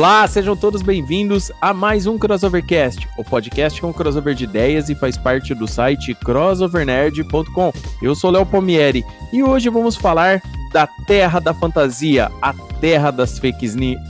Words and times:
Olá, 0.00 0.26
sejam 0.26 0.56
todos 0.56 0.80
bem-vindos 0.80 1.52
a 1.60 1.74
mais 1.74 2.06
um 2.06 2.16
Crossovercast, 2.16 3.06
o 3.18 3.22
podcast 3.22 3.78
com 3.82 3.92
crossover 3.92 4.34
de 4.34 4.44
ideias 4.44 4.88
e 4.88 4.94
faz 4.94 5.18
parte 5.18 5.54
do 5.54 5.68
site 5.68 6.14
crossovernerd.com. 6.14 7.70
Eu 8.00 8.14
sou 8.14 8.30
Léo 8.30 8.46
Palmieri 8.46 9.04
e 9.30 9.42
hoje 9.42 9.68
vamos 9.68 9.96
falar 9.96 10.40
da 10.72 10.86
terra 11.06 11.38
da 11.38 11.52
fantasia, 11.52 12.32
a 12.40 12.54
terra 12.80 13.10
das 13.10 13.38
fake 13.38 13.68
news, 13.76 14.00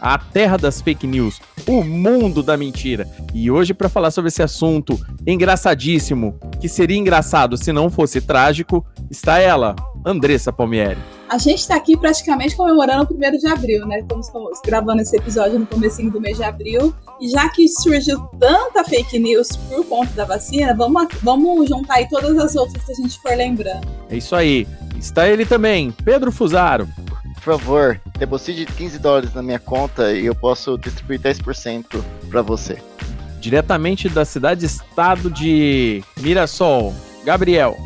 a 0.00 0.18
terra 0.18 0.56
das 0.56 0.80
fake 0.80 1.06
news, 1.06 1.40
o 1.66 1.82
mundo 1.82 2.42
da 2.42 2.56
mentira. 2.56 3.08
E 3.34 3.50
hoje 3.50 3.74
para 3.74 3.88
falar 3.88 4.10
sobre 4.10 4.28
esse 4.28 4.42
assunto 4.42 4.98
engraçadíssimo, 5.26 6.38
que 6.60 6.68
seria 6.68 6.96
engraçado 6.96 7.56
se 7.56 7.72
não 7.72 7.90
fosse 7.90 8.20
trágico, 8.20 8.84
está 9.10 9.38
ela, 9.38 9.74
Andressa 10.04 10.52
Palmieri. 10.52 10.98
A 11.28 11.36
gente 11.36 11.58
está 11.58 11.76
aqui 11.76 11.94
praticamente 11.94 12.56
comemorando 12.56 13.06
o 13.10 13.14
1 13.14 13.38
de 13.38 13.46
abril, 13.48 13.86
né? 13.86 14.00
Estamos 14.00 14.30
gravando 14.64 15.02
esse 15.02 15.14
episódio 15.14 15.58
no 15.58 15.66
começo 15.66 16.02
do 16.10 16.20
mês 16.20 16.38
de 16.38 16.44
abril. 16.44 16.94
E 17.20 17.28
já 17.28 17.48
que 17.50 17.68
surgiu 17.68 18.18
tanta 18.40 18.82
fake 18.82 19.18
news 19.18 19.48
por 19.68 19.84
conta 19.84 20.10
da 20.14 20.24
vacina, 20.24 20.74
vamos, 20.74 21.06
vamos 21.22 21.68
juntar 21.68 21.96
aí 21.96 22.08
todas 22.08 22.38
as 22.38 22.56
outras 22.56 22.82
que 22.82 22.92
a 22.92 22.94
gente 22.94 23.20
for 23.20 23.36
lembrando. 23.36 23.86
É 24.08 24.16
isso 24.16 24.34
aí. 24.34 24.66
Está 24.98 25.28
ele 25.28 25.44
também, 25.44 25.92
Pedro 26.02 26.32
Fusaro. 26.32 26.88
Por 27.42 27.58
favor, 27.58 28.00
deposite 28.18 28.66
15 28.66 28.98
dólares 28.98 29.34
na 29.34 29.42
minha 29.42 29.58
conta 29.58 30.12
e 30.12 30.26
eu 30.26 30.34
posso 30.34 30.76
distribuir 30.76 31.20
10% 31.20 32.02
para 32.28 32.42
você. 32.42 32.78
Diretamente 33.40 34.08
da 34.08 34.24
cidade-estado 34.24 35.30
de 35.30 36.02
Mirassol, 36.18 36.92
Gabriel. 37.24 37.76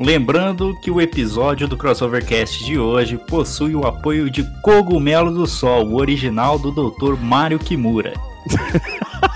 Lembrando 0.00 0.78
que 0.80 0.90
o 0.90 1.00
episódio 1.00 1.68
do 1.68 1.76
Crossovercast 1.76 2.64
de 2.64 2.78
hoje 2.78 3.18
possui 3.18 3.74
o 3.74 3.86
apoio 3.86 4.30
de 4.30 4.44
Cogumelo 4.62 5.30
do 5.30 5.46
Sol, 5.46 5.88
o 5.88 5.96
original 5.96 6.58
do 6.58 6.70
Dr. 6.70 7.16
Mário 7.20 7.58
Kimura. 7.58 8.14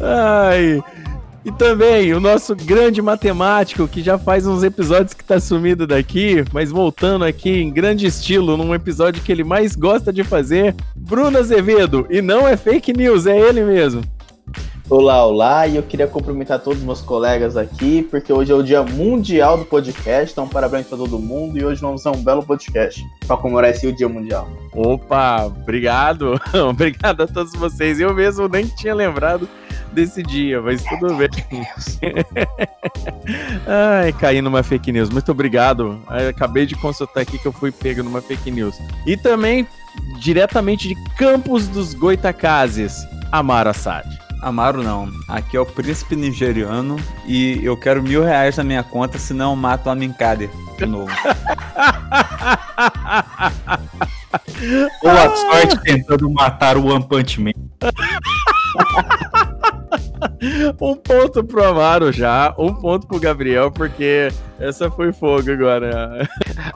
Ai. 0.00 0.80
E 1.42 1.50
também 1.50 2.12
o 2.12 2.20
nosso 2.20 2.54
grande 2.54 3.00
matemático, 3.00 3.88
que 3.88 4.02
já 4.02 4.18
faz 4.18 4.46
uns 4.46 4.62
episódios 4.62 5.14
que 5.14 5.24
tá 5.24 5.40
sumido 5.40 5.86
daqui, 5.86 6.44
mas 6.52 6.70
voltando 6.70 7.24
aqui 7.24 7.62
em 7.62 7.70
grande 7.70 8.06
estilo, 8.06 8.58
num 8.58 8.74
episódio 8.74 9.22
que 9.22 9.32
ele 9.32 9.42
mais 9.42 9.74
gosta 9.74 10.12
de 10.12 10.22
fazer, 10.22 10.74
Bruno 10.94 11.38
Azevedo. 11.38 12.06
E 12.10 12.20
não 12.20 12.46
é 12.46 12.58
fake 12.58 12.92
news, 12.92 13.26
é 13.26 13.38
ele 13.38 13.64
mesmo. 13.64 14.02
Olá, 14.90 15.24
olá, 15.24 15.68
e 15.68 15.76
eu 15.76 15.84
queria 15.84 16.08
cumprimentar 16.08 16.58
todos 16.58 16.80
os 16.80 16.84
meus 16.84 17.00
colegas 17.00 17.56
aqui, 17.56 18.02
porque 18.10 18.32
hoje 18.32 18.50
é 18.50 18.54
o 18.56 18.60
dia 18.60 18.82
mundial 18.82 19.56
do 19.56 19.64
podcast, 19.64 20.32
então 20.32 20.48
parabéns 20.48 20.88
para 20.88 20.98
todo 20.98 21.16
mundo, 21.16 21.56
e 21.56 21.64
hoje 21.64 21.80
vamos 21.80 22.02
ter 22.02 22.08
um 22.08 22.20
belo 22.20 22.42
podcast 22.42 23.06
para 23.24 23.36
comemorar 23.36 23.70
esse 23.70 23.92
dia 23.92 24.08
mundial. 24.08 24.48
Opa, 24.72 25.44
obrigado, 25.44 26.40
obrigado 26.68 27.20
a 27.20 27.28
todos 27.28 27.52
vocês, 27.52 28.00
eu 28.00 28.12
mesmo 28.12 28.48
nem 28.48 28.66
tinha 28.66 28.92
lembrado 28.92 29.48
desse 29.92 30.24
dia, 30.24 30.60
mas 30.60 30.82
tudo 30.82 31.14
bem. 31.14 31.28
Ai, 33.68 34.12
caí 34.14 34.42
numa 34.42 34.64
fake 34.64 34.90
news, 34.90 35.08
muito 35.08 35.30
obrigado, 35.30 36.02
acabei 36.28 36.66
de 36.66 36.74
consultar 36.74 37.20
aqui 37.20 37.38
que 37.38 37.46
eu 37.46 37.52
fui 37.52 37.70
pego 37.70 38.02
numa 38.02 38.20
fake 38.20 38.50
news. 38.50 38.76
E 39.06 39.16
também, 39.16 39.68
diretamente 40.18 40.88
de 40.88 40.96
Campos 41.16 41.68
dos 41.68 41.94
Goitacazes, 41.94 42.96
Amara 43.30 43.70
Assad. 43.70 44.19
Amaro 44.42 44.82
não. 44.82 45.10
Aqui 45.28 45.56
é 45.56 45.60
o 45.60 45.66
príncipe 45.66 46.16
nigeriano 46.16 46.96
e 47.26 47.60
eu 47.62 47.76
quero 47.76 48.02
mil 48.02 48.24
reais 48.24 48.56
na 48.56 48.64
minha 48.64 48.82
conta, 48.82 49.18
senão 49.18 49.50
eu 49.50 49.56
mato 49.56 49.90
a 49.90 49.94
Minkade 49.94 50.50
de 50.78 50.86
novo. 50.86 51.10
Boa 55.02 55.36
sorte 55.36 55.80
tentando 55.82 56.30
matar 56.30 56.76
o 56.76 56.86
One 56.86 57.06
Punch 57.06 57.40
Man. 57.40 57.52
um 60.80 60.94
ponto 60.96 61.44
pro 61.44 61.64
Amaro 61.64 62.10
já, 62.12 62.54
um 62.58 62.74
ponto 62.74 63.06
pro 63.06 63.20
Gabriel, 63.20 63.70
porque 63.70 64.28
essa 64.58 64.90
foi 64.90 65.12
fogo 65.12 65.52
agora. 65.52 66.28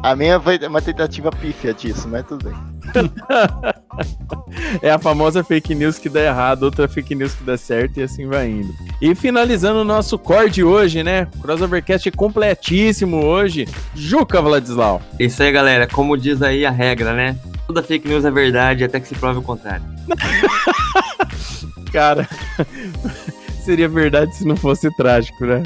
A 0.02 0.14
minha 0.14 0.38
foi 0.40 0.58
uma 0.58 0.82
tentativa 0.82 1.30
pífia 1.30 1.72
disso, 1.72 2.08
mas 2.08 2.26
tudo 2.26 2.44
bem. 2.44 2.54
é 4.82 4.90
a 4.90 4.98
famosa 4.98 5.42
fake 5.42 5.74
news 5.74 5.98
que 5.98 6.08
dá 6.08 6.20
errado, 6.20 6.64
outra 6.64 6.86
fake 6.86 7.14
news 7.14 7.34
que 7.34 7.44
dá 7.44 7.56
certo 7.56 7.98
e 7.98 8.02
assim 8.02 8.26
vai 8.26 8.48
indo. 8.48 8.72
E 9.00 9.14
finalizando 9.14 9.80
o 9.80 9.84
nosso 9.84 10.18
core 10.18 10.50
de 10.50 10.62
hoje, 10.62 11.02
né? 11.02 11.26
Crossovercast 11.40 12.10
completíssimo 12.12 13.24
hoje. 13.24 13.66
Juca 13.94 14.42
Vladislau. 14.42 15.00
Isso 15.18 15.42
aí, 15.42 15.50
galera. 15.50 15.86
Como 15.86 16.16
diz 16.16 16.42
aí 16.42 16.66
a 16.66 16.70
regra, 16.70 17.14
né? 17.14 17.36
Toda 17.66 17.82
fake 17.82 18.06
news 18.06 18.26
é 18.26 18.30
verdade 18.30 18.84
até 18.84 19.00
que 19.00 19.08
se 19.08 19.14
prove 19.14 19.38
o 19.38 19.42
contrário. 19.42 19.84
Cara, 21.90 22.28
seria 23.64 23.88
verdade 23.88 24.34
se 24.36 24.46
não 24.46 24.56
fosse 24.56 24.90
trágico, 24.90 25.44
né? 25.44 25.62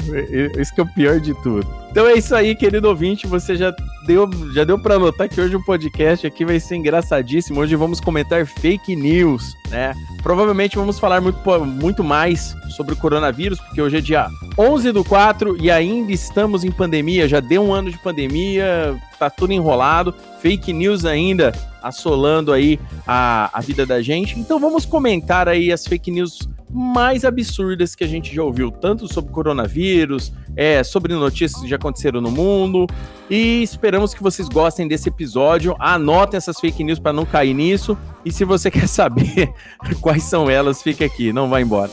Isso 0.57 0.73
que 0.73 0.79
é 0.79 0.83
o 0.83 0.87
pior 0.87 1.19
de 1.19 1.33
tudo. 1.41 1.67
Então 1.91 2.07
é 2.07 2.13
isso 2.13 2.33
aí, 2.35 2.55
querido 2.55 2.87
ouvinte. 2.87 3.27
Você 3.27 3.55
já 3.55 3.73
deu, 4.05 4.29
já 4.53 4.63
deu 4.63 4.79
para 4.79 4.97
notar 4.97 5.27
que 5.27 5.41
hoje 5.41 5.55
o 5.55 5.63
podcast 5.63 6.25
aqui 6.25 6.45
vai 6.45 6.59
ser 6.59 6.75
engraçadíssimo. 6.75 7.59
Hoje 7.59 7.75
vamos 7.75 7.99
comentar 7.99 8.45
fake 8.45 8.95
news, 8.95 9.55
né? 9.69 9.93
Provavelmente 10.21 10.77
vamos 10.77 10.99
falar 10.99 11.19
muito, 11.19 11.39
muito 11.65 12.03
mais 12.03 12.55
sobre 12.69 12.93
o 12.93 12.97
coronavírus, 12.97 13.59
porque 13.59 13.81
hoje 13.81 13.97
é 13.97 14.01
dia 14.01 14.29
11 14.57 14.91
do 14.91 15.03
4 15.03 15.57
e 15.59 15.69
ainda 15.69 16.11
estamos 16.11 16.63
em 16.63 16.71
pandemia. 16.71 17.27
Já 17.27 17.39
deu 17.39 17.63
um 17.63 17.73
ano 17.73 17.91
de 17.91 17.97
pandemia, 17.97 18.95
tá 19.17 19.29
tudo 19.29 19.51
enrolado. 19.51 20.13
Fake 20.41 20.71
news 20.71 21.05
ainda 21.05 21.51
assolando 21.81 22.53
aí 22.53 22.79
a, 23.07 23.49
a 23.51 23.61
vida 23.61 23.85
da 23.85 24.01
gente. 24.01 24.39
Então 24.39 24.59
vamos 24.59 24.85
comentar 24.85 25.49
aí 25.49 25.71
as 25.71 25.85
fake 25.85 26.11
news 26.11 26.47
mais 26.71 27.25
absurdas 27.25 27.95
que 27.95 28.03
a 28.03 28.07
gente 28.07 28.33
já 28.33 28.43
ouviu, 28.43 28.71
tanto 28.71 29.11
sobre 29.11 29.31
coronavírus, 29.31 30.31
é, 30.55 30.83
sobre 30.83 31.13
notícias 31.13 31.61
que 31.61 31.67
já 31.67 31.75
aconteceram 31.75 32.21
no 32.21 32.29
mundo. 32.31 32.85
E 33.29 33.63
esperamos 33.63 34.13
que 34.13 34.21
vocês 34.21 34.47
gostem 34.47 34.87
desse 34.87 35.09
episódio. 35.09 35.75
Anotem 35.79 36.37
essas 36.37 36.59
fake 36.59 36.83
news 36.83 36.99
para 36.99 37.13
não 37.13 37.25
cair 37.25 37.53
nisso. 37.53 37.97
E 38.23 38.31
se 38.31 38.45
você 38.45 38.69
quer 38.71 38.87
saber 38.87 39.51
quais 40.01 40.23
são 40.23 40.49
elas, 40.49 40.81
fica 40.81 41.05
aqui, 41.05 41.33
não 41.33 41.49
vá 41.49 41.59
embora. 41.61 41.91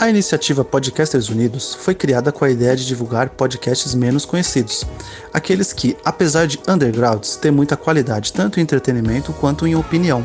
A 0.00 0.08
iniciativa 0.08 0.64
Podcasters 0.64 1.28
Unidos 1.28 1.74
foi 1.74 1.92
criada 1.92 2.30
com 2.30 2.44
a 2.44 2.50
ideia 2.50 2.76
de 2.76 2.86
divulgar 2.86 3.30
podcasts 3.30 3.96
menos 3.96 4.24
conhecidos, 4.24 4.86
aqueles 5.34 5.72
que, 5.72 5.96
apesar 6.04 6.46
de 6.46 6.56
undergrounds, 6.68 7.34
têm 7.34 7.50
muita 7.50 7.76
qualidade 7.76 8.32
tanto 8.32 8.60
em 8.60 8.62
entretenimento 8.62 9.32
quanto 9.32 9.66
em 9.66 9.74
opinião. 9.74 10.24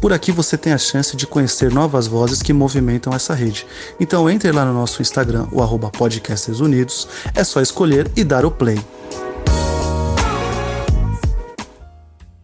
Por 0.00 0.12
aqui 0.12 0.30
você 0.30 0.56
tem 0.56 0.72
a 0.72 0.78
chance 0.78 1.16
de 1.16 1.26
conhecer 1.26 1.72
novas 1.72 2.06
vozes 2.06 2.40
que 2.40 2.52
movimentam 2.52 3.12
essa 3.12 3.34
rede. 3.34 3.66
Então 3.98 4.30
entre 4.30 4.52
lá 4.52 4.64
no 4.64 4.72
nosso 4.72 5.02
Instagram, 5.02 5.48
o 5.50 5.60
arroba 5.60 5.90
Podcasters 5.90 6.60
Unidos, 6.60 7.08
é 7.34 7.42
só 7.42 7.60
escolher 7.60 8.08
e 8.16 8.22
dar 8.22 8.44
o 8.44 8.50
play. 8.50 8.78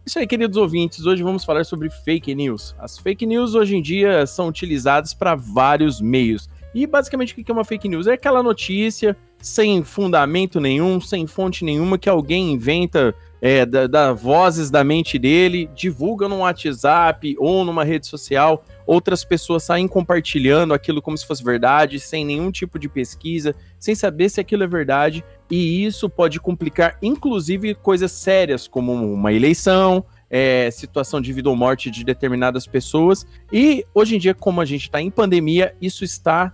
Isso 0.05 0.19
aí, 0.19 0.27
queridos 0.27 0.57
ouvintes. 0.57 1.05
Hoje 1.05 1.23
vamos 1.23 1.45
falar 1.45 1.65
sobre 1.65 1.89
fake 1.89 2.33
news. 2.33 2.75
As 2.77 2.97
fake 2.97 3.25
news 3.25 3.55
hoje 3.55 3.75
em 3.75 3.81
dia 3.81 4.25
são 4.25 4.47
utilizadas 4.47 5.13
para 5.13 5.35
vários 5.35 6.01
meios. 6.01 6.49
E 6.77 6.85
basicamente 6.85 7.33
o 7.33 7.43
que 7.43 7.49
é 7.49 7.53
uma 7.53 7.65
fake 7.65 7.89
news? 7.89 8.05
É 8.05 8.13
aquela 8.13 8.43
notícia 8.43 9.17
sem 9.39 9.83
fundamento 9.83 10.59
nenhum, 10.59 11.01
sem 11.01 11.25
fonte 11.25 11.65
nenhuma, 11.65 11.97
que 11.97 12.07
alguém 12.07 12.51
inventa 12.51 13.15
é, 13.41 13.65
da, 13.65 13.87
da, 13.87 14.13
vozes 14.13 14.69
da 14.69 14.83
mente 14.83 15.17
dele, 15.17 15.67
divulga 15.73 16.29
no 16.29 16.39
WhatsApp 16.41 17.35
ou 17.39 17.65
numa 17.65 17.83
rede 17.83 18.05
social, 18.05 18.63
outras 18.85 19.23
pessoas 19.23 19.63
saem 19.63 19.87
compartilhando 19.87 20.71
aquilo 20.71 21.01
como 21.01 21.17
se 21.17 21.25
fosse 21.25 21.43
verdade, 21.43 21.99
sem 21.99 22.23
nenhum 22.23 22.51
tipo 22.51 22.77
de 22.77 22.87
pesquisa, 22.87 23.55
sem 23.79 23.95
saber 23.95 24.29
se 24.29 24.39
aquilo 24.39 24.63
é 24.63 24.67
verdade, 24.67 25.25
e 25.49 25.83
isso 25.83 26.07
pode 26.07 26.39
complicar, 26.39 26.95
inclusive, 27.01 27.73
coisas 27.73 28.11
sérias, 28.11 28.67
como 28.67 28.93
uma 28.93 29.33
eleição, 29.33 30.05
é, 30.29 30.69
situação 30.71 31.21
de 31.21 31.31
vida 31.33 31.49
ou 31.49 31.55
morte 31.55 31.89
de 31.89 32.03
determinadas 32.03 32.67
pessoas. 32.67 33.25
E 33.51 33.85
hoje 33.93 34.15
em 34.15 34.19
dia, 34.19 34.33
como 34.33 34.61
a 34.61 34.65
gente 34.65 34.83
está 34.83 35.01
em 35.01 35.09
pandemia, 35.09 35.75
isso 35.81 36.03
está 36.03 36.53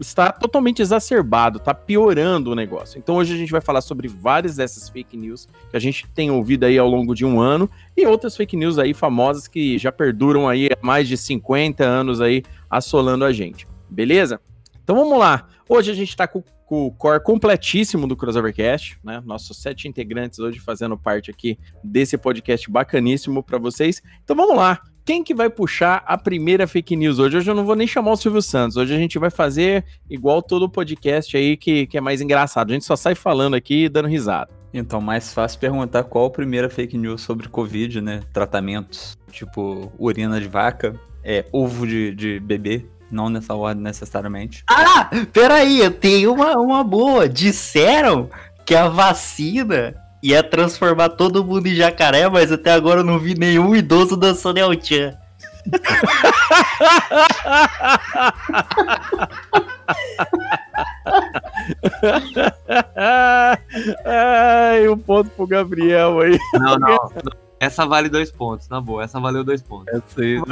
está 0.00 0.32
totalmente 0.32 0.80
exacerbado, 0.80 1.58
tá 1.58 1.74
piorando 1.74 2.50
o 2.50 2.54
negócio. 2.54 2.98
Então 2.98 3.16
hoje 3.16 3.34
a 3.34 3.36
gente 3.36 3.52
vai 3.52 3.60
falar 3.60 3.80
sobre 3.80 4.08
várias 4.08 4.56
dessas 4.56 4.88
fake 4.88 5.16
news 5.16 5.46
que 5.70 5.76
a 5.76 5.78
gente 5.80 6.06
tem 6.14 6.30
ouvido 6.30 6.64
aí 6.64 6.78
ao 6.78 6.88
longo 6.88 7.14
de 7.14 7.24
um 7.24 7.40
ano 7.40 7.70
e 7.96 8.06
outras 8.06 8.36
fake 8.36 8.56
news 8.56 8.78
aí 8.78 8.94
famosas 8.94 9.46
que 9.46 9.78
já 9.78 9.92
perduram 9.92 10.48
aí 10.48 10.66
há 10.66 10.86
mais 10.86 11.06
de 11.06 11.16
50 11.16 11.84
anos 11.84 12.20
aí 12.20 12.42
assolando 12.68 13.24
a 13.24 13.32
gente. 13.32 13.66
Beleza? 13.88 14.40
Então 14.82 14.96
vamos 14.96 15.18
lá. 15.18 15.48
Hoje 15.68 15.90
a 15.90 15.94
gente 15.94 16.10
está 16.10 16.26
com, 16.26 16.42
com 16.66 16.86
o 16.86 16.90
core 16.90 17.22
completíssimo 17.22 18.06
do 18.06 18.16
Crossovercast, 18.16 18.98
né? 19.04 19.22
Nossos 19.24 19.56
sete 19.58 19.86
integrantes 19.86 20.38
hoje 20.38 20.58
fazendo 20.58 20.96
parte 20.96 21.30
aqui 21.30 21.58
desse 21.82 22.16
podcast 22.16 22.70
bacaníssimo 22.70 23.42
para 23.42 23.58
vocês. 23.58 24.02
Então 24.22 24.34
vamos 24.34 24.56
lá. 24.56 24.80
Quem 25.04 25.22
que 25.22 25.34
vai 25.34 25.50
puxar 25.50 26.02
a 26.06 26.16
primeira 26.16 26.66
fake 26.66 26.96
news 26.96 27.18
hoje? 27.18 27.36
Hoje 27.36 27.50
eu 27.50 27.54
não 27.54 27.66
vou 27.66 27.76
nem 27.76 27.86
chamar 27.86 28.12
o 28.12 28.16
Silvio 28.16 28.40
Santos. 28.40 28.78
Hoje 28.78 28.94
a 28.94 28.98
gente 28.98 29.18
vai 29.18 29.28
fazer 29.28 29.84
igual 30.08 30.40
todo 30.40 30.66
podcast 30.68 31.36
aí 31.36 31.58
que, 31.58 31.86
que 31.86 31.98
é 31.98 32.00
mais 32.00 32.22
engraçado. 32.22 32.70
A 32.70 32.72
gente 32.72 32.86
só 32.86 32.96
sai 32.96 33.14
falando 33.14 33.54
aqui 33.54 33.84
e 33.84 33.88
dando 33.90 34.08
risada. 34.08 34.50
Então, 34.72 35.00
mais 35.00 35.32
fácil 35.32 35.60
perguntar 35.60 36.04
qual 36.04 36.24
a 36.24 36.30
primeira 36.30 36.70
fake 36.70 36.96
news 36.96 37.20
sobre 37.20 37.48
Covid, 37.48 38.00
né? 38.00 38.22
Tratamentos, 38.32 39.16
tipo 39.30 39.92
urina 39.98 40.40
de 40.40 40.48
vaca, 40.48 40.98
é, 41.22 41.44
ovo 41.52 41.86
de, 41.86 42.12
de 42.14 42.40
bebê, 42.40 42.86
não 43.10 43.28
nessa 43.28 43.54
ordem 43.54 43.82
necessariamente. 43.82 44.64
Ah, 44.68 45.10
peraí, 45.32 45.80
eu 45.80 45.90
tenho 45.90 46.32
uma, 46.32 46.58
uma 46.58 46.84
boa. 46.84 47.28
Disseram 47.28 48.28
que 48.64 48.74
a 48.74 48.88
vacina 48.88 49.94
ia 50.22 50.42
transformar 50.42 51.10
todo 51.10 51.44
mundo 51.44 51.66
em 51.66 51.74
jacaré, 51.74 52.28
mas 52.28 52.50
até 52.50 52.72
agora 52.72 53.00
eu 53.00 53.04
não 53.04 53.18
vi 53.18 53.34
nenhum 53.38 53.76
idoso 53.76 54.16
dançando 54.16 54.58
El 54.58 54.72
Chan. 54.82 55.14
Ai, 64.04 64.88
um 64.88 64.98
ponto 64.98 65.30
pro 65.30 65.46
Gabriel 65.46 66.20
aí. 66.20 66.38
Não, 66.54 66.78
não. 66.78 66.98
Essa 67.60 67.86
vale 67.86 68.08
dois 68.08 68.30
pontos, 68.30 68.68
na 68.68 68.80
boa. 68.80 69.04
Essa 69.04 69.20
valeu 69.20 69.44
dois 69.44 69.62
pontos. 69.62 69.92
Essa 69.94 70.20
aí, 70.20 70.42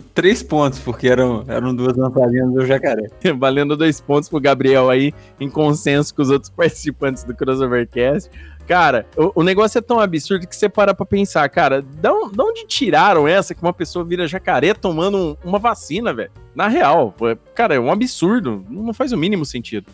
três 0.00 0.42
pontos, 0.42 0.78
porque 0.78 1.08
eram, 1.08 1.44
eram 1.48 1.74
duas 1.74 1.94
dançarinas 1.96 2.52
do 2.52 2.66
jacaré. 2.66 3.08
Valendo 3.38 3.76
dois 3.76 4.00
pontos 4.00 4.28
pro 4.28 4.40
Gabriel 4.40 4.88
aí, 4.90 5.12
em 5.40 5.48
consenso 5.50 6.14
com 6.14 6.22
os 6.22 6.30
outros 6.30 6.50
participantes 6.56 7.24
do 7.24 7.34
Crossovercast. 7.34 8.30
Cara, 8.66 9.06
o, 9.16 9.40
o 9.40 9.42
negócio 9.44 9.78
é 9.78 9.80
tão 9.80 10.00
absurdo 10.00 10.46
que 10.46 10.56
você 10.56 10.68
para 10.68 10.92
pra 10.92 11.06
pensar, 11.06 11.48
cara, 11.48 11.80
de 11.82 12.08
on- 12.08 12.28
de 12.30 12.42
onde 12.42 12.66
tiraram 12.66 13.28
essa 13.28 13.54
que 13.54 13.62
uma 13.62 13.72
pessoa 13.72 14.04
vira 14.04 14.26
jacaré 14.26 14.74
tomando 14.74 15.16
um- 15.44 15.48
uma 15.48 15.58
vacina, 15.58 16.12
velho? 16.12 16.30
Na 16.54 16.66
real, 16.66 17.14
cara, 17.54 17.74
é 17.76 17.80
um 17.80 17.92
absurdo. 17.92 18.64
Não 18.68 18.92
faz 18.92 19.12
o 19.12 19.16
mínimo 19.16 19.44
sentido. 19.44 19.86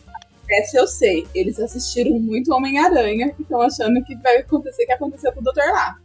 Essa 0.51 0.79
eu 0.79 0.87
sei. 0.87 1.27
Eles 1.35 1.59
assistiram 1.59 2.19
muito 2.19 2.53
Homem-Aranha 2.55 3.35
e 3.39 3.43
estão 3.43 3.61
achando 3.61 4.03
que 4.05 4.15
vai 4.17 4.39
acontecer 4.39 4.85
o 4.85 4.87
que 4.87 4.93
aconteceu 4.93 5.33
com 5.33 5.41
o 5.41 5.43
Dr. 5.45 5.71
Lá. 5.71 5.97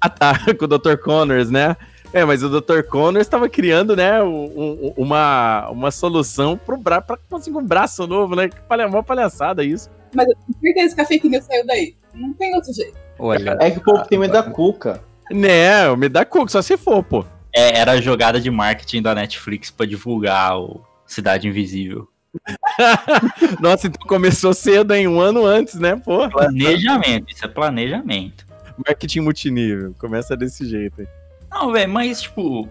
Ah, 0.00 0.08
tá, 0.08 0.34
com 0.58 0.64
o 0.64 0.68
Dr. 0.68 0.96
Connors, 0.96 1.50
né? 1.50 1.76
É, 2.16 2.24
mas 2.24 2.42
o 2.42 2.48
Dr. 2.48 2.80
Connors 2.88 3.26
estava 3.26 3.46
criando, 3.46 3.94
né, 3.94 4.22
um- 4.22 4.44
um- 4.56 4.94
uma, 4.96 5.68
uma 5.68 5.90
solução 5.90 6.56
pro 6.56 6.78
bra 6.78 6.98
pra 7.02 7.18
conseguir 7.28 7.58
um 7.58 7.64
braço 7.66 8.06
novo, 8.06 8.34
né? 8.34 8.48
Que 8.48 8.58
palha, 8.62 8.86
uma 8.86 9.02
palhaçada 9.02 9.62
isso. 9.62 9.90
Mas 10.14 10.26
eu 10.26 10.34
tenho 10.34 10.58
certeza 10.74 10.94
que 10.94 11.00
a 11.02 11.04
fake 11.04 11.28
news 11.28 11.44
saiu 11.44 11.66
daí. 11.66 11.94
Não 12.14 12.32
tem 12.32 12.54
outro 12.54 12.72
jeito. 12.72 12.96
Olha, 13.18 13.58
É 13.60 13.70
que 13.70 13.78
o 13.78 13.82
povo 13.82 14.02
tem 14.06 14.18
medo 14.18 14.32
da 14.32 14.42
cuca. 14.42 15.02
Né, 15.30 15.94
me 15.94 16.08
dá 16.08 16.24
cuco, 16.24 16.50
só 16.50 16.62
se 16.62 16.78
for, 16.78 17.02
pô. 17.04 17.22
É, 17.54 17.78
era 17.80 17.92
a 17.92 18.00
jogada 18.00 18.40
de 18.40 18.50
marketing 18.50 19.02
da 19.02 19.14
Netflix 19.14 19.70
pra 19.70 19.84
divulgar 19.84 20.58
o 20.58 20.80
Cidade 21.06 21.46
Invisível. 21.48 22.08
Nossa, 23.60 23.88
então 23.88 24.06
começou 24.06 24.54
cedo, 24.54 24.94
hein? 24.94 25.06
Um 25.06 25.20
ano 25.20 25.44
antes, 25.44 25.74
né, 25.74 25.96
pô? 25.96 26.28
Planejamento, 26.30 27.30
isso 27.30 27.44
é 27.44 27.48
planejamento. 27.48 28.46
Marketing 28.86 29.20
multinível, 29.20 29.94
começa 29.98 30.34
desse 30.34 30.66
jeito 30.66 31.00
aí. 31.02 31.06
Não, 31.50 31.72
velho, 31.72 31.90
mas 31.90 32.22
tipo, 32.22 32.68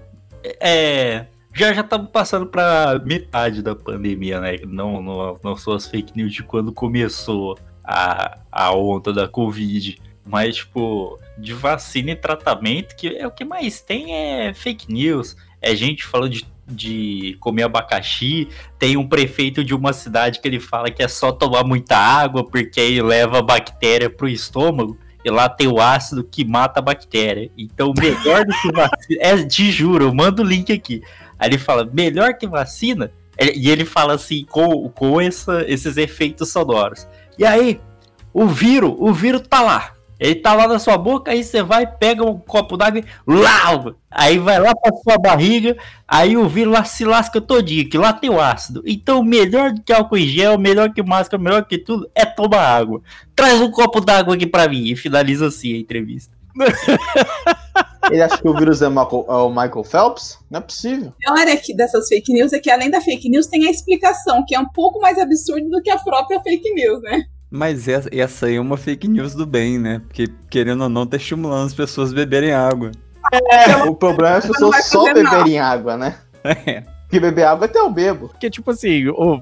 é. 0.60 1.25
Já 1.54 1.74
já 1.74 1.81
estamos 1.81 2.10
passando 2.12 2.48
pra 2.48 3.01
metade 3.06 3.62
da 3.62 3.74
pandemia, 3.74 4.42
né? 4.42 4.57
Não, 4.68 5.01
não, 5.01 5.39
não 5.42 5.56
são 5.56 5.74
as 5.74 5.88
fake 5.88 6.12
news 6.16 6.33
de 6.33 6.44
quando 6.44 6.74
começou 6.74 7.57
a, 7.81 8.39
a 8.51 8.75
onda 8.75 9.13
da 9.13 9.27
Covid. 9.27 9.98
Mas, 10.27 10.57
tipo, 10.57 11.19
de 11.38 11.54
vacina 11.54 12.12
e 12.12 12.16
tratamento, 12.16 12.95
que 12.95 13.07
é 13.16 13.25
o 13.25 13.31
que 13.31 13.45
mais 13.45 13.80
tem 13.80 14.13
é 14.13 14.54
fake 14.54 14.92
news. 14.92 15.38
É 15.62 15.75
gente 15.75 16.04
falando 16.04 16.31
de, 16.31 16.45
de 16.68 17.38
comer 17.39 17.63
abacaxi. 17.63 18.50
Tem 18.77 18.98
um 18.98 19.07
prefeito 19.07 19.63
de 19.63 19.74
uma 19.74 19.94
cidade 19.94 20.42
que 20.42 20.48
ele 20.48 20.60
fala 20.60 20.92
que 20.92 21.04
é 21.04 21.07
só 21.07 21.31
tomar 21.31 21.63
muita 21.63 21.95
água, 21.95 22.44
porque 22.44 22.81
aí 22.81 23.01
leva 23.01 23.42
bactéria 23.42 24.10
pro 24.10 24.27
estômago. 24.27 24.98
E 25.25 25.30
lá 25.31 25.50
tem 25.50 25.68
o 25.68 25.81
ácido 25.81 26.24
que 26.24 26.45
mata 26.45 26.80
a 26.80 26.83
bactéria. 26.83 27.50
Então, 27.57 27.92
melhor 27.98 28.45
do 28.45 28.54
que 28.62 28.72
vacina. 28.72 29.19
É, 29.19 29.44
te 29.44 29.72
juro, 29.72 30.06
eu 30.06 30.13
mando 30.13 30.44
o 30.44 30.45
link 30.45 30.72
aqui. 30.72 31.01
Aí 31.39 31.50
ele 31.50 31.57
fala, 31.57 31.83
melhor 31.92 32.36
que 32.36 32.45
vacina. 32.45 33.12
E 33.39 33.72
ele 33.72 33.86
fala 33.86 34.13
assim, 34.13 34.45
com, 34.45 34.88
com 34.89 35.19
essa, 35.19 35.66
esses 35.68 35.98
efeitos 35.98 36.51
sonoros. 36.51 37.07
E 37.39 37.44
aí, 37.44 37.81
o 38.31 38.45
vírus, 38.45 38.94
o 39.00 39.12
vírus 39.12 39.42
tá 39.50 39.62
lá. 39.62 39.95
Ele 40.25 40.36
tá 40.36 40.54
lá 40.54 40.68
na 40.68 40.80
sua 40.80 40.98
boca, 40.98 41.31
aí 41.31 41.44
você 41.44 41.62
vai, 41.62 41.86
pega 41.86 42.24
um 42.24 42.38
copo 42.39 42.75
d'água 42.77 43.00
e 43.00 43.06
lau! 43.27 43.95
Aí 44.10 44.38
vai 44.38 44.60
lá 44.60 44.74
pra 44.74 44.95
sua 44.95 45.18
barriga, 45.18 45.75
aí 46.07 46.38
o 46.38 46.48
vírus 46.48 46.74
lá 46.74 46.83
se 46.83 47.04
lasca 47.04 47.42
todinho, 47.42 47.89
que 47.89 47.98
lá 47.98 48.13
tem 48.13 48.30
o 48.30 48.39
ácido. 48.39 48.81
Então, 48.86 49.22
melhor 49.24 49.74
do 49.74 49.81
que 49.81 49.92
álcool 49.92 50.18
em 50.18 50.27
gel, 50.27 50.57
melhor 50.57 50.94
que 50.94 51.04
máscara, 51.04 51.42
melhor 51.42 51.66
que 51.66 51.77
tudo, 51.77 52.10
é 52.16 52.25
tomar 52.25 52.62
água. 52.62 53.01
Traz 53.36 53.60
um 53.62 53.69
copo 53.69 54.00
d'água 54.00 54.36
aqui 54.36 54.48
pra 54.48 54.68
mim. 54.69 54.86
E 54.86 54.95
finaliza 54.95 55.48
assim 55.48 55.74
a 55.74 55.77
entrevista. 55.77 56.33
Ele 58.12 58.22
acha 58.22 58.38
que 58.38 58.48
o 58.48 58.54
vírus 58.56 58.81
é, 58.81 58.89
Michael- 58.89 59.25
é 59.27 59.33
o 59.33 59.50
Michael 59.50 59.83
Phelps? 59.83 60.38
Não 60.50 60.60
é 60.60 60.62
possível. 60.62 61.12
A 61.27 61.33
pior 61.33 61.48
é 61.48 61.56
que 61.57 61.75
dessas 61.75 62.07
fake 62.07 62.31
news 62.33 62.54
é 62.54 62.60
que 62.60 62.69
além 62.69 62.89
da 62.89 63.01
fake 63.01 63.30
news 63.30 63.48
tem 63.48 63.68
a 63.68 63.72
explicação, 63.72 64.45
que 64.48 64.56
é 64.56 64.60
um 64.60 64.69
pouco 64.69 65.00
mais 65.01 65.18
absurdo 65.18 65.69
do 65.69 65.81
que 65.81 65.89
a 65.89 65.98
própria 65.98 66.39
fake 66.42 66.72
news, 66.74 67.01
né? 67.01 67.24
Mas 67.50 67.88
essa, 67.88 68.10
essa 68.12 68.46
aí 68.48 68.56
é 68.56 68.62
uma 68.62 68.78
fake 68.78 69.08
news 69.08 69.34
do 69.34 69.46
bem, 69.46 69.80
né? 69.80 70.02
Porque, 70.08 70.28
querendo 70.50 70.84
ou 70.84 70.90
não, 70.90 71.06
tá 71.06 71.18
estimulando 71.18 71.68
as 71.68 71.74
pessoas 71.74 72.12
a 72.12 72.16
beberem 72.16 72.52
água. 72.52 72.92
O 73.88 73.96
problema 73.96 74.36
é 74.36 74.38
as 74.38 74.46
Não 74.46 74.52
pessoas 74.52 74.86
só 74.86 75.14
beberem 75.14 75.60
água, 75.60 75.98
né? 75.98 76.16
É. 76.44 76.84
Porque 77.06 77.20
beber 77.20 77.44
água 77.44 77.66
até 77.66 77.80
eu 77.80 77.90
bebo. 77.90 78.30
Porque, 78.30 78.50
tipo 78.50 78.72
assim, 78.72 79.08
o, 79.08 79.40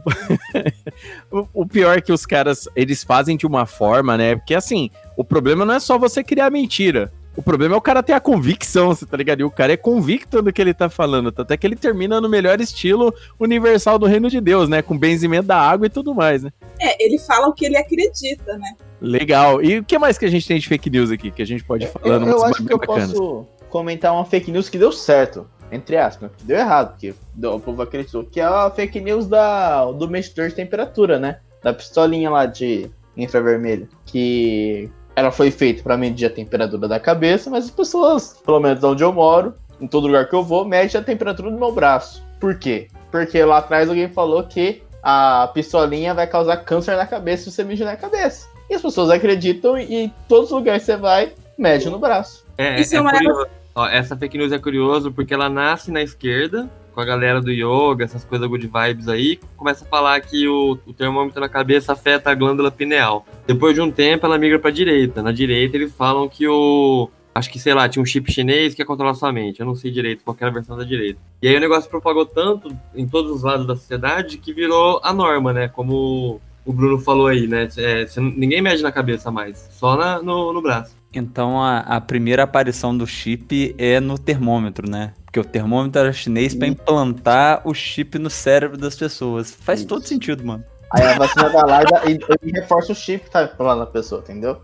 o, 1.31 1.47
o 1.53 1.65
pior 1.65 1.97
é 1.97 2.01
que 2.01 2.11
os 2.11 2.25
caras, 2.25 2.67
eles 2.75 3.03
fazem 3.03 3.37
de 3.37 3.47
uma 3.47 3.65
forma, 3.65 4.17
né? 4.17 4.35
Porque, 4.35 4.53
assim, 4.53 4.89
o 5.17 5.23
problema 5.23 5.65
não 5.65 5.73
é 5.73 5.79
só 5.79 5.97
você 5.97 6.23
criar 6.23 6.49
mentira. 6.49 7.11
O 7.35 7.41
problema 7.41 7.73
é 7.73 7.77
o 7.77 7.81
cara 7.81 8.03
ter 8.03 8.13
a 8.13 8.19
convicção, 8.19 8.89
você 8.89 9.05
tá 9.05 9.17
ligado? 9.17 9.39
E 9.39 9.43
o 9.43 9.49
cara 9.49 9.73
é 9.73 9.77
convicto 9.77 10.41
do 10.41 10.53
que 10.53 10.61
ele 10.61 10.73
tá 10.73 10.87
falando. 10.87 11.31
Tanto 11.31 11.51
é 11.51 11.57
que 11.57 11.65
ele 11.65 11.75
termina 11.75 12.21
no 12.21 12.29
melhor 12.29 12.61
estilo 12.61 13.13
universal 13.39 13.97
do 13.97 14.05
reino 14.05 14.29
de 14.29 14.39
Deus, 14.39 14.69
né? 14.69 14.81
Com 14.83 14.97
benzimento 14.97 15.47
da 15.47 15.57
água 15.57 15.87
e 15.87 15.89
tudo 15.89 16.13
mais, 16.13 16.43
né? 16.43 16.51
É, 16.79 17.03
ele 17.03 17.17
fala 17.17 17.47
o 17.47 17.53
que 17.53 17.65
ele 17.65 17.77
acredita, 17.77 18.55
né? 18.57 18.73
Legal. 19.01 19.63
E 19.63 19.79
o 19.79 19.83
que 19.83 19.97
mais 19.97 20.17
que 20.17 20.25
a 20.25 20.29
gente 20.29 20.47
tem 20.47 20.59
de 20.59 20.67
fake 20.67 20.89
news 20.89 21.09
aqui? 21.09 21.31
Que 21.31 21.41
a 21.41 21.45
gente 21.45 21.63
pode 21.63 21.85
ir 21.85 21.91
Eu, 22.03 22.21
eu 22.21 22.45
acho 22.45 22.63
que 22.63 22.71
eu 22.73 22.77
bacanas. 22.77 23.11
posso 23.11 23.47
comentar 23.69 24.13
uma 24.13 24.25
fake 24.25 24.51
news 24.51 24.69
que 24.69 24.77
deu 24.77 24.91
certo. 24.91 25.47
Entre 25.71 25.97
aspas, 25.97 26.29
que 26.37 26.45
deu 26.45 26.57
errado, 26.57 26.91
porque 26.91 27.15
o 27.47 27.59
povo 27.59 27.81
acreditou. 27.81 28.23
Que 28.23 28.39
é 28.39 28.43
a 28.43 28.69
fake 28.69 29.01
news 29.01 29.25
da, 29.25 29.91
do 29.91 30.07
medidor 30.07 30.49
de 30.49 30.53
temperatura, 30.53 31.17
né? 31.17 31.39
Da 31.63 31.73
pistolinha 31.73 32.29
lá 32.29 32.45
de 32.45 32.91
infravermelho. 33.17 33.89
Que 34.05 34.87
ela 35.15 35.31
foi 35.31 35.51
feita 35.51 35.83
para 35.83 35.97
medir 35.97 36.25
a 36.25 36.29
temperatura 36.29 36.87
da 36.87 36.99
cabeça, 36.99 37.49
mas 37.49 37.65
as 37.65 37.71
pessoas, 37.71 38.41
pelo 38.45 38.59
menos 38.59 38.83
onde 38.83 39.03
eu 39.03 39.13
moro, 39.13 39.53
em 39.79 39.87
todo 39.87 40.07
lugar 40.07 40.27
que 40.27 40.35
eu 40.35 40.43
vou, 40.43 40.65
mede 40.65 40.97
a 40.97 41.01
temperatura 41.01 41.51
do 41.51 41.57
meu 41.57 41.71
braço. 41.71 42.23
Por 42.39 42.57
quê? 42.57 42.87
Porque 43.11 43.43
lá 43.43 43.57
atrás 43.57 43.89
alguém 43.89 44.09
falou 44.09 44.43
que 44.43 44.81
a 45.01 45.49
pistolinha 45.53 46.13
vai 46.13 46.25
causar 46.25 46.57
câncer 46.57 46.95
na 46.95 47.05
cabeça 47.05 47.43
se 47.43 47.51
você 47.51 47.63
medir 47.63 47.85
na 47.85 47.95
cabeça. 47.95 48.47
E 48.69 48.73
as 48.73 48.81
pessoas 48.81 49.09
acreditam 49.09 49.77
e 49.77 49.95
em 49.95 50.13
todos 50.27 50.45
os 50.45 50.57
lugares 50.57 50.83
que 50.83 50.87
você 50.87 50.97
vai, 50.97 51.33
mede 51.57 51.89
no 51.89 51.99
braço. 51.99 52.45
É, 52.57 52.79
Isso 52.79 52.95
é 52.95 52.99
é 52.99 53.03
curioso. 53.03 53.47
Ó, 53.75 53.87
essa 53.87 54.15
fake 54.15 54.37
news 54.37 54.51
é 54.51 54.59
curioso 54.59 55.11
porque 55.11 55.33
ela 55.33 55.49
nasce 55.49 55.91
na 55.91 56.01
esquerda, 56.01 56.69
com 56.93 57.01
a 57.01 57.05
galera 57.05 57.41
do 57.41 57.51
yoga, 57.51 58.03
essas 58.05 58.23
coisas 58.23 58.47
good 58.47 58.67
vibes 58.67 59.07
aí, 59.07 59.39
começa 59.57 59.83
a 59.83 59.87
falar 59.87 60.19
que 60.21 60.47
o, 60.47 60.77
o 60.85 60.93
termômetro 60.93 61.41
na 61.41 61.49
cabeça 61.49 61.93
afeta 61.93 62.29
a 62.31 62.35
glândula 62.35 62.69
pineal. 62.71 63.25
Depois 63.47 63.73
de 63.73 63.81
um 63.81 63.91
tempo, 63.91 64.25
ela 64.25 64.37
migra 64.37 64.59
pra 64.59 64.71
direita. 64.71 65.21
Na 65.21 65.31
direita, 65.31 65.75
eles 65.77 65.93
falam 65.95 66.29
que 66.29 66.47
o. 66.47 67.09
Acho 67.35 67.49
que, 67.49 67.57
sei 67.57 67.73
lá, 67.73 67.89
tinha 67.89 68.01
um 68.01 68.05
chip 68.05 68.31
chinês 68.31 68.75
que 68.75 68.81
ia 68.83 68.85
controlar 68.85 69.15
sua 69.15 69.31
mente. 69.33 69.59
Eu 69.59 69.65
não 69.65 69.73
sei 69.73 69.89
direito 69.89 70.23
qual 70.23 70.37
era 70.39 70.51
a 70.51 70.53
versão 70.53 70.77
da 70.77 70.83
direita. 70.83 71.19
E 71.41 71.47
aí 71.47 71.55
o 71.57 71.59
negócio 71.59 71.89
propagou 71.89 72.27
tanto 72.27 72.71
em 72.95 73.07
todos 73.07 73.31
os 73.31 73.41
lados 73.41 73.65
da 73.65 73.75
sociedade 73.75 74.37
que 74.37 74.53
virou 74.53 74.99
a 75.03 75.11
norma, 75.11 75.51
né? 75.51 75.67
Como 75.67 76.39
o 76.63 76.71
Bruno 76.71 76.99
falou 76.99 77.25
aí, 77.25 77.47
né? 77.47 77.67
É, 77.75 78.05
ninguém 78.19 78.61
mede 78.61 78.83
na 78.83 78.91
cabeça 78.91 79.31
mais, 79.31 79.67
só 79.71 79.97
na- 79.97 80.21
no, 80.21 80.53
no 80.53 80.61
braço. 80.61 80.95
Então 81.11 81.59
a, 81.61 81.79
a 81.79 81.99
primeira 81.99 82.43
aparição 82.43 82.95
do 82.95 83.05
chip 83.07 83.73
é 83.79 83.99
no 83.99 84.17
termômetro, 84.19 84.87
né? 84.89 85.13
Porque 85.33 85.39
o 85.39 85.51
termômetro 85.51 85.99
era 85.99 86.13
chinês 86.13 86.53
pra 86.53 86.67
implantar 86.67 87.63
o 87.65 87.73
chip 87.73 88.19
no 88.19 88.29
cérebro 88.29 88.77
das 88.77 88.95
pessoas. 88.95 89.49
Faz 89.49 89.79
Isso. 89.79 89.87
todo 89.87 90.05
sentido, 90.05 90.45
mano. 90.45 90.63
Aí 90.91 91.07
a 91.07 91.17
vacina 91.17 91.49
vai 91.49 91.63
lá 91.65 91.81
e, 92.05 92.19
e, 92.47 92.51
reforça 92.51 92.91
o 92.91 92.95
chip 92.95 93.23
que 93.23 93.31
tá 93.31 93.49
lá 93.57 93.75
na 93.75 93.87
pessoa, 93.87 94.21
entendeu? 94.21 94.61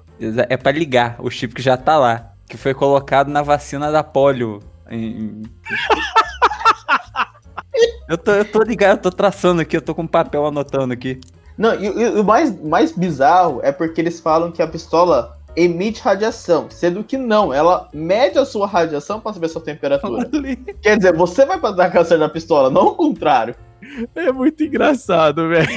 É 0.48 0.56
pra 0.56 0.72
ligar 0.72 1.16
o 1.18 1.28
chip 1.32 1.56
que 1.56 1.62
já 1.64 1.76
tá 1.76 1.98
lá. 1.98 2.34
Que 2.48 2.56
foi 2.56 2.76
colocado 2.76 3.30
na 3.30 3.42
vacina 3.42 3.92
da 3.92 4.04
polio. 4.04 4.60
Em- 4.92 5.42
eu, 8.08 8.16
tô, 8.16 8.32
eu 8.34 8.46
tô 8.46 8.62
ligado, 8.62 8.98
eu 8.98 9.02
tô 9.02 9.10
traçando 9.10 9.64
aqui, 9.64 9.76
eu 9.76 9.82
tô 9.82 9.96
com 9.96 10.06
papel 10.06 10.46
anotando 10.46 10.94
aqui. 10.94 11.20
Não, 11.58 11.74
e, 11.74 11.88
e 11.88 12.20
o 12.20 12.24
mais, 12.24 12.62
mais 12.62 12.92
bizarro 12.92 13.60
é 13.64 13.72
porque 13.72 14.00
eles 14.00 14.20
falam 14.20 14.52
que 14.52 14.62
a 14.62 14.68
pistola 14.68 15.39
emite 15.60 16.02
radiação, 16.02 16.68
sendo 16.70 17.04
que 17.04 17.18
não, 17.18 17.54
ela 17.54 17.90
mede 17.94 18.40
a 18.40 18.46
sua 18.46 18.66
radiação 18.66 19.20
pra 19.20 19.34
saber 19.34 19.48
a 19.48 19.50
sua 19.50 19.62
temperatura. 19.62 20.30
Quer 20.82 20.98
dizer, 20.98 21.14
você 21.14 21.46
vai 21.46 21.60
dar 21.76 21.92
câncer 21.92 22.18
na 22.18 22.30
pistola, 22.30 22.70
não 22.70 22.88
o 22.88 22.96
contrário. 22.96 23.54
É 24.16 24.32
muito 24.32 24.64
engraçado, 24.64 25.50
velho. 25.50 25.70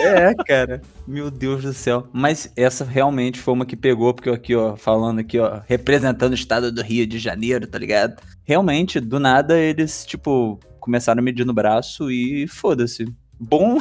É, 0.00 0.34
cara. 0.46 0.80
Meu 1.06 1.30
Deus 1.30 1.62
do 1.62 1.72
céu. 1.72 2.06
Mas 2.12 2.52
essa 2.56 2.84
realmente 2.84 3.38
foi 3.38 3.54
uma 3.54 3.66
que 3.66 3.76
pegou, 3.76 4.12
porque 4.14 4.28
eu 4.28 4.34
aqui, 4.34 4.54
ó, 4.54 4.76
falando 4.76 5.20
aqui, 5.20 5.38
ó, 5.38 5.60
representando 5.66 6.32
o 6.32 6.36
estado 6.36 6.72
do 6.72 6.82
Rio 6.82 7.06
de 7.06 7.18
Janeiro, 7.18 7.66
tá 7.66 7.78
ligado? 7.78 8.20
Realmente, 8.44 9.00
do 9.00 9.18
nada, 9.18 9.58
eles, 9.58 10.04
tipo, 10.04 10.58
começaram 10.80 11.20
a 11.20 11.22
medir 11.22 11.44
no 11.44 11.52
braço 11.52 12.10
e 12.10 12.46
foda-se. 12.48 13.04
Bom 13.38 13.78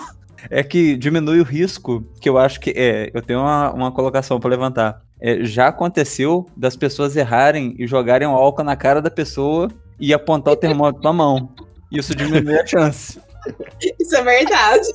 é 0.49 0.63
que 0.63 0.95
diminui 0.95 1.39
o 1.39 1.43
risco, 1.43 2.03
que 2.21 2.29
eu 2.29 2.37
acho 2.37 2.59
que 2.59 2.71
é. 2.71 3.09
Eu 3.13 3.21
tenho 3.21 3.39
uma, 3.39 3.71
uma 3.73 3.91
colocação 3.91 4.39
pra 4.39 4.49
levantar. 4.49 5.01
É, 5.19 5.43
já 5.43 5.67
aconteceu 5.67 6.45
das 6.55 6.75
pessoas 6.75 7.15
errarem 7.15 7.75
e 7.77 7.87
jogarem 7.87 8.27
o 8.27 8.31
álcool 8.31 8.63
na 8.63 8.75
cara 8.75 9.01
da 9.01 9.09
pessoa 9.09 9.69
e 9.99 10.13
apontar 10.13 10.53
o 10.53 10.57
termômetro 10.57 11.01
na 11.01 11.13
mão. 11.13 11.49
Isso 11.91 12.15
diminui 12.15 12.59
a 12.59 12.65
chance. 12.65 13.19
Isso 13.99 14.15
é 14.15 14.23
verdade. 14.23 14.87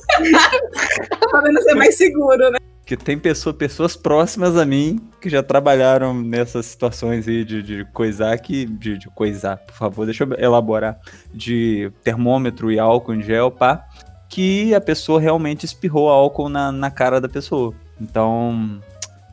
Podendo 1.31 1.61
ser 1.61 1.75
mais 1.75 1.97
seguro, 1.97 2.51
né? 2.51 2.59
que 2.85 2.97
tem 2.97 3.17
pessoa, 3.17 3.53
pessoas 3.53 3.95
próximas 3.95 4.57
a 4.57 4.65
mim 4.65 4.99
que 5.21 5.29
já 5.29 5.41
trabalharam 5.41 6.13
nessas 6.13 6.65
situações 6.65 7.27
aí 7.27 7.45
de, 7.45 7.63
de 7.63 7.85
coisar 7.85 8.37
que. 8.37 8.65
De, 8.65 8.97
de 8.97 9.07
coisar, 9.09 9.57
por 9.57 9.73
favor, 9.73 10.05
deixa 10.05 10.23
eu 10.23 10.33
elaborar. 10.37 10.99
De 11.33 11.91
termômetro 12.03 12.71
e 12.71 12.79
álcool 12.79 13.15
em 13.15 13.21
gel, 13.21 13.49
pá. 13.49 13.85
Que 14.29 14.73
a 14.73 14.81
pessoa 14.81 15.19
realmente 15.19 15.65
espirrou 15.65 16.09
álcool 16.09 16.49
na, 16.49 16.71
na 16.71 16.91
cara 16.91 17.21
da 17.21 17.29
pessoa. 17.29 17.73
Então. 17.99 18.81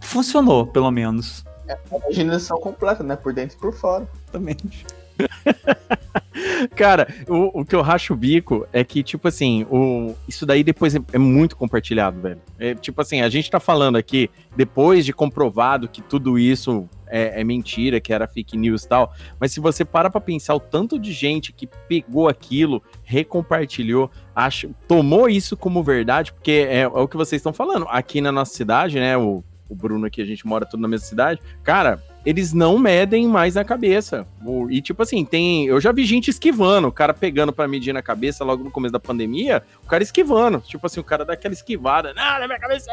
Funcionou, 0.00 0.66
pelo 0.66 0.90
menos. 0.90 1.44
Imaginação 1.90 2.58
completa, 2.58 3.02
né? 3.02 3.16
Por 3.16 3.32
dentro 3.32 3.56
e 3.56 3.60
por 3.60 3.72
fora. 3.72 4.08
Exatamente. 4.22 4.86
Cara, 6.74 7.08
o, 7.28 7.60
o 7.60 7.64
que 7.64 7.74
eu 7.74 7.82
racho 7.82 8.14
o 8.14 8.16
bico 8.16 8.66
é 8.72 8.82
que, 8.84 9.02
tipo 9.02 9.28
assim, 9.28 9.66
o, 9.70 10.14
isso 10.28 10.44
daí 10.46 10.62
depois 10.62 10.94
é, 10.94 11.00
é 11.12 11.18
muito 11.18 11.56
compartilhado, 11.56 12.20
velho. 12.20 12.40
É, 12.58 12.74
tipo 12.74 13.00
assim, 13.00 13.20
a 13.20 13.28
gente 13.28 13.50
tá 13.50 13.60
falando 13.60 13.96
aqui, 13.96 14.30
depois 14.56 15.04
de 15.04 15.12
comprovado 15.12 15.88
que 15.88 16.02
tudo 16.02 16.38
isso 16.38 16.88
é, 17.06 17.40
é 17.40 17.44
mentira, 17.44 18.00
que 18.00 18.12
era 18.12 18.26
fake 18.26 18.56
news 18.56 18.84
e 18.84 18.88
tal, 18.88 19.12
mas 19.38 19.52
se 19.52 19.60
você 19.60 19.84
para 19.84 20.10
pra 20.10 20.20
pensar 20.20 20.54
o 20.54 20.60
tanto 20.60 20.98
de 20.98 21.12
gente 21.12 21.52
que 21.52 21.66
pegou 21.66 22.28
aquilo, 22.28 22.82
recompartilhou, 23.02 24.10
acha, 24.34 24.70
tomou 24.86 25.28
isso 25.28 25.56
como 25.56 25.82
verdade, 25.82 26.32
porque 26.32 26.66
é, 26.68 26.80
é 26.82 26.88
o 26.88 27.08
que 27.08 27.16
vocês 27.16 27.40
estão 27.40 27.52
falando. 27.52 27.86
Aqui 27.88 28.20
na 28.20 28.32
nossa 28.32 28.54
cidade, 28.54 28.98
né, 28.98 29.16
o, 29.16 29.42
o 29.70 29.74
Bruno 29.74 30.04
aqui, 30.06 30.20
a 30.20 30.24
gente 30.26 30.46
mora 30.46 30.66
tudo 30.66 30.80
na 30.80 30.88
mesma 30.88 31.06
cidade, 31.06 31.40
cara, 31.62 32.02
eles 32.26 32.52
não 32.52 32.78
medem 32.78 33.26
mais 33.26 33.54
na 33.54 33.64
cabeça. 33.64 34.26
E 34.68 34.82
tipo 34.82 35.02
assim, 35.02 35.24
tem. 35.24 35.64
Eu 35.66 35.80
já 35.80 35.90
vi 35.92 36.04
gente 36.04 36.28
esquivando, 36.28 36.88
o 36.88 36.92
cara 36.92 37.14
pegando 37.14 37.50
pra 37.52 37.66
medir 37.66 37.94
na 37.94 38.02
cabeça 38.02 38.44
logo 38.44 38.62
no 38.64 38.70
começo 38.70 38.92
da 38.92 39.00
pandemia, 39.00 39.62
o 39.82 39.86
cara 39.86 40.02
esquivando. 40.02 40.60
Tipo 40.60 40.86
assim, 40.86 41.00
o 41.00 41.04
cara 41.04 41.24
dá 41.24 41.32
aquela 41.32 41.54
esquivada. 41.54 42.12
Não, 42.12 42.38
na 42.40 42.46
minha 42.46 42.58
cabeça. 42.58 42.90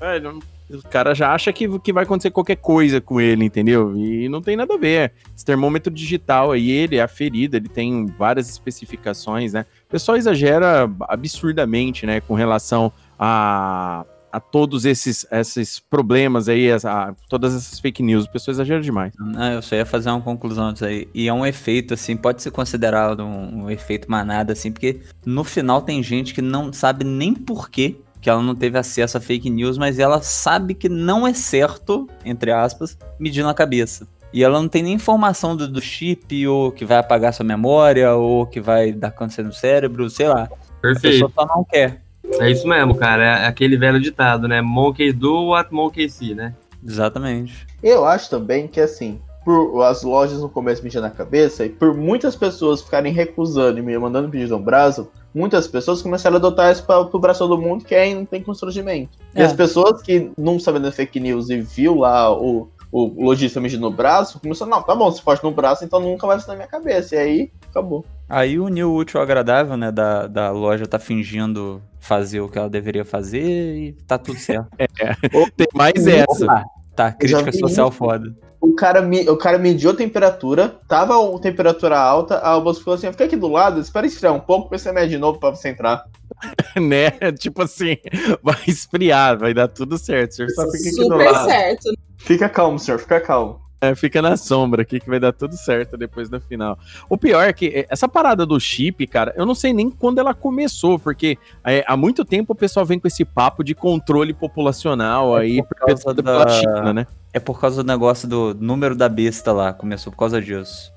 É, 0.00 0.18
não- 0.18 0.40
O 0.72 0.88
cara 0.88 1.14
já 1.14 1.32
acha 1.32 1.52
que, 1.52 1.78
que 1.78 1.92
vai 1.92 2.02
acontecer 2.04 2.30
qualquer 2.30 2.56
coisa 2.56 2.98
com 3.00 3.20
ele, 3.20 3.44
entendeu? 3.44 3.94
E 3.96 4.28
não 4.30 4.40
tem 4.40 4.56
nada 4.56 4.74
a 4.74 4.78
ver. 4.78 5.12
Esse 5.36 5.44
termômetro 5.44 5.92
digital 5.92 6.50
aí, 6.52 6.70
ele 6.70 6.96
é 6.96 7.02
aferido, 7.02 7.54
ele 7.56 7.68
tem 7.68 8.06
várias 8.06 8.48
especificações, 8.48 9.52
né? 9.52 9.66
O 9.86 9.90
pessoal 9.90 10.16
exagera 10.16 10.90
absurdamente, 11.06 12.06
né, 12.06 12.20
com 12.22 12.34
relação 12.34 12.90
a, 13.18 14.04
a 14.36 14.40
todos 14.40 14.84
esses, 14.84 15.24
esses 15.30 15.78
problemas 15.78 16.48
aí, 16.48 16.70
as- 16.72 16.84
a, 16.84 17.14
todas 17.28 17.54
essas 17.54 17.78
fake 17.78 18.02
news. 18.02 18.24
O 18.24 18.30
pessoal 18.32 18.52
exagera 18.52 18.80
demais. 18.80 19.12
Não, 19.18 19.52
eu 19.52 19.62
só 19.62 19.76
ia 19.76 19.86
fazer 19.86 20.10
uma 20.10 20.20
conclusão 20.20 20.72
disso 20.72 20.84
aí. 20.84 21.08
E 21.14 21.28
é 21.28 21.32
um 21.32 21.46
efeito, 21.46 21.94
assim, 21.94 22.16
pode 22.16 22.42
ser 22.42 22.50
considerado 22.50 23.20
um, 23.24 23.64
um 23.64 23.70
efeito 23.70 24.10
manada, 24.10 24.52
assim, 24.52 24.72
porque 24.72 25.00
no 25.24 25.44
final 25.44 25.80
tem 25.82 26.02
gente 26.02 26.34
que 26.34 26.42
não 26.42 26.72
sabe 26.72 27.04
nem 27.04 27.32
por 27.34 27.70
quê 27.70 27.96
que 28.20 28.30
ela 28.30 28.42
não 28.42 28.54
teve 28.54 28.78
acesso 28.78 29.18
a 29.18 29.20
fake 29.20 29.50
news, 29.50 29.76
mas 29.76 29.98
ela 29.98 30.22
sabe 30.22 30.72
que 30.74 30.88
não 30.88 31.26
é 31.26 31.34
certo, 31.34 32.08
entre 32.24 32.50
aspas, 32.50 32.96
medir 33.20 33.44
na 33.44 33.52
cabeça. 33.52 34.08
E 34.32 34.42
ela 34.42 34.58
não 34.60 34.66
tem 34.66 34.82
nem 34.82 34.94
informação 34.94 35.54
do, 35.54 35.68
do 35.68 35.80
chip, 35.80 36.46
ou 36.48 36.72
que 36.72 36.84
vai 36.84 36.96
apagar 36.98 37.32
sua 37.34 37.44
memória, 37.44 38.14
ou 38.14 38.46
que 38.46 38.60
vai 38.60 38.92
dar 38.92 39.10
câncer 39.12 39.44
no 39.44 39.52
cérebro, 39.52 40.08
sei 40.10 40.26
lá. 40.26 40.44
A 40.44 40.80
Perfeito. 40.80 41.12
pessoa 41.28 41.32
só 41.34 41.46
não 41.46 41.62
quer. 41.64 42.02
É 42.40 42.50
isso 42.50 42.66
mesmo, 42.66 42.94
cara. 42.94 43.40
É 43.40 43.46
aquele 43.46 43.76
velho 43.76 44.00
ditado, 44.00 44.48
né? 44.48 44.60
Monkey 44.60 45.12
do 45.12 45.48
what 45.48 45.72
monkey 45.72 46.08
see, 46.08 46.34
né? 46.34 46.54
Exatamente. 46.86 47.66
Eu 47.82 48.04
acho 48.04 48.28
também 48.28 48.66
que 48.66 48.80
assim, 48.80 49.20
por 49.44 49.82
as 49.82 50.02
lojas 50.02 50.40
no 50.40 50.48
começo 50.48 50.82
medindo 50.82 51.02
na 51.02 51.10
cabeça, 51.10 51.64
e 51.64 51.68
por 51.68 51.94
muitas 51.94 52.36
pessoas 52.36 52.82
ficarem 52.82 53.12
recusando 53.12 53.78
e 53.78 53.82
me 53.82 53.96
mandando 53.98 54.28
pedido 54.28 54.56
no 54.56 54.62
braço, 54.62 55.08
muitas 55.34 55.66
pessoas 55.66 56.00
começaram 56.02 56.36
a 56.36 56.38
adotar 56.38 56.72
isso 56.72 56.84
para 56.84 57.00
o 57.00 57.18
braço 57.18 57.46
do 57.46 57.58
mundo 57.58 57.84
que 57.84 57.94
aí 57.94 58.14
não 58.14 58.24
tem 58.24 58.42
constrangimento. 58.42 59.18
E 59.34 59.40
É. 59.40 59.44
as 59.44 59.52
pessoas 59.52 60.00
que 60.02 60.30
não 60.38 60.58
sabendo 60.60 60.84
da 60.84 60.92
fake 60.92 61.18
news 61.18 61.50
e 61.50 61.58
viu 61.60 61.96
lá 61.96 62.32
o, 62.32 62.68
o 63.02 63.24
lojista 63.24 63.60
medindo 63.60 63.82
no 63.82 63.90
braço, 63.90 64.38
começou, 64.38 64.66
não, 64.66 64.82
tá 64.82 64.94
bom, 64.94 65.10
se 65.10 65.20
pode 65.20 65.42
no 65.42 65.50
braço, 65.50 65.84
então 65.84 65.98
nunca 65.98 66.26
vai 66.26 66.38
ser 66.38 66.48
na 66.48 66.54
minha 66.54 66.68
cabeça. 66.68 67.16
E 67.16 67.18
aí, 67.18 67.52
acabou. 67.68 68.04
Aí 68.28 68.58
uniu 68.58 68.90
o 68.90 68.96
útil 68.96 69.18
ao 69.18 69.24
agradável, 69.24 69.76
né? 69.76 69.90
Da, 69.90 70.26
da 70.26 70.50
loja 70.50 70.86
tá 70.86 70.98
fingindo 70.98 71.82
fazer 71.98 72.40
o 72.40 72.48
que 72.48 72.58
ela 72.58 72.70
deveria 72.70 73.04
fazer 73.04 73.76
e 73.76 73.92
tá 74.06 74.16
tudo 74.16 74.38
certo. 74.38 74.68
Tem 75.56 75.66
mais 75.74 76.06
essa. 76.06 76.44
Opa, 76.44 76.64
Tá, 76.94 77.10
crítica 77.10 77.52
social 77.52 77.88
isso. 77.88 77.98
foda. 77.98 78.34
O 78.60 78.74
cara, 78.74 79.02
me, 79.02 79.28
o 79.28 79.36
cara 79.36 79.58
mediu 79.58 79.90
a 79.90 79.94
temperatura, 79.94 80.74
tava 80.88 81.14
a 81.14 81.38
temperatura 81.38 81.98
alta, 81.98 82.38
a 82.38 82.58
moça 82.58 82.82
falou 82.82 82.96
assim, 82.96 83.10
fica 83.10 83.24
aqui 83.24 83.36
do 83.36 83.48
lado, 83.48 83.78
espera 83.78 84.06
esfriar 84.06 84.32
um 84.32 84.40
pouco, 84.40 84.64
depois 84.64 84.80
você 84.80 84.90
mede 84.90 85.10
de 85.10 85.18
novo 85.18 85.38
pra 85.38 85.50
você 85.50 85.68
entrar. 85.68 86.04
né? 86.80 87.10
Tipo 87.38 87.62
assim, 87.62 87.98
vai 88.42 88.56
esfriar, 88.66 89.38
vai 89.38 89.52
dar 89.52 89.68
tudo 89.68 89.98
certo. 89.98 90.36
Você 90.36 90.48
só 90.50 90.64
fica 90.70 90.78
aqui 90.78 90.90
do 90.96 91.02
Super 91.02 91.32
lado. 91.32 91.44
certo. 91.44 91.90
Fica 92.24 92.48
calmo, 92.48 92.78
senhor, 92.78 92.98
fica 92.98 93.20
calmo. 93.20 93.60
É, 93.80 93.94
fica 93.94 94.22
na 94.22 94.34
sombra 94.34 94.80
aqui 94.80 94.98
que 94.98 95.10
vai 95.10 95.20
dar 95.20 95.30
tudo 95.32 95.54
certo 95.58 95.96
depois 95.98 96.30
no 96.30 96.40
final. 96.40 96.78
O 97.06 97.18
pior 97.18 97.42
é 97.42 97.52
que 97.52 97.66
é, 97.66 97.86
essa 97.90 98.08
parada 98.08 98.46
do 98.46 98.58
chip, 98.58 99.06
cara, 99.06 99.34
eu 99.36 99.44
não 99.44 99.54
sei 99.54 99.74
nem 99.74 99.90
quando 99.90 100.18
ela 100.18 100.32
começou, 100.32 100.98
porque 100.98 101.36
é, 101.62 101.84
há 101.86 101.94
muito 101.94 102.24
tempo 102.24 102.54
o 102.54 102.56
pessoal 102.56 102.86
vem 102.86 102.98
com 102.98 103.06
esse 103.06 103.26
papo 103.26 103.62
de 103.62 103.74
controle 103.74 104.32
populacional 104.32 105.36
É 105.36 105.42
aí 105.42 105.62
por 105.62 105.74
causa 105.76 105.86
perpetuado 105.96 106.22
pela 106.22 106.44
da- 106.46 106.50
China, 106.50 106.92
né? 106.94 107.06
É 107.30 107.38
por 107.38 107.60
causa 107.60 107.82
do 107.82 107.86
negócio 107.86 108.26
do 108.26 108.54
número 108.58 108.94
da 108.96 109.08
besta 109.08 109.52
lá. 109.52 109.72
Começou 109.74 110.10
por 110.12 110.18
causa 110.18 110.40
disso. 110.40 110.90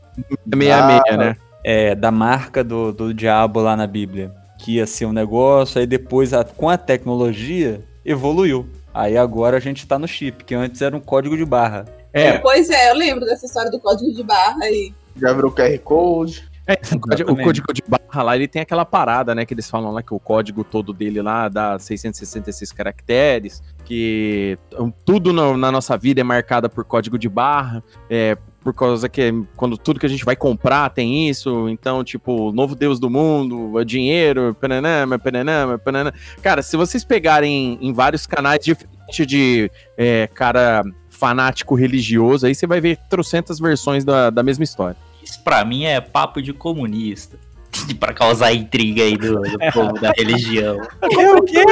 66, 0.50 1.18
né? 1.18 1.36
É, 1.64 1.94
da 1.94 2.12
marca 2.12 2.64
do, 2.64 2.94
do 2.94 3.14
diabo 3.14 3.60
lá 3.60 3.76
na 3.76 3.86
Bíblia. 3.88 4.32
Que 4.60 4.76
ia 4.76 4.88
ser 4.88 5.06
um 5.08 5.12
negócio, 5.14 5.80
aí 5.82 5.86
depois, 5.86 6.34
a- 6.34 6.46
com 6.46 6.70
a 6.70 6.78
tecnologia, 6.78 7.82
evoluiu. 8.06 8.66
Aí 8.98 9.16
agora 9.16 9.58
a 9.58 9.60
gente 9.60 9.86
tá 9.86 10.00
no 10.00 10.08
chip, 10.08 10.44
que 10.44 10.56
antes 10.56 10.82
era 10.82 10.98
um 10.98 11.00
código 11.00 11.38
de 11.38 11.46
barra. 11.46 11.86
É, 12.12 12.39
Pois 12.39 12.68
é, 12.70 12.89
eu 12.89 12.96
lembro 12.96 13.25
dessa 13.25 13.46
história 13.46 13.70
do 13.70 13.80
código 13.80 14.12
de 14.12 14.24
barra 14.24 14.58
aí. 14.63 14.92
Já 15.16 15.34
virou 15.34 15.51
QR 15.51 15.77
Code. 15.80 16.50
É, 16.66 16.74
o, 16.96 17.00
código, 17.38 17.74
de 17.74 17.82
barra 17.88 18.24
lá, 18.24 18.36
ele 18.36 18.48
tem 18.48 18.62
aquela 18.62 18.84
parada, 18.84 19.34
né, 19.34 19.46
que 19.46 19.54
eles 19.54 19.70
falam 19.70 19.92
lá 19.92 20.01
que 20.04 20.13
o 20.13 20.20
código 20.20 20.63
todo 20.66 20.92
dele 20.92 21.22
lá 21.22 21.48
dá 21.48 21.80
666 21.80 22.74
caracteres, 22.74 23.63
que 23.86 24.58
tudo 25.06 25.32
no- 25.32 25.56
na 25.56 25.72
nossa 25.72 25.96
vida 25.96 26.20
é 26.20 26.24
marcada 26.25 26.68
por 26.68 26.84
código 26.84 27.18
de 27.18 27.30
barra, 27.30 27.82
é, 28.10 28.36
por 28.62 28.74
causa 28.74 29.08
que 29.08 29.34
quando 29.56 29.78
tudo 29.78 30.00
que 30.00 30.06
a 30.06 30.10
gente 30.10 30.26
vai 30.26 30.36
comprar 30.36 30.90
tem 30.90 31.30
isso, 31.30 31.70
então, 31.70 32.04
tipo, 32.04 32.52
novo 32.52 32.76
deus 32.76 33.00
do 33.00 33.10
mundo, 33.10 33.80
é 33.80 33.86
dinheiro, 33.86 34.56
pananama, 34.60 35.18
pananama, 35.18 35.78
pananama. 35.78 36.14
Cara, 36.42 36.62
se 36.62 36.76
vocês 36.76 37.04
pegarem 37.04 37.78
em 37.82 37.94
vários 37.94 38.28
canais 38.28 38.64
diferentes 38.64 39.26
de 39.26 39.72
é, 39.98 40.28
cara 40.34 40.84
fanático 41.10 41.76
religioso, 41.76 42.46
aí 42.46 42.54
você 42.54 42.68
vai 42.68 42.82
ver 42.82 42.98
trocentas 43.10 43.60
versões 43.60 44.04
da, 44.04 44.30
da 44.30 44.44
mesma 44.44 44.64
história. 44.64 44.98
Isso 45.24 45.42
pra 45.44 45.64
mim 45.66 45.86
é 45.86 46.00
papo 46.00 46.42
de 46.42 46.54
comunista. 46.54 47.38
pra 48.00 48.14
causar 48.14 48.54
intriga 48.54 49.04
aí 49.04 49.18
do, 49.18 49.42
do 49.42 49.58
povo 49.74 49.94
da 50.00 50.12
religião. 50.18 50.82
É 51.02 51.32
o 51.32 51.44
quê? 51.44 51.64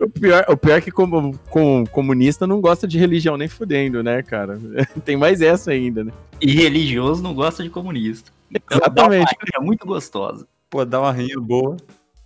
O 0.00 0.08
pior, 0.08 0.44
o 0.48 0.56
pior 0.56 0.78
é 0.78 0.80
que 0.80 0.90
como, 0.90 1.38
como 1.50 1.86
comunista 1.90 2.46
não 2.46 2.60
gosta 2.60 2.88
de 2.88 2.98
religião 2.98 3.36
nem 3.36 3.48
fudendo, 3.48 4.02
né, 4.02 4.22
cara? 4.22 4.58
Tem 5.04 5.16
mais 5.16 5.42
essa 5.42 5.72
ainda, 5.72 6.02
né? 6.02 6.12
E 6.40 6.52
religioso 6.52 7.22
não 7.22 7.34
gosta 7.34 7.62
de 7.62 7.68
comunista. 7.68 8.32
Exatamente. 8.70 9.36
É 9.54 9.60
muito 9.60 9.86
gostosa. 9.86 10.46
Pô, 10.70 10.84
dá 10.86 11.00
uma 11.00 11.12
rinha 11.12 11.38
boa. 11.38 11.76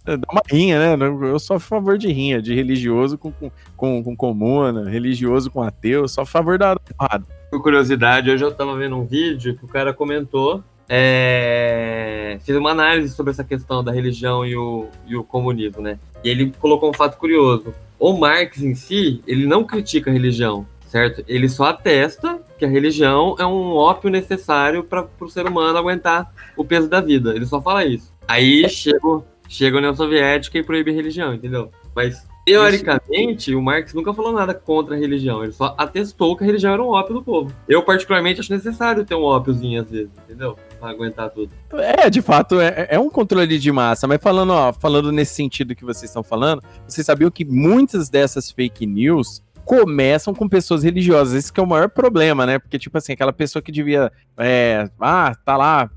Dá 0.05 0.19
uma 0.31 0.43
rinha, 0.49 0.97
né? 0.97 1.07
Eu 1.29 1.39
sou 1.39 1.57
a 1.57 1.61
favor 1.61 1.99
de 1.99 2.13
rinha, 2.13 2.41
de 2.41 2.55
religioso 2.55 3.19
com, 3.19 3.33
com, 3.33 3.51
com, 3.77 4.05
com 4.05 4.17
comuna, 4.17 4.89
religioso 4.89 5.51
com 5.51 5.63
ateu, 5.63 6.07
só 6.07 6.23
a 6.23 6.27
favor 6.27 6.59
da 6.59 6.77
porrada. 6.77 7.27
Por 7.51 7.63
curiosidade, 7.63 8.31
hoje 8.31 8.45
eu 8.45 8.55
tava 8.55 8.77
vendo 8.77 8.97
um 8.97 9.07
vídeo 9.07 9.57
que 9.57 9.65
o 9.65 9.69
cara 9.69 9.93
comentou, 9.93 10.63
é, 10.89 12.39
fez 12.45 12.57
uma 12.57 12.71
análise 12.71 13.15
sobre 13.15 13.33
essa 13.33 13.43
questão 13.43 13.83
da 13.83 13.91
religião 13.91 14.45
e 14.45 14.55
o, 14.55 14.89
e 15.07 15.17
o 15.17 15.25
comunismo, 15.25 15.83
né? 15.83 15.99
E 16.25 16.29
ele 16.31 16.53
colocou 16.59 16.91
um 16.91 16.95
fato 16.95 17.19
curioso. 17.19 17.75
O 17.99 18.15
Marx 18.15 18.61
em 18.61 18.75
si, 18.75 19.23
ele 19.27 19.47
não 19.47 19.63
critica 19.63 20.11
a 20.11 20.13
religião, 20.13 20.67
certo? 20.87 21.23
Ele 21.29 21.49
só 21.49 21.67
atesta 21.67 22.41
que 22.59 22.65
a 22.65 22.69
religião 22.69 23.37
é 23.39 23.47
um 23.47 23.75
ópio 23.75 24.11
necessário 24.11 24.83
para 24.83 25.07
o 25.21 25.29
ser 25.29 25.47
humano 25.47 25.79
aguentar 25.79 26.33
o 26.57 26.65
peso 26.65 26.89
da 26.89 27.01
vida. 27.01 27.35
Ele 27.35 27.47
só 27.47 27.61
fala 27.61 27.85
isso. 27.85 28.13
Aí 28.27 28.69
chega, 28.69 29.23
chega 29.49 29.77
a 29.77 29.79
União 29.79 29.95
Soviética 29.95 30.59
e 30.59 30.63
proíbe 30.63 30.91
a 30.91 30.95
religião, 30.95 31.35
entendeu? 31.35 31.71
Mas 31.95 32.27
Teoricamente, 32.45 33.55
o 33.55 33.63
Marx 33.63 33.95
nunca 33.95 34.13
falou 34.13 34.31
nada 34.31 34.53
contra 34.53 34.95
a 34.95 34.99
religião, 34.99 35.43
ele 35.43 35.53
só 35.53 35.75
atestou 35.79 36.37
que 36.37 36.45
a 36.45 36.47
religião 36.47 36.75
era 36.75 36.83
um 36.83 36.89
ópio 36.89 37.15
do 37.15 37.23
povo. 37.23 37.55
Eu, 37.67 37.83
particularmente, 37.83 38.41
acho 38.41 38.53
necessário 38.53 39.05
ter 39.05 39.15
um 39.15 39.23
ópiozinho 39.23 39.81
às 39.81 39.91
vezes, 39.91 40.11
entendeu? 40.25 40.59
Pra 40.85 40.91
aguentar 40.91 41.31
tudo. 41.31 41.51
É, 41.73 42.11
de 42.11 42.21
fato, 42.21 42.61
é, 42.61 42.89
é 42.91 42.99
um 42.99 43.09
controle 43.09 43.59
de 43.59 43.73
massa, 43.73 44.07
mas 44.07 44.21
falando, 44.21 44.53
ó, 44.53 44.71
falando 44.71 45.11
nesse 45.11 45.35
sentido 45.35 45.75
que 45.75 45.83
vocês 45.83 46.11
estão 46.11 46.23
falando, 46.23 46.63
vocês 46.87 47.07
sabiam 47.07 47.31
que 47.31 47.43
muitas 47.43 48.11
dessas 48.11 48.51
fake 48.51 48.85
news 48.85 49.43
começam 49.65 50.35
com 50.35 50.47
pessoas 50.47 50.83
religiosas. 50.83 51.33
Esse 51.33 51.51
que 51.51 51.59
é 51.59 51.63
o 51.63 51.67
maior 51.67 51.89
problema, 51.89 52.45
né? 52.45 52.59
Porque, 52.59 52.79
tipo 52.79 52.99
assim, 52.99 53.15
aquela 53.15 53.33
pessoa 53.33 53.63
que 53.63 53.73
devia. 53.73 54.13
É, 54.37 54.91
ah, 55.01 55.35
tá 55.43 55.57
lá 55.57 55.91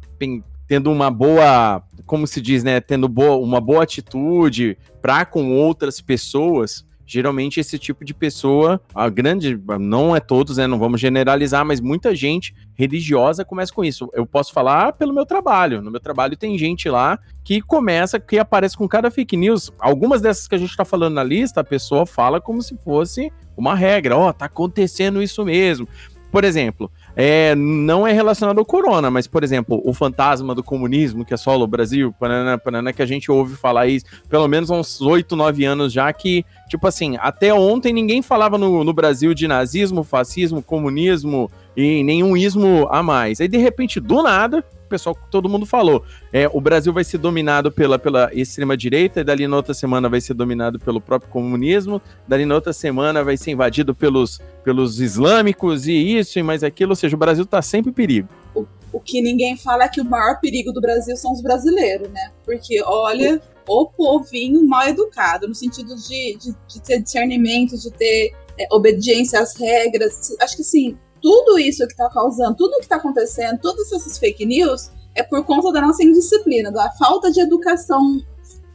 tendo 0.65 0.89
uma 0.89 1.12
boa, 1.12 1.84
como 2.06 2.25
se 2.25 2.39
diz, 2.39 2.63
né, 2.63 2.79
tendo 2.79 3.10
boa, 3.10 3.36
uma 3.36 3.60
boa 3.60 3.84
atitude 3.84 4.77
para 5.01 5.25
com 5.25 5.51
outras 5.51 6.00
pessoas, 6.00 6.86
geralmente 7.07 7.59
esse 7.59 7.79
tipo 7.79 8.03
de 8.03 8.13
pessoa, 8.13 8.81
a 8.93 9.07
grande, 9.07 9.57
não 9.79 10.13
é 10.13 10.19
todos, 10.19 10.57
né, 10.57 10.67
não 10.67 10.77
vamos 10.77 10.99
generalizar, 10.99 11.65
mas 11.65 11.79
muita 11.79 12.13
gente 12.13 12.53
religiosa 12.75 13.45
começa 13.45 13.73
com 13.73 13.83
isso. 13.83 14.09
Eu 14.13 14.25
posso 14.25 14.51
falar 14.51 14.91
pelo 14.93 15.13
meu 15.13 15.25
trabalho. 15.25 15.81
No 15.81 15.89
meu 15.89 16.01
trabalho 16.01 16.35
tem 16.35 16.57
gente 16.57 16.89
lá 16.89 17.17
que 17.43 17.61
começa, 17.61 18.19
que 18.19 18.37
aparece 18.37 18.77
com 18.77 18.87
cada 18.87 19.09
fake 19.09 19.37
news. 19.37 19.71
Algumas 19.79 20.21
dessas 20.21 20.47
que 20.47 20.55
a 20.55 20.57
gente 20.57 20.75
tá 20.75 20.83
falando 20.83 21.15
na 21.15 21.23
lista, 21.23 21.61
a 21.61 21.63
pessoa 21.63 22.05
fala 22.05 22.41
como 22.41 22.61
se 22.61 22.77
fosse 22.83 23.31
uma 23.55 23.73
regra. 23.73 24.17
Ó, 24.17 24.27
oh, 24.27 24.33
tá 24.33 24.45
acontecendo 24.45 25.23
isso 25.23 25.45
mesmo. 25.45 25.87
Por 26.29 26.43
exemplo, 26.43 26.91
é, 27.19 27.55
não 27.55 28.05
é 28.05 28.13
relacionado 28.13 28.59
ao 28.59 28.65
corona, 28.65 29.09
mas, 29.09 29.25
por 29.25 29.43
exemplo, 29.43 29.81
o 29.83 29.91
fantasma 29.91 30.53
do 30.53 30.63
comunismo, 30.63 31.25
que 31.25 31.33
é 31.33 31.38
solo 31.38 31.65
Brasil, 31.65 32.13
panana, 32.19 32.59
panana, 32.59 32.93
que 32.93 33.01
a 33.01 33.07
gente 33.07 33.31
ouve 33.31 33.55
falar 33.55 33.88
isso 33.88 34.05
pelo 34.29 34.47
menos 34.47 34.69
uns 34.69 35.01
8, 35.01 35.36
9 35.36 35.65
anos 35.65 35.91
já, 35.91 36.13
que, 36.13 36.45
tipo 36.69 36.86
assim, 36.86 37.17
até 37.19 37.51
ontem 37.51 37.91
ninguém 37.91 38.21
falava 38.21 38.55
no, 38.55 38.83
no 38.83 38.93
Brasil 38.93 39.33
de 39.33 39.47
nazismo, 39.47 40.03
fascismo, 40.03 40.62
comunismo 40.62 41.50
e 41.75 42.03
nenhum 42.03 42.38
ismo 42.38 42.88
a 42.91 43.01
mais. 43.01 43.41
Aí, 43.41 43.47
de 43.47 43.57
repente, 43.57 44.00
do 44.00 44.21
nada, 44.21 44.63
pessoal, 44.88 45.17
todo 45.29 45.50
mundo 45.50 45.65
falou. 45.65 46.03
É, 46.32 46.48
o 46.51 46.60
Brasil 46.62 46.91
vai 46.94 47.03
ser 47.03 47.17
dominado 47.17 47.72
pela, 47.72 48.00
pela 48.00 48.29
extrema-direita, 48.34 49.22
e 49.22 49.24
dali 49.24 49.48
na 49.48 49.56
outra 49.56 49.74
semana 49.74 50.10
vai 50.10 50.22
ser 50.22 50.34
dominado 50.34 50.79
pelo 50.79 51.00
próprio 51.01 51.32
comunismo, 51.32 52.01
dali 52.27 52.46
na 52.46 52.56
outra 52.56 52.74
semana 52.74 53.24
vai 53.24 53.38
ser 53.38 53.51
invadido 53.51 53.94
pelos, 53.94 54.39
pelos 54.63 55.00
islâmicos, 55.00 55.88
e 55.88 56.17
isso 56.17 56.39
e 56.39 56.44
mais 56.44 56.63
aquilo, 56.63 56.91
ou 56.91 56.96
seja, 56.96 57.15
o 57.15 57.20
Brasil 57.20 57.44
está 57.44 57.62
sempre 57.62 57.91
em 57.91 57.94
perigo. 57.94 58.29
O, 58.56 58.65
o 58.91 59.00
que 59.00 59.22
ninguém 59.22 59.58
fala 59.58 59.84
é 59.84 59.88
que 59.89 60.01
o 60.01 60.06
maior 60.06 60.39
perigo 60.39 60.72
do 60.72 60.82
Brasil 60.82 61.15
são 61.17 61.34
os 61.34 61.41
brasileiros, 61.41 62.10
né? 62.10 62.32
Porque, 62.46 62.82
olha, 62.84 63.41
o 63.67 63.86
povinho 63.86 64.65
mal 64.65 64.88
educado, 64.88 65.48
no 65.48 65.55
sentido 65.55 65.96
de, 65.96 66.38
de, 66.38 66.55
de 66.68 66.81
ter 66.81 67.01
discernimento, 67.01 67.77
de 67.77 67.92
ter 67.92 68.33
é, 68.57 68.68
obediência 68.72 69.40
às 69.40 69.55
regras. 69.55 70.35
Acho 70.42 70.57
que, 70.57 70.64
sim, 70.64 70.98
tudo 71.27 71.59
isso 71.59 71.85
que 71.85 71.92
está 71.92 72.09
causando, 72.09 72.55
tudo 72.55 72.77
que 72.77 72.83
está 72.83 72.96
acontecendo, 72.96 73.59
todas 73.59 73.92
essas 73.92 74.18
fake 74.18 74.46
news, 74.46 74.92
é 75.13 75.22
por 75.22 75.44
conta 75.44 75.74
da 75.74 75.81
nossa 75.81 76.01
indisciplina, 76.01 76.72
da 76.72 76.90
falta 76.92 77.29
de 77.29 77.42
educação 77.42 78.22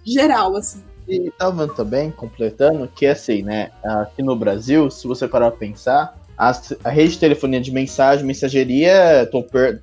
geral, 0.04 0.54
assim. 0.54 0.82
E 1.08 1.30
tava 1.30 1.66
também 1.66 2.10
completando 2.10 2.86
que 2.88 3.06
assim, 3.06 3.42
né? 3.42 3.70
Aqui 3.82 4.22
no 4.22 4.36
Brasil, 4.36 4.90
se 4.90 5.06
você 5.06 5.26
parar 5.26 5.50
pra 5.50 5.60
pensar, 5.60 6.14
a, 6.36 6.52
a 6.84 6.90
rede 6.90 7.12
de 7.12 7.20
telefonia 7.20 7.58
de 7.58 7.72
mensagem, 7.72 8.26
mensageria, 8.26 9.26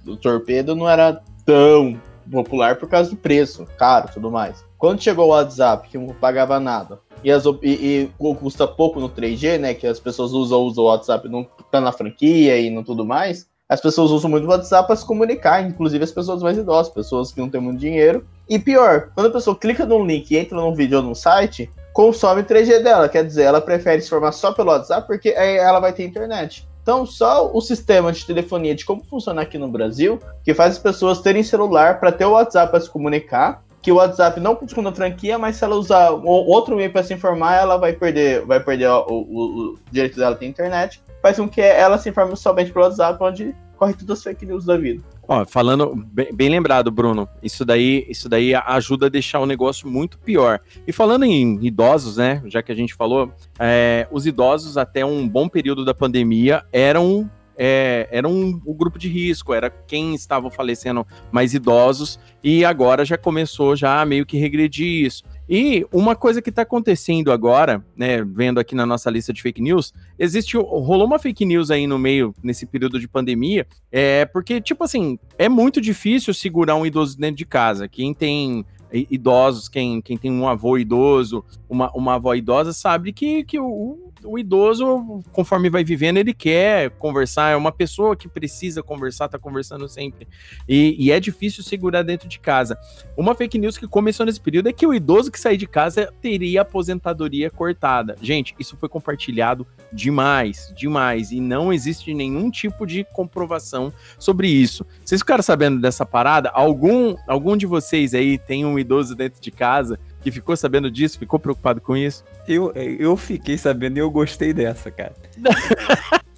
o 0.05 0.15
torpedo 0.15 0.75
não 0.75 0.87
era 0.87 1.19
tão 1.43 1.99
popular 2.29 2.77
por 2.77 2.87
causa 2.87 3.09
do 3.09 3.15
preço, 3.15 3.65
caro 3.77 4.09
tudo 4.13 4.31
mais. 4.31 4.63
Quando 4.77 5.01
chegou 5.01 5.25
o 5.25 5.29
WhatsApp, 5.29 5.89
que 5.89 5.97
não 5.97 6.13
pagava 6.13 6.59
nada, 6.59 6.99
e, 7.23 7.31
as, 7.31 7.43
e, 7.45 7.51
e, 7.61 8.11
custa 8.35 8.67
pouco 8.67 8.99
no 8.99 9.09
3G, 9.09 9.59
né? 9.59 9.73
Que 9.73 9.87
as 9.87 9.99
pessoas 9.99 10.31
usam, 10.31 10.61
usam 10.61 10.85
o 10.85 10.87
WhatsApp 10.87 11.27
não 11.27 11.45
tá 11.69 11.81
na 11.81 11.91
franquia 11.91 12.57
e 12.57 12.69
no 12.69 12.83
tudo 12.83 13.05
mais. 13.05 13.47
As 13.67 13.81
pessoas 13.81 14.09
usam 14.09 14.31
muito 14.31 14.45
o 14.45 14.49
WhatsApp 14.49 14.87
para 14.87 14.95
se 14.95 15.05
comunicar, 15.05 15.61
inclusive 15.61 16.03
as 16.03 16.11
pessoas 16.11 16.41
mais 16.41 16.57
idosas, 16.57 16.91
pessoas 16.91 17.31
que 17.31 17.39
não 17.39 17.49
têm 17.49 17.61
muito 17.61 17.79
dinheiro. 17.79 18.25
E 18.49 18.57
pior, 18.57 19.11
quando 19.13 19.27
a 19.27 19.31
pessoa 19.31 19.55
clica 19.55 19.85
num 19.85 20.05
link 20.05 20.31
e 20.31 20.37
entra 20.37 20.57
num 20.57 20.73
vídeo 20.73 20.97
ou 20.97 21.03
num 21.03 21.13
site, 21.13 21.69
consome 21.93 22.43
3G 22.43 22.81
dela. 22.81 23.09
Quer 23.09 23.25
dizer, 23.25 23.43
ela 23.43 23.61
prefere 23.61 24.01
se 24.01 24.09
formar 24.09 24.31
só 24.31 24.51
pelo 24.51 24.71
WhatsApp 24.71 25.05
porque 25.05 25.29
ela 25.29 25.79
vai 25.79 25.93
ter 25.93 26.05
internet. 26.05 26.67
Então, 26.81 27.05
só 27.05 27.51
o 27.53 27.61
sistema 27.61 28.11
de 28.11 28.25
telefonia 28.25 28.73
de 28.73 28.85
como 28.85 29.03
funciona 29.03 29.41
aqui 29.41 29.57
no 29.57 29.67
Brasil, 29.67 30.19
que 30.43 30.53
faz 30.53 30.73
as 30.73 30.79
pessoas 30.79 31.21
terem 31.21 31.43
celular 31.43 31.99
para 31.99 32.11
ter 32.11 32.25
o 32.25 32.31
WhatsApp 32.31 32.71
para 32.71 32.79
se 32.79 32.89
comunicar, 32.89 33.63
que 33.81 33.91
o 33.91 33.95
WhatsApp 33.95 34.39
não 34.39 34.55
funciona 34.55 34.91
franquia, 34.91 35.37
mas 35.37 35.55
se 35.55 35.63
ela 35.63 35.75
usar 35.75 36.09
outro 36.11 36.75
meio 36.75 36.91
para 36.91 37.03
se 37.03 37.13
informar, 37.13 37.55
ela 37.55 37.77
vai 37.77 37.93
perder, 37.93 38.45
vai 38.45 38.59
perder 38.59 38.89
o, 38.89 39.05
o, 39.07 39.73
o 39.73 39.79
direito 39.91 40.17
dela 40.17 40.35
ter 40.35 40.47
internet. 40.47 41.01
Faz 41.21 41.37
com 41.37 41.47
que 41.47 41.61
ela 41.61 41.97
se 41.97 42.09
informe 42.09 42.35
somente 42.35 42.71
pelo 42.71 42.85
WhatsApp, 42.85 43.21
onde 43.23 43.55
corre 43.77 43.93
todas 43.93 44.17
as 44.17 44.23
fake 44.23 44.45
news 44.45 44.65
da 44.65 44.77
vida. 44.77 45.01
Ó, 45.31 45.45
falando 45.45 45.93
bem, 45.95 46.33
bem, 46.33 46.49
lembrado, 46.49 46.89
Bruno. 46.89 47.29
Isso 47.43 47.63
daí, 47.63 48.03
isso 48.09 48.27
daí 48.27 48.55
ajuda 48.55 49.05
a 49.05 49.09
deixar 49.09 49.39
o 49.39 49.45
negócio 49.45 49.87
muito 49.87 50.17
pior. 50.17 50.59
E 50.87 50.91
falando 50.91 51.23
em 51.23 51.63
idosos, 51.63 52.17
né? 52.17 52.41
Já 52.47 52.63
que 52.63 52.71
a 52.71 52.75
gente 52.75 52.95
falou, 52.95 53.31
é, 53.59 54.07
os 54.09 54.25
idosos 54.25 54.75
até 54.75 55.05
um 55.05 55.29
bom 55.29 55.47
período 55.47 55.85
da 55.85 55.93
pandemia 55.93 56.65
eram 56.73 57.29
é, 57.61 58.07
era 58.09 58.25
um, 58.25 58.61
um, 58.65 58.73
grupo 58.73 58.97
de 58.97 59.09
risco, 59.09 59.53
era 59.53 59.69
quem 59.69 60.15
estava 60.15 60.49
falecendo 60.49 61.05
mais 61.29 61.53
idosos, 61.53 62.17
e 62.41 62.63
agora 62.63 63.03
já 63.03 63.17
começou 63.17 63.75
já 63.75 64.05
meio 64.05 64.25
que 64.25 64.37
regredir 64.37 65.05
isso. 65.05 65.25
E 65.49 65.85
uma 65.91 66.15
coisa 66.15 66.41
que 66.41 66.49
está 66.49 66.61
acontecendo 66.61 67.33
agora, 67.33 67.83
né, 67.97 68.23
vendo 68.23 68.61
aqui 68.61 68.73
na 68.73 68.85
nossa 68.85 69.09
lista 69.09 69.33
de 69.33 69.41
fake 69.41 69.61
news, 69.61 69.93
existe 70.17 70.55
rolou 70.55 71.05
uma 71.05 71.19
fake 71.19 71.43
news 71.43 71.69
aí 71.69 71.85
no 71.85 71.99
meio 71.99 72.33
nesse 72.41 72.65
período 72.65 72.97
de 72.97 73.09
pandemia, 73.09 73.67
é 73.91 74.23
porque 74.25 74.61
tipo 74.61 74.85
assim 74.85 75.19
é 75.37 75.49
muito 75.49 75.81
difícil 75.81 76.33
segurar 76.33 76.75
um 76.75 76.85
idoso 76.85 77.17
dentro 77.17 77.35
de 77.35 77.45
casa. 77.45 77.89
Quem 77.89 78.13
tem 78.13 78.65
idosos, 78.91 79.69
quem, 79.69 80.01
quem 80.01 80.17
tem 80.17 80.31
um 80.31 80.47
avô 80.47 80.77
idoso, 80.77 81.43
uma, 81.69 81.91
uma 81.91 82.15
avó 82.15 82.33
idosa, 82.33 82.73
sabe 82.73 83.13
que, 83.13 83.43
que 83.43 83.59
o, 83.59 84.08
o 84.23 84.37
idoso, 84.37 85.23
conforme 85.31 85.69
vai 85.69 85.83
vivendo, 85.83 86.17
ele 86.17 86.33
quer 86.33 86.89
conversar, 86.91 87.51
é 87.51 87.55
uma 87.55 87.71
pessoa 87.71 88.15
que 88.15 88.27
precisa 88.27 88.83
conversar, 88.83 89.27
tá 89.27 89.39
conversando 89.39 89.87
sempre. 89.87 90.27
E, 90.67 90.95
e, 90.99 91.11
é 91.11 91.19
difícil 91.19 91.63
segurar 91.63 92.03
dentro 92.03 92.27
de 92.27 92.39
casa. 92.39 92.77
Uma 93.17 93.35
fake 93.35 93.57
news 93.57 93.77
que 93.77 93.87
começou 93.87 94.25
nesse 94.25 94.41
período 94.41 94.69
é 94.69 94.73
que 94.73 94.85
o 94.85 94.93
idoso 94.93 95.31
que 95.31 95.39
sair 95.39 95.57
de 95.57 95.67
casa 95.67 96.13
teria 96.21 96.61
aposentadoria 96.61 97.49
cortada. 97.49 98.15
Gente, 98.21 98.55
isso 98.59 98.77
foi 98.77 98.89
compartilhado 98.89 99.65
demais, 99.91 100.73
demais. 100.75 101.31
E 101.31 101.39
não 101.39 101.71
existe 101.71 102.13
nenhum 102.13 102.49
tipo 102.51 102.85
de 102.85 103.05
comprovação 103.13 103.93
sobre 104.17 104.47
isso. 104.47 104.85
Vocês 105.03 105.21
ficaram 105.21 105.43
sabendo 105.43 105.79
dessa 105.79 106.05
parada? 106.05 106.49
Algum, 106.49 107.15
algum 107.27 107.55
de 107.55 107.65
vocês 107.65 108.13
aí 108.13 108.37
tem 108.37 108.65
um 108.65 108.77
idoso 108.77 109.15
dentro 109.15 109.41
de 109.41 109.51
casa 109.51 109.99
que 110.21 110.31
ficou 110.31 110.55
sabendo 110.55 110.89
disso, 110.91 111.19
ficou 111.19 111.39
preocupado 111.39 111.81
com 111.81 111.95
isso? 111.95 112.23
Eu, 112.47 112.71
eu 112.73 113.15
fiquei 113.15 113.57
sabendo 113.57 113.97
e 113.97 113.99
eu 113.99 114.09
gostei 114.11 114.53
dessa, 114.53 114.91
cara. 114.91 115.13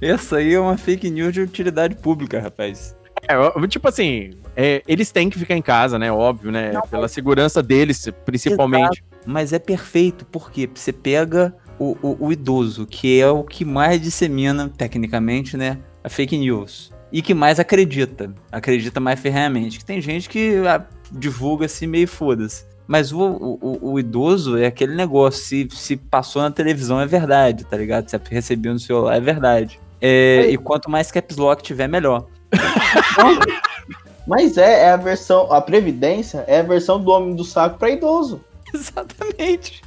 Essa 0.00 0.36
aí 0.36 0.54
é 0.54 0.60
uma 0.60 0.76
fake 0.76 1.10
news 1.10 1.32
de 1.32 1.40
utilidade 1.40 1.96
pública, 1.96 2.40
rapaz. 2.40 2.96
É, 3.28 3.66
tipo 3.66 3.88
assim, 3.88 4.30
é, 4.56 4.82
eles 4.86 5.10
têm 5.10 5.28
que 5.28 5.38
ficar 5.38 5.54
em 5.54 5.62
casa, 5.62 5.98
né? 5.98 6.10
Óbvio, 6.10 6.50
né? 6.50 6.72
Não, 6.72 6.82
Pela 6.82 7.08
segurança 7.08 7.62
deles, 7.62 8.08
principalmente. 8.24 9.02
Exato. 9.02 9.18
Mas 9.26 9.52
é 9.52 9.58
perfeito, 9.58 10.24
porque 10.26 10.68
você 10.72 10.92
pega 10.92 11.54
o, 11.78 11.96
o, 12.02 12.26
o, 12.26 12.32
idoso, 12.32 12.86
que 12.86 13.20
é 13.20 13.28
o 13.28 13.44
que 13.44 13.64
mais 13.64 14.00
dissemina, 14.00 14.68
tecnicamente, 14.68 15.56
né? 15.56 15.78
A 16.02 16.08
fake 16.08 16.38
news. 16.38 16.92
E 17.12 17.22
que 17.22 17.34
mais 17.34 17.58
acredita. 17.58 18.32
Acredita 18.50 19.00
mais 19.00 19.20
ferrenhamente. 19.20 19.78
Que 19.78 19.84
tem 19.84 20.00
gente 20.00 20.28
que 20.28 20.56
ah, 20.66 20.84
divulga 21.10 21.66
assim 21.66 21.86
meio 21.86 22.08
foda-se. 22.08 22.66
Mas 22.88 23.12
o, 23.12 23.20
o, 23.20 23.92
o 23.92 24.00
idoso 24.00 24.56
é 24.56 24.64
aquele 24.64 24.96
negócio, 24.96 25.44
se, 25.44 25.68
se 25.70 25.94
passou 25.94 26.40
na 26.40 26.50
televisão 26.50 26.98
é 26.98 27.06
verdade, 27.06 27.64
tá 27.64 27.76
ligado? 27.76 28.08
Se 28.08 28.18
recebeu 28.30 28.72
no 28.72 28.80
celular 28.80 29.14
é 29.16 29.20
verdade. 29.20 29.78
É, 30.00 30.46
e 30.48 30.56
quanto 30.56 30.90
mais 30.90 31.10
caps 31.10 31.36
lock 31.36 31.62
tiver, 31.62 31.86
melhor. 31.86 32.26
Mas 34.26 34.56
é, 34.56 34.84
é 34.84 34.90
a 34.90 34.96
versão, 34.96 35.52
a 35.52 35.60
Previdência 35.60 36.44
é 36.46 36.60
a 36.60 36.62
versão 36.62 36.98
do 36.98 37.10
homem 37.10 37.34
do 37.34 37.44
saco 37.44 37.78
pra 37.78 37.90
idoso. 37.90 38.40
Exatamente. 38.72 39.82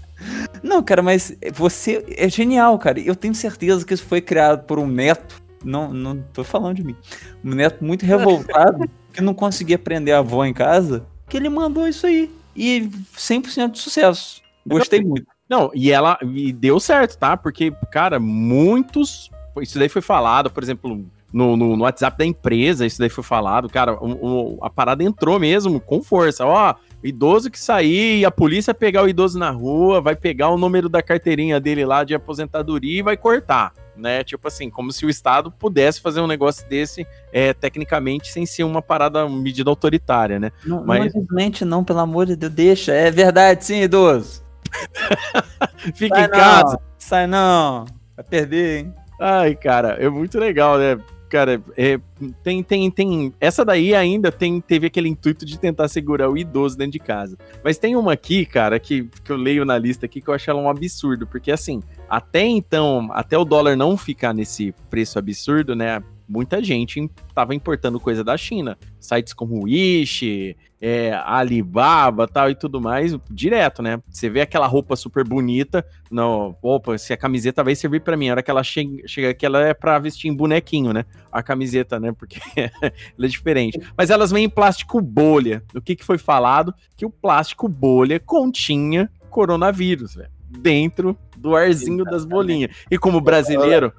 Não, 0.61 0.83
cara, 0.83 1.01
mas 1.01 1.35
você 1.53 2.05
é 2.15 2.29
genial, 2.29 2.77
cara. 2.77 2.99
Eu 2.99 3.15
tenho 3.15 3.33
certeza 3.33 3.83
que 3.83 3.93
isso 3.93 4.05
foi 4.05 4.21
criado 4.21 4.65
por 4.65 4.77
um 4.77 4.85
neto. 4.85 5.41
Não, 5.63 5.91
não 5.91 6.23
tô 6.33 6.43
falando 6.43 6.75
de 6.75 6.83
mim. 6.83 6.95
Um 7.43 7.55
neto 7.55 7.83
muito 7.83 8.05
revoltado 8.05 8.87
que 9.11 9.21
não 9.21 9.33
conseguia 9.33 9.79
prender 9.79 10.13
a 10.13 10.19
avó 10.19 10.45
em 10.45 10.53
casa, 10.53 11.03
que 11.27 11.37
ele 11.37 11.49
mandou 11.49 11.87
isso 11.87 12.05
aí. 12.05 12.31
E 12.55 12.89
100% 13.15 13.71
de 13.71 13.79
sucesso. 13.79 14.41
Gostei 14.65 15.01
muito. 15.01 15.25
Não, 15.49 15.69
e 15.73 15.91
ela 15.91 16.17
e 16.21 16.53
deu 16.53 16.79
certo, 16.79 17.17
tá? 17.17 17.35
Porque, 17.35 17.71
cara, 17.91 18.19
muitos. 18.19 19.29
Isso 19.61 19.77
daí 19.77 19.89
foi 19.89 20.01
falado, 20.01 20.49
por 20.49 20.63
exemplo, 20.63 21.05
no, 21.33 21.57
no, 21.57 21.75
no 21.75 21.83
WhatsApp 21.83 22.17
da 22.17 22.25
empresa, 22.25 22.85
isso 22.85 22.99
daí 22.99 23.09
foi 23.09 23.23
falado. 23.23 23.69
Cara, 23.69 23.93
o, 23.93 24.55
o, 24.55 24.57
a 24.61 24.69
parada 24.69 25.03
entrou 25.03 25.39
mesmo 25.39 25.79
com 25.79 26.01
força. 26.01 26.45
Ó, 26.45 26.75
idoso 27.03 27.49
que 27.49 27.59
sair 27.59 28.25
a 28.25 28.31
polícia 28.31 28.73
pegar 28.73 29.03
o 29.03 29.09
idoso 29.09 29.39
na 29.39 29.49
rua, 29.49 30.01
vai 30.01 30.15
pegar 30.15 30.49
o 30.49 30.57
número 30.57 30.87
da 30.87 31.01
carteirinha 31.01 31.59
dele 31.59 31.85
lá 31.85 32.03
de 32.03 32.15
aposentadoria 32.15 32.99
e 32.99 33.03
vai 33.03 33.17
cortar. 33.17 33.73
Né? 34.01 34.23
Tipo 34.23 34.47
assim, 34.47 34.69
como 34.69 34.91
se 34.91 35.05
o 35.05 35.09
Estado 35.09 35.51
pudesse 35.51 36.01
fazer 36.01 36.19
um 36.21 36.27
negócio 36.27 36.67
desse 36.67 37.05
é, 37.31 37.53
tecnicamente 37.53 38.31
sem 38.31 38.45
ser 38.45 38.63
uma 38.63 38.81
parada, 38.81 39.25
uma 39.25 39.39
medida 39.39 39.69
autoritária, 39.69 40.39
né? 40.39 40.51
Não, 40.65 40.83
Mas... 40.83 41.13
não 41.13 41.25
não, 41.65 41.83
pelo 41.83 41.99
amor 41.99 42.25
de 42.25 42.35
Deus, 42.35 42.51
deixa. 42.51 42.91
É 42.91 43.11
verdade, 43.11 43.63
sim, 43.63 43.81
idoso. 43.81 44.43
Fica 45.93 46.15
Sai 46.15 46.25
em 46.25 46.29
casa. 46.29 46.79
Sai 46.97 47.27
não. 47.27 47.85
Vai 48.15 48.25
perder, 48.25 48.79
hein? 48.79 48.93
Ai, 49.19 49.55
cara, 49.55 49.89
é 49.99 50.09
muito 50.09 50.39
legal, 50.39 50.77
né? 50.79 50.99
Cara, 51.31 51.61
é, 51.77 51.97
tem, 52.43 52.61
tem, 52.61 52.91
tem. 52.91 53.33
Essa 53.39 53.63
daí 53.63 53.95
ainda 53.95 54.33
tem, 54.33 54.59
teve 54.59 54.87
aquele 54.87 55.07
intuito 55.07 55.45
de 55.45 55.57
tentar 55.57 55.87
segurar 55.87 56.29
o 56.29 56.37
idoso 56.37 56.77
dentro 56.77 56.91
de 56.91 56.99
casa. 56.99 57.37
Mas 57.63 57.77
tem 57.77 57.95
uma 57.95 58.11
aqui, 58.11 58.45
cara, 58.45 58.77
que, 58.77 59.07
que 59.23 59.31
eu 59.31 59.37
leio 59.37 59.63
na 59.63 59.77
lista 59.77 60.05
aqui 60.05 60.19
que 60.19 60.27
eu 60.27 60.33
acho 60.33 60.49
ela 60.49 60.59
um 60.59 60.69
absurdo. 60.69 61.25
Porque 61.25 61.49
assim, 61.49 61.81
até 62.11 62.45
então, 62.45 63.07
até 63.13 63.37
o 63.37 63.45
dólar 63.45 63.77
não 63.77 63.95
ficar 63.95 64.33
nesse 64.33 64.75
preço 64.89 65.17
absurdo, 65.17 65.73
né? 65.73 66.03
muita 66.27 66.63
gente 66.63 67.09
estava 67.27 67.53
importando 67.53 67.99
coisa 67.99 68.21
da 68.21 68.37
China. 68.37 68.77
Sites 68.99 69.33
como 69.33 69.63
Wish, 69.63 70.57
é, 70.79 71.13
Alibaba 71.25 72.27
tal 72.27 72.49
e 72.49 72.55
tudo 72.55 72.79
mais, 72.79 73.17
direto, 73.29 73.81
né? 73.81 74.01
Você 74.09 74.29
vê 74.29 74.41
aquela 74.41 74.65
roupa 74.67 74.95
super 74.95 75.25
bonita, 75.25 75.85
não, 76.09 76.55
opa, 76.61 76.97
se 76.97 77.13
a 77.13 77.17
camiseta 77.17 77.63
vai 77.63 77.75
servir 77.75 78.01
para 78.01 78.15
mim, 78.15 78.29
a 78.29 78.33
hora 78.33 78.43
que 78.43 78.49
ela 78.49 78.63
chega, 78.63 79.07
chega 79.07 79.29
aqui, 79.29 79.45
ela 79.45 79.61
é 79.65 79.73
para 79.73 79.99
vestir 79.99 80.29
em 80.29 80.35
bonequinho, 80.35 80.93
né? 80.93 81.05
A 81.31 81.43
camiseta, 81.43 81.99
né? 81.99 82.11
Porque 82.11 82.39
ela 82.55 83.25
é 83.25 83.27
diferente. 83.27 83.79
Mas 83.97 84.09
elas 84.09 84.31
vêm 84.31 84.45
em 84.45 84.49
plástico 84.49 85.01
bolha. 85.01 85.63
O 85.75 85.81
que, 85.81 85.95
que 85.95 86.03
foi 86.05 86.17
falado? 86.17 86.73
Que 86.95 87.05
o 87.05 87.09
plástico 87.09 87.67
bolha 87.67 88.19
continha 88.19 89.09
coronavírus, 89.29 90.15
velho 90.15 90.41
dentro 90.59 91.17
do 91.41 91.55
arzinho 91.55 92.05
das 92.05 92.23
bolinhas. 92.23 92.71
E 92.89 92.97
como 92.97 93.19
brasileiro 93.19 93.91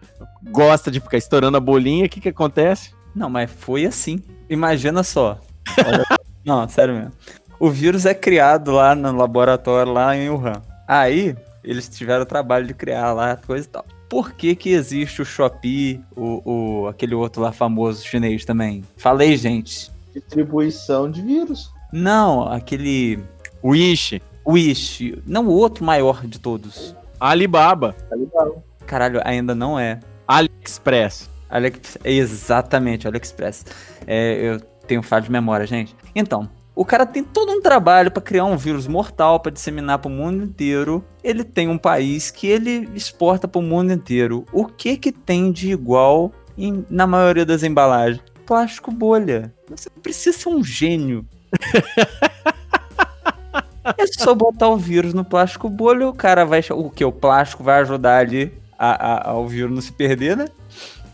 gosta 0.51 0.91
de 0.91 1.01
ficar 1.01 1.19
estourando 1.19 1.57
a 1.57 1.61
bolinha, 1.61 2.07
o 2.07 2.09
que 2.09 2.21
que 2.21 2.29
acontece? 2.29 2.93
Não, 3.15 3.29
mas 3.29 3.51
foi 3.51 3.85
assim. 3.85 4.23
Imagina 4.49 5.03
só. 5.03 5.39
Não, 6.45 6.69
sério 6.69 6.95
mesmo. 6.95 7.13
O 7.59 7.71
vírus 7.71 8.07
é 8.07 8.15
criado 8.15 8.73
lá 8.73 8.95
no 8.95 9.17
laboratório, 9.17 9.93
lá 9.93 10.17
em 10.17 10.31
Wuhan. 10.31 10.63
Aí, 10.87 11.37
eles 11.63 11.89
tiveram 11.89 12.23
o 12.23 12.27
trabalho 12.27 12.67
de 12.67 12.75
criar 12.75 13.13
lá, 13.13 13.37
coisa 13.37 13.67
e 13.67 13.71
tal. 13.71 13.85
Por 14.09 14.33
que 14.33 14.55
que 14.55 14.71
existe 14.71 15.23
o 15.23 15.25
Shopee, 15.25 16.01
o, 16.17 16.43
o 16.83 16.87
aquele 16.89 17.15
outro 17.15 17.41
lá 17.41 17.53
famoso 17.53 18.05
chinês 18.05 18.45
também? 18.45 18.85
Falei, 18.97 19.37
gente. 19.37 19.91
Distribuição 20.13 21.11
de 21.11 21.23
vírus. 21.23 21.71
Não, 21.93 22.49
aquele... 22.49 23.21
Wish. 23.65 24.21
Wish. 24.47 25.23
Não, 25.27 25.47
o 25.47 25.53
outro 25.53 25.85
maior 25.85 26.27
de 26.27 26.39
todos. 26.39 26.95
Alibaba. 27.23 27.95
Alibaba. 28.11 28.65
Caralho, 28.85 29.21
ainda 29.25 29.55
não 29.55 29.79
é. 29.79 30.01
AliExpress. 30.27 31.31
Alex... 31.49 31.97
Exatamente, 32.05 33.07
AliExpress. 33.07 33.65
É, 34.09 34.35
eu 34.41 34.61
tenho 34.89 35.05
falha 35.05 35.23
de 35.23 35.31
memória, 35.31 35.65
gente. 35.65 35.95
Então, 36.17 36.51
o 36.75 36.85
cara 36.85 37.07
tem 37.07 37.23
todo 37.23 37.53
um 37.53 37.63
trabalho 37.63 38.11
para 38.11 38.21
criar 38.21 38.45
um 38.45 38.57
vírus 38.57 38.89
mortal 38.89 39.39
para 39.39 39.53
disseminar 39.53 40.01
para 40.01 40.09
o 40.09 40.13
mundo 40.13 40.43
inteiro. 40.43 41.05
Ele 41.23 41.45
tem 41.45 41.69
um 41.69 41.79
país 41.79 42.29
que 42.33 42.49
ele 42.49 42.89
exporta 42.93 43.47
para 43.47 43.61
o 43.61 43.63
mundo 43.63 43.93
inteiro. 43.93 44.45
O 44.53 44.67
que 44.67 44.97
que 44.97 45.13
tem 45.13 45.53
de 45.53 45.71
igual 45.71 46.33
em, 46.59 46.85
na 46.91 47.07
maioria 47.07 47.47
das 47.47 47.63
embalagens? 47.63 48.21
Plástico 48.45 48.91
bolha. 48.91 49.55
Você 49.71 49.89
precisa 50.03 50.37
ser 50.37 50.49
um 50.49 50.65
gênio. 50.65 51.25
É 53.85 54.07
só 54.07 54.35
botar 54.35 54.68
o 54.68 54.77
vírus 54.77 55.12
no 55.12 55.25
plástico 55.25 55.68
bolha, 55.68 56.09
o 56.09 56.14
cara 56.14 56.45
vai. 56.45 56.62
O 56.71 56.90
que? 56.90 57.05
O 57.05 57.12
plástico 57.12 57.64
vai 57.64 57.81
ajudar 57.81 58.18
ali 58.18 58.53
a, 58.79 58.90
a, 58.90 59.31
ao 59.31 59.47
vírus 59.47 59.75
não 59.75 59.81
se 59.81 59.92
perder, 59.92 60.37
né? 60.37 60.47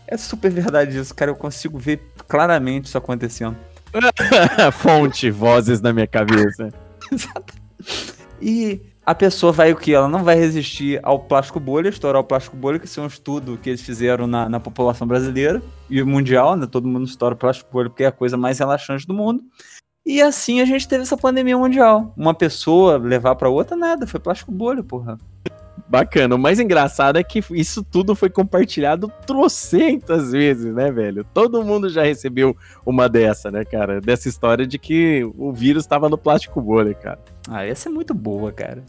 É 0.07 0.17
super 0.17 0.51
verdade 0.51 0.97
isso, 0.97 1.13
cara. 1.13 1.31
Eu 1.31 1.35
consigo 1.35 1.77
ver 1.77 2.01
claramente 2.27 2.85
isso 2.85 2.97
acontecendo. 2.97 3.55
Fonte, 4.73 5.29
vozes 5.31 5.81
na 5.81 5.93
minha 5.93 6.07
cabeça. 6.07 6.69
Exato. 7.11 7.53
E 8.41 8.81
a 9.05 9.15
pessoa 9.15 9.51
vai 9.51 9.71
o 9.71 9.75
que? 9.75 9.93
Ela 9.93 10.07
não 10.07 10.23
vai 10.23 10.35
resistir 10.35 10.99
ao 11.03 11.19
plástico 11.19 11.59
bolha, 11.59 11.89
estourar 11.89 12.21
o 12.21 12.23
plástico 12.23 12.55
bolha, 12.55 12.77
que 12.77 12.85
isso 12.85 12.99
é 12.99 13.03
um 13.03 13.07
estudo 13.07 13.57
que 13.57 13.69
eles 13.69 13.81
fizeram 13.81 14.27
na, 14.27 14.47
na 14.47 14.59
população 14.59 15.07
brasileira 15.07 15.61
e 15.89 16.01
mundial, 16.03 16.55
né? 16.55 16.67
Todo 16.67 16.87
mundo 16.87 17.07
estoura 17.07 17.33
o 17.33 17.37
plástico 17.37 17.71
bolha 17.71 17.89
porque 17.89 18.03
é 18.03 18.07
a 18.07 18.11
coisa 18.11 18.37
mais 18.37 18.59
relaxante 18.59 19.07
do 19.07 19.13
mundo. 19.13 19.41
E 20.09 20.23
assim 20.23 20.59
a 20.59 20.65
gente 20.65 20.87
teve 20.87 21.03
essa 21.03 21.15
pandemia 21.15 21.55
mundial. 21.55 22.11
Uma 22.17 22.33
pessoa 22.33 22.97
levar 22.97 23.35
para 23.35 23.47
outra, 23.47 23.77
nada. 23.77 24.07
Foi 24.07 24.19
plástico 24.19 24.51
bolha, 24.51 24.81
porra. 24.81 25.19
Bacana. 25.87 26.33
O 26.33 26.39
mais 26.39 26.59
engraçado 26.59 27.19
é 27.19 27.23
que 27.23 27.43
isso 27.51 27.83
tudo 27.83 28.15
foi 28.15 28.27
compartilhado 28.27 29.13
trocentas 29.27 30.31
vezes, 30.31 30.73
né, 30.73 30.91
velho? 30.91 31.23
Todo 31.31 31.63
mundo 31.63 31.89
já 31.89 32.01
recebeu 32.01 32.57
uma 32.83 33.07
dessa, 33.07 33.51
né, 33.51 33.63
cara? 33.63 34.01
Dessa 34.01 34.27
história 34.27 34.65
de 34.65 34.79
que 34.79 35.23
o 35.37 35.53
vírus 35.53 35.83
estava 35.83 36.09
no 36.09 36.17
plástico 36.17 36.59
bolha, 36.59 36.95
cara. 36.95 37.19
Ah, 37.47 37.63
essa 37.63 37.87
é 37.87 37.91
muito 37.91 38.15
boa, 38.15 38.51
cara. 38.51 38.83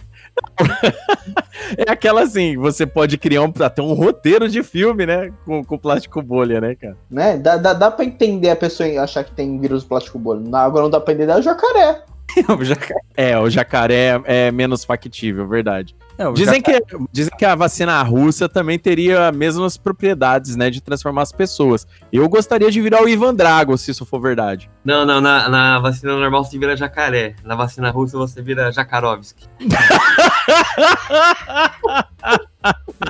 é 1.77 1.91
aquela 1.91 2.23
assim, 2.23 2.57
você 2.57 2.87
pode 2.87 3.19
criar 3.19 3.43
um, 3.43 3.53
até 3.61 3.83
um 3.83 3.93
roteiro 3.93 4.49
de 4.49 4.63
filme, 4.63 5.07
né? 5.07 5.33
Com, 5.45 5.65
com 5.65 5.79
plástico 5.79 6.23
bolha, 6.23 6.61
né, 6.61 6.75
cara? 6.75 6.97
Né? 7.11 7.37
Dá, 7.37 7.57
dá, 7.57 7.73
dá 7.73 7.91
pra 7.91 8.05
entender 8.05 8.51
a 8.51 8.57
pessoa 8.57 8.89
achar 9.03 9.25
que 9.25 9.33
tem 9.33 9.59
vírus 9.59 9.85
plástico 9.85 10.19
bolha. 10.19 10.41
Agora 10.57 10.85
não 10.85 10.91
dá 10.91 11.01
pra 11.01 11.15
entender 11.15 11.33
é 11.33 11.37
o 11.37 11.43
jacaré. 11.43 12.03
o 12.49 12.63
jacaré. 12.65 13.01
É, 13.17 13.39
o 13.39 13.49
jacaré 13.49 14.21
é 14.25 14.51
menos 14.51 14.85
factível, 14.85 15.47
verdade. 15.49 15.95
É, 16.21 16.31
dizem, 16.33 16.57
jacaré... 16.57 16.83
que, 16.83 16.99
dizem 17.11 17.33
que 17.35 17.47
a 17.47 17.55
vacina 17.55 18.03
russa 18.03 18.47
também 18.47 18.79
teria 18.79 19.31
as 19.31 19.35
mesmas 19.35 19.79
propriedades, 19.79 20.55
né, 20.55 20.69
de 20.69 20.83
transformar 20.83 21.23
as 21.23 21.33
pessoas. 21.33 21.87
Eu 22.13 22.29
gostaria 22.29 22.71
de 22.71 22.79
virar 22.79 23.03
o 23.03 23.09
Ivan 23.09 23.35
Drago, 23.35 23.79
se 23.79 23.91
isso 23.91 24.05
for 24.05 24.21
verdade. 24.21 24.71
Não, 24.85 25.07
não, 25.07 25.19
na, 25.19 25.49
na 25.49 25.79
vacina 25.79 26.13
normal 26.13 26.45
você 26.45 26.59
vira 26.59 26.77
jacaré. 26.77 27.37
Na 27.43 27.55
vacina 27.55 27.91
russa 27.91 28.19
você 28.19 28.43
vira 28.43 28.71
Jakarovski. 28.71 29.49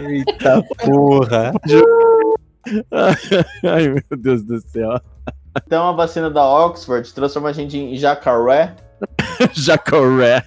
Eita 0.00 0.62
porra. 0.84 1.52
Ai, 3.64 3.88
meu 3.88 4.18
Deus 4.18 4.44
do 4.44 4.60
céu. 4.60 5.00
Então 5.66 5.88
a 5.88 5.92
vacina 5.92 6.30
da 6.30 6.46
Oxford 6.46 7.12
transforma 7.12 7.48
a 7.48 7.52
gente 7.52 7.76
em 7.76 7.96
jacaré 7.96 8.76
Jacoré. 9.52 10.44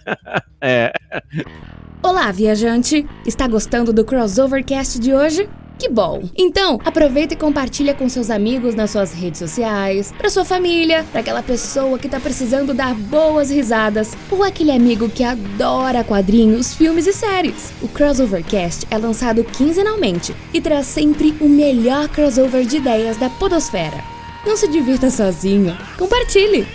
é. 0.61 0.93
Olá, 2.05 2.33
viajante! 2.33 3.07
Está 3.25 3.47
gostando 3.47 3.93
do 3.93 4.03
Crossovercast 4.03 4.99
de 4.99 5.13
hoje? 5.13 5.49
Que 5.79 5.87
bom! 5.87 6.21
Então, 6.35 6.77
aproveita 6.83 7.33
e 7.33 7.37
compartilha 7.37 7.93
com 7.93 8.09
seus 8.09 8.29
amigos 8.29 8.75
nas 8.75 8.91
suas 8.91 9.13
redes 9.13 9.39
sociais, 9.39 10.13
para 10.17 10.29
sua 10.29 10.43
família, 10.43 11.05
para 11.13 11.21
aquela 11.21 11.41
pessoa 11.41 11.97
que 11.97 12.07
está 12.07 12.19
precisando 12.19 12.73
dar 12.73 12.93
boas 12.93 13.49
risadas, 13.49 14.17
ou 14.29 14.43
aquele 14.43 14.71
amigo 14.71 15.07
que 15.07 15.23
adora 15.23 16.03
quadrinhos, 16.03 16.73
filmes 16.73 17.07
e 17.07 17.13
séries. 17.13 17.71
O 17.81 17.87
Crossovercast 17.87 18.85
é 18.91 18.97
lançado 18.97 19.41
quinzenalmente 19.45 20.35
e 20.53 20.59
traz 20.59 20.87
sempre 20.87 21.33
o 21.39 21.47
melhor 21.47 22.09
crossover 22.09 22.65
de 22.65 22.77
ideias 22.77 23.15
da 23.15 23.29
podosfera. 23.29 24.03
Não 24.45 24.57
se 24.57 24.67
divirta 24.67 25.09
sozinho, 25.09 25.73
compartilhe! 25.97 26.67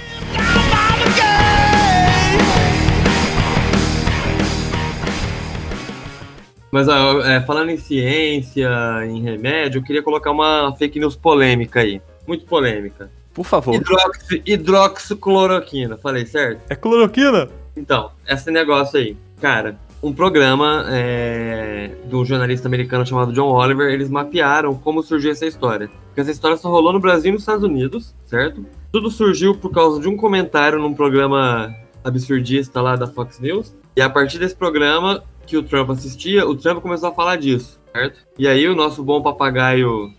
Mas 6.70 6.88
ó, 6.88 7.20
é, 7.20 7.40
falando 7.40 7.70
em 7.70 7.76
ciência, 7.76 8.68
em 9.06 9.22
remédio, 9.22 9.78
eu 9.78 9.82
queria 9.82 10.02
colocar 10.02 10.30
uma 10.30 10.74
fake 10.76 11.00
news 11.00 11.16
polêmica 11.16 11.80
aí. 11.80 12.00
Muito 12.26 12.44
polêmica. 12.44 13.10
Por 13.32 13.44
favor. 13.44 13.74
Hidroxi, 13.74 14.42
hidroxicloroquina, 14.44 15.96
falei 15.96 16.26
certo? 16.26 16.60
É 16.68 16.74
cloroquina? 16.74 17.48
Então, 17.76 18.10
esse 18.26 18.50
negócio 18.50 18.98
aí. 18.98 19.16
Cara, 19.40 19.78
um 20.02 20.12
programa 20.12 20.84
é, 20.88 21.90
do 22.04 22.24
jornalista 22.24 22.68
americano 22.68 23.06
chamado 23.06 23.32
John 23.32 23.48
Oliver, 23.48 23.90
eles 23.92 24.10
mapearam 24.10 24.74
como 24.74 25.02
surgiu 25.02 25.30
essa 25.30 25.46
história. 25.46 25.88
Porque 26.06 26.20
essa 26.20 26.30
história 26.30 26.56
só 26.56 26.68
rolou 26.68 26.92
no 26.92 27.00
Brasil 27.00 27.30
e 27.30 27.32
nos 27.32 27.42
Estados 27.42 27.64
Unidos, 27.64 28.14
certo? 28.26 28.64
Tudo 28.92 29.10
surgiu 29.10 29.54
por 29.54 29.70
causa 29.70 30.00
de 30.00 30.08
um 30.08 30.16
comentário 30.16 30.78
num 30.78 30.92
programa 30.92 31.74
absurdista 32.04 32.80
lá 32.80 32.96
da 32.96 33.06
Fox 33.06 33.38
News. 33.40 33.74
E 33.96 34.00
a 34.00 34.08
partir 34.10 34.38
desse 34.38 34.54
programa 34.54 35.22
que 35.48 35.56
o 35.56 35.62
Trump 35.62 35.90
assistia, 35.90 36.46
o 36.46 36.54
Trump 36.54 36.82
começou 36.82 37.08
a 37.08 37.14
falar 37.14 37.36
disso, 37.36 37.80
certo? 37.90 38.20
E 38.38 38.46
aí 38.46 38.68
o 38.68 38.76
nosso 38.76 39.02
bom 39.02 39.22
papagaio 39.22 40.12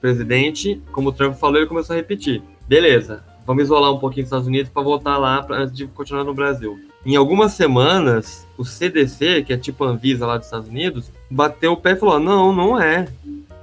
presidente, 0.00 0.80
como 0.92 1.08
o 1.08 1.12
Trump 1.12 1.34
falou, 1.34 1.56
ele 1.56 1.66
começou 1.66 1.94
a 1.94 1.96
repetir. 1.96 2.40
Beleza, 2.68 3.24
vamos 3.44 3.64
isolar 3.64 3.92
um 3.92 3.98
pouquinho 3.98 4.22
os 4.22 4.28
Estados 4.28 4.46
Unidos 4.46 4.70
para 4.70 4.82
voltar 4.82 5.18
lá 5.18 5.42
pra, 5.42 5.58
antes 5.58 5.76
de 5.76 5.86
continuar 5.88 6.22
no 6.22 6.32
Brasil. 6.32 6.78
Em 7.04 7.16
algumas 7.16 7.52
semanas, 7.52 8.46
o 8.56 8.64
CDC, 8.64 9.42
que 9.42 9.52
é 9.52 9.56
tipo 9.56 9.84
a 9.84 9.88
Anvisa 9.88 10.24
lá 10.24 10.36
dos 10.36 10.46
Estados 10.46 10.68
Unidos, 10.68 11.10
bateu 11.28 11.72
o 11.72 11.76
pé 11.76 11.92
e 11.92 11.96
falou: 11.96 12.20
não, 12.20 12.52
não 12.52 12.80
é. 12.80 13.08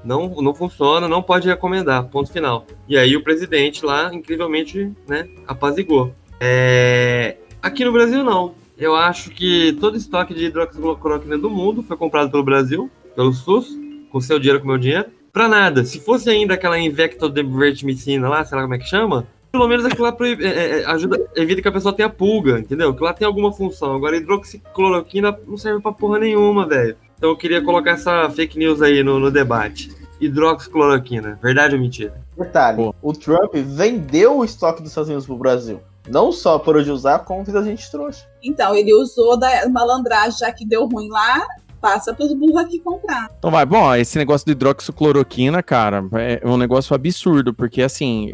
Não, 0.03 0.27
não 0.41 0.53
funciona, 0.53 1.07
não 1.07 1.21
pode 1.21 1.47
recomendar, 1.47 2.03
ponto 2.05 2.29
final. 2.29 2.65
E 2.89 2.97
aí 2.97 3.15
o 3.15 3.23
presidente 3.23 3.85
lá, 3.85 4.13
incrivelmente, 4.13 4.91
né, 5.07 5.29
apazigou. 5.47 6.13
É... 6.41 7.37
Aqui 7.61 7.85
no 7.85 7.93
Brasil, 7.93 8.21
não. 8.21 8.53
Eu 8.77 8.95
acho 8.95 9.29
que 9.29 9.73
todo 9.79 9.97
estoque 9.97 10.33
de 10.33 10.45
hidroxicloroquina 10.45 11.37
do 11.37 11.49
mundo 11.49 11.83
foi 11.83 11.95
comprado 11.95 12.31
pelo 12.31 12.43
Brasil, 12.43 12.89
pelo 13.15 13.31
SUS, 13.31 13.67
com 14.11 14.19
seu 14.19 14.39
dinheiro, 14.39 14.59
com 14.59 14.67
meu 14.67 14.77
dinheiro. 14.77 15.05
Pra 15.31 15.47
nada. 15.47 15.83
Se 15.85 15.99
fosse 15.99 16.29
ainda 16.29 16.53
aquela 16.53 16.77
invectodevertimicina 16.79 18.27
lá, 18.29 18.43
sei 18.45 18.55
lá 18.55 18.63
como 18.63 18.75
é 18.75 18.77
que 18.79 18.85
chama, 18.87 19.27
pelo 19.51 19.67
menos 19.67 19.85
aquilo 19.85 20.03
lá 20.03 20.11
proíbe- 20.11 20.45
é, 20.45 20.81
é, 20.81 20.85
ajuda, 20.85 21.19
evita 21.35 21.61
que 21.61 21.67
a 21.67 21.71
pessoa 21.71 21.93
tenha 21.93 22.09
pulga, 22.09 22.59
entendeu? 22.59 22.89
Aquilo 22.89 23.05
lá 23.05 23.13
tem 23.13 23.25
alguma 23.27 23.51
função. 23.51 23.95
Agora, 23.95 24.15
hidroxicloroquina 24.17 25.37
não 25.47 25.57
serve 25.57 25.81
pra 25.81 25.91
porra 25.91 26.19
nenhuma, 26.19 26.67
velho. 26.67 26.95
Então 27.17 27.29
eu 27.29 27.37
queria 27.37 27.61
colocar 27.61 27.91
essa 27.91 28.29
fake 28.29 28.57
news 28.57 28.81
aí 28.81 29.03
no, 29.03 29.19
no 29.19 29.31
debate. 29.31 29.89
Hidroxicloroquina, 30.19 31.39
verdade 31.41 31.75
ou 31.75 31.81
mentira? 31.81 32.13
Detalhe, 32.37 32.77
Pô. 32.77 32.95
o 33.01 33.13
Trump 33.13 33.53
vendeu 33.55 34.37
o 34.37 34.43
estoque 34.45 34.81
dos 34.81 34.91
Estados 34.91 35.09
Unidos 35.09 35.25
pro 35.25 35.35
Brasil. 35.37 35.79
Não 36.09 36.31
só 36.31 36.59
por 36.59 36.75
hoje 36.75 36.91
usar, 36.91 37.19
como 37.19 37.45
fez 37.45 37.55
a 37.55 37.63
gente 37.63 37.89
trouxa. 37.89 38.27
Então, 38.43 38.75
ele 38.75 38.93
usou 38.93 39.37
da 39.37 39.69
malandragem, 39.69 40.37
já 40.39 40.51
que 40.51 40.65
deu 40.65 40.87
ruim 40.87 41.09
lá, 41.09 41.45
passa 41.83 42.13
pros 42.13 42.33
burros 42.33 42.55
aqui 42.55 42.79
comprar. 42.79 43.29
Então 43.37 43.51
vai, 43.51 43.65
bom, 43.65 43.93
esse 43.93 44.17
negócio 44.17 44.45
de 44.45 44.53
hidroxicloroquina, 44.53 45.61
cara, 45.61 46.03
é 46.13 46.47
um 46.47 46.55
negócio 46.55 46.95
absurdo, 46.95 47.53
porque 47.53 47.81
assim, 47.81 48.29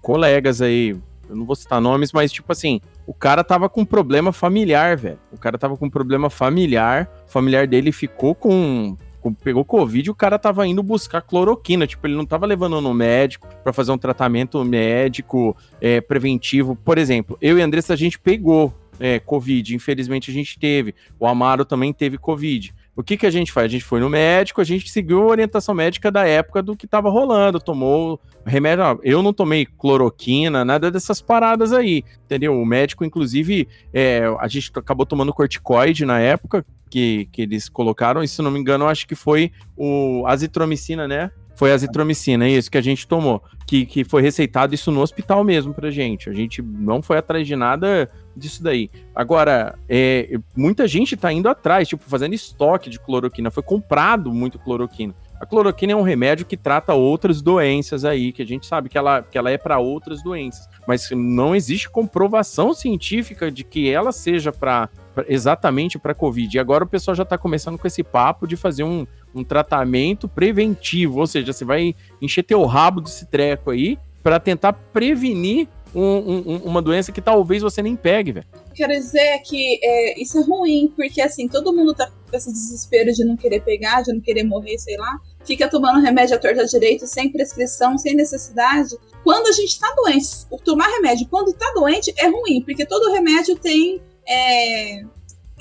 colegas 0.00 0.62
aí, 0.62 0.96
eu 1.28 1.34
não 1.34 1.44
vou 1.44 1.56
citar 1.56 1.80
nomes, 1.80 2.12
mas 2.12 2.30
tipo 2.30 2.52
assim, 2.52 2.80
o 3.04 3.12
cara 3.12 3.42
tava 3.42 3.68
com 3.68 3.84
problema 3.84 4.32
familiar, 4.32 4.96
velho. 4.96 5.18
O 5.32 5.38
cara 5.38 5.58
tava 5.58 5.76
com 5.76 5.90
problema 5.90 6.30
familiar, 6.30 7.10
o 7.26 7.30
familiar 7.30 7.66
dele 7.66 7.90
ficou 7.90 8.34
com. 8.36 8.96
Pegou 9.30 9.64
Covid 9.64 10.10
o 10.10 10.14
cara 10.14 10.38
tava 10.38 10.66
indo 10.66 10.82
buscar 10.82 11.20
cloroquina. 11.20 11.86
Tipo, 11.86 12.06
ele 12.06 12.16
não 12.16 12.26
tava 12.26 12.46
levando 12.46 12.80
no 12.80 12.94
médico 12.94 13.46
pra 13.62 13.72
fazer 13.72 13.92
um 13.92 13.98
tratamento 13.98 14.64
médico 14.64 15.56
eh, 15.80 16.00
preventivo. 16.00 16.74
Por 16.74 16.98
exemplo, 16.98 17.36
eu 17.40 17.58
e 17.58 17.62
Andressa, 17.62 17.92
a 17.92 17.96
gente 17.96 18.18
pegou 18.18 18.74
eh, 18.98 19.20
Covid. 19.20 19.74
Infelizmente 19.74 20.30
a 20.30 20.34
gente 20.34 20.58
teve. 20.58 20.94
O 21.18 21.26
Amaro 21.26 21.64
também 21.64 21.92
teve 21.92 22.18
Covid. 22.18 22.74
O 22.94 23.02
que, 23.02 23.16
que 23.16 23.26
a 23.26 23.30
gente 23.30 23.50
faz? 23.50 23.66
A 23.66 23.68
gente 23.68 23.84
foi 23.84 24.00
no 24.00 24.10
médico, 24.10 24.60
a 24.60 24.64
gente 24.64 24.90
seguiu 24.90 25.22
a 25.22 25.26
orientação 25.26 25.74
médica 25.74 26.10
da 26.10 26.26
época 26.26 26.62
do 26.62 26.76
que 26.76 26.86
tava 26.86 27.08
rolando, 27.08 27.58
tomou 27.58 28.20
remédio. 28.44 28.84
Eu 29.02 29.22
não 29.22 29.32
tomei 29.32 29.64
cloroquina, 29.64 30.64
nada 30.64 30.90
dessas 30.90 31.22
paradas 31.22 31.72
aí, 31.72 32.04
entendeu? 32.24 32.60
O 32.60 32.66
médico, 32.66 33.04
inclusive, 33.04 33.66
é, 33.94 34.22
a 34.38 34.46
gente 34.46 34.70
acabou 34.74 35.06
tomando 35.06 35.32
corticoide 35.32 36.04
na 36.04 36.20
época 36.20 36.66
que, 36.90 37.26
que 37.32 37.40
eles 37.40 37.70
colocaram, 37.70 38.22
e 38.22 38.28
se 38.28 38.42
não 38.42 38.50
me 38.50 38.60
engano, 38.60 38.86
acho 38.86 39.06
que 39.06 39.14
foi 39.14 39.50
o 39.74 40.24
azitromicina, 40.26 41.08
né? 41.08 41.30
Foi 41.62 41.70
a 41.70 41.74
azitromicina, 41.76 42.48
isso 42.48 42.68
que 42.68 42.76
a 42.76 42.82
gente 42.82 43.06
tomou, 43.06 43.40
que, 43.68 43.86
que 43.86 44.02
foi 44.02 44.20
receitado 44.20 44.74
isso 44.74 44.90
no 44.90 45.00
hospital 45.00 45.44
mesmo 45.44 45.72
pra 45.72 45.92
gente. 45.92 46.28
A 46.28 46.32
gente 46.32 46.60
não 46.60 47.00
foi 47.00 47.18
atrás 47.18 47.46
de 47.46 47.54
nada 47.54 48.10
disso 48.36 48.64
daí. 48.64 48.90
Agora, 49.14 49.78
é, 49.88 50.40
muita 50.56 50.88
gente 50.88 51.16
tá 51.16 51.32
indo 51.32 51.48
atrás, 51.48 51.86
tipo, 51.86 52.02
fazendo 52.02 52.34
estoque 52.34 52.90
de 52.90 52.98
cloroquina. 52.98 53.48
Foi 53.48 53.62
comprado 53.62 54.34
muito 54.34 54.58
cloroquina. 54.58 55.14
A 55.40 55.46
cloroquina 55.46 55.92
é 55.92 55.96
um 55.96 56.02
remédio 56.02 56.46
que 56.46 56.56
trata 56.56 56.94
outras 56.94 57.40
doenças 57.40 58.04
aí, 58.04 58.32
que 58.32 58.42
a 58.42 58.46
gente 58.46 58.66
sabe 58.66 58.88
que 58.88 58.98
ela, 58.98 59.22
que 59.22 59.38
ela 59.38 59.48
é 59.48 59.56
para 59.56 59.78
outras 59.78 60.20
doenças. 60.20 60.68
Mas 60.84 61.10
não 61.12 61.54
existe 61.54 61.88
comprovação 61.88 62.74
científica 62.74 63.52
de 63.52 63.62
que 63.62 63.88
ela 63.88 64.10
seja 64.10 64.50
para 64.50 64.88
exatamente 65.28 65.98
para 65.98 66.14
Covid. 66.14 66.56
E 66.56 66.60
agora 66.60 66.84
o 66.84 66.86
pessoal 66.88 67.14
já 67.14 67.24
tá 67.24 67.36
começando 67.36 67.78
com 67.78 67.86
esse 67.86 68.02
papo 68.02 68.46
de 68.46 68.56
fazer 68.56 68.84
um, 68.84 69.06
um 69.34 69.42
tratamento 69.44 70.28
preventivo, 70.28 71.20
ou 71.20 71.26
seja, 71.26 71.52
você 71.52 71.64
vai 71.64 71.94
encher 72.20 72.42
teu 72.42 72.64
rabo 72.64 73.00
desse 73.00 73.26
treco 73.26 73.70
aí 73.70 73.98
para 74.22 74.38
tentar 74.38 74.72
prevenir 74.72 75.66
um- 75.94 76.00
um- 76.00 76.42
um- 76.46 76.56
uma 76.64 76.80
doença 76.80 77.12
que 77.12 77.20
talvez 77.20 77.62
você 77.62 77.82
nem 77.82 77.94
pegue, 77.94 78.32
velho. 78.32 78.46
Quero 78.74 78.92
dizer 78.92 79.38
que 79.40 79.78
é, 79.82 80.20
isso 80.22 80.38
é 80.38 80.42
ruim, 80.42 80.90
porque 80.96 81.20
assim, 81.20 81.46
todo 81.48 81.72
mundo 81.72 81.92
tá 81.92 82.10
com 82.30 82.36
esse 82.36 82.50
desespero 82.50 83.12
de 83.12 83.22
não 83.24 83.36
querer 83.36 83.60
pegar, 83.60 84.00
de 84.02 84.10
não 84.12 84.20
querer 84.20 84.42
morrer, 84.44 84.78
sei 84.78 84.96
lá. 84.96 85.18
Fica 85.44 85.68
tomando 85.68 86.00
remédio 86.00 86.34
à 86.36 86.38
torta 86.38 86.64
direito, 86.64 87.06
sem 87.06 87.30
prescrição, 87.30 87.98
sem 87.98 88.14
necessidade. 88.14 88.96
Quando 89.22 89.48
a 89.48 89.52
gente 89.52 89.78
tá 89.78 89.92
doente, 89.94 90.26
tomar 90.64 90.88
remédio 90.88 91.26
quando 91.28 91.52
tá 91.52 91.70
doente 91.74 92.12
é 92.16 92.26
ruim, 92.26 92.62
porque 92.64 92.86
todo 92.86 93.12
remédio 93.12 93.56
tem 93.56 94.00
é, 94.26 95.02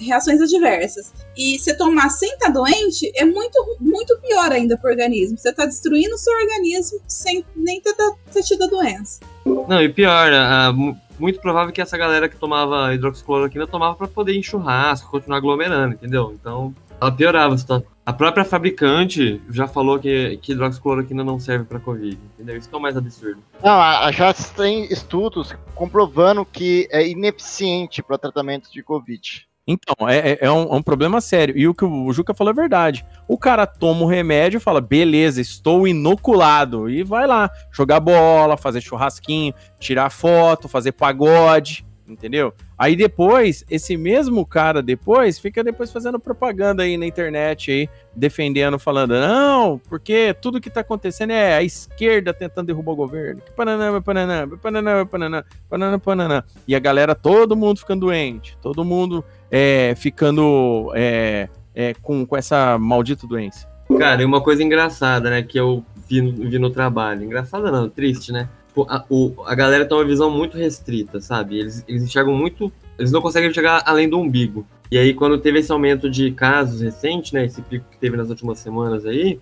reações 0.02 0.42
adversas. 0.42 1.14
E 1.38 1.58
se 1.60 1.76
tomar 1.78 2.10
sem 2.10 2.30
estar 2.34 2.50
doente 2.50 3.12
é 3.16 3.24
muito, 3.26 3.78
muito 3.80 4.18
pior 4.20 4.52
ainda 4.52 4.78
pro 4.78 4.90
organismo. 4.90 5.38
Você 5.38 5.54
tá 5.54 5.66
destruindo 5.66 6.16
o 6.16 6.18
seu 6.18 6.34
organismo 6.34 7.00
sem 7.08 7.46
nem 7.56 7.80
ter, 7.82 7.94
ter 8.34 8.44
tido 8.44 8.64
a 8.64 8.68
doença. 8.68 9.20
Não, 9.46 9.82
e 9.82 9.90
pior, 9.90 10.30
mu- 10.74 10.98
muito 11.20 11.40
provável 11.40 11.72
que 11.74 11.82
essa 11.82 11.98
galera 11.98 12.28
que 12.30 12.36
tomava 12.36 12.94
hidroxicloroquina 12.94 13.68
tomava 13.68 13.96
pra 13.96 14.08
poder 14.08 14.34
ir 14.34 14.44
churrasco, 14.44 15.10
continuar 15.12 15.38
aglomerando, 15.38 15.94
entendeu? 15.96 16.36
Então, 16.40 16.74
ela 17.00 17.12
piorava 17.12 17.54
a 17.54 17.58
situação. 17.58 17.88
A 18.04 18.12
própria 18.14 18.44
fabricante 18.44 19.40
já 19.50 19.68
falou 19.68 20.00
que, 20.00 20.38
que 20.42 20.52
hidroxicloroquina 20.54 21.24
não 21.24 21.40
serve 21.40 21.66
pra 21.66 21.80
Covid, 21.80 22.18
entendeu? 22.34 22.58
Isso 22.58 22.68
que 22.68 22.74
é 22.74 22.78
o 22.78 22.82
mais 22.82 22.98
absurdo. 22.98 23.42
Não, 23.64 23.72
a- 23.72 24.06
a- 24.06 24.12
já 24.12 24.34
tem 24.34 24.86
estudos 24.92 25.54
comprovando 25.76 26.44
que 26.46 26.88
é 26.92 27.08
ineficiente 27.08 28.02
para 28.02 28.18
tratamento 28.18 28.72
de 28.72 28.82
Covid. 28.84 29.48
Então, 29.68 30.10
é, 30.10 30.32
é- 30.32 30.38
é 30.42 30.52
um, 30.52 30.64
é 30.64 30.76
um 30.76 30.82
problema 30.82 31.22
sério. 31.22 31.58
E 31.58 31.68
o 31.68 31.74
que 31.74 31.86
o 31.86 32.12
Juca 32.12 32.34
falou 32.34 32.52
é 32.52 32.56
verdade. 32.56 33.06
O 33.28 33.38
cara 33.38 33.66
toma 33.68 34.02
o 34.04 34.08
remédio 34.08 34.58
e 34.58 34.60
fala: 34.62 34.82
beleza, 34.82 35.40
estou 35.40 35.88
inoculado. 35.88 36.90
E 36.90 37.04
vai 37.04 37.28
lá 37.28 37.50
jogar 37.72 38.00
bola, 38.00 38.58
fazer 38.58 38.82
churrasquinho, 38.82 39.54
tirar 39.80 40.10
foto, 40.10 40.68
fazer 40.68 40.94
pagode, 40.94 41.86
entendeu? 42.14 42.54
Aí 42.78 42.96
depois, 42.96 43.64
esse 43.70 43.96
mesmo 43.98 44.46
cara 44.46 44.82
depois 44.82 45.40
fica 45.40 45.64
depois 45.64 45.92
fazendo 45.92 46.20
propaganda 46.20 46.84
aí 46.84 46.98
na 46.98 47.06
internet 47.06 47.72
aí, 47.72 47.90
defendendo, 48.16 48.78
falando, 48.78 49.20
não, 49.20 49.80
porque 49.90 50.36
tudo 50.42 50.62
que 50.62 50.70
tá 50.70 50.82
acontecendo 50.82 51.32
é 51.32 51.56
a 51.56 51.64
esquerda 51.64 52.34
tentando 52.34 52.68
derrubar 52.68 52.92
o 52.94 52.96
governo. 52.96 53.42
Pananã, 53.56 54.02
pananã, 54.02 54.48
pananã, 54.58 55.06
pananã, 55.06 55.44
pananã, 55.70 56.00
pananã. 56.00 56.44
E 56.68 56.76
a 56.76 56.80
galera, 56.80 57.16
todo 57.16 57.56
mundo 57.56 57.80
ficando 57.80 58.02
doente, 58.02 58.58
todo 58.62 58.84
mundo 58.84 59.24
é, 59.50 59.94
ficando 59.96 60.92
é, 60.96 61.50
é, 61.74 61.94
com, 62.02 62.26
com 62.26 62.38
essa 62.38 62.78
maldita 62.78 63.28
doença. 63.28 63.70
Cara, 63.98 64.22
e 64.22 64.26
uma 64.26 64.42
coisa 64.42 64.64
engraçada, 64.64 65.30
né, 65.30 65.44
que 65.44 65.60
eu 65.60 65.84
vi, 66.08 66.22
vi 66.22 66.60
no 66.60 66.70
trabalho. 66.70 67.24
Engraçada 67.24 67.72
não, 67.72 67.90
triste, 67.90 68.32
né? 68.32 68.48
Tipo, 68.72 68.88
A, 68.90 69.04
o- 69.10 69.34
a 69.46 69.54
galera 69.54 69.86
tem 69.86 69.98
uma 69.98 70.06
visão 70.06 70.32
muito 70.32 70.58
restrita, 70.58 71.20
sabe? 71.20 71.60
Eles, 71.60 71.84
eles 71.88 72.04
enxergam 72.04 72.34
muito. 72.34 72.72
Eles 72.98 73.12
não 73.12 73.22
conseguem 73.22 73.50
enxergar 73.50 73.84
além 73.86 74.08
do 74.10 74.18
umbigo. 74.18 74.66
E 74.90 74.98
aí, 74.98 75.14
quando 75.14 75.38
teve 75.38 75.60
esse 75.60 75.72
aumento 75.72 76.10
de 76.10 76.32
casos 76.32 76.80
recente, 76.82 77.34
né? 77.34 77.46
Esse 77.46 77.62
pico 77.62 77.86
que 77.92 77.98
teve 77.98 78.16
nas 78.16 78.30
últimas 78.30 78.60
semanas 78.60 79.06
aí, 79.06 79.40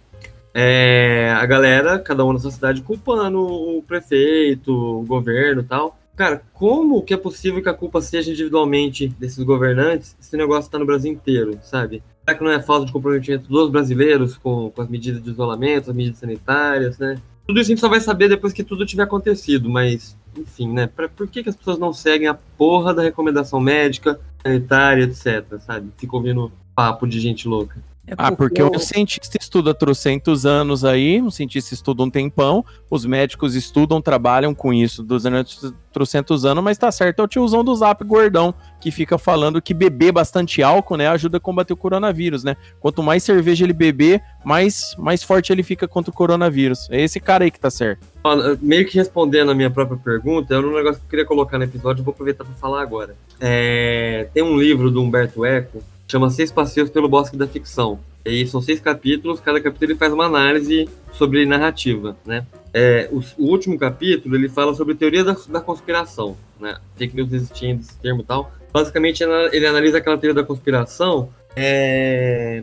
é, 0.53 1.31
a 1.37 1.45
galera, 1.45 1.99
cada 1.99 2.25
um 2.25 2.33
na 2.33 2.39
sua 2.39 2.51
cidade, 2.51 2.81
culpando 2.81 3.39
o 3.39 3.83
prefeito, 3.83 4.73
o 4.73 5.03
governo 5.05 5.63
tal. 5.63 5.97
Cara, 6.15 6.41
como 6.53 7.01
que 7.03 7.13
é 7.13 7.17
possível 7.17 7.61
que 7.61 7.69
a 7.69 7.73
culpa 7.73 8.01
seja 8.01 8.31
individualmente 8.31 9.07
desses 9.07 9.41
governantes 9.43 10.17
se 10.19 10.35
o 10.35 10.39
negócio 10.39 10.69
tá 10.69 10.77
no 10.77 10.85
Brasil 10.85 11.11
inteiro, 11.11 11.57
sabe? 11.61 12.03
Será 12.25 12.37
que 12.37 12.43
não 12.43 12.51
é 12.51 12.59
falta 12.61 12.85
de 12.87 12.91
comprometimento 12.91 13.47
dos 13.47 13.69
brasileiros 13.69 14.37
com, 14.37 14.69
com 14.69 14.81
as 14.81 14.89
medidas 14.89 15.23
de 15.23 15.29
isolamento, 15.29 15.89
as 15.89 15.95
medidas 15.95 16.19
sanitárias, 16.19 16.97
né? 16.97 17.17
Tudo 17.49 17.59
isso 17.59 17.71
a 17.71 17.73
gente 17.73 17.81
só 17.81 17.89
vai 17.89 17.99
saber 17.99 18.29
depois 18.29 18.53
que 18.53 18.63
tudo 18.63 18.85
tiver 18.85 19.01
acontecido, 19.01 19.67
mas, 19.67 20.15
enfim, 20.37 20.71
né? 20.71 20.85
Pra, 20.85 21.09
por 21.09 21.27
que, 21.27 21.41
que 21.41 21.49
as 21.49 21.55
pessoas 21.55 21.79
não 21.79 21.91
seguem 21.91 22.27
a 22.27 22.35
porra 22.35 22.93
da 22.93 23.01
recomendação 23.01 23.59
médica, 23.59 24.19
sanitária, 24.43 25.05
etc, 25.05 25.59
sabe? 25.59 25.89
Ficam 25.97 26.19
ouvindo 26.19 26.51
papo 26.75 27.07
de 27.07 27.19
gente 27.19 27.47
louca. 27.47 27.83
É 28.09 28.15
Ah, 28.17 28.31
porque 28.31 28.61
o 28.61 28.79
cientista 28.79 29.37
estuda 29.39 29.73
trocentos 29.73 30.45
anos 30.45 30.83
aí, 30.83 31.21
o 31.21 31.29
cientista 31.29 31.75
estuda 31.75 32.01
um 32.01 32.09
tempão, 32.09 32.65
os 32.89 33.05
médicos 33.05 33.53
estudam, 33.53 34.01
trabalham 34.01 34.55
com 34.55 34.73
isso 34.73 35.03
durante 35.03 35.59
trocentos 35.91 36.43
anos, 36.43 36.63
mas 36.63 36.77
tá 36.77 36.91
certo, 36.91 37.21
é 37.21 37.23
o 37.23 37.27
tiozão 37.27 37.63
do 37.63 37.75
zap 37.75 38.03
gordão, 38.03 38.53
que 38.81 38.91
fica 38.91 39.17
falando 39.17 39.61
que 39.61 39.73
beber 39.73 40.11
bastante 40.11 40.63
álcool, 40.63 40.97
né, 40.97 41.07
ajuda 41.07 41.37
a 41.37 41.39
combater 41.39 41.73
o 41.73 41.77
coronavírus, 41.77 42.43
né? 42.43 42.55
Quanto 42.79 43.03
mais 43.03 43.23
cerveja 43.23 43.63
ele 43.63 43.73
beber, 43.73 44.21
mais, 44.43 44.95
mais 44.97 45.21
forte 45.21 45.51
ele 45.51 45.61
fica 45.61 45.87
contra 45.87 46.11
o 46.11 46.13
coronavírus. 46.13 46.87
É 46.89 47.01
esse 47.01 47.19
cara 47.19 47.43
aí 47.43 47.51
que 47.51 47.59
tá 47.59 47.69
certo. 47.69 48.07
Ó, 48.23 48.35
Meio 48.61 48.85
que 48.87 48.97
respondendo 48.97 49.51
a 49.51 49.55
minha 49.55 49.69
própria 49.69 49.97
pergunta, 49.97 50.55
era 50.55 50.65
um 50.65 50.73
negócio 50.73 50.99
que 50.99 51.05
eu 51.05 51.09
queria 51.09 51.25
colocar 51.25 51.57
no 51.57 51.63
episódio, 51.63 52.03
vou 52.03 52.11
aproveitar 52.11 52.43
para 52.43 52.53
falar 52.55 52.81
agora. 52.81 53.15
É, 53.39 54.27
tem 54.33 54.41
um 54.41 54.57
livro 54.57 54.89
do 54.89 55.01
Humberto 55.01 55.45
Eco, 55.45 55.83
chama 56.09 56.29
Seis 56.29 56.51
Passeios 56.51 56.89
pelo 56.89 57.07
Bosque 57.07 57.37
da 57.37 57.47
Ficção. 57.47 57.99
E 58.25 58.45
são 58.45 58.61
seis 58.61 58.81
capítulos, 58.81 59.39
cada 59.39 59.61
capítulo 59.61 59.91
ele 59.91 59.97
faz 59.97 60.11
uma 60.11 60.25
análise 60.25 60.89
sobre 61.13 61.45
narrativa, 61.45 62.17
né? 62.25 62.45
É, 62.73 63.07
o, 63.11 63.19
o 63.37 63.49
último 63.49 63.77
capítulo 63.79 64.35
ele 64.35 64.49
fala 64.49 64.73
sobre 64.73 64.93
teoria 64.93 65.23
da, 65.23 65.35
da 65.47 65.61
conspiração, 65.61 66.35
né? 66.59 66.77
Fake 66.97 67.15
news 67.15 67.31
existia 67.31 67.71
esse 67.71 67.97
termo 67.97 68.21
e 68.21 68.25
tal. 68.25 68.51
Basicamente 68.73 69.23
ele, 69.23 69.65
analisa 69.65 69.99
aquela 69.99 70.17
teoria 70.17 70.41
da 70.41 70.45
conspiração 70.45 71.29
é, 71.55 72.61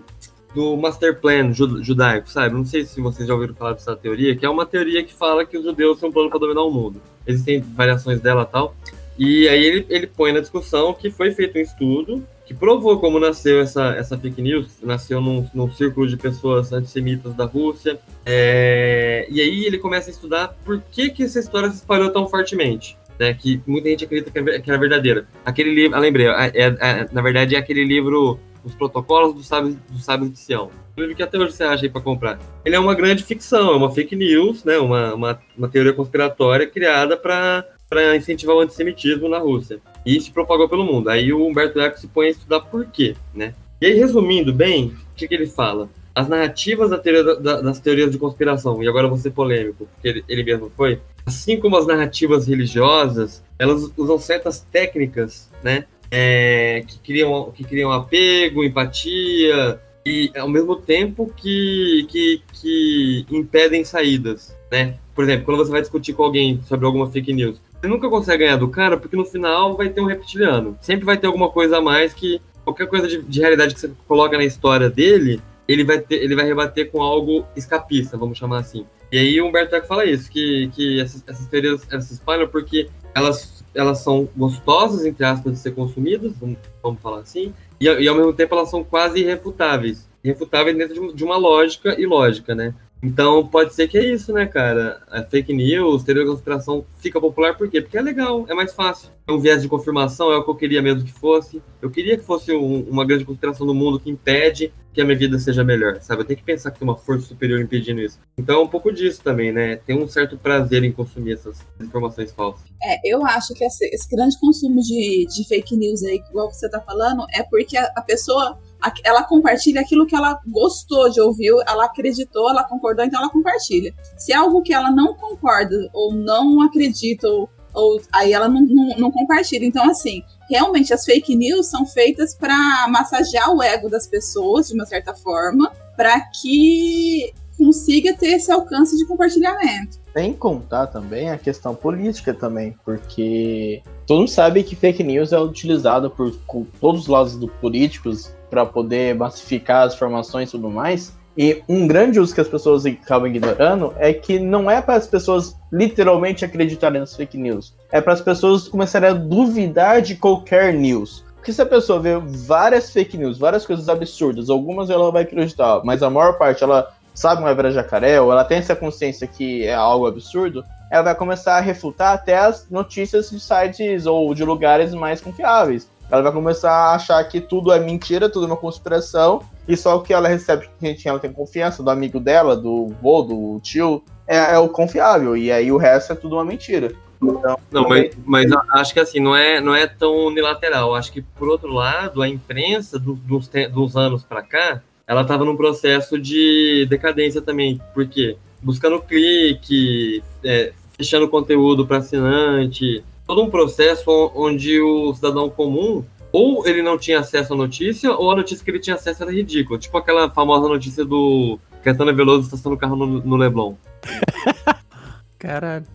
do 0.54 0.76
Master 0.76 1.18
Plan 1.18 1.52
ju- 1.52 1.82
judaico, 1.82 2.28
sabe? 2.28 2.54
Não 2.54 2.64
sei 2.64 2.84
se 2.84 3.00
vocês 3.00 3.26
já 3.26 3.34
ouviram 3.34 3.54
falar 3.54 3.72
dessa 3.72 3.96
teoria, 3.96 4.36
que 4.36 4.44
é 4.44 4.50
uma 4.50 4.66
teoria 4.66 5.02
que 5.02 5.14
fala 5.14 5.44
que 5.44 5.56
os 5.56 5.64
judeus 5.64 5.98
têm 5.98 6.08
um 6.08 6.12
plano 6.12 6.28
para 6.28 6.38
dominar 6.38 6.62
o 6.62 6.70
mundo. 6.70 7.00
Existem 7.26 7.60
variações 7.60 8.20
dela 8.20 8.42
e 8.42 8.52
tal. 8.52 8.76
E 9.18 9.48
aí 9.48 9.64
ele, 9.64 9.86
ele 9.88 10.06
põe 10.06 10.32
na 10.32 10.40
discussão 10.40 10.92
que 10.92 11.10
foi 11.10 11.32
feito 11.32 11.58
um 11.58 11.62
estudo 11.62 12.22
que 12.46 12.54
provou 12.54 12.98
como 13.00 13.18
nasceu 13.18 13.60
essa, 13.60 13.94
essa 13.96 14.16
fake 14.16 14.40
news, 14.40 14.68
nasceu 14.82 15.20
num, 15.20 15.48
num 15.52 15.70
círculo 15.70 16.06
de 16.06 16.16
pessoas 16.16 16.72
antissemitas 16.72 17.34
da 17.34 17.44
Rússia. 17.44 17.98
É, 18.24 19.26
e 19.28 19.40
aí 19.40 19.64
ele 19.64 19.78
começa 19.78 20.08
a 20.08 20.12
estudar 20.12 20.56
por 20.64 20.80
que, 20.80 21.10
que 21.10 21.24
essa 21.24 21.40
história 21.40 21.68
se 21.70 21.76
espalhou 21.76 22.10
tão 22.10 22.28
fortemente. 22.28 22.96
Né, 23.18 23.32
que 23.32 23.62
muita 23.66 23.88
gente 23.88 24.04
acredita 24.04 24.30
que 24.30 24.38
é, 24.38 24.60
que 24.60 24.70
é 24.70 24.76
verdadeira. 24.76 25.26
Aquele 25.42 25.74
livro, 25.74 25.96
ah, 25.96 26.00
lembrei, 26.00 26.26
é, 26.26 26.50
é- 26.54 27.08
na 27.10 27.22
verdade 27.22 27.56
é 27.56 27.58
aquele 27.58 27.82
livro 27.82 28.38
Os 28.62 28.74
Protocolos 28.74 29.34
dos 29.34 29.46
Sábios, 29.46 29.74
dos 29.90 30.04
Sábios 30.04 30.30
de 30.30 30.38
Sião. 30.38 30.70
Um 30.94 31.00
livro 31.00 31.16
que 31.16 31.22
até 31.22 31.38
hoje 31.38 31.54
você 31.54 31.64
acha 31.64 31.86
aí 31.86 31.88
para 31.88 32.02
comprar. 32.02 32.38
Ele 32.62 32.76
é 32.76 32.78
uma 32.78 32.94
grande 32.94 33.24
ficção, 33.24 33.72
é 33.72 33.76
uma 33.76 33.90
fake 33.90 34.14
news, 34.14 34.64
né, 34.64 34.76
uma, 34.76 35.14
uma, 35.14 35.40
uma 35.56 35.66
teoria 35.66 35.94
conspiratória 35.94 36.66
criada 36.66 37.16
para 37.16 37.64
para 37.88 38.16
incentivar 38.16 38.56
o 38.56 38.60
antissemitismo 38.60 39.28
na 39.28 39.38
Rússia. 39.38 39.80
E 40.06 40.20
se 40.20 40.30
propagou 40.30 40.68
pelo 40.68 40.84
mundo. 40.84 41.10
Aí 41.10 41.32
o 41.32 41.44
Humberto 41.44 41.80
Eco 41.80 41.98
se 41.98 42.06
põe 42.06 42.28
a 42.28 42.30
estudar 42.30 42.60
por 42.60 42.86
quê, 42.86 43.16
né? 43.34 43.52
E 43.80 43.86
aí, 43.86 43.92
resumindo 43.94 44.54
bem, 44.54 44.86
o 45.12 45.16
que, 45.16 45.26
que 45.28 45.34
ele 45.34 45.46
fala? 45.46 45.90
As 46.14 46.28
narrativas 46.28 46.88
da 46.88 46.96
teoria 46.98 47.24
da- 47.24 47.34
da- 47.34 47.60
das 47.60 47.80
teorias 47.80 48.10
de 48.10 48.16
conspiração, 48.18 48.82
e 48.82 48.88
agora 48.88 49.08
vou 49.08 49.18
ser 49.18 49.32
polêmico, 49.32 49.86
porque 49.92 50.08
ele, 50.08 50.24
ele 50.28 50.44
mesmo 50.44 50.70
foi, 50.74 51.00
assim 51.26 51.58
como 51.60 51.76
as 51.76 51.86
narrativas 51.86 52.46
religiosas, 52.46 53.42
elas 53.58 53.90
usam 53.96 54.18
certas 54.18 54.60
técnicas, 54.72 55.50
né? 55.62 55.84
é, 56.10 56.84
que, 56.86 56.98
criam, 57.00 57.50
que 57.54 57.64
criam 57.64 57.90
apego, 57.92 58.64
empatia, 58.64 59.80
e 60.04 60.30
ao 60.36 60.48
mesmo 60.48 60.76
tempo 60.76 61.32
que, 61.36 62.06
que, 62.08 62.42
que 62.52 63.26
impedem 63.30 63.84
saídas, 63.84 64.56
né? 64.70 64.94
Por 65.14 65.24
exemplo, 65.24 65.44
quando 65.44 65.58
você 65.58 65.70
vai 65.72 65.80
discutir 65.80 66.12
com 66.12 66.22
alguém 66.22 66.60
sobre 66.66 66.86
alguma 66.86 67.10
fake 67.10 67.32
news, 67.32 67.60
você 67.80 67.88
nunca 67.88 68.08
consegue 68.08 68.44
ganhar 68.44 68.56
do 68.56 68.68
cara, 68.68 68.96
porque 68.96 69.16
no 69.16 69.24
final 69.24 69.76
vai 69.76 69.88
ter 69.88 70.00
um 70.00 70.06
reptiliano. 70.06 70.76
Sempre 70.80 71.04
vai 71.04 71.16
ter 71.16 71.26
alguma 71.26 71.50
coisa 71.50 71.78
a 71.78 71.80
mais 71.80 72.12
que 72.14 72.40
qualquer 72.64 72.86
coisa 72.88 73.06
de, 73.06 73.22
de 73.22 73.40
realidade 73.40 73.74
que 73.74 73.80
você 73.80 73.92
coloca 74.08 74.36
na 74.36 74.44
história 74.44 74.90
dele, 74.90 75.40
ele 75.68 75.84
vai, 75.84 75.98
ter, 76.00 76.16
ele 76.16 76.34
vai 76.34 76.44
rebater 76.44 76.90
com 76.90 77.02
algo 77.02 77.46
escapista, 77.56 78.16
vamos 78.16 78.38
chamar 78.38 78.58
assim. 78.58 78.84
E 79.10 79.18
aí 79.18 79.40
o 79.40 79.46
Humberto 79.46 79.76
Eco 79.76 79.86
fala 79.86 80.04
isso, 80.04 80.30
que, 80.30 80.68
que 80.74 81.00
essas, 81.00 81.22
essas 81.26 81.46
teorias 81.46 81.86
elas 81.90 82.04
se 82.04 82.14
espalham 82.14 82.48
porque 82.48 82.88
elas, 83.14 83.64
elas 83.74 84.00
são 84.00 84.28
gostosas, 84.36 85.04
entre 85.04 85.24
aspas, 85.24 85.52
de 85.52 85.58
ser 85.58 85.74
consumidas, 85.74 86.32
vamos, 86.38 86.58
vamos 86.82 87.00
falar 87.00 87.20
assim, 87.20 87.54
e, 87.80 87.84
e 87.84 88.08
ao 88.08 88.16
mesmo 88.16 88.32
tempo 88.32 88.54
elas 88.54 88.68
são 88.68 88.82
quase 88.82 89.20
irrefutáveis. 89.20 90.08
Irrefutáveis 90.24 90.76
dentro 90.76 91.08
de, 91.08 91.14
de 91.14 91.24
uma 91.24 91.36
lógica 91.36 91.94
e 92.00 92.04
lógica, 92.04 92.54
né? 92.54 92.74
Então 93.02 93.46
pode 93.46 93.74
ser 93.74 93.86
que 93.88 93.98
é 93.98 94.04
isso, 94.12 94.32
né, 94.32 94.46
cara? 94.46 95.02
A 95.10 95.22
fake 95.22 95.52
news, 95.52 96.02
teoria 96.02 96.24
da 96.24 96.30
conspiração 96.30 96.84
fica 96.98 97.20
popular 97.20 97.56
por 97.56 97.68
quê? 97.68 97.80
Porque 97.80 97.96
é 97.98 98.02
legal, 98.02 98.46
é 98.48 98.54
mais 98.54 98.72
fácil. 98.72 99.10
É 99.26 99.32
um 99.32 99.38
viés 99.38 99.60
de 99.62 99.68
confirmação, 99.68 100.32
é 100.32 100.36
o 100.36 100.42
que 100.44 100.50
eu 100.50 100.54
queria 100.54 100.80
mesmo 100.82 101.04
que 101.04 101.12
fosse. 101.12 101.62
Eu 101.80 101.90
queria 101.90 102.16
que 102.16 102.24
fosse 102.24 102.52
um- 102.52 102.82
uma 102.88 103.04
grande 103.04 103.24
conspiração 103.24 103.66
no 103.66 103.74
mundo 103.74 104.00
que 104.00 104.10
impede 104.10 104.72
que 104.92 105.00
a 105.00 105.04
minha 105.04 105.16
vida 105.18 105.38
seja 105.38 105.62
melhor, 105.62 106.00
sabe? 106.00 106.22
Eu 106.22 106.26
tenho 106.26 106.38
que 106.38 106.44
pensar 106.44 106.70
que 106.70 106.78
tem 106.78 106.88
uma 106.88 106.96
força 106.96 107.26
superior 107.26 107.60
impedindo 107.60 108.00
isso. 108.00 108.18
Então 108.38 108.60
é 108.60 108.64
um 108.64 108.68
pouco 108.68 108.90
disso 108.90 109.20
também, 109.22 109.52
né? 109.52 109.76
Tem 109.76 109.94
um 110.02 110.08
certo 110.08 110.38
prazer 110.38 110.82
em 110.84 110.90
consumir 110.90 111.34
essas 111.34 111.58
informações 111.78 112.32
falsas. 112.32 112.64
É, 112.82 112.98
eu 113.04 113.24
acho 113.26 113.52
que 113.52 113.62
esse, 113.62 113.84
esse 113.94 114.08
grande 114.08 114.38
consumo 114.40 114.80
de, 114.80 115.26
de 115.26 115.46
fake 115.46 115.76
news 115.76 116.02
aí, 116.02 116.22
igual 116.30 116.50
você 116.50 116.66
tá 116.70 116.80
falando, 116.80 117.26
é 117.34 117.42
porque 117.42 117.76
a, 117.76 117.92
a 117.94 118.00
pessoa 118.00 118.58
ela 119.04 119.22
compartilha 119.24 119.80
aquilo 119.80 120.06
que 120.06 120.14
ela 120.14 120.38
gostou 120.46 121.08
de 121.10 121.20
ouvir, 121.20 121.50
ela 121.66 121.86
acreditou, 121.86 122.48
ela 122.50 122.64
concordou, 122.64 123.04
então 123.04 123.20
ela 123.20 123.30
compartilha. 123.30 123.94
Se 124.16 124.32
é 124.32 124.36
algo 124.36 124.62
que 124.62 124.72
ela 124.72 124.90
não 124.90 125.14
concorda 125.14 125.74
ou 125.92 126.12
não 126.14 126.60
acredita, 126.62 127.28
ou, 127.28 127.48
ou- 127.74 128.00
aí 128.12 128.32
ela 128.32 128.48
não, 128.48 128.60
não, 128.60 128.88
não 128.98 129.10
compartilha. 129.10 129.64
Então, 129.64 129.88
assim, 129.90 130.22
realmente 130.48 130.92
as 130.94 131.04
fake 131.04 131.34
news 131.34 131.66
são 131.68 131.86
feitas 131.86 132.34
para 132.34 132.86
massagear 132.88 133.50
o 133.54 133.62
ego 133.62 133.88
das 133.88 134.06
pessoas, 134.06 134.68
de 134.68 134.74
uma 134.74 134.86
certa 134.86 135.14
forma, 135.14 135.72
para 135.96 136.20
que 136.40 137.32
consiga 137.56 138.14
ter 138.14 138.32
esse 138.36 138.52
alcance 138.52 138.96
de 138.96 139.06
compartilhamento. 139.06 139.98
Sem 140.16 140.32
contar 140.32 140.86
também 140.86 141.28
a 141.30 141.36
questão 141.36 141.74
política 141.74 142.32
também, 142.32 142.74
porque 142.82 143.82
todo 144.06 144.20
mundo 144.20 144.30
sabe 144.30 144.62
que 144.62 144.74
fake 144.74 145.02
news 145.02 145.30
é 145.30 145.38
utilizado 145.38 146.08
por 146.08 146.34
co- 146.46 146.66
todos 146.80 147.02
os 147.02 147.06
lados 147.06 147.36
do 147.36 147.48
políticos 147.48 148.32
para 148.48 148.64
poder 148.64 149.14
massificar 149.14 149.86
as 149.86 149.92
informações 149.92 150.48
e 150.48 150.52
tudo 150.52 150.70
mais. 150.70 151.12
E 151.36 151.62
um 151.68 151.86
grande 151.86 152.18
uso 152.18 152.34
que 152.34 152.40
as 152.40 152.48
pessoas 152.48 152.86
acabam 152.86 153.28
ignorando 153.28 153.92
é 153.98 154.10
que 154.14 154.38
não 154.38 154.70
é 154.70 154.80
para 154.80 154.94
as 154.94 155.06
pessoas 155.06 155.54
literalmente 155.70 156.46
acreditarem 156.46 156.98
nas 156.98 157.14
fake 157.14 157.36
news, 157.36 157.74
é 157.92 158.00
para 158.00 158.14
as 158.14 158.22
pessoas 158.22 158.68
começarem 158.68 159.10
a 159.10 159.12
duvidar 159.12 160.00
de 160.00 160.16
qualquer 160.16 160.72
news. 160.72 161.26
Porque 161.34 161.52
se 161.52 161.60
a 161.60 161.66
pessoa 161.66 162.00
vê 162.00 162.18
várias 162.18 162.90
fake 162.90 163.18
news, 163.18 163.38
várias 163.38 163.66
coisas 163.66 163.88
absurdas, 163.88 164.48
algumas 164.48 164.88
ela 164.88 165.12
vai 165.12 165.24
acreditar, 165.24 165.82
mas 165.84 166.02
a 166.02 166.08
maior 166.08 166.38
parte 166.38 166.64
ela 166.64 166.95
sabe 167.16 167.40
uma 167.40 167.50
hebra 167.50 167.72
jacaré, 167.72 168.20
ou 168.20 168.30
ela 168.30 168.44
tem 168.44 168.58
essa 168.58 168.76
consciência 168.76 169.26
que 169.26 169.64
é 169.66 169.74
algo 169.74 170.06
absurdo, 170.06 170.62
ela 170.90 171.02
vai 171.02 171.14
começar 171.16 171.56
a 171.56 171.60
refutar 171.60 172.12
até 172.12 172.36
as 172.38 172.70
notícias 172.70 173.30
de 173.30 173.40
sites 173.40 174.06
ou 174.06 174.32
de 174.34 174.44
lugares 174.44 174.94
mais 174.94 175.20
confiáveis. 175.20 175.90
Ela 176.08 176.22
vai 176.22 176.30
começar 176.30 176.70
a 176.70 176.94
achar 176.94 177.24
que 177.24 177.40
tudo 177.40 177.72
é 177.72 177.80
mentira, 177.80 178.28
tudo 178.28 178.44
é 178.44 178.48
uma 178.50 178.56
conspiração, 178.56 179.42
e 179.66 179.76
só 179.76 179.96
o 179.96 180.02
que 180.02 180.14
ela 180.14 180.28
recebe 180.28 180.68
de 180.80 180.94
quem 180.94 181.10
ela 181.10 181.18
tem 181.18 181.32
confiança, 181.32 181.82
do 181.82 181.90
amigo 181.90 182.20
dela, 182.20 182.56
do 182.56 182.94
vô, 183.02 183.22
do 183.22 183.58
tio, 183.60 184.04
é, 184.28 184.54
é 184.54 184.58
o 184.58 184.68
confiável, 184.68 185.36
e 185.36 185.50
aí 185.50 185.72
o 185.72 185.76
resto 185.76 186.12
é 186.12 186.16
tudo 186.16 186.36
uma 186.36 186.44
mentira. 186.44 186.92
Então, 187.20 187.58
Não, 187.72 187.88
mas, 187.88 188.10
mas 188.24 188.46
acho 188.72 188.92
que 188.92 189.00
assim, 189.00 189.18
não 189.18 189.34
é, 189.34 189.60
não 189.60 189.74
é 189.74 189.86
tão 189.86 190.26
unilateral. 190.26 190.94
Acho 190.94 191.10
que, 191.10 191.22
por 191.22 191.48
outro 191.48 191.72
lado, 191.72 192.20
a 192.22 192.28
imprensa 192.28 192.98
do- 192.98 193.14
dos, 193.14 193.48
te- 193.48 193.68
dos 193.68 193.96
anos 193.96 194.22
para 194.22 194.42
cá, 194.42 194.82
ela 195.06 195.22
estava 195.22 195.44
num 195.44 195.56
processo 195.56 196.18
de 196.18 196.86
decadência 196.90 197.40
também. 197.40 197.80
Por 197.94 198.06
quê? 198.08 198.36
Buscando 198.60 199.00
clique, 199.00 200.22
é, 200.42 200.72
fechando 200.96 201.28
conteúdo 201.28 201.86
para 201.86 201.98
assinante, 201.98 203.04
todo 203.26 203.42
um 203.42 203.50
processo 203.50 204.32
onde 204.34 204.80
o 204.80 205.14
cidadão 205.14 205.48
comum 205.48 206.04
ou 206.32 206.66
ele 206.66 206.82
não 206.82 206.98
tinha 206.98 207.20
acesso 207.20 207.54
à 207.54 207.56
notícia, 207.56 208.12
ou 208.12 208.30
a 208.30 208.36
notícia 208.36 208.62
que 208.62 208.70
ele 208.70 208.80
tinha 208.80 208.96
acesso 208.96 209.22
era 209.22 209.32
ridícula. 209.32 209.78
Tipo 209.78 209.96
aquela 209.96 210.28
famosa 210.28 210.68
notícia 210.68 211.04
do 211.04 211.58
Caetano 211.82 212.14
Veloso 212.14 212.42
estacionando 212.42 212.76
o 212.76 212.80
carro 212.80 212.96
no, 212.96 213.06
no 213.06 213.36
Leblon. 213.36 213.74
Caralho. 215.38 215.86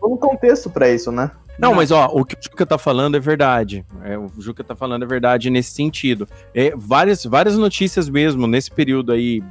todo 0.00 0.14
um 0.14 0.16
contexto 0.16 0.70
para 0.70 0.90
isso, 0.90 1.12
né? 1.12 1.30
Não, 1.58 1.74
mas 1.74 1.90
ó, 1.90 2.06
o 2.06 2.24
que 2.24 2.34
o 2.34 2.38
Juca 2.42 2.66
tá 2.66 2.78
falando 2.78 3.16
é 3.16 3.20
verdade. 3.20 3.84
É, 4.02 4.18
o 4.18 4.30
Juca 4.38 4.64
tá 4.64 4.74
falando 4.74 5.04
é 5.04 5.06
verdade 5.06 5.50
nesse 5.50 5.72
sentido. 5.72 6.28
É, 6.54 6.74
várias, 6.76 7.24
várias 7.24 7.56
notícias 7.56 8.08
mesmo 8.08 8.46
nesse 8.46 8.70
período 8.70 9.12
aí. 9.12 9.42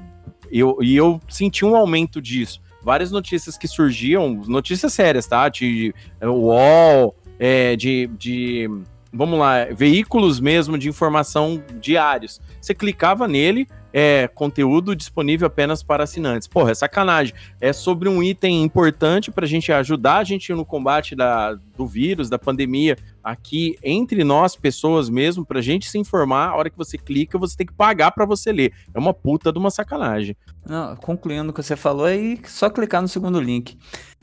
Eu, 0.52 0.78
e 0.82 0.96
eu 0.96 1.20
senti 1.30 1.66
um 1.66 1.76
aumento 1.76 2.22
disso. 2.22 2.62
Várias 2.84 3.12
notícias 3.12 3.58
que 3.58 3.68
surgiam, 3.68 4.42
notícias 4.46 4.94
sérias, 4.94 5.26
tá? 5.26 5.48
De 5.48 5.94
é, 6.20 6.28
UOL, 6.28 7.16
é, 7.40 7.76
de, 7.76 8.08
de. 8.18 8.70
Vamos 9.12 9.40
lá, 9.40 9.66
veículos 9.72 10.40
mesmo 10.40 10.78
de 10.78 10.90
informação 10.90 11.64
diários. 11.80 12.42
Você 12.60 12.74
clicava 12.74 13.28
nele, 13.28 13.68
é 13.94 14.28
conteúdo 14.28 14.96
disponível 14.96 15.46
apenas 15.46 15.84
para 15.84 16.04
assinantes. 16.04 16.48
Porra, 16.48 16.72
é 16.72 16.76
sacanagem. 16.76 17.34
É 17.62 17.72
sobre 17.72 18.10
um 18.10 18.24
item 18.24 18.64
importante 18.64 19.32
pra 19.32 19.46
gente 19.46 19.72
ajudar 19.72 20.18
a 20.18 20.24
gente 20.24 20.52
no 20.52 20.66
combate 20.66 21.16
da, 21.16 21.54
do 21.78 21.86
vírus, 21.86 22.30
da 22.30 22.40
pandemia, 22.40 22.98
aqui 23.24 23.76
entre 23.84 24.24
nós, 24.24 24.56
pessoas 24.56 25.10
mesmo, 25.10 25.46
pra 25.46 25.62
gente 25.62 25.90
se 25.90 26.00
informar. 26.00 26.50
A 26.50 26.56
hora 26.56 26.70
que 26.70 26.78
você 26.78 26.98
clica, 26.98 27.38
você 27.38 27.56
tem 27.56 27.68
que 27.68 27.74
pagar 27.74 28.12
pra 28.12 28.26
você 28.26 28.52
ler. 28.52 28.74
É 28.94 29.00
uma 29.00 29.14
puta 29.14 29.54
de 29.54 29.60
uma 29.60 29.70
sacanagem. 29.70 30.36
Não, 30.66 30.96
concluindo 30.96 31.52
o 31.52 31.54
que 31.54 31.62
você 31.62 31.76
falou, 31.76 32.06
aí 32.06 32.40
só 32.48 32.70
clicar 32.70 33.02
no 33.02 33.08
segundo 33.08 33.40
link. 33.40 33.78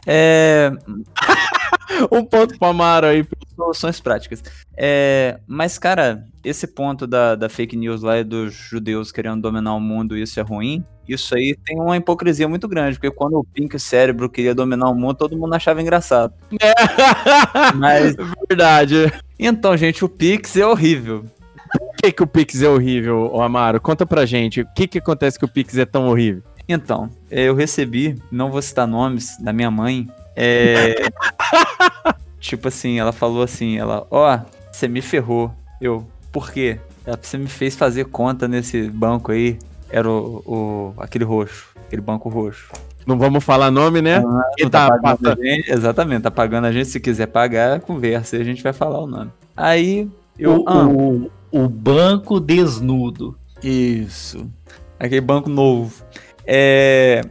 É, 0.06 0.72
Um 2.10 2.24
ponto 2.24 2.58
pro 2.58 2.68
Amaro 2.68 3.06
aí. 3.06 3.26
Soluções 3.60 4.00
práticas. 4.00 4.42
É, 4.76 5.38
mas, 5.46 5.78
cara, 5.78 6.24
esse 6.44 6.66
ponto 6.66 7.06
da, 7.06 7.34
da 7.34 7.48
fake 7.48 7.76
news 7.76 8.02
lá 8.02 8.18
e 8.18 8.24
dos 8.24 8.54
judeus 8.54 9.12
querendo 9.12 9.42
dominar 9.42 9.74
o 9.74 9.80
mundo, 9.80 10.16
isso 10.16 10.40
é 10.40 10.42
ruim. 10.42 10.84
Isso 11.08 11.34
aí 11.34 11.56
tem 11.64 11.76
uma 11.76 11.96
hipocrisia 11.96 12.48
muito 12.48 12.68
grande, 12.68 12.96
porque 12.96 13.10
quando 13.10 13.36
o 13.38 13.44
Pink 13.44 13.78
Cérebro 13.78 14.30
queria 14.30 14.54
dominar 14.54 14.90
o 14.90 14.94
mundo, 14.94 15.16
todo 15.16 15.36
mundo 15.36 15.54
achava 15.54 15.82
engraçado. 15.82 16.32
Mas, 17.74 18.14
Verdade. 18.48 19.12
então, 19.38 19.76
gente, 19.76 20.04
o 20.04 20.08
Pix 20.08 20.56
é 20.56 20.64
horrível. 20.64 21.24
Por 21.72 21.96
que, 21.96 22.12
que 22.12 22.22
o 22.22 22.26
Pix 22.26 22.62
é 22.62 22.68
horrível, 22.68 23.40
Amaro? 23.40 23.80
Conta 23.80 24.06
pra 24.06 24.24
gente. 24.24 24.60
O 24.60 24.66
que, 24.74 24.86
que 24.86 24.98
acontece 24.98 25.38
que 25.38 25.44
o 25.44 25.48
Pix 25.48 25.76
é 25.78 25.84
tão 25.84 26.06
horrível? 26.06 26.42
Então, 26.68 27.10
é, 27.28 27.42
eu 27.42 27.54
recebi, 27.54 28.16
não 28.30 28.50
vou 28.50 28.62
citar 28.62 28.86
nomes, 28.86 29.36
da 29.40 29.52
minha 29.52 29.70
mãe. 29.70 30.08
É, 30.36 30.94
tipo 32.40 32.68
assim, 32.68 32.98
ela 32.98 33.12
falou 33.12 33.42
assim, 33.42 33.76
ela, 33.78 34.06
ó, 34.10 34.40
você 34.72 34.88
me 34.88 35.00
ferrou. 35.02 35.52
Eu, 35.80 36.06
por 36.32 36.50
quê? 36.50 36.78
Ela, 37.06 37.18
você 37.20 37.38
me 37.38 37.46
fez 37.46 37.76
fazer 37.76 38.06
conta 38.06 38.48
nesse 38.48 38.88
banco 38.88 39.30
aí. 39.32 39.58
Era 39.90 40.08
o, 40.08 40.42
o- 40.46 40.94
aquele 41.02 41.24
roxo, 41.24 41.68
aquele 41.86 42.00
banco 42.02 42.28
roxo. 42.28 42.68
Não 43.06 43.18
vamos 43.18 43.42
falar 43.42 43.70
nome, 43.70 44.00
né? 44.02 44.20
Não 44.20 44.40
E 44.58 44.68
tá, 44.68 44.88
pagando 44.88 45.02
passa- 45.02 45.32
a 45.32 45.44
gente, 45.44 45.70
exatamente, 45.72 46.22
tá 46.22 46.30
pagando 46.30 46.66
a 46.66 46.72
gente. 46.72 46.86
Se 46.88 47.00
quiser 47.00 47.26
pagar, 47.26 47.80
conversa 47.80 48.36
e 48.36 48.40
a 48.40 48.44
gente 48.44 48.62
vai 48.62 48.72
falar 48.72 49.00
o 49.00 49.06
nome. 49.06 49.30
Aí 49.56 50.08
eu. 50.38 50.60
o, 50.62 50.68
ah, 50.68 50.86
o, 50.86 51.30
o 51.50 51.68
banco 51.68 52.38
desnudo. 52.38 53.36
Isso. 53.62 54.48
Aquele 54.98 55.20
banco 55.22 55.48
novo. 55.48 55.92
É... 56.46 57.22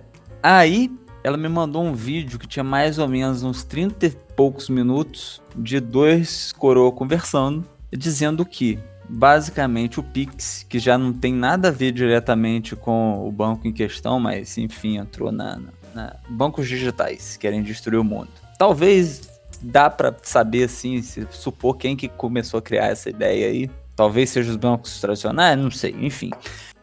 Aí 0.42 0.92
ela 1.24 1.38
me 1.38 1.50
mandou 1.50 1.84
um 1.84 1.94
vídeo 1.94 2.40
que 2.40 2.48
tinha 2.48 2.64
mais 2.64 2.98
ou 2.98 3.08
menos 3.08 3.44
uns 3.44 3.64
30 3.64 4.06
e 4.06 4.10
poucos 4.36 4.70
minutos 4.70 5.42
de 5.56 5.80
dois 5.80 6.52
coroa 6.54 6.92
conversando, 6.92 7.66
dizendo 7.92 8.46
que 8.46 8.80
basicamente 9.08 10.00
o 10.00 10.04
Pix, 10.04 10.66
que 10.70 10.80
já 10.80 10.98
não 10.98 11.12
tem 11.12 11.34
nada 11.34 11.68
a 11.70 11.72
ver 11.72 11.92
diretamente 11.92 12.76
com 12.76 13.28
o 13.28 13.32
banco 13.32 13.68
em 13.68 13.74
questão, 13.74 14.20
mas 14.20 14.58
enfim, 14.58 14.98
entrou 14.98 15.32
na, 15.32 15.56
na- 15.58 15.72
na- 15.94 16.16
bancos 16.30 16.68
digitais, 16.68 17.36
querem 17.36 17.62
destruir 17.64 18.00
o 18.00 18.04
mundo. 18.04 18.30
Talvez 18.58 19.28
dá 19.62 19.90
pra 19.90 20.16
saber 20.22 20.66
assim, 20.66 21.02
se 21.02 21.28
supor 21.32 21.76
quem 21.78 21.96
que 21.98 22.08
começou 22.08 22.60
a 22.60 22.62
criar 22.62 22.86
essa 22.88 23.10
ideia 23.10 23.48
aí. 23.48 23.70
Talvez 23.96 24.30
seja 24.30 24.52
os 24.52 24.56
bancos 24.56 25.02
tradicionais, 25.02 25.58
não 25.60 25.70
sei, 25.72 25.94
enfim. 26.00 26.30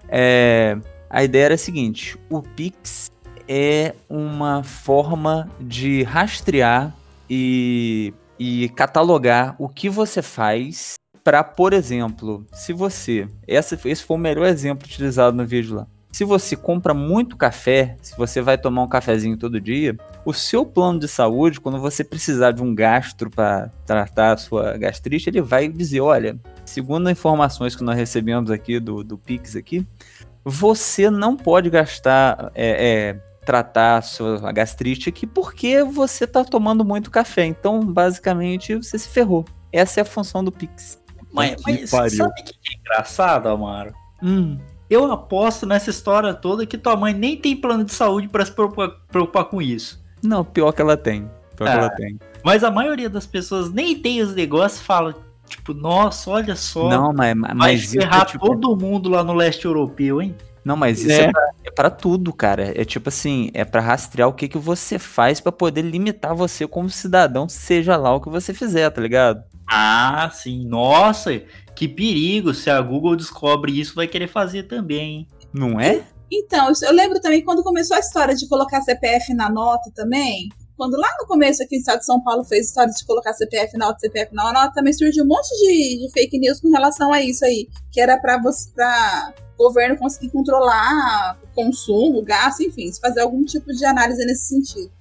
É, 0.09 0.77
a 1.09 1.25
ideia 1.25 1.45
era 1.47 1.55
a 1.55 1.59
seguinte: 1.59 2.19
o 2.29 2.43
Pix 2.43 3.11
é 3.49 3.95
uma 4.09 4.63
forma 4.63 5.51
de 5.61 6.03
rastrear 6.03 6.95
e, 7.29 8.13
e 8.39 8.69
catalogar 8.71 9.55
o 9.59 9.69
que 9.69 9.89
você 9.89 10.23
faz 10.23 10.95
para, 11.23 11.43
por 11.43 11.73
exemplo, 11.73 12.47
se 12.53 12.73
você. 12.73 13.29
Essa, 13.49 13.79
esse 13.85 14.05
foi 14.05 14.17
o 14.17 14.21
melhor 14.21 14.47
exemplo 14.47 14.87
utilizado 14.87 15.37
no 15.37 15.45
vídeo 15.45 15.75
lá. 15.75 15.87
Se 16.13 16.25
você 16.25 16.57
compra 16.57 16.95
muito 16.95 17.37
café, 17.37 17.97
se 18.01 18.17
você 18.17 18.41
vai 18.41 18.57
tomar 18.57 18.85
um 18.85 18.89
cafezinho 18.89 19.37
todo 19.37 19.61
dia, 19.61 19.97
o 20.25 20.33
seu 20.33 20.65
plano 20.65 20.99
de 20.99 21.09
saúde, 21.09 21.61
quando 21.61 21.79
você 21.79 22.03
precisar 22.03 22.53
de 22.53 22.63
um 22.63 22.75
gastro 22.75 23.29
para 23.29 23.71
tratar 23.85 24.33
a 24.33 24.37
sua 24.39 24.79
gastrite, 24.79 25.29
ele 25.29 25.43
vai 25.43 25.69
dizer: 25.69 26.01
olha, 26.01 26.39
segundo 26.65 27.11
informações 27.11 27.77
que 27.77 27.85
nós 27.85 27.97
recebemos 27.97 28.51
aqui 28.51 28.81
do, 28.81 29.05
do 29.05 29.19
Pix 29.19 29.57
aqui, 29.57 29.87
você 30.43 31.11
não 31.11 31.37
pode 31.37 31.69
gastar, 31.69 32.53
é, 32.55 33.11
é, 33.11 33.21
tratar 33.47 33.99
a 33.99 34.03
sua 34.03 34.53
gastrite 34.53 35.09
aqui 35.09 35.27
porque 35.27 35.83
você 35.85 36.27
tá 36.27 36.45
tomando 36.45 36.85
muito 36.85 37.11
café. 37.11 37.47
Então, 37.47 37.81
basicamente, 37.81 38.75
você 38.75 38.99
se 38.99 39.09
ferrou. 39.09 39.45
Essa 39.73 40.01
é 40.01 40.03
a 40.03 40.05
função 40.05 40.43
do 40.45 40.51
Pix. 40.53 41.01
Mas, 41.33 41.55
Que 41.57 41.87
mas 41.93 42.17
sabe 42.17 42.41
o 42.41 42.45
que 42.45 42.53
é 42.53 42.79
engraçado, 42.81 43.49
Amaro? 43.49 43.95
Hum, 44.23 44.59
Eu 44.91 45.11
aposto 45.13 45.65
nessa 45.67 45.91
história 45.91 46.35
toda 46.35 46.67
que 46.67 46.77
tua 46.79 46.97
mãe 46.97 47.13
nem 47.15 47.37
tem 47.37 47.57
plano 47.57 47.85
de 47.85 47.93
saúde 47.93 48.29
pra 48.29 48.45
se 48.45 48.53
preocupar, 48.53 48.91
preocupar 49.11 49.45
com 49.45 49.63
isso. 49.63 50.03
não, 50.23 50.45
pior 50.45 50.73
que 50.73 50.81
ela 50.83 50.97
tem. 50.97 51.31
Pior 51.57 51.67
que 51.71 51.77
ela 51.79 51.91
tem. 51.91 52.19
Mas 52.45 52.63
a 52.65 52.71
maioria 52.71 53.09
das 53.09 53.27
pessoas 53.27 53.71
nem 53.73 53.99
tem 53.99 54.21
os 54.23 54.35
negócios 54.35 54.81
e 54.81 54.85
fala, 54.85 55.15
tipo, 55.49 55.73
nossa, 55.75 56.31
olha 56.31 56.55
só. 56.57 56.89
Não, 56.89 57.13
mas, 57.13 57.35
mas 57.35 57.57
vai 57.57 57.75
é 57.75 57.79
ferrar 57.79 58.27
tipo... 58.27 58.47
todo 58.47 58.77
mundo 58.77 59.09
lá 59.09 59.23
no 59.25 59.33
leste 59.35 59.65
europeu, 59.65 60.21
hein? 60.23 60.35
Não, 60.67 60.77
mas 60.77 60.99
isso 61.01 61.13
É. 61.13 61.27
é, 61.27 61.31
pra, 61.31 61.51
é 61.65 61.71
pra 61.71 61.91
tudo, 61.91 62.33
cara. 62.33 62.73
É 62.81 62.85
tipo 62.85 63.09
assim, 63.09 63.51
é 63.55 63.65
pra 63.65 63.81
rastrear 63.81 64.29
o 64.29 64.33
que, 64.33 64.49
que 64.49 64.59
você 64.59 64.99
faz 64.99 65.41
pra 65.41 65.53
poder 65.53 65.83
limitar 65.83 66.35
você 66.35 66.67
como 66.67 66.91
cidadão, 66.91 67.49
seja 67.49 67.97
lá 67.97 68.13
o 68.13 68.21
que 68.21 68.29
você 68.29 68.53
fizer, 68.53 68.91
tá 68.91 69.01
ligado? 69.01 69.45
Ah, 69.71 70.29
sim. 70.35 70.67
Nossa, 70.67 71.41
que 71.75 71.87
perigo. 71.87 72.53
Se 72.53 72.69
a 72.69 72.81
Google 72.81 73.15
descobre 73.15 73.79
isso, 73.79 73.95
vai 73.95 74.09
querer 74.09 74.27
fazer 74.27 74.65
também, 74.65 75.19
hein? 75.19 75.29
Não 75.55 75.79
é? 75.81 76.03
Então, 76.33 76.73
isso- 76.73 76.85
eu 76.85 76.93
lembro 76.93 77.21
também 77.21 77.45
quando 77.45 77.63
começou 77.63 77.97
a 77.97 78.01
história 78.01 78.35
de 78.35 78.49
colocar 78.49 78.83
CPF 78.83 79.33
na 79.35 79.49
nota 79.49 79.89
também. 79.95 80.49
Quando 80.77 80.97
lá 80.99 81.09
no 81.19 81.27
começo 81.27 81.63
aqui 81.63 81.77
no 81.77 81.81
estado 81.81 82.01
de 82.01 82.05
São 82.05 82.23
Paulo 82.23 82.45
fez 82.45 82.67
história 82.67 82.93
de 82.93 83.05
colocar 83.07 83.33
CPF 83.33 83.79
na 83.79 83.87
nota, 83.87 83.99
CPF 83.99 84.35
na 84.35 84.53
nota, 84.53 84.75
também 84.75 84.93
surgiu 84.93 85.25
um 85.25 85.27
monte 85.27 85.49
de, 85.49 86.07
de 86.07 86.13
fake 86.13 86.39
news 86.39 86.61
com 86.61 86.71
relação 86.71 87.13
a 87.13 87.23
isso 87.23 87.45
aí. 87.45 87.67
Que 87.91 88.01
era 88.01 88.19
pra 88.19 88.39
o 88.39 89.57
governo 89.57 89.97
conseguir 89.97 90.29
controlar 90.29 91.39
o 91.43 91.55
consumo, 91.55 92.19
o 92.19 92.23
gasto, 92.23 92.63
enfim, 92.63 92.91
fazer 93.01 93.21
algum 93.21 93.43
tipo 93.45 93.73
de 93.73 93.85
análise 93.87 94.23
nesse 94.27 94.49
sentido. 94.49 94.93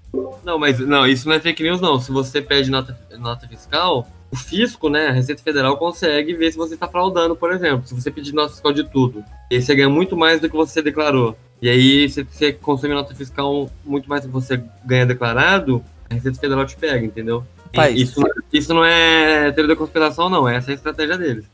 Não, 0.46 0.58
mas 0.58 0.80
não, 0.80 1.06
isso 1.06 1.28
não 1.28 1.36
é 1.36 1.42
fake 1.42 1.62
news, 1.62 1.82
não. 1.82 2.00
Se 2.00 2.10
você 2.10 2.42
pede 2.42 2.72
nota, 2.72 2.98
nota 3.20 3.46
fiscal, 3.46 4.08
o 4.32 4.36
fisco, 4.38 4.90
né, 4.90 5.08
a 5.08 5.12
Receita 5.12 5.44
Federal 5.44 5.78
consegue 5.78 6.34
ver 6.34 6.52
se 6.52 6.58
você 6.58 6.76
está 6.76 6.88
fraudando, 6.88 7.36
por 7.36 7.52
exemplo. 7.52 7.86
Se 7.86 7.94
você 7.94 8.10
pedir 8.10 8.34
nota 8.34 8.52
fiscal 8.52 8.72
de 8.72 8.90
tudo, 8.90 9.26
e 9.52 9.62
você 9.62 9.76
ganha 9.76 9.90
muito 9.90 10.16
mais 10.16 10.40
do 10.40 10.50
que 10.50 10.56
você 10.56 10.82
declarou. 10.82 11.36
E 11.66 11.70
aí, 11.70 12.08
se 12.08 12.22
você 12.22 12.54
consome 12.54 12.94
nota 12.94 13.16
fiscal 13.16 13.68
muito 13.84 14.08
mais 14.08 14.22
do 14.22 14.28
que 14.28 14.34
você 14.36 14.62
ganha 14.86 15.04
declarado, 15.04 15.84
a 16.08 16.14
Receita 16.14 16.40
Federal 16.40 16.64
te 16.64 16.76
pega, 16.76 17.04
entendeu? 17.04 17.44
E 17.74 17.76
Pai, 17.76 17.92
isso, 17.92 18.22
isso 18.54 18.72
não 18.72 18.86
é 18.86 19.52
teoria 19.52 19.74
da 19.74 19.76
conspiração, 19.76 20.30
não. 20.30 20.48
Essa 20.48 20.70
é 20.70 20.74
a 20.74 20.76
estratégia 20.76 21.18
deles. 21.18 21.46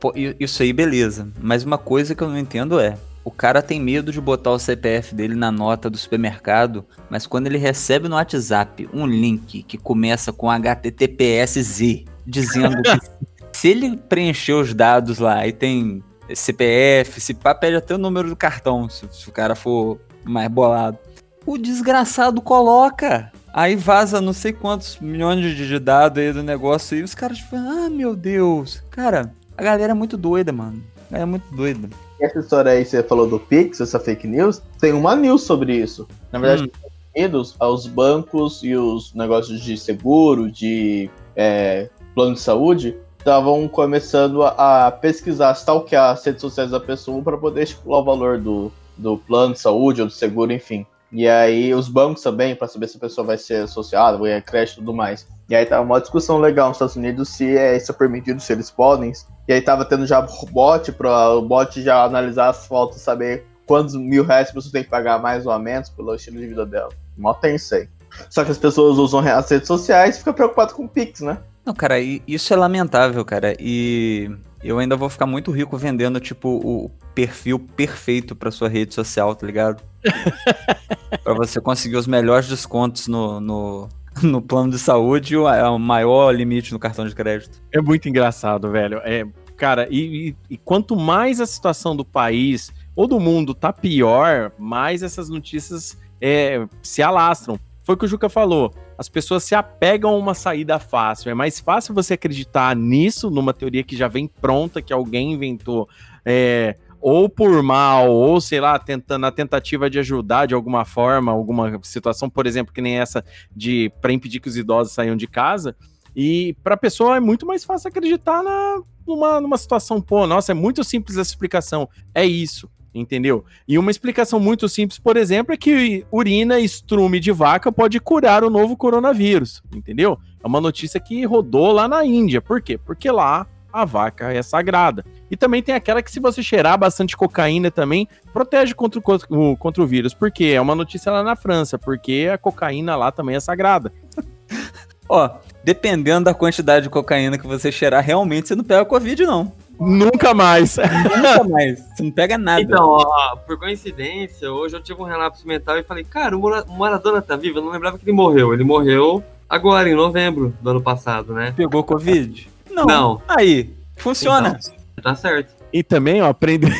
Pô, 0.00 0.14
isso 0.16 0.62
aí, 0.62 0.72
beleza. 0.72 1.28
Mas 1.38 1.62
uma 1.62 1.76
coisa 1.76 2.14
que 2.14 2.22
eu 2.22 2.30
não 2.30 2.38
entendo 2.38 2.80
é: 2.80 2.96
o 3.22 3.30
cara 3.30 3.60
tem 3.60 3.78
medo 3.78 4.10
de 4.10 4.18
botar 4.18 4.52
o 4.52 4.58
CPF 4.58 5.14
dele 5.14 5.34
na 5.34 5.52
nota 5.52 5.90
do 5.90 5.98
supermercado, 5.98 6.82
mas 7.10 7.26
quando 7.26 7.46
ele 7.46 7.58
recebe 7.58 8.08
no 8.08 8.14
WhatsApp 8.14 8.88
um 8.94 9.06
link 9.06 9.62
que 9.64 9.76
começa 9.76 10.32
com 10.32 10.50
HTTPSZ, 10.50 12.06
dizendo 12.26 12.80
que 12.80 12.98
se 13.52 13.68
ele 13.68 13.94
preencher 14.08 14.54
os 14.54 14.72
dados 14.72 15.18
lá 15.18 15.46
e 15.46 15.52
tem 15.52 16.02
CPF, 16.34 17.20
se 17.20 17.34
pá, 17.34 17.54
pede 17.54 17.76
até 17.76 17.94
o 17.94 17.98
número 17.98 18.28
do 18.28 18.36
cartão, 18.36 18.88
se, 18.88 19.06
se 19.10 19.28
o 19.28 19.32
cara 19.32 19.54
for 19.54 19.98
mais 20.24 20.48
bolado. 20.48 20.98
O 21.46 21.56
desgraçado 21.56 22.40
coloca. 22.40 23.32
Aí 23.52 23.74
vaza 23.74 24.20
não 24.20 24.32
sei 24.32 24.52
quantos 24.52 24.98
milhões 25.00 25.56
de, 25.56 25.78
dados 25.78 26.22
aí 26.22 26.32
do 26.32 26.42
negócio 26.42 26.96
e 26.96 27.02
os 27.02 27.14
caras 27.14 27.38
tipo, 27.38 27.56
ah, 27.56 27.88
meu 27.90 28.14
Deus. 28.14 28.82
Cara, 28.90 29.32
a 29.56 29.62
galera 29.62 29.92
é 29.92 29.94
muito 29.94 30.16
doida, 30.16 30.52
mano. 30.52 30.82
A 31.08 31.12
galera 31.12 31.22
é 31.22 31.30
muito 31.30 31.54
doida. 31.54 31.88
Essa 32.20 32.38
história 32.38 32.72
aí, 32.72 32.84
você 32.84 33.02
falou 33.02 33.26
do 33.26 33.40
Pix, 33.40 33.80
essa 33.80 33.98
fake 33.98 34.26
news, 34.26 34.62
tem 34.78 34.92
uma 34.92 35.16
news 35.16 35.42
sobre 35.42 35.74
isso. 35.74 36.06
Na 36.30 36.38
verdade, 36.38 36.62
nos 36.62 36.72
Estados 36.72 36.98
Unidos, 37.16 37.56
os 37.58 37.86
bancos 37.86 38.62
e 38.62 38.76
os 38.76 39.14
negócios 39.14 39.60
de 39.60 39.76
seguro, 39.76 40.50
de 40.50 41.10
é, 41.34 41.88
plano 42.14 42.34
de 42.34 42.40
saúde, 42.40 42.96
estavam 43.20 43.68
começando 43.68 44.42
a, 44.42 44.86
a 44.86 44.90
pesquisar, 44.90 45.52
stalkear 45.52 46.10
as 46.10 46.24
redes 46.24 46.40
sociais 46.40 46.70
da 46.70 46.80
pessoa 46.80 47.22
para 47.22 47.36
poder 47.36 47.62
estipular 47.62 48.00
o 48.00 48.04
valor 48.04 48.38
do, 48.38 48.72
do 48.96 49.18
plano 49.18 49.52
de 49.52 49.60
saúde 49.60 50.00
ou 50.00 50.06
do 50.06 50.12
seguro, 50.12 50.52
enfim. 50.52 50.86
E 51.12 51.28
aí 51.28 51.74
os 51.74 51.88
bancos 51.88 52.22
também, 52.22 52.54
para 52.54 52.68
saber 52.68 52.88
se 52.88 52.96
a 52.96 53.00
pessoa 53.00 53.26
vai 53.26 53.36
ser 53.36 53.64
associada, 53.64 54.16
vai 54.16 54.30
ganhar 54.30 54.42
crédito 54.42 54.74
e 54.74 54.78
tudo 54.78 54.94
mais. 54.94 55.26
E 55.48 55.54
aí 55.54 55.66
tava 55.66 55.82
uma 55.82 56.00
discussão 56.00 56.38
legal 56.38 56.68
nos 56.68 56.76
Estados 56.76 56.96
Unidos 56.96 57.28
se 57.28 57.56
é, 57.56 57.76
isso 57.76 57.90
é 57.90 57.94
permitido, 57.94 58.40
se 58.40 58.52
eles 58.52 58.70
podem. 58.70 59.12
E 59.46 59.52
aí 59.52 59.60
tava 59.60 59.84
tendo 59.84 60.06
já 60.06 60.22
bot 60.50 60.92
para 60.92 61.30
o 61.30 61.42
bot 61.42 61.82
já 61.82 62.04
analisar 62.04 62.48
as 62.48 62.66
fotos 62.66 63.00
saber 63.00 63.44
quantos 63.66 63.96
mil 63.96 64.24
reais 64.24 64.50
a 64.50 64.52
pessoa 64.52 64.72
tem 64.72 64.84
que 64.84 64.90
pagar 64.90 65.20
mais 65.20 65.46
ou 65.46 65.58
menos 65.58 65.90
pelo 65.90 66.14
estilo 66.14 66.38
de 66.38 66.46
vida 66.46 66.64
dela. 66.64 66.90
Mó 67.18 67.34
tem 67.34 67.56
isso 67.56 67.74
aí. 67.74 67.88
Só 68.28 68.44
que 68.44 68.50
as 68.50 68.58
pessoas 68.58 68.98
usam 68.98 69.20
as 69.20 69.50
redes 69.50 69.66
sociais 69.68 70.16
e 70.16 70.18
ficam 70.18 70.32
preocupadas 70.34 70.72
com 70.72 70.84
o 70.84 70.88
Pix, 70.88 71.20
né? 71.20 71.38
Não, 71.64 71.74
cara, 71.74 72.00
isso 72.00 72.52
é 72.52 72.56
lamentável, 72.56 73.24
cara. 73.24 73.54
E 73.60 74.30
eu 74.64 74.78
ainda 74.78 74.96
vou 74.96 75.08
ficar 75.08 75.26
muito 75.26 75.50
rico 75.50 75.76
vendendo, 75.76 76.18
tipo, 76.20 76.48
o 76.48 76.90
perfil 77.14 77.58
perfeito 77.58 78.34
pra 78.34 78.50
sua 78.50 78.68
rede 78.68 78.94
social, 78.94 79.34
tá 79.34 79.46
ligado? 79.46 79.82
pra 81.22 81.34
você 81.34 81.60
conseguir 81.60 81.96
os 81.96 82.06
melhores 82.06 82.48
descontos 82.48 83.06
no, 83.08 83.40
no, 83.40 83.88
no 84.22 84.40
plano 84.42 84.70
de 84.70 84.78
saúde 84.78 85.34
e 85.34 85.36
o, 85.36 85.48
é 85.48 85.68
o 85.68 85.78
maior 85.78 86.34
limite 86.34 86.72
no 86.72 86.78
cartão 86.78 87.06
de 87.06 87.14
crédito. 87.14 87.60
É 87.72 87.80
muito 87.80 88.08
engraçado, 88.08 88.70
velho. 88.70 88.98
É, 89.04 89.24
cara, 89.56 89.86
e, 89.90 90.28
e- 90.30 90.36
e 90.50 90.56
quanto 90.56 90.96
mais 90.96 91.40
a 91.40 91.46
situação 91.46 91.94
do 91.94 92.04
país 92.04 92.72
ou 92.96 93.06
do 93.06 93.20
mundo 93.20 93.54
tá 93.54 93.72
pior, 93.72 94.50
mais 94.58 95.02
essas 95.02 95.28
notícias 95.28 95.96
é, 96.20 96.66
se 96.82 97.02
alastram. 97.02 97.58
Foi 97.82 97.94
o 97.94 97.98
que 97.98 98.04
o 98.04 98.08
Juca 98.08 98.28
falou. 98.28 98.72
As 98.96 99.08
pessoas 99.08 99.44
se 99.44 99.54
apegam 99.54 100.10
a 100.10 100.16
uma 100.16 100.34
saída 100.34 100.78
fácil. 100.78 101.30
É 101.30 101.34
mais 101.34 101.58
fácil 101.60 101.94
você 101.94 102.14
acreditar 102.14 102.76
nisso, 102.76 103.30
numa 103.30 103.54
teoria 103.54 103.82
que 103.82 103.96
já 103.96 104.08
vem 104.08 104.26
pronta, 104.26 104.82
que 104.82 104.92
alguém 104.92 105.32
inventou, 105.32 105.88
é, 106.24 106.76
ou 107.00 107.28
por 107.28 107.62
mal, 107.62 108.10
ou 108.10 108.40
sei 108.40 108.60
lá, 108.60 108.78
tentando 108.78 109.22
na 109.22 109.32
tentativa 109.32 109.88
de 109.88 109.98
ajudar 109.98 110.46
de 110.46 110.54
alguma 110.54 110.84
forma, 110.84 111.32
alguma 111.32 111.80
situação, 111.82 112.28
por 112.28 112.46
exemplo, 112.46 112.74
que 112.74 112.82
nem 112.82 112.98
essa 112.98 113.24
de 113.54 113.90
para 114.00 114.12
impedir 114.12 114.40
que 114.40 114.48
os 114.48 114.56
idosos 114.56 114.92
saiam 114.92 115.16
de 115.16 115.26
casa. 115.26 115.74
E 116.14 116.54
para 116.62 116.74
a 116.74 116.78
pessoa 116.78 117.16
é 117.16 117.20
muito 117.20 117.46
mais 117.46 117.64
fácil 117.64 117.88
acreditar 117.88 118.42
na, 118.42 118.82
numa, 119.06 119.40
numa 119.40 119.56
situação, 119.56 120.00
pô, 120.00 120.26
nossa, 120.26 120.52
é 120.52 120.54
muito 120.54 120.84
simples 120.84 121.16
essa 121.16 121.30
explicação. 121.30 121.88
É 122.14 122.26
isso, 122.26 122.68
entendeu? 122.94 123.44
E 123.66 123.78
uma 123.78 123.90
explicação 123.90 124.40
muito 124.40 124.68
simples, 124.68 124.98
por 124.98 125.16
exemplo, 125.16 125.54
é 125.54 125.56
que 125.56 126.04
urina 126.10 126.58
e 126.58 126.64
estrume 126.64 127.20
de 127.20 127.32
vaca 127.32 127.70
pode 127.70 127.98
curar 128.00 128.44
o 128.44 128.50
novo 128.50 128.76
coronavírus, 128.76 129.62
entendeu? 129.74 130.18
É 130.42 130.46
uma 130.46 130.60
notícia 130.60 131.00
que 131.00 131.24
rodou 131.24 131.72
lá 131.72 131.86
na 131.86 132.04
Índia. 132.04 132.40
Por 132.40 132.60
quê? 132.60 132.78
Porque 132.78 133.10
lá 133.10 133.46
a 133.72 133.84
vaca 133.84 134.32
é 134.32 134.42
sagrada. 134.42 135.04
E 135.30 135.36
também 135.36 135.62
tem 135.62 135.74
aquela 135.74 136.02
que 136.02 136.10
se 136.10 136.18
você 136.18 136.42
cheirar 136.42 136.78
bastante 136.78 137.16
cocaína 137.16 137.70
também, 137.70 138.08
protege 138.32 138.74
contra 138.74 138.98
o, 138.98 139.02
contra 139.02 139.26
o, 139.30 139.56
contra 139.56 139.86
vírus. 139.86 140.12
Por 140.12 140.30
quê? 140.30 140.52
É 140.56 140.60
uma 140.60 140.74
notícia 140.74 141.12
lá 141.12 141.22
na 141.22 141.36
França, 141.36 141.78
porque 141.78 142.28
a 142.32 142.38
cocaína 142.38 142.96
lá 142.96 143.12
também 143.12 143.36
é 143.36 143.40
sagrada. 143.40 143.92
Ó, 145.08 145.28
dependendo 145.64 146.24
da 146.24 146.34
quantidade 146.34 146.84
de 146.84 146.90
cocaína 146.90 147.38
que 147.38 147.46
você 147.46 147.72
cheirar, 147.72 148.04
realmente 148.04 148.48
você 148.48 148.54
não 148.54 148.64
pega 148.64 148.84
Covid, 148.84 149.24
não. 149.24 149.52
Nunca 149.80 150.34
mais. 150.34 150.76
Nunca 150.76 151.44
mais. 151.48 151.78
Você 151.80 152.02
não 152.02 152.10
pega 152.10 152.36
nada. 152.36 152.60
Então, 152.60 152.86
ó, 152.86 153.36
por 153.36 153.58
coincidência, 153.58 154.52
hoje 154.52 154.76
eu 154.76 154.82
tive 154.82 155.00
um 155.00 155.06
relapso 155.06 155.46
mental 155.48 155.78
e 155.78 155.82
falei, 155.82 156.04
cara, 156.04 156.36
o 156.36 156.40
Mara- 156.42 156.64
o 156.68 156.78
Maradona 156.78 157.22
tá 157.22 157.34
vivo? 157.34 157.58
Eu 157.58 157.62
não 157.64 157.70
lembrava 157.72 157.98
que 157.98 158.04
ele 158.04 158.12
morreu. 158.12 158.52
Ele 158.52 158.62
morreu 158.62 159.24
agora, 159.48 159.88
em 159.88 159.94
novembro 159.94 160.54
do 160.60 160.70
ano 160.70 160.82
passado, 160.82 161.32
né? 161.32 161.52
Pegou 161.56 161.82
Covid? 161.82 162.48
Não. 162.70 162.84
Não. 162.84 163.22
Aí, 163.26 163.70
funciona. 163.96 164.58
Então, 164.92 165.02
tá 165.02 165.14
certo. 165.14 165.54
E 165.72 165.82
também, 165.82 166.20
ó, 166.20 166.26
aprender. 166.28 166.72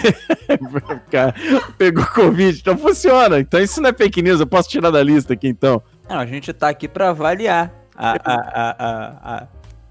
Pegou 1.78 2.04
Covid, 2.06 2.58
então 2.60 2.76
funciona. 2.76 3.38
Então 3.40 3.60
isso 3.60 3.80
não 3.80 3.90
é 3.90 3.92
fake 3.92 4.20
news, 4.22 4.40
eu 4.40 4.46
posso 4.46 4.68
tirar 4.68 4.90
da 4.90 5.02
lista 5.02 5.32
aqui 5.32 5.48
então. 5.48 5.82
Não, 6.08 6.18
a 6.18 6.26
gente 6.26 6.52
tá 6.52 6.68
aqui 6.68 6.88
pra 6.88 7.10
avaliar 7.10 7.72
a, 7.96 8.10
a, 8.10 8.34
a, 8.34 8.70
a- 8.78 9.34
a- 9.36 9.46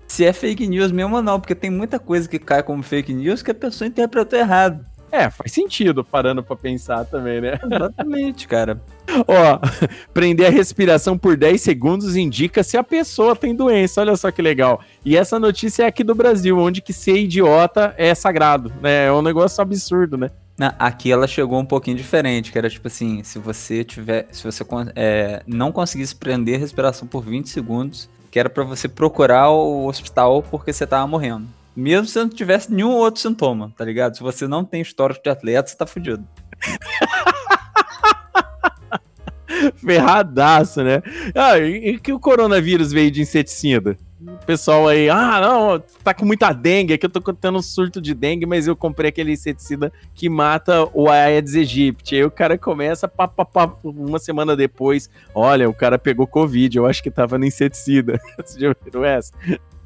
se 0.09 0.25
é 0.25 0.33
fake 0.33 0.67
news 0.67 0.91
mesmo 0.91 1.15
ou 1.15 1.21
não, 1.21 1.39
porque 1.39 1.55
tem 1.55 1.69
muita 1.69 1.99
coisa 1.99 2.27
que 2.27 2.39
cai 2.39 2.63
como 2.63 2.81
fake 2.81 3.13
news 3.13 3.43
que 3.43 3.51
a 3.51 3.55
pessoa 3.55 3.87
interpretou 3.87 4.37
errado. 4.37 4.83
É, 5.11 5.29
faz 5.29 5.51
sentido 5.51 6.03
parando 6.03 6.43
pra 6.43 6.55
pensar 6.55 7.05
também, 7.05 7.39
né? 7.39 7.59
Exatamente, 7.63 8.47
cara. 8.47 8.81
Ó, 9.27 9.59
prender 10.13 10.47
a 10.47 10.51
respiração 10.51 11.17
por 11.17 11.37
10 11.37 11.61
segundos 11.61 12.15
indica 12.15 12.63
se 12.63 12.75
a 12.75 12.83
pessoa 12.83 13.35
tem 13.35 13.55
doença. 13.55 14.01
Olha 14.01 14.15
só 14.15 14.29
que 14.31 14.41
legal. 14.41 14.81
E 15.05 15.15
essa 15.15 15.39
notícia 15.39 15.83
é 15.83 15.87
aqui 15.87 16.03
do 16.03 16.13
Brasil, 16.13 16.57
onde 16.57 16.81
que 16.81 16.93
ser 16.93 17.17
idiota 17.17 17.93
é 17.97 18.13
sagrado, 18.13 18.71
né? 18.81 19.05
É 19.05 19.11
um 19.11 19.21
negócio 19.21 19.61
absurdo, 19.61 20.17
né? 20.17 20.29
Aqui 20.77 21.11
ela 21.11 21.25
chegou 21.25 21.57
um 21.57 21.65
pouquinho 21.65 21.95
diferente, 21.95 22.51
que 22.51 22.57
era 22.57 22.69
tipo 22.69 22.87
assim, 22.87 23.23
se 23.23 23.39
você 23.39 23.83
tiver, 23.83 24.27
se 24.31 24.43
você 24.43 24.63
é, 24.93 25.41
não 25.47 25.71
conseguisse 25.71 26.13
prender 26.13 26.55
a 26.55 26.59
respiração 26.59 27.07
por 27.07 27.23
20 27.23 27.47
segundos, 27.47 28.09
que 28.31 28.39
era 28.39 28.49
pra 28.49 28.63
você 28.63 28.87
procurar 28.87 29.49
o 29.49 29.87
hospital 29.87 30.43
porque 30.43 30.71
você 30.71 30.85
tava 30.85 31.07
morrendo. 31.07 31.47
Mesmo 31.75 32.07
se 32.07 32.19
não 32.19 32.29
tivesse 32.29 32.71
nenhum 32.71 32.91
outro 32.91 33.21
sintoma, 33.21 33.73
tá 33.77 33.85
ligado? 33.85 34.15
Se 34.15 34.23
você 34.23 34.47
não 34.47 34.65
tem 34.65 34.81
histórico 34.81 35.23
de 35.23 35.29
atleta, 35.29 35.69
você 35.69 35.77
tá 35.77 35.85
fudido. 35.85 36.25
Ferradaço, 39.75 40.83
né? 40.83 41.01
Ah, 41.35 41.57
e 41.57 41.99
que 41.99 42.13
o 42.13 42.19
coronavírus 42.19 42.91
veio 42.91 43.11
de 43.11 43.21
inseticida? 43.21 43.97
O 44.21 44.45
pessoal 44.45 44.87
aí, 44.87 45.09
ah, 45.09 45.39
não, 45.39 45.83
tá 46.03 46.13
com 46.13 46.25
muita 46.25 46.51
dengue, 46.51 46.93
aqui 46.93 47.05
eu 47.05 47.09
tô 47.09 47.21
tendo 47.33 47.57
um 47.57 47.61
surto 47.61 48.01
de 48.01 48.13
dengue, 48.13 48.45
mas 48.45 48.67
eu 48.67 48.75
comprei 48.75 49.09
aquele 49.09 49.31
inseticida 49.31 49.93
que 50.13 50.29
mata 50.29 50.89
o 50.93 51.09
Aedes 51.09 51.55
aegypti. 51.55 52.15
Aí 52.15 52.25
o 52.25 52.31
cara 52.31 52.57
começa, 52.57 53.07
pá, 53.07 53.27
pá, 53.29 53.45
pá, 53.45 53.73
uma 53.81 54.19
semana 54.19 54.57
depois, 54.57 55.09
olha, 55.33 55.69
o 55.69 55.73
cara 55.73 55.97
pegou 55.97 56.27
Covid, 56.27 56.77
eu 56.77 56.85
acho 56.85 57.01
que 57.01 57.09
tava 57.09 57.37
no 57.37 57.45
inseticida. 57.45 58.19
Você 58.43 58.59
já 58.59 58.75
viram 58.83 59.05
essa? 59.05 59.31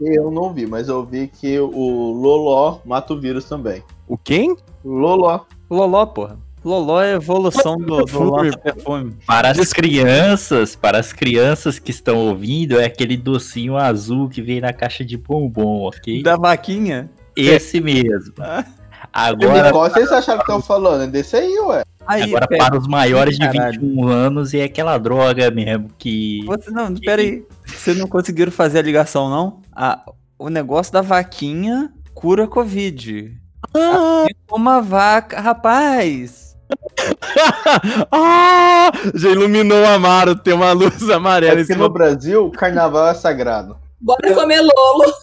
Eu 0.01 0.31
não 0.31 0.51
vi, 0.51 0.65
mas 0.65 0.89
eu 0.89 1.05
vi 1.05 1.27
que 1.27 1.59
o 1.59 2.11
Loló 2.11 2.79
mata 2.83 3.13
o 3.13 3.19
vírus 3.19 3.45
também. 3.45 3.83
O 4.07 4.17
quem? 4.17 4.57
Loló. 4.83 5.41
Loló, 5.69 6.05
porra. 6.07 6.39
Loló 6.63 7.01
é 7.01 7.13
a 7.13 7.15
evolução 7.15 7.77
do, 7.77 7.85
do 7.97 8.05
Perfume. 8.05 8.31
lança-perfume. 8.31 9.15
Para 9.27 9.49
as 9.51 9.73
crianças, 9.73 10.75
para 10.75 10.97
as 10.99 11.11
crianças 11.11 11.77
que 11.79 11.91
estão 11.91 12.17
ouvindo, 12.17 12.79
é 12.79 12.85
aquele 12.85 13.17
docinho 13.17 13.75
azul 13.77 14.29
que 14.29 14.41
vem 14.41 14.61
na 14.61 14.71
caixa 14.71 15.03
de 15.03 15.17
bombom, 15.17 15.87
ok? 15.87 16.23
Da 16.23 16.37
vaquinha. 16.37 17.09
Esse 17.35 17.81
mesmo. 17.81 18.33
Ah. 18.39 18.63
Agora, 19.11 19.71
Qual 19.71 19.89
vocês 19.89 20.11
acharam 20.11 20.39
que 20.39 20.45
estão 20.51 20.61
falando? 20.61 21.03
É 21.03 21.07
desse 21.07 21.35
aí, 21.35 21.59
ué. 21.59 21.83
Aí, 22.07 22.23
agora 22.23 22.47
pera- 22.47 22.65
para 22.65 22.77
os 22.79 22.87
maiores 22.87 23.37
de 23.37 23.45
Caralho. 23.47 23.79
21 23.79 24.07
anos, 24.07 24.53
é 24.53 24.63
aquela 24.63 24.97
droga 24.97 25.51
mesmo 25.51 25.89
que. 25.97 26.41
Você, 26.45 26.71
não, 26.71 26.93
pera 26.95 27.21
aí. 27.21 27.43
Vocês 27.65 27.97
não 27.97 28.07
conseguiram 28.07 28.51
fazer 28.51 28.79
a 28.79 28.81
ligação, 28.81 29.29
não? 29.29 29.59
Ah, 29.75 30.01
o 30.39 30.49
negócio 30.49 30.91
da 30.91 31.01
vaquinha 31.01 31.91
cura 32.13 32.47
Covid. 32.47 33.33
Ah, 33.75 34.25
Uma 34.51 34.81
vaca, 34.81 35.39
rapaz. 35.39 36.42
ah, 38.11 38.91
já 39.13 39.29
iluminou 39.29 39.81
o 39.81 39.87
Amaro, 39.87 40.35
tem 40.35 40.53
uma 40.53 40.71
luz 40.71 41.09
amarela 41.09 41.57
Porque 41.57 41.75
no 41.75 41.89
Brasil, 41.89 42.45
o 42.45 42.51
carnaval 42.51 43.09
é 43.09 43.13
sagrado. 43.13 43.77
Bora 43.99 44.33
comer 44.33 44.61
Lolo. 44.61 45.13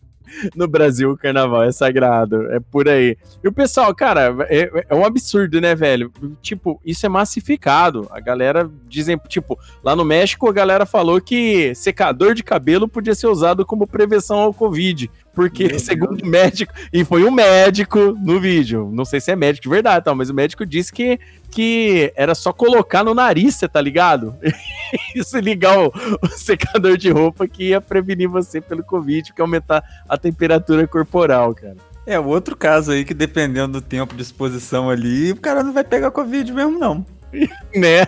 no 0.54 0.66
Brasil 0.68 1.10
o 1.10 1.16
carnaval 1.16 1.64
é 1.64 1.72
sagrado, 1.72 2.50
é 2.52 2.60
por 2.60 2.88
aí. 2.88 3.16
E 3.42 3.48
o 3.48 3.52
pessoal, 3.52 3.94
cara, 3.94 4.34
é, 4.48 4.86
é 4.88 4.94
um 4.94 5.04
absurdo, 5.04 5.60
né, 5.60 5.74
velho? 5.74 6.12
Tipo, 6.40 6.80
isso 6.84 7.04
é 7.04 7.08
massificado. 7.08 8.08
A 8.10 8.20
galera 8.20 8.70
dizem, 8.88 9.18
tipo, 9.28 9.58
lá 9.82 9.94
no 9.94 10.04
México 10.04 10.48
a 10.48 10.52
galera 10.52 10.86
falou 10.86 11.20
que 11.20 11.74
secador 11.74 12.34
de 12.34 12.42
cabelo 12.42 12.88
podia 12.88 13.14
ser 13.14 13.26
usado 13.26 13.66
como 13.66 13.86
prevenção 13.86 14.38
ao 14.38 14.54
Covid. 14.54 15.10
Porque, 15.34 15.68
Meu 15.68 15.78
segundo 15.78 16.22
o 16.22 16.26
médico, 16.26 16.72
e 16.92 17.04
foi 17.04 17.24
um 17.24 17.30
médico 17.30 18.16
no 18.20 18.40
vídeo, 18.40 18.90
não 18.92 19.04
sei 19.04 19.20
se 19.20 19.30
é 19.30 19.36
médico 19.36 19.62
de 19.62 19.68
verdade, 19.68 20.04
tal, 20.04 20.14
mas 20.14 20.28
o 20.28 20.34
médico 20.34 20.66
disse 20.66 20.92
que, 20.92 21.20
que 21.50 22.12
era 22.16 22.34
só 22.34 22.52
colocar 22.52 23.04
no 23.04 23.14
nariz, 23.14 23.54
você 23.54 23.68
tá 23.68 23.80
ligado? 23.80 24.34
Isso 25.14 25.38
ligar 25.38 25.78
o, 25.78 25.92
o 26.20 26.28
secador 26.28 26.96
de 26.96 27.10
roupa 27.10 27.46
que 27.46 27.68
ia 27.68 27.80
prevenir 27.80 28.28
você 28.28 28.60
pelo 28.60 28.82
Covid, 28.82 29.32
que 29.32 29.40
aumentar 29.40 29.84
a 30.08 30.18
temperatura 30.18 30.86
corporal, 30.86 31.54
cara. 31.54 31.76
É 32.06 32.18
outro 32.18 32.56
caso 32.56 32.90
aí 32.90 33.04
que 33.04 33.14
dependendo 33.14 33.80
do 33.80 33.86
tempo 33.86 34.16
de 34.16 34.22
exposição 34.22 34.90
ali, 34.90 35.30
o 35.30 35.36
cara 35.36 35.62
não 35.62 35.72
vai 35.72 35.84
pegar 35.84 36.10
Covid 36.10 36.52
mesmo, 36.52 36.78
não. 36.78 37.06
Né? 37.72 38.06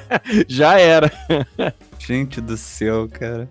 Já 0.49 0.79
era. 0.81 1.11
Gente 1.99 2.41
do 2.41 2.57
céu, 2.57 3.09
cara. 3.09 3.49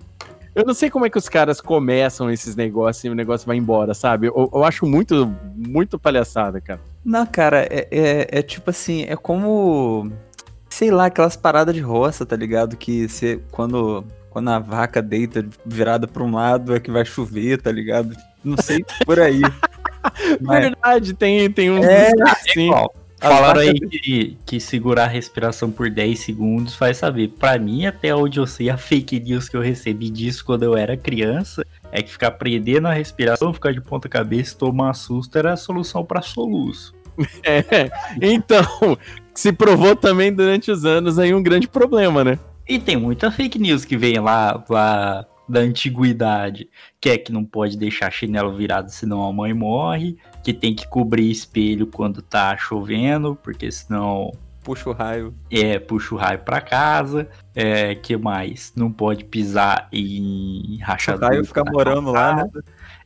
Eu 0.53 0.65
não 0.65 0.73
sei 0.73 0.89
como 0.89 1.05
é 1.05 1.09
que 1.09 1.17
os 1.17 1.29
caras 1.29 1.61
começam 1.61 2.29
esses 2.29 2.55
negócios 2.55 3.05
e 3.05 3.09
o 3.09 3.15
negócio 3.15 3.47
vai 3.47 3.55
embora, 3.55 3.93
sabe? 3.93 4.27
Eu, 4.27 4.49
eu 4.53 4.63
acho 4.63 4.85
muito, 4.85 5.33
muito 5.55 5.97
palhaçada, 5.97 6.59
cara. 6.59 6.81
Não, 7.05 7.25
cara, 7.25 7.63
é, 7.69 7.87
é, 7.89 8.27
é 8.39 8.41
tipo 8.41 8.69
assim, 8.69 9.03
é 9.03 9.15
como. 9.15 10.11
Sei 10.69 10.91
lá, 10.91 11.05
aquelas 11.05 11.35
paradas 11.35 11.73
de 11.73 11.81
roça, 11.81 12.25
tá 12.25 12.35
ligado? 12.35 12.75
Que 12.75 13.07
você, 13.07 13.41
quando, 13.51 14.05
quando 14.29 14.49
a 14.49 14.59
vaca 14.59 15.01
deita 15.01 15.45
virada 15.65 16.07
pra 16.07 16.23
um 16.23 16.33
lado 16.33 16.75
é 16.75 16.79
que 16.79 16.91
vai 16.91 17.05
chover, 17.05 17.61
tá 17.61 17.71
ligado? 17.71 18.15
Não 18.43 18.57
sei 18.57 18.83
por 19.05 19.19
aí. 19.19 19.41
Mas, 20.41 20.63
Verdade, 20.63 21.13
tem, 21.13 21.49
tem 21.51 21.71
um. 21.71 21.83
É, 21.83 22.11
assim. 22.25 22.65
Igual. 22.65 22.93
Falaram 23.21 23.61
aí 23.61 23.79
que, 23.79 24.37
que 24.45 24.59
segurar 24.59 25.03
a 25.03 25.07
respiração 25.07 25.71
por 25.71 25.91
10 25.91 26.19
segundos 26.19 26.75
faz 26.75 26.97
saber. 26.97 27.27
Pra 27.27 27.59
mim, 27.59 27.85
até 27.85 28.15
onde 28.15 28.39
eu 28.39 28.47
sei, 28.47 28.69
a 28.69 28.77
fake 28.77 29.19
news 29.19 29.47
que 29.47 29.55
eu 29.55 29.61
recebi 29.61 30.09
disso 30.09 30.43
quando 30.43 30.63
eu 30.63 30.75
era 30.75 30.97
criança 30.97 31.63
é 31.91 32.01
que 32.01 32.11
ficar 32.11 32.31
prendendo 32.31 32.87
a 32.87 32.93
respiração, 32.93 33.53
ficar 33.53 33.73
de 33.73 33.81
ponta 33.81 34.09
cabeça 34.09 34.55
e 34.55 34.57
tomar 34.57 34.93
susto 34.95 35.37
era 35.37 35.53
a 35.53 35.57
solução 35.57 36.03
pra 36.03 36.21
soluço. 36.21 36.93
É. 37.43 37.91
Então, 38.21 38.97
se 39.35 39.51
provou 39.51 39.95
também 39.95 40.33
durante 40.33 40.71
os 40.71 40.85
anos 40.85 41.19
aí 41.19 41.33
um 41.33 41.43
grande 41.43 41.67
problema, 41.67 42.23
né? 42.23 42.39
E 42.67 42.79
tem 42.79 42.95
muita 42.95 43.29
fake 43.29 43.59
news 43.59 43.85
que 43.85 43.97
vem 43.97 44.17
lá, 44.17 44.63
lá 44.69 45.25
da 45.47 45.59
antiguidade, 45.59 46.69
que 46.99 47.09
é 47.09 47.17
que 47.17 47.31
não 47.31 47.43
pode 47.43 47.77
deixar 47.77 48.11
chinelo 48.11 48.53
virado 48.53 48.89
senão 48.89 49.23
a 49.23 49.33
mãe 49.33 49.53
morre, 49.53 50.17
que 50.43 50.53
tem 50.53 50.73
que 50.75 50.87
cobrir 50.87 51.29
espelho 51.29 51.87
quando 51.87 52.21
tá 52.21 52.55
chovendo, 52.57 53.35
porque 53.41 53.71
senão 53.71 54.31
Puxa 54.63 54.89
o 54.91 54.93
raio. 54.93 55.33
é, 55.51 55.79
puxa 55.79 56.13
o 56.13 56.17
raio 56.17 56.39
pra 56.39 56.61
casa. 56.61 57.27
É, 57.55 57.95
que 57.95 58.15
mais? 58.15 58.71
Não 58.75 58.91
pode 58.91 59.25
pisar 59.25 59.87
em 59.91 60.77
O 60.79 60.85
rachadura. 60.85 61.27
raio 61.29 61.43
fica 61.45 61.63
morando 61.65 62.11
lá, 62.11 62.35
né? 62.35 62.43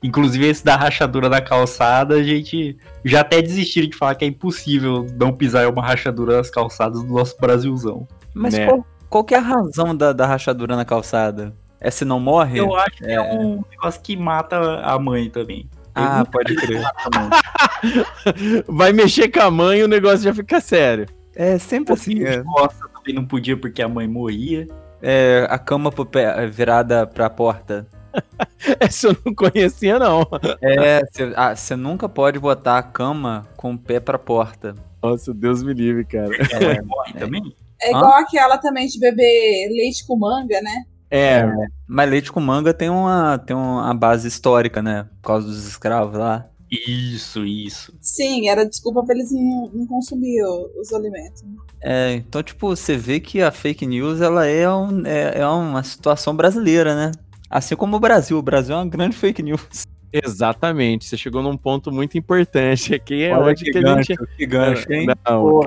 Inclusive, 0.03 0.45
esse 0.47 0.63
da 0.65 0.75
rachadura 0.75 1.29
da 1.29 1.41
calçada, 1.41 2.15
a 2.15 2.23
gente 2.23 2.77
já 3.05 3.21
até 3.21 3.41
desistiram 3.41 3.88
de 3.88 3.95
falar 3.95 4.15
que 4.15 4.25
é 4.25 4.27
impossível 4.27 5.07
não 5.17 5.31
pisar 5.33 5.63
em 5.65 5.71
uma 5.71 5.81
rachadura 5.81 6.38
nas 6.38 6.49
calçadas 6.49 7.01
do 7.01 7.11
nosso 7.13 7.38
Brasilzão. 7.39 8.05
Mas 8.33 8.53
Né. 8.53 8.67
qual, 8.67 8.86
qual 9.09 9.23
que 9.23 9.33
é 9.33 9.38
a 9.38 9.41
razão 9.41 9.95
da, 9.95 10.11
da 10.11 10.25
rachadura 10.27 10.75
na 10.75 10.83
calçada? 10.86 11.53
É 11.79 11.89
se 11.89 12.03
não 12.03 12.19
morre? 12.19 12.59
Eu 12.59 12.75
acho 12.75 12.97
que 12.97 13.05
é 13.05 13.21
um 13.21 13.63
negócio 13.71 14.01
que 14.01 14.17
mata 14.17 14.81
a 14.81 14.99
mãe 14.99 15.29
também. 15.29 15.69
Ah, 15.96 16.26
pode 16.26 16.56
crer. 16.56 16.82
Vai 18.68 18.91
mexer 18.93 19.30
com 19.30 19.39
a 19.41 19.52
mãe 19.52 19.80
e 19.80 19.84
o 19.84 19.88
negócio 19.88 20.20
já 20.20 20.34
fica 20.34 20.60
sério. 20.60 21.08
É 21.36 21.58
sempre 21.58 21.93
assim. 21.93 22.16
de 22.16 22.26
É, 22.26 22.43
costa 22.43 22.88
também 22.93 23.14
não 23.14 23.26
podia 23.26 23.58
porque 23.58 23.82
a 23.82 23.88
mãe 23.89 24.08
morria. 24.08 24.68
É, 25.02 25.46
a 25.50 25.58
cama 25.60 25.91
pro 25.91 26.06
pé- 26.06 26.48
virada 26.48 27.06
pra 27.06 27.30
porta. 27.30 27.88
Essa 28.80 29.08
eu 29.10 29.18
não 29.26 29.36
conhecia, 29.36 30.00
não. 30.00 30.26
É, 30.62 31.02
você 31.56 31.76
nunca 31.76 32.08
pode 32.08 32.39
botar 32.39 32.78
a 32.78 32.84
cama 32.84 33.46
com 33.58 33.74
o 33.74 33.78
pé 33.78 34.00
pra 34.00 34.18
porta. 34.18 34.74
Nossa, 35.04 35.34
Deus 35.34 35.62
me 35.62 35.74
livre, 35.74 36.06
cara. 36.06 36.30
Morre 36.86 37.14
também. 37.20 37.56
É 37.82 37.89
igual 37.89 38.14
aquela 38.14 38.58
também 38.58 38.88
de 38.88 38.98
beber 39.00 39.68
leite 39.70 40.08
com 40.08 40.18
manga, 40.18 40.60
né? 40.62 40.84
É, 41.10 41.45
Mas 41.88 42.10
leite 42.10 42.32
com 42.32 42.39
manga 42.39 42.74
tem 42.74 42.89
uma, 42.89 43.38
tem 43.38 43.56
uma 43.56 43.93
base 43.93 44.28
histórica, 44.28 44.82
né? 44.82 45.08
Por 45.22 45.28
causa 45.28 45.47
dos 45.47 45.66
escravos 45.68 46.18
lá. 46.18 46.47
Isso, 46.72 47.45
isso. 47.45 47.93
Sim, 48.01 48.49
era 48.49 48.66
desculpa 48.66 49.03
pra 49.06 49.14
eles 49.16 49.32
não, 49.32 49.70
não 49.74 49.86
consumir 49.88 50.41
o- 50.43 50.82
os 50.82 50.91
alimentos. 50.91 51.43
É, 51.80 52.14
então, 52.14 52.41
tipo, 52.41 52.68
você 52.76 52.97
vê 52.97 53.20
que 53.20 53.41
a 53.41 53.51
fake 53.51 53.86
news, 53.86 54.20
ela 54.20 54.45
é, 54.47 54.70
um, 54.70 55.06
é, 55.06 55.39
é 55.39 55.47
uma 55.47 55.84
situação 55.84 56.36
brasileira, 56.36 56.95
né? 56.95 57.12
Assim 57.49 57.76
como 57.76 57.95
o 57.95 57.99
Brasil. 57.99 58.38
O 58.38 58.41
Brasil 58.41 58.74
é 58.76 58.80
uma 58.80 58.88
grande 58.89 59.16
fake 59.16 59.43
news. 59.43 59.86
exatamente. 60.12 61.06
Você 61.06 61.16
chegou 61.18 61.43
num 61.43 61.56
ponto 61.56 61.91
muito 61.91 62.18
importante 62.18 62.95
aqui. 62.95 63.24
É 63.24 63.34
Olha 63.38 63.51
onde 63.51 63.64
que 63.64 63.72
que 63.72 63.78
a 63.78 63.82
gancho, 63.82 64.08
gente. 64.08 64.36
que 64.36 64.45
gancho, 64.45 64.91
hein? 64.91 65.08
Não, 65.26 65.62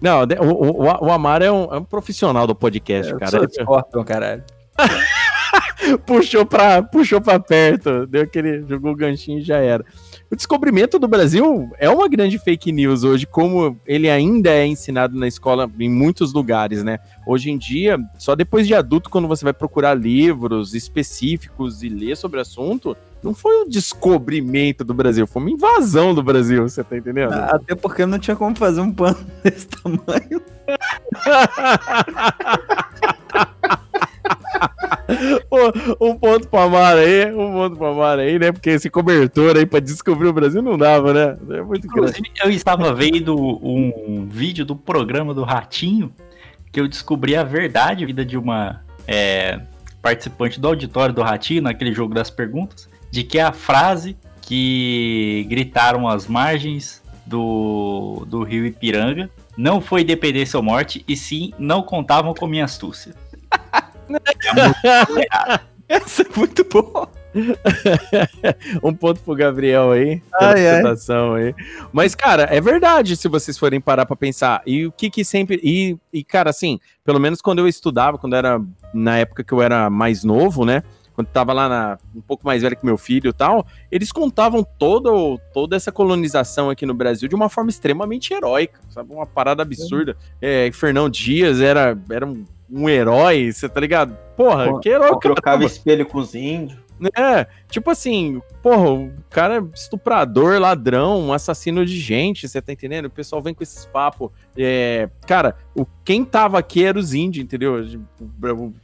não 0.00 0.26
de- 0.26 0.34
o, 0.38 0.52
o, 0.52 0.82
o 1.06 1.10
Amaro 1.10 1.42
é 1.44 1.50
um, 1.50 1.64
é 1.74 1.78
um 1.78 1.84
profissional 1.84 2.46
do 2.46 2.54
podcast, 2.54 3.10
Eu 3.10 3.18
cara. 3.18 3.30
sou 3.30 3.48
Scorpion, 3.48 4.04
caralho. 4.04 4.44
puxou 6.06 6.44
pra, 6.44 6.82
puxou 6.82 7.20
pra 7.20 7.38
perto, 7.38 8.06
deu 8.06 8.22
aquele, 8.22 8.64
jogou 8.66 8.92
o 8.92 8.96
ganchinho 8.96 9.38
e 9.38 9.42
já 9.42 9.58
era. 9.58 9.84
O 10.30 10.36
descobrimento 10.36 10.98
do 10.98 11.06
Brasil 11.06 11.70
é 11.78 11.88
uma 11.88 12.08
grande 12.08 12.38
fake 12.38 12.72
news 12.72 13.04
hoje, 13.04 13.26
como 13.26 13.78
ele 13.86 14.10
ainda 14.10 14.50
é 14.50 14.66
ensinado 14.66 15.16
na 15.16 15.28
escola 15.28 15.70
em 15.78 15.88
muitos 15.88 16.32
lugares, 16.32 16.82
né? 16.82 16.98
Hoje 17.26 17.50
em 17.50 17.58
dia, 17.58 17.98
só 18.18 18.34
depois 18.34 18.66
de 18.66 18.74
adulto, 18.74 19.08
quando 19.08 19.28
você 19.28 19.44
vai 19.44 19.52
procurar 19.52 19.94
livros 19.94 20.74
específicos 20.74 21.82
e 21.82 21.88
ler 21.88 22.16
sobre 22.16 22.38
o 22.38 22.42
assunto, 22.42 22.96
não 23.22 23.34
foi 23.34 23.62
um 23.62 23.68
descobrimento 23.68 24.84
do 24.84 24.94
Brasil, 24.94 25.26
foi 25.26 25.42
uma 25.42 25.50
invasão 25.50 26.14
do 26.14 26.22
Brasil, 26.22 26.68
você 26.68 26.82
tá 26.82 26.96
entendendo? 26.96 27.32
Até 27.32 27.74
porque 27.74 28.06
não 28.06 28.18
tinha 28.18 28.36
como 28.36 28.56
fazer 28.56 28.80
um 28.80 28.92
pano 28.92 29.18
desse 29.42 29.68
tamanho. 29.68 30.40
Um 36.00 36.16
ponto 36.16 36.48
pro 36.48 36.60
Amaro 36.60 36.98
aí, 36.98 37.32
um 37.32 37.52
ponto 37.52 37.76
pro 37.76 37.86
Amaro 37.86 38.20
aí, 38.20 38.38
né? 38.38 38.50
Porque 38.52 38.70
esse 38.70 38.90
cobertor 38.90 39.56
aí 39.56 39.64
pra 39.64 39.80
descobrir 39.80 40.28
o 40.28 40.32
Brasil 40.32 40.60
não 40.60 40.76
dava, 40.76 41.12
né? 41.12 41.36
É 41.56 41.62
muito 41.62 41.86
grande. 41.86 42.18
Inclusive, 42.18 42.30
eu 42.42 42.50
estava 42.50 42.92
vendo 42.92 43.36
um 43.36 44.26
vídeo 44.28 44.64
do 44.64 44.74
programa 44.74 45.32
do 45.32 45.44
Ratinho 45.44 46.12
que 46.72 46.80
eu 46.80 46.88
descobri 46.88 47.34
a 47.34 47.42
verdade, 47.42 48.04
a 48.04 48.06
vida 48.06 48.24
de 48.24 48.36
uma 48.36 48.82
é, 49.06 49.60
participante 50.02 50.60
do 50.60 50.68
auditório 50.68 51.14
do 51.14 51.22
Ratinho, 51.22 51.62
naquele 51.62 51.92
jogo 51.92 52.12
das 52.12 52.28
perguntas, 52.28 52.88
de 53.10 53.22
que 53.22 53.38
a 53.38 53.50
frase 53.50 54.16
que 54.42 55.46
gritaram 55.48 56.06
às 56.06 56.26
margens 56.26 57.02
do, 57.24 58.26
do 58.28 58.42
rio 58.42 58.66
Ipiranga 58.66 59.30
não 59.56 59.80
foi 59.80 60.04
dependência 60.04 60.58
ou 60.58 60.62
morte, 60.62 61.02
e 61.08 61.16
sim 61.16 61.52
não 61.58 61.82
contavam 61.82 62.34
com 62.34 62.46
minha 62.46 62.66
astúcia. 62.66 63.14
Essa 65.88 66.22
é 66.22 66.26
muito 66.36 66.64
boa. 66.64 67.08
um 68.82 68.94
ponto 68.94 69.20
pro 69.20 69.34
Gabriel 69.34 69.92
aí, 69.92 70.22
Ai, 70.40 70.66
ai. 70.66 70.82
aí. 70.82 71.54
Mas, 71.92 72.14
cara, 72.14 72.44
é 72.44 72.60
verdade 72.60 73.16
se 73.16 73.28
vocês 73.28 73.58
forem 73.58 73.80
parar 73.80 74.06
pra 74.06 74.16
pensar. 74.16 74.62
E 74.66 74.86
o 74.86 74.92
que 74.92 75.10
que 75.10 75.24
sempre. 75.24 75.60
E, 75.62 75.96
e, 76.12 76.24
cara, 76.24 76.50
assim, 76.50 76.80
pelo 77.04 77.20
menos 77.20 77.40
quando 77.40 77.58
eu 77.58 77.68
estudava, 77.68 78.18
quando 78.18 78.36
era. 78.36 78.60
Na 78.94 79.18
época 79.18 79.44
que 79.44 79.52
eu 79.52 79.60
era 79.60 79.90
mais 79.90 80.24
novo, 80.24 80.64
né? 80.64 80.82
Quando 81.12 81.28
tava 81.28 81.52
lá 81.52 81.68
na, 81.68 81.98
um 82.14 82.20
pouco 82.20 82.46
mais 82.46 82.62
velho 82.62 82.76
que 82.76 82.84
meu 82.84 82.98
filho 82.98 83.30
e 83.30 83.32
tal, 83.32 83.66
eles 83.90 84.12
contavam 84.12 84.62
todo, 84.78 85.40
toda 85.52 85.74
essa 85.74 85.90
colonização 85.90 86.68
aqui 86.68 86.84
no 86.84 86.92
Brasil 86.92 87.26
de 87.26 87.34
uma 87.34 87.48
forma 87.48 87.70
extremamente 87.70 88.34
heróica, 88.34 88.78
sabe? 88.90 89.14
Uma 89.14 89.24
parada 89.24 89.62
absurda. 89.62 90.14
É, 90.42 90.70
Fernão 90.72 91.08
Dias 91.08 91.60
era, 91.60 91.96
era 92.10 92.26
um, 92.26 92.44
um 92.70 92.88
herói, 92.88 93.52
você 93.52 93.68
tá 93.68 93.80
ligado? 93.80 94.16
Porra, 94.36 94.70
Pô, 94.70 94.80
que 94.80 94.88
herói 94.88 95.10
o 95.10 95.18
Trocava 95.18 95.64
espelho 95.64 96.06
com 96.06 96.18
os 96.18 96.34
índios. 96.34 96.78
É, 97.16 97.46
tipo 97.70 97.90
assim, 97.90 98.40
porra, 98.62 98.90
o 98.90 99.12
cara 99.28 99.56
é 99.58 99.62
estuprador, 99.74 100.58
ladrão, 100.58 101.32
assassino 101.32 101.84
de 101.84 101.98
gente, 102.00 102.48
você 102.48 102.62
tá 102.62 102.72
entendendo? 102.72 103.04
O 103.06 103.10
pessoal 103.10 103.42
vem 103.42 103.52
com 103.52 103.62
esses 103.62 103.84
papos. 103.84 104.30
É, 104.56 105.08
cara, 105.26 105.56
o, 105.74 105.84
quem 106.04 106.24
tava 106.24 106.58
aqui 106.58 106.84
era 106.84 106.98
os 106.98 107.12
índios, 107.12 107.44
entendeu? 107.44 107.74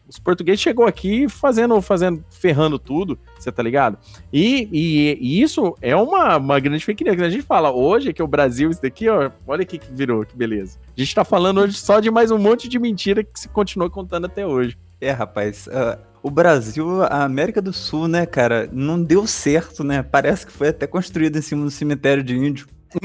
Os 0.07 0.19
portugueses 0.19 0.61
chegou 0.61 0.87
aqui 0.87 1.27
fazendo, 1.29 1.81
fazendo, 1.81 2.23
ferrando 2.31 2.79
tudo, 2.79 3.19
você 3.39 3.51
tá 3.51 3.63
ligado? 3.63 3.97
E, 4.33 4.69
e- 4.71 5.19
e 5.21 5.43
isso 5.43 5.75
é 5.81 5.97
uma, 5.97 6.37
uma 6.37 6.61
grande 6.61 6.85
fake 6.85 7.03
news. 7.05 7.21
A 7.21 7.31
gente 7.31 7.43
fala 7.45 7.73
hoje 7.73 8.13
que 8.13 8.23
o 8.23 8.27
Brasil, 8.27 8.71
isso 8.71 8.83
daqui, 8.83 9.09
ó, 9.09 9.31
olha 9.47 9.63
o 9.63 9.67
que 9.67 9.81
virou, 9.91 10.25
que 10.27 10.37
beleza. 10.37 10.79
A 10.97 11.01
gente 11.01 11.15
tá 11.15 11.25
falando 11.25 11.61
hoje 11.63 11.79
só 11.79 11.99
de 11.99 12.11
mais 12.11 12.31
um 12.31 12.39
monte 12.39 12.69
de 12.69 12.79
mentira 12.79 13.25
que 13.25 13.41
se 13.41 13.49
continua 13.49 13.89
contando 13.89 14.27
até 14.27 14.47
hoje. 14.47 14.77
É, 15.01 15.11
rapaz, 15.11 15.67
ah, 15.73 15.99
o 16.23 16.31
Brasil, 16.31 17.03
a 17.03 17.25
América 17.25 17.61
do 17.61 17.73
Sul, 17.73 18.07
né, 18.09 18.25
cara, 18.27 18.69
não 18.73 19.03
deu 19.03 19.27
certo, 19.27 19.83
né? 19.83 20.03
Parece 20.03 20.47
que 20.47 20.53
foi 20.53 20.69
até 20.69 20.87
construído 20.87 21.37
em 21.39 21.43
cima 21.43 21.65
do 21.65 21.71
cemitério 21.71 22.23
de 22.23 22.37
índio. 22.37 22.67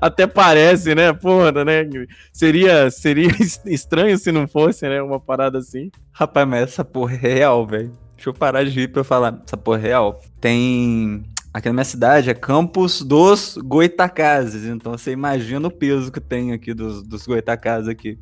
Até 0.00 0.26
parece, 0.26 0.94
né? 0.94 1.12
Porra, 1.12 1.64
né? 1.64 1.82
Seria, 2.32 2.90
seria 2.90 3.28
es- 3.40 3.60
estranho 3.64 4.18
se 4.18 4.32
não 4.32 4.46
fosse, 4.48 4.88
né? 4.88 5.00
Uma 5.02 5.20
parada 5.20 5.58
assim. 5.58 5.90
Rapaz, 6.12 6.46
mas 6.48 6.62
essa 6.64 6.84
porra 6.84 7.14
é 7.14 7.16
real, 7.16 7.66
velho. 7.66 7.92
Deixa 8.16 8.28
eu 8.30 8.34
parar 8.34 8.64
de 8.64 8.70
rir 8.70 8.88
pra 8.88 9.00
eu 9.00 9.04
falar. 9.04 9.40
Essa 9.46 9.56
porra 9.56 9.78
é 9.78 9.82
real. 9.82 10.20
Tem. 10.40 11.22
Aqui 11.52 11.68
na 11.68 11.72
minha 11.72 11.84
cidade 11.84 12.30
é 12.30 12.34
Campos 12.34 13.02
dos 13.02 13.56
Goitacazes. 13.64 14.64
Então 14.66 14.92
você 14.92 15.12
imagina 15.12 15.66
o 15.68 15.70
peso 15.70 16.12
que 16.12 16.20
tem 16.20 16.52
aqui 16.52 16.74
dos, 16.74 17.02
dos 17.02 17.26
Goitacazes 17.26 17.88
aqui. 17.88 18.18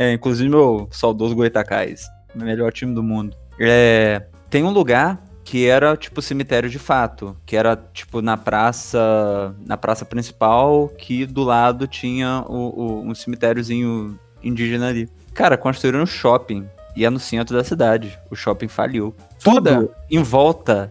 É, 0.00 0.12
inclusive 0.12 0.48
meu 0.48 0.86
saudoso 0.92 1.34
Goitacás. 1.34 2.06
O 2.34 2.38
melhor 2.38 2.72
time 2.72 2.94
do 2.94 3.02
mundo. 3.02 3.36
É, 3.58 4.22
tem 4.48 4.62
um 4.62 4.70
lugar 4.70 5.20
que 5.42 5.66
era 5.66 5.96
tipo 5.96 6.22
cemitério 6.22 6.70
de 6.70 6.78
fato, 6.78 7.36
que 7.44 7.56
era 7.56 7.74
tipo 7.92 8.22
na 8.22 8.36
praça, 8.36 9.54
na 9.66 9.76
praça 9.76 10.04
principal, 10.04 10.88
que 10.96 11.26
do 11.26 11.42
lado 11.42 11.86
tinha 11.88 12.44
o, 12.46 12.54
o- 12.54 13.02
um 13.02 13.14
cemitériozinho 13.14 14.18
indígena 14.42 14.88
ali. 14.88 15.08
Cara, 15.34 15.56
construíram 15.56 16.02
um 16.02 16.06
shopping 16.06 16.68
e 16.94 17.04
é 17.04 17.10
no 17.10 17.18
centro 17.18 17.56
da 17.56 17.64
cidade. 17.64 18.16
O 18.30 18.36
shopping 18.36 18.68
faliu. 18.68 19.14
Tudo 19.42 19.90
em 20.10 20.22
volta 20.22 20.90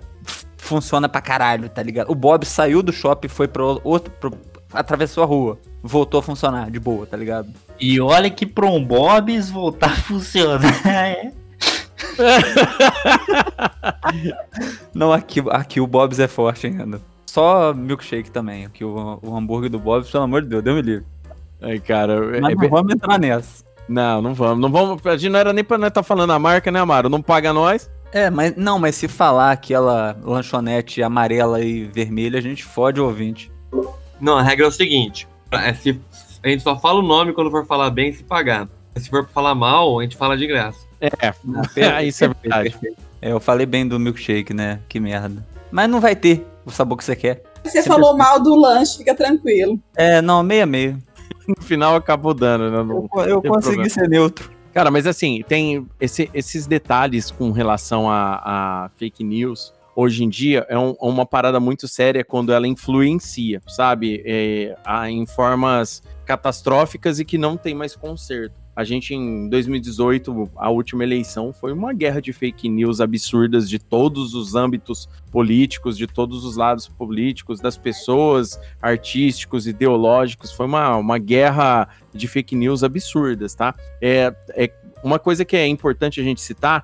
funciona 0.58 1.08
pra 1.08 1.22
caralho, 1.22 1.70
tá 1.70 1.82
ligado? 1.82 2.12
O 2.12 2.16
Bob 2.16 2.44
saiu 2.46 2.84
do 2.84 2.92
shopping, 2.92 3.30
foi 3.30 3.48
pro 3.48 3.80
outro, 3.86 4.12
pro- 4.20 4.38
atravessou 4.74 5.24
a 5.24 5.26
rua, 5.26 5.58
voltou 5.88 6.20
a 6.20 6.24
funcionar 6.24 6.70
de 6.70 6.80
boa, 6.80 7.06
tá 7.06 7.18
ligado? 7.18 7.50
E 7.80 8.00
olha 8.00 8.30
que 8.30 8.46
pra 8.46 8.66
um 8.68 8.84
Bob's 8.84 9.50
voltar 9.50 9.92
a 9.92 9.96
funcionar. 9.96 10.62
é. 10.88 11.32
Não, 14.94 15.12
aqui, 15.12 15.44
aqui 15.50 15.80
o 15.80 15.88
Bob's 15.88 16.20
é 16.20 16.28
forte 16.28 16.68
ainda. 16.68 17.02
Só 17.26 17.74
milkshake 17.74 18.32
também. 18.32 18.66
Aqui 18.66 18.84
o, 18.84 19.20
o 19.22 19.36
hambúrguer 19.36 19.70
do 19.70 19.80
Bob's, 19.80 20.10
pelo 20.10 20.24
amor 20.24 20.42
de 20.42 20.50
Deus, 20.50 20.64
Deus 20.64 20.76
me 20.76 20.82
livre. 20.82 21.06
Ai, 21.62 21.80
cara. 21.80 22.40
Mas 22.42 22.54
é 22.54 22.56
não 22.56 22.70
vamos 22.70 22.94
entrar 22.94 23.20
nessa. 23.20 23.64
Não, 23.88 24.22
não 24.22 24.34
vamos. 24.34 24.60
Não 24.60 24.72
vamos. 24.72 25.06
A 25.06 25.18
gente 25.18 25.32
não 25.32 25.40
era 25.40 25.54
nem 25.54 25.64
pra 25.64 25.78
nós 25.78 25.90
estar 25.90 26.04
falando 26.04 26.34
a 26.34 26.40
marca, 26.40 26.72
né, 26.72 26.80
Amaro? 26.80 27.10
Não 27.10 27.22
paga 27.22 27.54
nós. 27.54 27.90
É, 28.12 28.30
mas 28.30 28.56
não, 28.56 28.80
mas 28.80 28.96
se 28.96 29.08
falar 29.08 29.52
aquela 29.52 30.18
lanchonete 30.24 31.04
amarela 31.04 31.62
e 31.62 31.84
vermelha, 31.84 32.40
a 32.40 32.42
gente 32.42 32.64
fode 32.64 33.00
o 33.00 33.06
ouvinte. 33.06 33.52
Não, 34.20 34.38
a 34.38 34.42
regra 34.42 34.66
é 34.66 34.68
o 34.68 34.72
seguinte: 34.72 35.28
é 35.52 35.74
se, 35.74 36.00
a 36.44 36.48
gente 36.50 36.64
só 36.64 36.78
fala 36.80 37.00
o 37.00 37.04
nome 37.04 37.34
quando 37.34 37.50
for 37.52 37.66
falar 37.66 37.90
bem 37.90 38.10
e 38.10 38.14
se 38.14 38.24
pagar. 38.24 38.68
Se 38.96 39.10
for 39.10 39.28
falar 39.30 39.54
mal, 39.56 40.00
a 40.00 40.04
gente 40.04 40.18
fala 40.18 40.36
de 40.38 40.48
graça. 40.48 40.80
É, 41.00 41.10
Ah, 41.94 42.02
isso 42.04 42.26
é 42.26 42.30
verdade. 42.30 42.76
É, 43.22 43.32
eu 43.32 43.40
falei 43.40 43.66
bem 43.66 43.88
do 43.88 44.00
milkshake, 44.00 44.54
né? 44.54 44.80
Que 44.90 45.00
merda. 45.00 45.46
Mas 45.72 45.90
não 45.90 46.00
vai 46.00 46.16
ter 46.16 46.46
o 46.66 46.72
sabor 46.72 46.98
que 46.98 47.04
você 47.04 47.16
quer. 47.16 47.44
Você 47.64 47.82
Você 47.82 47.88
falou 47.88 48.16
mal 48.18 48.40
do 48.42 48.56
lanche, 48.56 48.98
fica 48.98 49.14
tranquilo. 49.14 49.80
É, 49.96 50.22
não, 50.22 50.42
meia 50.44 50.66
meio. 50.66 50.98
No 51.48 51.62
final 51.64 51.96
acabou 51.96 52.34
dando, 52.34 52.70
né? 52.70 52.78
Eu, 52.80 52.84
Não- 52.84 53.24
eu 53.26 53.40
tem 53.42 53.50
consegui 53.52 53.76
problema. 53.78 53.90
ser 53.90 54.10
neutro. 54.10 54.52
Cara, 54.74 54.92
mas 54.92 55.08
assim, 55.08 55.44
tem 55.48 55.88
esse- 56.00 56.30
esses 56.34 56.68
detalhes 56.68 57.32
com 57.32 57.52
relação 57.52 58.10
a, 58.12 58.42
a 58.86 58.90
fake 58.98 59.24
news. 59.24 59.74
Hoje 60.00 60.24
em 60.24 60.30
dia 60.30 60.64
é 60.70 60.78
um- 60.78 60.96
uma 61.02 61.26
parada 61.26 61.60
muito 61.60 61.88
séria 61.88 62.24
quando 62.24 62.54
ela 62.54 62.68
influencia, 62.68 63.60
sabe? 63.68 64.22
É, 64.24 64.76
em 65.10 65.26
formas 65.26 66.04
catastróficas 66.24 67.20
e 67.20 67.26
que 67.26 67.36
não 67.36 67.58
tem 67.58 67.74
mais 67.74 67.96
conserto. 67.96 68.54
A 68.76 68.84
gente, 68.84 69.16
em 69.16 69.50
2018, 69.50 70.52
a 70.56 70.70
última 70.70 71.04
eleição, 71.04 71.52
foi 71.52 71.74
uma 71.74 71.94
guerra 71.94 72.22
de 72.22 72.32
fake 72.32 72.70
news 72.70 73.02
absurdas 73.02 73.68
de 73.68 73.80
todos 73.80 74.36
os 74.36 74.54
âmbitos 74.54 75.10
políticos, 75.32 75.98
de 75.98 76.06
todos 76.06 76.46
os 76.46 76.56
lados 76.56 76.88
políticos, 76.88 77.60
das 77.60 77.76
pessoas, 77.76 78.60
artísticos, 78.80 79.66
ideológicos. 79.66 80.52
Foi 80.52 80.68
uma, 80.68 80.96
uma 80.96 81.18
guerra 81.18 81.90
de 82.14 82.28
fake 82.28 82.56
news 82.56 82.84
absurdas, 82.84 83.56
tá? 83.56 83.74
É, 84.00 84.32
é 84.50 84.72
uma 85.08 85.20
coisa 85.20 85.46
que 85.46 85.56
é 85.56 85.66
importante 85.66 86.20
a 86.20 86.24
gente 86.24 86.42
citar, 86.42 86.84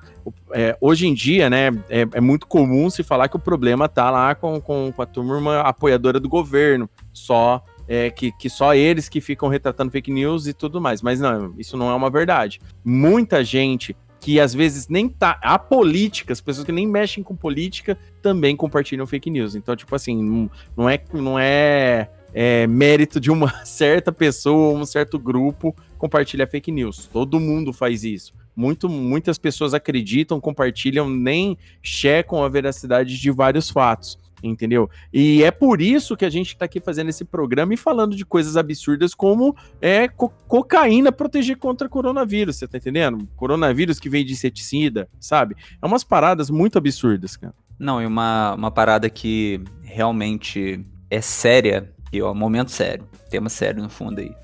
é, 0.51 0.75
hoje 0.79 1.05
em 1.05 1.13
dia, 1.13 1.49
né, 1.49 1.67
é, 1.89 2.07
é 2.13 2.21
muito 2.21 2.47
comum 2.47 2.89
se 2.89 3.03
falar 3.03 3.27
que 3.27 3.35
o 3.35 3.39
problema 3.39 3.87
tá 3.89 4.09
lá 4.09 4.33
com, 4.33 4.59
com, 4.59 4.91
com 4.91 5.01
a 5.01 5.05
turma 5.05 5.59
apoiadora 5.59 6.19
do 6.19 6.29
governo, 6.29 6.89
só 7.11 7.63
é, 7.87 8.09
que, 8.09 8.31
que 8.31 8.49
só 8.49 8.73
eles 8.73 9.09
que 9.09 9.19
ficam 9.19 9.49
retratando 9.49 9.91
fake 9.91 10.11
news 10.11 10.47
e 10.47 10.53
tudo 10.53 10.79
mais, 10.79 11.01
mas 11.01 11.19
não, 11.19 11.53
isso 11.57 11.75
não 11.77 11.89
é 11.89 11.93
uma 11.93 12.09
verdade. 12.09 12.59
Muita 12.83 13.43
gente 13.43 13.95
que 14.19 14.39
às 14.39 14.53
vezes 14.53 14.87
nem 14.87 15.09
tá, 15.09 15.37
a 15.41 15.59
política, 15.59 16.31
as 16.31 16.39
pessoas 16.39 16.65
que 16.65 16.71
nem 16.71 16.87
mexem 16.87 17.21
com 17.21 17.35
política 17.35 17.97
também 18.21 18.55
compartilham 18.55 19.05
fake 19.05 19.29
news, 19.29 19.53
então 19.53 19.75
tipo 19.75 19.93
assim, 19.93 20.23
não, 20.23 20.51
não 20.77 20.89
é, 20.89 21.03
não 21.13 21.37
é 21.37 22.09
é, 22.33 22.65
mérito 22.67 23.19
de 23.19 23.31
uma 23.31 23.49
certa 23.65 24.11
pessoa, 24.11 24.77
um 24.77 24.85
certo 24.85 25.19
grupo 25.19 25.75
compartilhar 25.97 26.47
fake 26.47 26.71
news. 26.71 27.07
Todo 27.11 27.39
mundo 27.39 27.71
faz 27.71 28.03
isso. 28.03 28.33
Muito, 28.55 28.87
muitas 28.89 29.37
pessoas 29.37 29.73
acreditam, 29.73 30.39
compartilham, 30.39 31.09
nem 31.09 31.57
checam 31.81 32.43
a 32.43 32.49
veracidade 32.49 33.19
de 33.19 33.31
vários 33.31 33.69
fatos. 33.69 34.17
Entendeu? 34.43 34.89
E 35.13 35.41
é 35.41 35.51
por 35.51 35.81
isso 35.81 36.17
que 36.17 36.25
a 36.25 36.29
gente 36.29 36.57
tá 36.57 36.65
aqui 36.65 36.81
fazendo 36.81 37.07
esse 37.07 37.23
programa 37.23 37.73
e 37.73 37.77
falando 37.77 38.13
de 38.13 38.25
coisas 38.25 38.57
absurdas 38.57 39.15
como 39.15 39.55
é 39.79 40.09
co- 40.09 40.33
cocaína 40.49 41.13
proteger 41.13 41.55
contra 41.55 41.87
coronavírus, 41.87 42.57
você 42.57 42.67
tá 42.67 42.77
entendendo? 42.77 43.25
Coronavírus 43.37 44.01
que 44.01 44.09
veio 44.09 44.25
de 44.25 44.33
inseticida, 44.33 45.07
sabe? 45.17 45.55
É 45.81 45.85
umas 45.85 46.03
paradas 46.03 46.49
muito 46.49 46.77
absurdas, 46.77 47.37
cara. 47.37 47.53
Não, 47.79 48.01
e 48.01 48.05
uma, 48.05 48.53
uma 48.55 48.69
parada 48.69 49.09
que 49.09 49.61
realmente 49.81 50.83
é 51.09 51.21
séria, 51.21 51.92
e 52.13 52.21
ó, 52.21 52.33
momento 52.33 52.71
sério, 52.71 53.03
tema 53.29 53.49
sério 53.49 53.81
no 53.83 53.89
fundo 53.89 54.19
aí. 54.21 54.31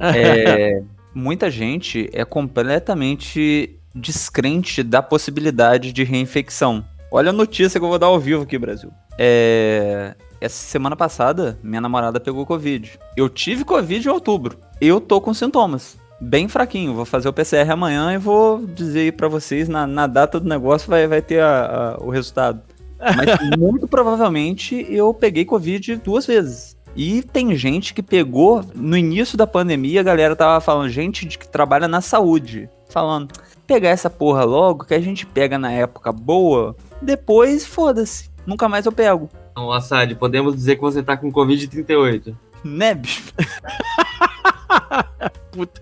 É, 0.00 0.80
muita 1.12 1.50
gente 1.50 2.08
é 2.12 2.24
completamente 2.24 3.76
descrente 3.92 4.82
da 4.82 5.02
possibilidade 5.02 5.92
de 5.92 6.04
reinfecção. 6.04 6.84
Olha 7.10 7.30
a 7.30 7.32
notícia 7.32 7.80
que 7.80 7.84
eu 7.84 7.88
vou 7.88 7.98
dar 7.98 8.06
ao 8.06 8.20
vivo 8.20 8.42
aqui, 8.44 8.56
Brasil. 8.58 8.92
É, 9.18 10.14
essa 10.40 10.54
semana 10.54 10.94
passada, 10.94 11.58
minha 11.62 11.80
namorada 11.80 12.20
pegou 12.20 12.46
Covid. 12.46 12.98
Eu 13.16 13.28
tive 13.28 13.64
Covid 13.64 14.06
em 14.06 14.10
outubro. 14.12 14.58
Eu 14.80 15.00
tô 15.00 15.20
com 15.20 15.34
sintomas. 15.34 15.96
Bem 16.20 16.46
fraquinho. 16.46 16.94
Vou 16.94 17.04
fazer 17.04 17.28
o 17.28 17.32
PCR 17.32 17.68
amanhã 17.72 18.12
e 18.12 18.18
vou 18.18 18.64
dizer 18.64 19.00
aí 19.00 19.12
pra 19.12 19.26
vocês, 19.26 19.68
na, 19.68 19.84
na 19.86 20.06
data 20.06 20.38
do 20.38 20.48
negócio 20.48 20.88
vai, 20.88 21.08
vai 21.08 21.22
ter 21.22 21.40
a- 21.40 21.96
a- 21.98 22.04
o 22.04 22.10
resultado. 22.10 22.60
Mas 23.00 23.38
muito 23.58 23.88
provavelmente 23.88 24.86
eu 24.88 25.12
peguei 25.14 25.44
Covid 25.44 25.96
duas 25.96 26.26
vezes. 26.26 26.76
E 26.98 27.22
tem 27.22 27.54
gente 27.54 27.94
que 27.94 28.02
pegou, 28.02 28.64
no 28.74 28.96
início 28.96 29.38
da 29.38 29.46
pandemia, 29.46 30.00
a 30.00 30.02
galera 30.02 30.34
tava 30.34 30.60
falando, 30.60 30.88
gente 30.88 31.24
de 31.24 31.38
que 31.38 31.46
trabalha 31.46 31.86
na 31.86 32.00
saúde, 32.00 32.68
falando, 32.88 33.32
pegar 33.68 33.90
essa 33.90 34.10
porra 34.10 34.42
logo, 34.42 34.84
que 34.84 34.94
a 34.94 35.00
gente 35.00 35.24
pega 35.24 35.56
na 35.56 35.70
época 35.70 36.10
boa, 36.10 36.74
depois 37.00 37.64
foda-se, 37.64 38.28
nunca 38.44 38.68
mais 38.68 38.84
eu 38.84 38.90
pego. 38.90 39.30
Então, 39.52 39.70
Assad, 39.70 40.12
podemos 40.16 40.56
dizer 40.56 40.74
que 40.74 40.80
você 40.80 41.00
tá 41.00 41.16
com 41.16 41.30
Covid-38. 41.30 42.34
Né, 42.64 42.96
bicho? 42.96 43.32
Puta. 45.52 45.80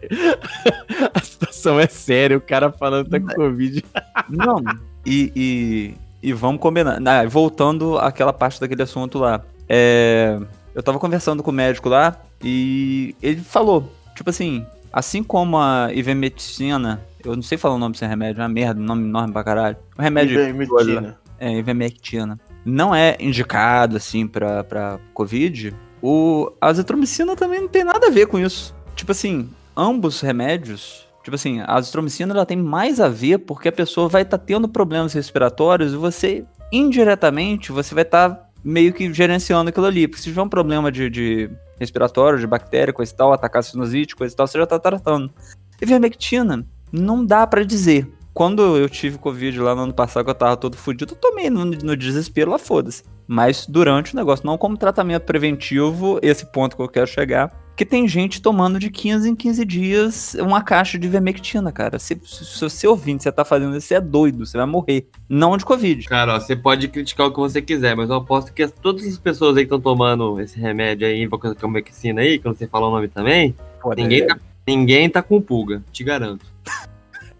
A 1.14 1.20
situação 1.22 1.80
é 1.80 1.86
séria, 1.86 2.36
o 2.36 2.42
cara 2.42 2.70
falando 2.70 3.08
tá 3.08 3.18
com 3.18 3.28
Covid. 3.28 3.82
Não. 4.28 4.62
E, 5.06 5.32
e, 5.34 5.94
e 6.22 6.34
vamos 6.34 6.60
combinar. 6.60 7.00
Ah, 7.06 7.26
voltando 7.26 7.96
àquela 7.96 8.34
parte 8.34 8.60
daquele 8.60 8.82
assunto 8.82 9.18
lá. 9.18 9.40
É, 9.66 10.38
eu 10.76 10.82
tava 10.82 10.98
conversando 10.98 11.42
com 11.42 11.50
o 11.50 11.54
médico 11.54 11.88
lá 11.88 12.20
e 12.44 13.16
ele 13.22 13.40
falou, 13.40 13.90
tipo 14.14 14.28
assim, 14.28 14.66
assim 14.92 15.22
como 15.22 15.56
a 15.56 15.88
ivermectina, 15.90 17.00
eu 17.24 17.34
não 17.34 17.42
sei 17.42 17.56
falar 17.56 17.76
o 17.76 17.78
nome 17.78 17.94
desse 17.94 18.04
remédio, 18.04 18.42
é 18.42 18.44
uma 18.44 18.50
merda, 18.50 18.78
um 18.78 18.84
nome 18.84 19.04
enorme 19.04 19.32
pra 19.32 19.42
caralho. 19.42 19.76
O 19.98 20.02
remédio 20.02 20.38
Ivermectina. 20.38 21.18
é, 21.40 21.50
ivermectina, 21.58 22.38
não 22.62 22.94
é 22.94 23.16
indicado, 23.18 23.96
assim, 23.96 24.26
pra, 24.26 24.62
pra 24.64 25.00
Covid, 25.14 25.74
o 26.02 26.52
a 26.60 26.66
azitromicina 26.66 27.34
também 27.34 27.62
não 27.62 27.68
tem 27.68 27.82
nada 27.82 28.08
a 28.08 28.10
ver 28.10 28.26
com 28.26 28.38
isso. 28.38 28.74
Tipo 28.94 29.12
assim, 29.12 29.48
ambos 29.74 30.20
remédios, 30.20 31.06
tipo 31.24 31.36
assim, 31.36 31.58
a 31.60 31.72
azitromicina 31.74 32.34
ela 32.34 32.44
tem 32.44 32.58
mais 32.58 33.00
a 33.00 33.08
ver 33.08 33.38
porque 33.38 33.68
a 33.68 33.72
pessoa 33.72 34.10
vai 34.10 34.22
estar 34.22 34.36
tendo 34.36 34.68
problemas 34.68 35.14
respiratórios 35.14 35.94
e 35.94 35.96
você, 35.96 36.44
indiretamente, 36.70 37.72
você 37.72 37.94
vai 37.94 38.04
estar 38.04 38.45
meio 38.66 38.92
que 38.92 39.12
gerenciando 39.14 39.70
aquilo 39.70 39.86
ali. 39.86 40.08
Porque 40.08 40.22
se 40.22 40.28
tiver 40.28 40.42
um 40.42 40.48
problema 40.48 40.90
de, 40.90 41.08
de 41.08 41.50
respiratório, 41.78 42.38
de 42.40 42.46
bactéria, 42.46 42.92
coisa 42.92 43.12
e 43.12 43.16
tal, 43.16 43.32
atacar 43.32 43.62
sinusite, 43.62 44.16
coisa 44.16 44.34
e 44.34 44.36
tal, 44.36 44.46
você 44.46 44.58
já 44.58 44.66
tá 44.66 44.78
tratando. 44.78 45.32
Ivermectina, 45.80 46.66
não 46.90 47.24
dá 47.24 47.46
pra 47.46 47.62
dizer. 47.62 48.10
Quando 48.34 48.76
eu 48.76 48.88
tive 48.88 49.16
Covid 49.16 49.58
lá 49.60 49.74
no 49.74 49.82
ano 49.82 49.94
passado, 49.94 50.24
que 50.24 50.30
eu 50.30 50.34
tava 50.34 50.56
todo 50.58 50.76
fudido, 50.76 51.14
eu 51.14 51.16
tomei 51.16 51.48
no, 51.48 51.64
no 51.64 51.96
desespero 51.96 52.50
lá, 52.50 52.58
foda-se. 52.58 53.02
Mas 53.26 53.66
durante 53.66 54.12
o 54.12 54.16
negócio, 54.16 54.44
não 54.44 54.58
como 54.58 54.76
tratamento 54.76 55.22
preventivo, 55.22 56.18
esse 56.20 56.44
ponto 56.52 56.76
que 56.76 56.82
eu 56.82 56.88
quero 56.88 57.06
chegar, 57.06 57.50
que 57.76 57.84
tem 57.84 58.08
gente 58.08 58.40
tomando 58.40 58.78
de 58.78 58.90
15 58.90 59.28
em 59.28 59.36
15 59.36 59.64
dias 59.64 60.34
uma 60.40 60.62
caixa 60.62 60.98
de 60.98 61.06
vermectina, 61.06 61.70
cara. 61.70 61.98
Se, 61.98 62.18
se, 62.24 62.44
se 62.44 62.60
você 62.60 62.88
ouvindo, 62.88 63.22
você 63.22 63.30
tá 63.30 63.44
fazendo 63.44 63.76
isso, 63.76 63.86
você 63.86 63.96
é 63.96 64.00
doido, 64.00 64.46
você 64.46 64.56
vai 64.56 64.66
morrer. 64.66 65.06
Não 65.28 65.56
de 65.58 65.64
Covid. 65.64 66.08
Cara, 66.08 66.36
ó, 66.36 66.40
você 66.40 66.56
pode 66.56 66.88
criticar 66.88 67.26
o 67.26 67.30
que 67.30 67.38
você 67.38 67.60
quiser, 67.60 67.94
mas 67.94 68.08
eu 68.08 68.16
aposto 68.16 68.52
que 68.52 68.66
todas 68.66 69.06
as 69.06 69.18
pessoas 69.18 69.56
aí 69.56 69.64
que 69.64 69.66
estão 69.66 69.80
tomando 69.80 70.40
esse 70.40 70.58
remédio 70.58 71.06
aí, 71.06 71.22
invocamecina 71.22 72.22
aí, 72.22 72.38
que 72.38 72.46
eu 72.46 72.50
não 72.50 72.56
sei 72.56 72.66
falar 72.66 72.88
o 72.88 72.90
nome 72.90 73.08
também, 73.08 73.54
ninguém 73.94 74.26
tá, 74.26 74.38
ninguém 74.66 75.10
tá 75.10 75.22
com 75.22 75.40
pulga, 75.40 75.84
te 75.92 76.02
garanto. 76.02 76.46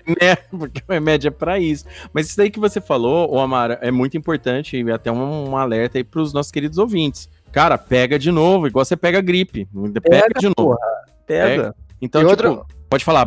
né? 0.07 0.37
Porque 0.51 0.83
o 0.87 0.93
remédio 0.93 1.29
é 1.29 1.31
pra 1.31 1.59
isso. 1.59 1.85
Mas 2.13 2.27
isso 2.27 2.37
daí 2.37 2.51
que 2.51 2.61
você 2.61 2.81
falou, 2.81 3.33
ô 3.33 3.41
Amara, 3.41 3.79
é 3.81 3.91
muito 3.91 4.17
importante 4.17 4.77
e 4.77 4.91
até 4.91 5.11
um, 5.11 5.51
um 5.51 5.57
alerta 5.57 5.99
aí 5.99 6.05
pros 6.05 6.33
nossos 6.33 6.53
queridos 6.53 6.79
ouvintes. 6.79 7.29
Cara, 7.57 7.79
pega 7.79 8.19
de 8.19 8.31
novo, 8.31 8.67
igual 8.67 8.85
você 8.85 8.95
pega 8.99 9.19
gripe. 9.23 9.67
Pega, 10.03 10.39
de 10.39 10.51
novo. 10.59 10.77
Pega. 11.27 11.75
Então, 12.03 12.21
E 12.21 12.25
tipo, 12.27 12.31
outro- 12.49 12.67
pode 12.91 13.03
falar, 13.03 13.25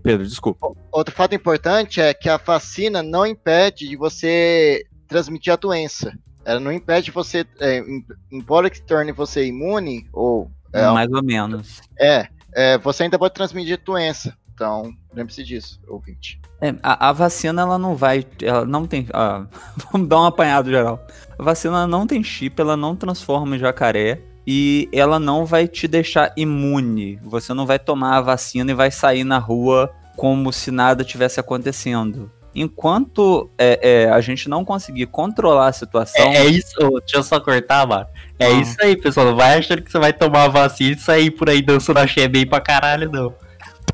Pedro, 0.00 0.24
desculpa. 0.24 0.68
Outro 0.92 1.12
fato 1.12 1.34
importante 1.34 2.00
é 2.00 2.14
que 2.14 2.28
a 2.28 2.36
vacina 2.36 3.02
não 3.02 3.26
impede 3.26 3.88
de 3.88 3.96
você 3.96 4.84
transmitir 5.08 5.52
a 5.52 5.56
doença. 5.56 6.12
Ela 6.44 6.60
não 6.60 6.70
impede 6.72 7.10
você, 7.10 7.44
é, 7.58 7.78
em- 7.80 8.04
embora 8.30 8.70
que 8.70 8.80
torne 8.80 9.10
você 9.10 9.44
imune, 9.44 10.06
ou 10.12 10.48
é, 10.72 10.86
Mais 10.92 11.10
ou 11.10 11.20
menos. 11.24 11.80
é, 11.98 12.28
é, 12.54 12.78
você 12.78 13.02
ainda 13.02 13.18
pode 13.18 13.34
transmitir 13.34 13.74
a 13.82 13.84
doença. 13.84 14.36
Então, 14.58 14.92
lembre-se 15.14 15.44
disso, 15.44 15.80
ouvinte. 15.86 16.40
É, 16.60 16.74
a, 16.82 17.10
a 17.10 17.12
vacina, 17.12 17.62
ela 17.62 17.78
não 17.78 17.94
vai. 17.94 18.26
Ela 18.42 18.64
não 18.64 18.84
tem. 18.88 19.06
ah, 19.14 19.46
vamos 19.92 20.08
dar 20.08 20.20
um 20.20 20.24
apanhado 20.24 20.68
geral. 20.68 21.06
A 21.38 21.42
vacina 21.44 21.86
não 21.86 22.08
tem 22.08 22.24
chip, 22.24 22.60
ela 22.60 22.76
não 22.76 22.96
transforma 22.96 23.54
em 23.54 23.58
jacaré. 23.60 24.20
E 24.44 24.88
ela 24.92 25.20
não 25.20 25.44
vai 25.44 25.68
te 25.68 25.86
deixar 25.86 26.32
imune. 26.36 27.20
Você 27.22 27.54
não 27.54 27.66
vai 27.66 27.78
tomar 27.78 28.16
a 28.16 28.20
vacina 28.20 28.72
e 28.72 28.74
vai 28.74 28.90
sair 28.90 29.22
na 29.22 29.38
rua 29.38 29.92
como 30.16 30.52
se 30.52 30.72
nada 30.72 31.04
tivesse 31.04 31.38
acontecendo. 31.38 32.28
Enquanto 32.52 33.48
é, 33.56 33.78
é, 34.06 34.10
a 34.10 34.20
gente 34.20 34.48
não 34.48 34.64
conseguir 34.64 35.06
controlar 35.06 35.68
a 35.68 35.72
situação. 35.72 36.26
É, 36.32 36.38
é 36.38 36.44
isso, 36.46 36.74
deixa 37.00 37.16
eu 37.18 37.22
só 37.22 37.38
cortar, 37.38 37.86
mano. 37.86 38.06
É 38.38 38.46
Ah. 38.46 38.50
isso 38.50 38.74
aí, 38.82 38.96
pessoal. 38.96 39.26
Não 39.26 39.36
vai 39.36 39.58
achando 39.58 39.82
que 39.82 39.92
você 39.92 39.98
vai 39.98 40.12
tomar 40.12 40.44
a 40.44 40.48
vacina 40.48 40.96
e 40.96 40.98
sair 40.98 41.30
por 41.30 41.48
aí 41.48 41.62
dançando 41.62 41.98
axé 41.98 42.26
bem 42.26 42.44
pra 42.46 42.60
caralho, 42.60 43.08
não. 43.12 43.32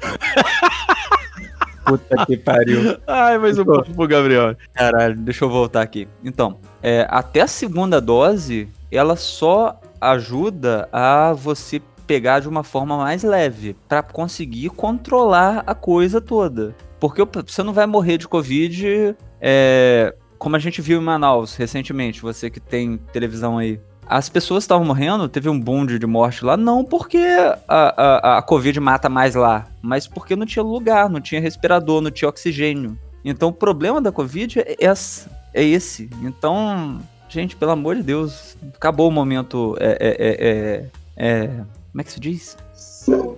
Puta 1.84 2.24
que 2.24 2.36
pariu. 2.36 2.96
Ai, 3.06 3.36
mais 3.38 3.58
um 3.58 3.64
pouco 3.64 3.92
pro 3.92 4.08
Gabriel. 4.08 4.56
Caralho, 4.72 5.16
deixa 5.16 5.44
eu 5.44 5.50
voltar 5.50 5.82
aqui. 5.82 6.08
Então, 6.24 6.58
é, 6.82 7.06
até 7.10 7.42
a 7.42 7.46
segunda 7.46 8.00
dose, 8.00 8.68
ela 8.90 9.16
só 9.16 9.78
ajuda 10.00 10.88
a 10.92 11.32
você 11.34 11.82
pegar 12.06 12.40
de 12.40 12.48
uma 12.48 12.62
forma 12.62 12.96
mais 12.96 13.22
leve, 13.22 13.76
pra 13.88 14.02
conseguir 14.02 14.70
controlar 14.70 15.62
a 15.66 15.74
coisa 15.74 16.20
toda. 16.20 16.74
Porque 17.00 17.20
o- 17.22 17.28
você 17.46 17.62
não 17.62 17.72
vai 17.72 17.86
morrer 17.86 18.16
de 18.18 18.28
Covid, 18.28 19.14
é, 19.40 20.14
como 20.38 20.56
a 20.56 20.58
gente 20.58 20.80
viu 20.82 21.00
em 21.00 21.04
Manaus 21.04 21.54
recentemente, 21.54 22.20
você 22.22 22.48
que 22.50 22.60
tem 22.60 22.96
televisão 23.12 23.58
aí. 23.58 23.78
As 24.06 24.28
pessoas 24.28 24.64
estavam 24.64 24.84
morrendo, 24.86 25.28
teve 25.28 25.48
um 25.48 25.58
boom 25.58 25.86
de 25.86 25.98
de 25.98 26.06
morte 26.06 26.44
lá, 26.44 26.56
não 26.56 26.84
porque 26.84 27.18
a, 27.66 28.34
a, 28.34 28.38
a 28.38 28.42
Covid 28.42 28.78
mata 28.80 29.08
mais 29.08 29.34
lá, 29.34 29.66
mas 29.80 30.06
porque 30.06 30.36
não 30.36 30.44
tinha 30.46 30.62
lugar, 30.62 31.08
não 31.08 31.20
tinha 31.20 31.40
respirador, 31.40 32.00
não 32.00 32.10
tinha 32.10 32.28
oxigênio. 32.28 32.98
Então 33.24 33.48
o 33.48 33.52
problema 33.52 34.00
da 34.00 34.12
Covid 34.12 34.60
é, 34.60 34.76
essa, 34.78 35.30
é 35.54 35.62
esse. 35.64 36.10
Então, 36.22 37.00
gente, 37.28 37.56
pelo 37.56 37.70
amor 37.70 37.96
de 37.96 38.02
Deus, 38.02 38.56
acabou 38.74 39.08
o 39.08 39.12
momento. 39.12 39.76
É, 39.80 39.96
é, 40.00 40.08
é, 40.18 40.90
é, 41.26 41.34
é- 41.44 41.46
como 41.90 42.00
é 42.00 42.04
que 42.04 42.12
se 42.12 42.20
diz? 42.20 42.56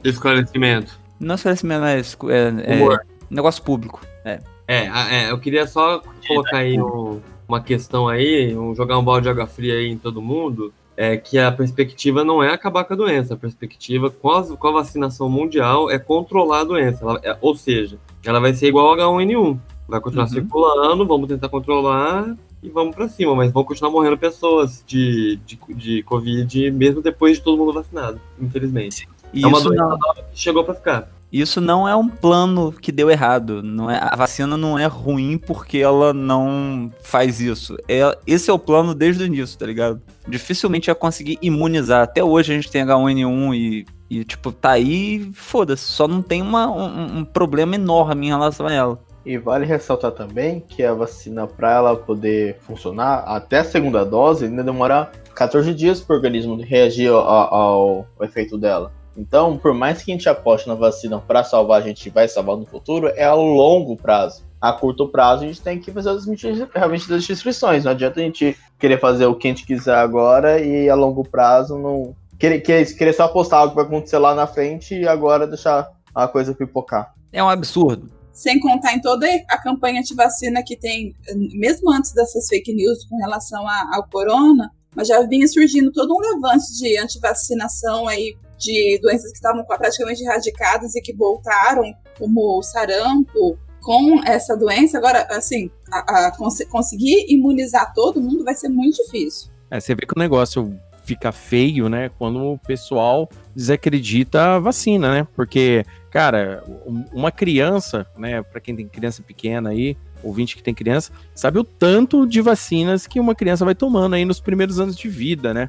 Esclarecimento. 0.03 0.99
Não 1.21 1.35
é 1.35 1.37
esclarecimento, 1.37 1.81
mas 1.83 2.17
é, 2.29 2.75
é, 2.75 2.99
negócio 3.31 3.63
público. 3.63 4.01
É. 4.25 4.41
É, 4.69 4.87
é, 5.11 5.31
eu 5.31 5.39
queria 5.39 5.67
só 5.67 6.03
colocar 6.27 6.59
aí 6.59 6.81
um- 6.81 7.21
uma 7.49 7.61
questão 7.61 8.09
aí, 8.09 8.57
um, 8.57 8.75
jogar 8.75 8.99
um 8.99 9.05
balde 9.05 9.25
de 9.25 9.29
água 9.31 9.47
fria 9.47 9.75
aí 9.75 9.87
em 9.89 9.99
todo 9.99 10.21
mundo, 10.23 10.73
é 10.97 11.17
que 11.17 11.39
a 11.39 11.53
perspectiva 11.53 12.25
não 12.25 12.43
é 12.43 12.53
acabar 12.53 12.85
com 12.85 12.95
a 12.95 12.97
doença, 12.97 13.35
a 13.35 13.37
perspectiva 13.37 14.09
com 14.11 14.31
a, 14.31 14.43
com 14.57 14.69
a 14.69 14.73
vacinação 14.73 15.29
mundial 15.29 15.91
é 15.91 15.99
controlar 15.99 16.61
a 16.61 16.65
doença, 16.65 17.05
Ela- 17.05 17.21
é- 17.23 17.37
ou 17.41 17.55
seja, 17.55 17.99
ela 18.25 18.41
vai 18.41 18.55
ser 18.55 18.69
igual 18.69 18.87
ao 18.89 18.97
H1N1, 18.97 19.59
vai 19.87 20.01
continuar 20.01 20.25
Uhum. 20.25 20.31
circulando, 20.31 21.07
vamos 21.07 21.29
tentar 21.29 21.49
controlar 21.51 22.35
e 22.63 22.69
vamos 22.71 22.95
pra 22.97 23.09
cima, 23.09 23.35
mas 23.35 23.53
vão 23.53 23.63
continuar 23.63 23.91
morrendo 23.93 24.17
pessoas 24.17 24.83
de, 24.87 25.39
de, 25.45 25.59
de 25.75 26.03
Covid 26.03 26.71
mesmo 26.71 27.03
depois 27.03 27.37
de 27.37 27.43
todo 27.45 27.59
mundo 27.59 27.73
vacinado, 27.75 28.19
infelizmente. 28.41 29.07
E 29.35 29.45
é 29.45 29.47
uma 29.47 29.59
isso 29.59 29.69
doença 29.69 29.83
não, 29.83 29.91
nova 29.99 30.23
que 30.33 30.41
chegou 30.41 30.65
pra 30.65 30.75
ficar. 30.75 31.11
Isso 31.41 31.61
não 31.61 31.89
é 31.89 31.95
um 31.97 32.09
plano 32.09 32.73
que 32.73 32.93
deu 32.93 33.11
errado. 33.11 33.63
Não 33.63 33.91
é, 33.91 33.99
a 34.03 34.15
vacina 34.17 34.57
não 34.57 34.79
é 34.79 34.87
ruim 34.87 35.39
porque 35.39 35.79
ela 35.79 36.13
não 36.13 36.91
faz 37.03 37.41
isso. 37.41 37.77
É, 37.89 38.17
esse 38.27 38.51
é 38.51 38.53
o 38.53 38.59
plano 38.59 38.95
desde 38.95 39.23
o 39.23 39.27
início, 39.27 39.59
tá 39.59 39.67
ligado? 39.67 40.01
Dificilmente 40.29 40.89
ia 40.89 40.95
conseguir 40.95 41.39
imunizar. 41.43 42.03
Até 42.03 42.23
hoje 42.23 42.53
a 42.53 42.57
gente 42.57 42.71
tem 42.71 42.85
H1N1 42.85 43.55
e, 43.55 43.87
e 44.11 44.25
tipo, 44.25 44.53
tá 44.53 44.71
aí, 44.73 45.31
foda-se. 45.35 45.85
Só 45.85 46.07
não 46.07 46.23
tem 46.23 46.43
uma, 46.43 46.67
um, 46.71 47.19
um 47.19 47.25
problema 47.25 47.75
enorme 47.75 48.27
em 48.27 48.31
relação 48.31 48.67
a 48.67 48.73
ela. 48.73 48.99
E 49.25 49.37
vale 49.39 49.67
ressaltar 49.67 50.13
também 50.13 50.61
que 50.69 50.85
a 50.85 50.95
vacina, 50.95 51.49
para 51.49 51.73
ela 51.73 51.97
poder 51.97 52.59
funcionar, 52.61 53.25
até 53.27 53.59
a 53.59 53.65
segunda 53.65 54.05
dose, 54.05 54.45
ainda 54.45 54.63
demora 54.63 55.11
14 55.35 55.75
dias 55.75 56.01
para 56.01 56.15
o 56.15 56.17
organismo 56.17 56.57
reagir 56.63 57.09
ao, 57.11 57.19
ao- 57.19 58.07
ao 58.17 58.25
efeito 58.25 58.57
dela. 58.57 58.93
Então, 59.17 59.57
por 59.57 59.73
mais 59.73 60.03
que 60.03 60.11
a 60.11 60.15
gente 60.15 60.29
aposte 60.29 60.69
na 60.69 60.75
vacina 60.75 61.19
para 61.19 61.43
salvar, 61.43 61.81
a 61.81 61.85
gente 61.85 62.11
vai 62.11 62.29
salvar 62.29 62.57
no 62.57 62.67
futuro, 62.67 63.09
é 63.09 63.25
a 63.25 63.35
longo 63.35 63.97
prazo. 63.97 64.45
A 64.61 64.73
curto 64.73 65.09
prazo, 65.09 65.45
a 65.45 65.47
gente 65.47 65.61
tem 65.61 65.79
que 65.79 65.91
fazer 65.91 66.11
as 66.11 66.27
medidas- 66.27 66.69
realmente 66.75 67.09
das 67.09 67.27
restrições. 67.27 67.85
Não 67.85 67.93
adianta 67.93 68.21
a 68.21 68.23
gente 68.23 68.57
querer 68.79 69.01
fazer 69.01 69.27
o 69.27 69.35
que 69.35 69.49
a 69.49 69.51
gente 69.51 69.65
quiser 69.67 69.95
agora 69.95 70.61
e 70.61 70.89
a 70.89 70.95
longo 70.95 71.23
prazo 71.23 71.79
não. 71.79 72.15
Querer, 72.39 72.61
querer, 72.61 72.97
querer 72.97 73.13
só 73.15 73.25
apostar 73.25 73.61
algo 73.61 73.71
que 73.71 73.77
vai 73.77 73.85
acontecer 73.87 74.19
lá 74.19 74.35
na 74.35 74.47
frente 74.47 74.95
e 74.95 75.09
agora 75.09 75.47
deixar 75.47 75.91
a 76.15 76.29
coisa 76.29 76.55
pipocar. 76.55 77.15
É 77.33 77.43
um 77.43 77.49
absurdo. 77.49 78.11
Sem 78.33 78.61
contar 78.61 78.93
em 78.93 79.01
toda 79.01 79.27
a 79.49 79.57
campanha 79.57 80.01
anti-vacina 80.01 80.63
que 80.63 80.77
tem, 80.77 81.15
mesmo 81.55 81.91
antes 81.91 82.13
dessas 82.13 82.47
fake 82.49 82.75
news 82.75 83.05
com 83.09 83.17
relação 83.17 83.67
a- 83.67 83.91
ao 83.95 84.07
corona, 84.09 84.71
mas 84.95 85.09
já 85.09 85.23
vinha 85.23 85.49
surgindo 85.49 85.91
todo 85.93 86.15
um 86.15 86.21
levante 86.21 86.77
de 86.79 86.99
antivacinação 86.99 88.07
aí 88.07 88.37
de 88.59 88.99
doenças 89.03 89.31
que 89.31 89.37
estavam 89.37 89.65
praticamente 89.65 90.23
erradicadas 90.23 90.95
e 90.95 91.01
que 91.01 91.13
voltaram, 91.15 91.85
como 92.19 92.59
o 92.59 92.63
sarampo, 92.63 93.59
com 93.83 94.21
essa 94.25 94.57
doença. 94.57 94.99
Agora, 94.99 95.27
assim, 95.31 95.71
a- 95.93 96.27
a 96.27 96.37
cons- 96.37 96.65
conseguir 96.71 97.27
imunizar 97.33 97.93
todo 97.95 98.21
mundo 98.21 98.43
vai 98.45 98.55
ser 98.55 98.69
muito 98.69 98.97
difícil. 99.05 99.51
É, 99.71 99.79
você 99.79 99.95
vê 99.95 100.03
que 100.07 100.15
o 100.17 100.19
negócio 100.19 100.77
fica 101.05 101.31
feio, 101.31 101.89
né? 101.89 102.11
Quando 102.19 102.41
o 102.43 102.59
pessoal 102.59 103.29
desacredita 103.55 104.55
a 104.57 104.59
vacina, 104.59 105.13
né? 105.13 105.29
Porque, 105.37 105.85
cara, 106.11 106.65
um- 106.87 107.05
uma 107.13 107.31
criança, 107.31 108.07
né? 108.17 108.43
Pra 108.43 108.61
quem 108.61 108.75
tem 108.75 108.89
criança 108.89 109.23
pequena 109.23 109.71
aí, 109.71 109.97
ouvinte 110.23 110.57
que 110.57 110.63
tem 110.63 110.75
criança, 110.75 111.13
sabe 111.35 111.59
o 111.61 111.65
tanto 111.65 112.27
de 112.27 112.41
vacinas 112.41 113.07
que 113.07 113.21
uma 113.21 113.35
criança 113.37 113.65
vai 113.65 113.75
tomando 113.75 114.15
aí 114.15 114.25
nos 114.25 114.41
primeiros 114.41 114.81
anos 114.81 114.97
de 114.97 115.09
vida, 115.09 115.55
né? 115.55 115.69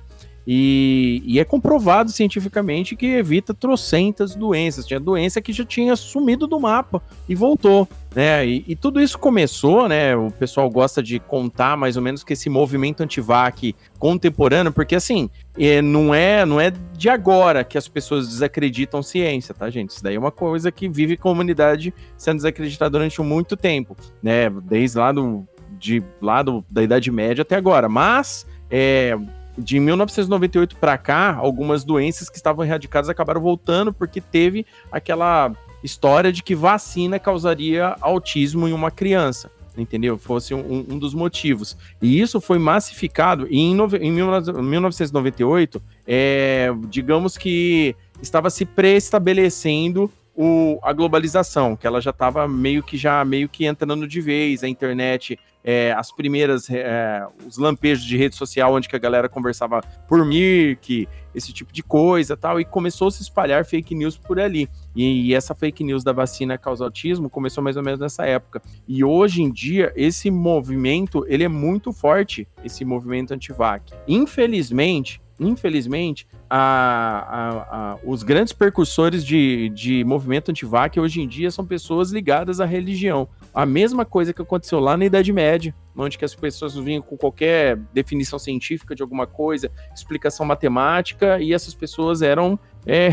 E, 0.49 1.21
e 1.25 1.41
é 1.41 1.43
comprovado 1.43 2.09
cientificamente 2.09 2.95
que 2.95 3.05
evita 3.05 3.53
trocentas 3.53 4.33
doenças. 4.33 4.85
Tinha 4.85 4.97
doença 4.97 5.41
que 5.41 5.51
já 5.51 5.65
tinha 5.65 5.93
sumido 5.97 6.47
do 6.47 6.57
mapa 6.57 7.03
e 7.27 7.35
voltou, 7.35 7.85
né? 8.15 8.47
E, 8.47 8.63
e 8.65 8.73
tudo 8.73 9.01
isso 9.01 9.19
começou, 9.19 9.89
né? 9.89 10.15
O 10.15 10.31
pessoal 10.31 10.69
gosta 10.69 11.03
de 11.03 11.19
contar 11.19 11.75
mais 11.75 11.97
ou 11.97 12.01
menos 12.01 12.23
que 12.23 12.31
esse 12.31 12.49
movimento 12.49 13.03
antivac 13.03 13.75
contemporâneo, 13.99 14.71
porque 14.71 14.95
assim, 14.95 15.29
é, 15.59 15.81
não 15.81 16.15
é 16.15 16.45
não 16.45 16.61
é 16.61 16.71
de 16.93 17.09
agora 17.09 17.65
que 17.65 17.77
as 17.77 17.89
pessoas 17.89 18.29
desacreditam 18.29 19.03
ciência, 19.03 19.53
tá, 19.53 19.69
gente? 19.69 19.89
Isso 19.89 20.03
daí 20.03 20.15
é 20.15 20.19
uma 20.19 20.31
coisa 20.31 20.71
que 20.71 20.87
vive 20.87 21.17
com 21.17 21.27
a 21.27 21.33
humanidade 21.33 21.93
sendo 22.15 22.37
desacreditada 22.37 22.91
durante 22.91 23.21
muito 23.21 23.57
tempo, 23.57 23.97
né? 24.23 24.49
Desde 24.49 24.97
lá 24.97 25.11
do, 25.11 25.45
de, 25.77 26.01
lá 26.21 26.41
do, 26.41 26.63
da 26.71 26.81
Idade 26.81 27.11
Média 27.11 27.41
até 27.41 27.57
agora. 27.57 27.89
Mas 27.89 28.47
é, 28.71 29.17
de 29.57 29.79
1998 29.79 30.75
para 30.75 30.97
cá, 30.97 31.35
algumas 31.35 31.83
doenças 31.83 32.29
que 32.29 32.37
estavam 32.37 32.63
erradicadas 32.63 33.09
acabaram 33.09 33.41
voltando 33.41 33.91
porque 33.91 34.21
teve 34.21 34.65
aquela 34.91 35.51
história 35.83 36.31
de 36.31 36.43
que 36.43 36.55
vacina 36.55 37.19
causaria 37.19 37.95
autismo 38.01 38.67
em 38.67 38.73
uma 38.73 38.91
criança. 38.91 39.49
Entendeu? 39.77 40.17
Fosse 40.17 40.55
um, 40.55 40.85
um 40.89 40.97
dos 40.97 41.13
motivos. 41.13 41.77
E 42.01 42.19
isso 42.19 42.41
foi 42.41 42.57
massificado 42.57 43.47
e 43.47 43.59
em, 43.59 43.73
em 43.73 44.15
19- 44.15 44.61
1998, 44.63 45.79
é, 46.07 46.73
digamos 46.89 47.37
que 47.37 47.95
estava 48.19 48.49
se 48.49 48.65
pré-estabelecendo 48.65 50.11
o- 50.37 50.79
a 50.83 50.93
globalização, 50.93 51.75
que 51.75 51.87
ela 51.87 51.99
já 51.99 52.11
estava 52.11 52.47
meio 52.47 52.83
que 52.83 52.95
já 52.95 53.25
meio 53.25 53.49
que 53.49 53.65
entrando 53.65 54.07
de 54.07 54.21
vez, 54.21 54.63
a 54.63 54.67
internet, 54.69 55.37
é, 55.63 55.91
as 55.97 56.11
primeiras, 56.11 56.69
é, 56.69 57.25
os 57.45 57.57
lampejos 57.57 58.05
de 58.05 58.15
rede 58.15 58.35
social 58.35 58.73
onde 58.73 58.87
que 58.87 58.95
a 58.95 58.99
galera 58.99 59.27
conversava 59.27 59.81
por 60.07 60.23
Mirk, 60.25 61.07
esse 61.35 61.51
tipo 61.51 61.73
de 61.73 61.83
coisa 61.83 62.37
tal, 62.37 62.59
e 62.59 62.63
começou 62.63 63.09
a 63.09 63.11
se 63.11 63.21
espalhar 63.21 63.65
fake 63.65 63.93
news 63.93 64.15
por 64.17 64.39
ali. 64.39 64.69
E, 64.95 65.27
e 65.27 65.33
essa 65.33 65.53
fake 65.53 65.83
news 65.83 66.03
da 66.03 66.13
vacina 66.13 66.57
causa 66.57 66.83
autismo 66.85 67.29
começou 67.29 67.61
mais 67.63 67.75
ou 67.75 67.83
menos 67.83 67.99
nessa 67.99 68.25
época. 68.25 68.61
E 68.87 69.03
hoje 69.03 69.41
em 69.41 69.51
dia, 69.51 69.91
esse 69.95 70.31
movimento, 70.31 71.25
ele 71.27 71.43
é 71.43 71.49
muito 71.49 71.91
forte, 71.91 72.47
esse 72.63 72.85
movimento 72.85 73.33
anti-vac. 73.33 73.91
Infelizmente, 74.07 75.19
infelizmente, 75.39 76.27
a- 76.49 77.27
a- 77.29 77.77
a- 77.93 77.97
os 78.03 78.23
grandes 78.23 78.53
percursores 78.53 79.23
de, 79.25 79.69
de 79.69 80.03
movimento 80.03 80.49
anti-vac 80.51 80.99
hoje 80.99 81.21
em 81.21 81.27
dia 81.27 81.51
são 81.51 81.65
pessoas 81.65 82.11
ligadas 82.11 82.59
à 82.59 82.65
religião. 82.65 83.27
A 83.53 83.65
mesma 83.65 84.05
coisa 84.05 84.33
que 84.33 84.41
aconteceu 84.41 84.79
lá 84.79 84.95
na 84.97 85.05
Idade 85.05 85.31
Média, 85.33 85.73
onde 85.95 86.17
que 86.17 86.25
as 86.25 86.35
pessoas 86.35 86.75
vinham 86.75 87.01
com 87.01 87.17
qualquer 87.17 87.77
definição 87.93 88.37
científica 88.37 88.93
de 88.95 89.01
alguma 89.01 89.25
coisa, 89.27 89.71
explicação 89.93 90.45
matemática, 90.45 91.39
e 91.39 91.53
essas 91.53 91.73
pessoas 91.73 92.21
eram 92.21 92.57
é, 92.85 93.09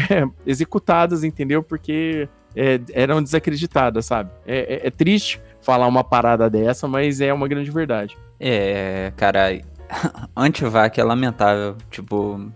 executadas, 0.47 1.25
entendeu? 1.25 1.63
Porque 1.63 2.29
é, 2.55 2.79
eram 2.93 3.23
desacreditadas, 3.23 4.07
sabe? 4.07 4.31
É, 4.47 4.75
é- 4.85 4.87
é 4.87 4.91
triste 4.91 5.41
falar 5.61 5.87
uma 5.89 6.05
parada 6.05 6.49
dessa, 6.51 6.87
mas 6.87 7.21
é 7.21 7.33
uma 7.33 7.49
grande 7.49 7.71
verdade. 7.71 8.17
É, 8.39 9.13
cara, 9.17 9.59
antivac 10.37 10.99
é 10.99 11.05
lamentável. 11.05 11.77
Tipo, 11.91 12.51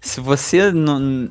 se 0.00 0.20
você 0.20 0.70
não 0.70 1.30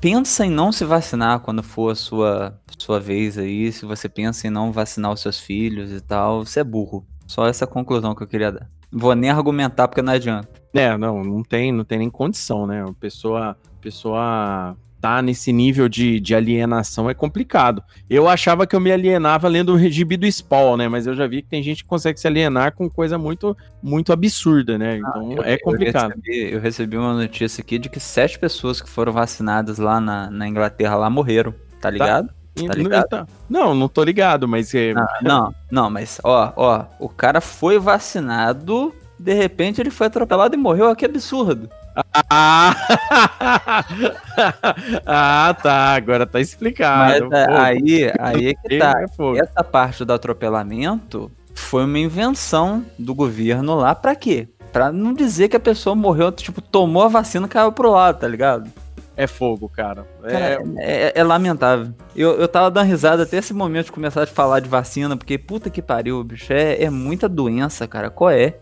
pensa 0.00 0.44
em 0.44 0.50
não 0.50 0.70
se 0.70 0.84
vacinar 0.84 1.40
quando 1.40 1.62
for 1.62 1.92
a 1.92 1.94
sua, 1.94 2.60
sua 2.78 3.00
vez 3.00 3.38
aí, 3.38 3.72
se 3.72 3.86
você 3.86 4.08
pensa 4.08 4.46
em 4.46 4.50
não 4.50 4.72
vacinar 4.72 5.12
os 5.12 5.20
seus 5.20 5.40
filhos 5.40 5.90
e 5.90 6.00
tal, 6.00 6.44
você 6.44 6.60
é 6.60 6.64
burro. 6.64 7.04
Só 7.26 7.46
essa 7.46 7.66
conclusão 7.66 8.14
que 8.14 8.22
eu 8.22 8.26
queria 8.26 8.52
dar. 8.52 8.70
Vou 8.92 9.14
nem 9.14 9.30
argumentar 9.30 9.88
porque 9.88 10.02
não 10.02 10.12
adianta. 10.12 10.48
É, 10.74 10.96
não, 10.96 11.22
não 11.22 11.42
tem, 11.42 11.72
não 11.72 11.84
tem 11.84 11.98
nem 11.98 12.10
condição, 12.10 12.66
né? 12.66 12.82
A 12.82 12.92
pessoa, 12.92 13.50
a 13.50 13.80
pessoa 13.80 14.76
tá 15.00 15.22
nesse 15.22 15.52
nível 15.52 15.88
de, 15.88 16.20
de 16.20 16.34
alienação 16.34 17.08
é 17.08 17.14
complicado. 17.14 17.82
Eu 18.08 18.28
achava 18.28 18.66
que 18.66 18.76
eu 18.76 18.80
me 18.80 18.92
alienava 18.92 19.48
lendo 19.48 19.72
o 19.72 19.76
Regibe 19.76 20.16
do 20.16 20.30
Spawn, 20.30 20.76
né? 20.76 20.88
Mas 20.88 21.06
eu 21.06 21.14
já 21.14 21.26
vi 21.26 21.40
que 21.42 21.48
tem 21.48 21.62
gente 21.62 21.82
que 21.82 21.88
consegue 21.88 22.20
se 22.20 22.26
alienar 22.26 22.74
com 22.74 22.88
coisa 22.90 23.16
muito, 23.16 23.56
muito 23.82 24.12
absurda, 24.12 24.76
né? 24.76 24.98
Então 24.98 25.32
Eu- 25.32 25.42
é 25.42 25.56
complicado. 25.58 26.12
Eu 26.12 26.16
recebi, 26.22 26.54
eu 26.54 26.60
recebi 26.60 26.96
uma 26.98 27.14
notícia 27.14 27.62
aqui 27.62 27.78
de 27.78 27.88
que 27.88 27.98
sete 27.98 28.38
pessoas 28.38 28.80
que 28.80 28.88
foram 28.90 29.12
vacinadas 29.12 29.78
lá 29.78 30.00
na, 30.00 30.30
na 30.30 30.46
Inglaterra 30.46 30.96
lá 30.96 31.08
morreram, 31.08 31.54
tá 31.80 31.88
ligado? 31.90 32.30
E- 32.56 32.66
tá 32.66 32.74
ligado? 32.74 33.08
tá- 33.08 33.26
Não, 33.48 33.74
não 33.74 33.88
tô 33.88 34.02
ligado, 34.04 34.46
mas 34.46 34.72
Não, 34.74 35.06
não, 35.22 35.54
não, 35.70 35.90
mas 35.90 36.20
ó, 36.22 36.52
ó, 36.56 36.84
o 36.98 37.08
cara 37.08 37.40
foi 37.40 37.78
vacinado, 37.78 38.92
de 39.18 39.32
repente 39.34 39.80
ele 39.80 39.90
foi 39.90 40.08
atropelado 40.08 40.54
e 40.54 40.58
morreu, 40.58 40.90
ó, 40.90 40.94
que 40.94 41.04
absurdo. 41.04 41.70
Ah, 42.12 42.74
ah 45.06 45.56
tá. 45.62 45.94
Agora 45.94 46.26
tá 46.26 46.38
Mas 46.38 46.48
explicado. 46.48 47.34
é, 47.34 47.46
Pô, 47.46 47.52
aí, 47.52 48.12
aí 48.18 48.48
é 48.48 48.54
que 48.54 48.78
tá. 48.78 49.02
é 49.02 49.08
fogo. 49.08 49.38
Essa 49.38 49.62
parte 49.64 50.04
do 50.04 50.12
atropelamento 50.12 51.30
foi 51.54 51.84
uma 51.84 51.98
invenção 51.98 52.84
do 52.98 53.14
governo 53.14 53.74
lá 53.76 53.94
pra 53.94 54.14
quê? 54.14 54.48
Pra 54.72 54.92
não 54.92 55.12
dizer 55.12 55.48
que 55.48 55.56
a 55.56 55.60
pessoa 55.60 55.96
morreu, 55.96 56.30
tipo, 56.30 56.60
tomou 56.60 57.02
a 57.02 57.08
vacina 57.08 57.46
e 57.46 57.48
caiu 57.50 57.72
pro 57.72 57.90
lado, 57.90 58.20
tá 58.20 58.28
ligado? 58.28 58.70
É 59.16 59.26
fogo, 59.26 59.68
cara. 59.68 60.06
É, 60.22 60.32
Cara, 60.32 60.62
é, 60.78 61.12
é 61.14 61.24
lamentável. 61.24 61.92
Eu, 62.16 62.40
eu 62.40 62.48
tava 62.48 62.70
dando 62.70 62.86
risada 62.86 63.24
até 63.24 63.36
esse 63.36 63.52
momento 63.52 63.86
de 63.86 63.92
começar 63.92 64.22
a 64.22 64.26
falar 64.26 64.60
de 64.60 64.68
vacina, 64.68 65.16
porque 65.16 65.36
puta 65.36 65.68
que 65.68 65.82
pariu, 65.82 66.22
bicho. 66.24 66.52
É, 66.52 66.84
é 66.84 66.88
muita 66.88 67.28
doença, 67.28 67.86
cara. 67.86 68.08
Qual 68.08 68.30
é? 68.30 68.54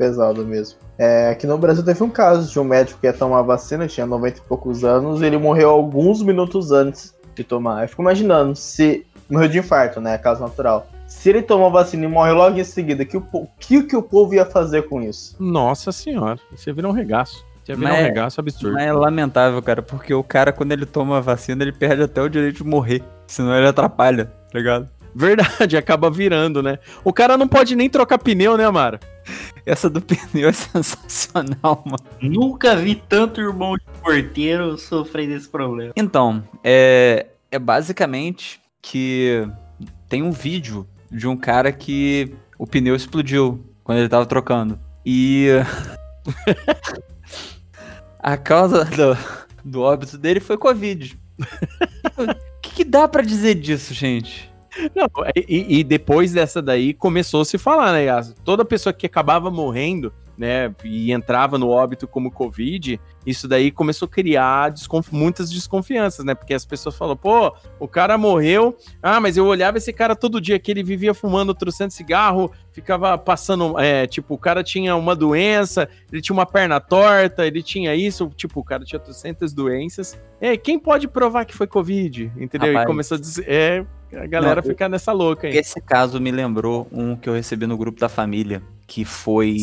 Pesado 0.00 0.46
mesmo. 0.46 0.78
É, 1.02 1.30
aqui 1.30 1.46
no 1.46 1.56
Brasil 1.56 1.82
teve 1.82 2.02
um 2.04 2.10
caso 2.10 2.52
de 2.52 2.60
um 2.60 2.64
médico 2.64 3.00
que 3.00 3.06
ia 3.06 3.12
tomar 3.14 3.40
vacina, 3.40 3.88
tinha 3.88 4.04
90 4.04 4.36
e 4.36 4.42
poucos 4.42 4.84
anos, 4.84 5.22
e 5.22 5.24
ele 5.24 5.38
morreu 5.38 5.70
alguns 5.70 6.22
minutos 6.22 6.72
antes 6.72 7.14
de 7.34 7.42
tomar. 7.42 7.82
Eu 7.84 7.88
fico 7.88 8.02
imaginando 8.02 8.54
se. 8.54 9.06
Morreu 9.30 9.48
de 9.48 9.58
infarto, 9.60 9.98
né? 9.98 10.18
Caso 10.18 10.42
natural. 10.42 10.86
Se 11.06 11.30
ele 11.30 11.40
tomou 11.40 11.68
a 11.68 11.70
vacina 11.70 12.04
e 12.04 12.08
morreu 12.08 12.34
logo 12.34 12.58
em 12.58 12.64
seguida, 12.64 13.02
que 13.06 13.16
o, 13.16 13.22
que, 13.58 13.82
que 13.84 13.96
o 13.96 14.02
povo 14.02 14.34
ia 14.34 14.44
fazer 14.44 14.88
com 14.88 15.00
isso? 15.00 15.36
Nossa 15.40 15.90
senhora. 15.90 16.38
Você 16.54 16.70
vira 16.70 16.86
um 16.86 16.92
regaço. 16.92 17.46
Você 17.64 17.74
vira 17.74 17.88
Mas 17.88 17.98
um 17.98 18.02
é- 18.02 18.02
regaço 18.02 18.38
absurdo. 18.38 18.74
Mas 18.74 18.84
é 18.84 18.92
lamentável, 18.92 19.62
cara, 19.62 19.80
porque 19.80 20.12
o 20.12 20.22
cara, 20.22 20.52
quando 20.52 20.72
ele 20.72 20.84
toma 20.84 21.16
a 21.16 21.20
vacina, 21.20 21.62
ele 21.62 21.72
perde 21.72 22.02
até 22.02 22.20
o 22.20 22.28
direito 22.28 22.56
de 22.56 22.64
morrer. 22.64 23.02
Senão 23.26 23.56
ele 23.56 23.68
atrapalha, 23.68 24.26
tá 24.52 24.58
ligado? 24.58 24.86
Verdade, 25.14 25.76
acaba 25.78 26.10
virando, 26.10 26.62
né? 26.62 26.78
O 27.02 27.12
cara 27.12 27.36
não 27.38 27.48
pode 27.48 27.74
nem 27.74 27.88
trocar 27.88 28.18
pneu, 28.18 28.56
né, 28.56 28.64
Amara? 28.64 29.00
Essa 29.64 29.88
do 29.90 30.00
pneu 30.02 30.48
é 30.48 30.52
sensacional, 30.52 31.82
mano. 31.84 32.04
Nunca 32.20 32.76
vi 32.76 32.94
tanto 32.94 33.40
irmão 33.40 33.76
de 33.76 33.84
porteiro 34.00 34.76
sofrer 34.78 35.28
desse 35.28 35.48
problema. 35.48 35.92
Então, 35.96 36.42
é, 36.64 37.26
é 37.50 37.58
basicamente 37.58 38.60
que 38.82 39.46
tem 40.08 40.22
um 40.22 40.30
vídeo 40.30 40.86
de 41.10 41.26
um 41.26 41.36
cara 41.36 41.72
que 41.72 42.34
o 42.58 42.66
pneu 42.66 42.94
explodiu 42.94 43.64
quando 43.84 43.98
ele 43.98 44.08
tava 44.08 44.26
trocando. 44.26 44.78
E 45.04 45.48
a 48.18 48.36
causa 48.36 48.84
do, 48.84 49.16
do 49.64 49.80
óbito 49.82 50.18
dele 50.18 50.40
foi 50.40 50.56
Covid. 50.56 51.18
O 52.18 52.60
que, 52.62 52.74
que 52.76 52.84
dá 52.84 53.08
pra 53.08 53.22
dizer 53.22 53.54
disso, 53.54 53.94
gente? 53.94 54.49
Não, 54.94 55.06
e, 55.48 55.78
e 55.80 55.84
depois 55.84 56.32
dessa 56.32 56.62
daí 56.62 56.94
começou 56.94 57.42
a 57.42 57.44
se 57.44 57.58
falar, 57.58 57.92
né? 57.92 58.06
Toda 58.44 58.64
pessoa 58.64 58.92
que 58.92 59.06
acabava 59.06 59.50
morrendo, 59.50 60.12
né, 60.38 60.74
e 60.82 61.12
entrava 61.12 61.58
no 61.58 61.68
óbito 61.68 62.08
como 62.08 62.30
Covid, 62.30 62.98
isso 63.26 63.46
daí 63.46 63.70
começou 63.70 64.06
a 64.06 64.10
criar 64.10 64.70
desconf- 64.70 65.12
muitas 65.12 65.50
desconfianças, 65.50 66.24
né? 66.24 66.34
Porque 66.34 66.54
as 66.54 66.64
pessoas 66.64 66.96
falam, 66.96 67.14
pô, 67.14 67.54
o 67.78 67.86
cara 67.86 68.16
morreu, 68.16 68.74
ah, 69.02 69.20
mas 69.20 69.36
eu 69.36 69.44
olhava 69.44 69.76
esse 69.76 69.92
cara 69.92 70.16
todo 70.16 70.40
dia 70.40 70.58
que 70.58 70.70
ele 70.70 70.82
vivia 70.82 71.12
fumando 71.12 71.52
trocando 71.54 71.90
cigarro, 71.90 72.50
ficava 72.72 73.18
passando, 73.18 73.78
é, 73.78 74.06
tipo, 74.06 74.32
o 74.32 74.38
cara 74.38 74.64
tinha 74.64 74.96
uma 74.96 75.14
doença, 75.14 75.86
ele 76.10 76.22
tinha 76.22 76.34
uma 76.34 76.46
perna 76.46 76.80
torta, 76.80 77.46
ele 77.46 77.62
tinha 77.62 77.94
isso, 77.94 78.30
tipo, 78.34 78.60
o 78.60 78.64
cara 78.64 78.82
tinha 78.82 78.98
300 78.98 79.52
doenças. 79.52 80.18
É, 80.40 80.56
quem 80.56 80.78
pode 80.78 81.06
provar 81.06 81.44
que 81.44 81.54
foi 81.54 81.66
Covid? 81.66 82.32
Entendeu? 82.38 82.68
Rapaz. 82.68 82.84
E 82.84 82.86
começou 82.86 83.18
a 83.18 83.20
dizer, 83.20 83.44
é, 83.46 83.84
a 84.16 84.26
galera 84.26 84.60
Não, 84.60 84.68
fica 84.68 84.88
nessa 84.88 85.12
louca 85.12 85.46
aí. 85.46 85.56
Esse 85.56 85.80
caso 85.80 86.20
me 86.20 86.30
lembrou 86.30 86.88
um 86.92 87.16
que 87.16 87.28
eu 87.28 87.34
recebi 87.34 87.66
no 87.66 87.76
grupo 87.76 88.00
da 88.00 88.08
família, 88.08 88.62
que 88.86 89.04
foi. 89.04 89.56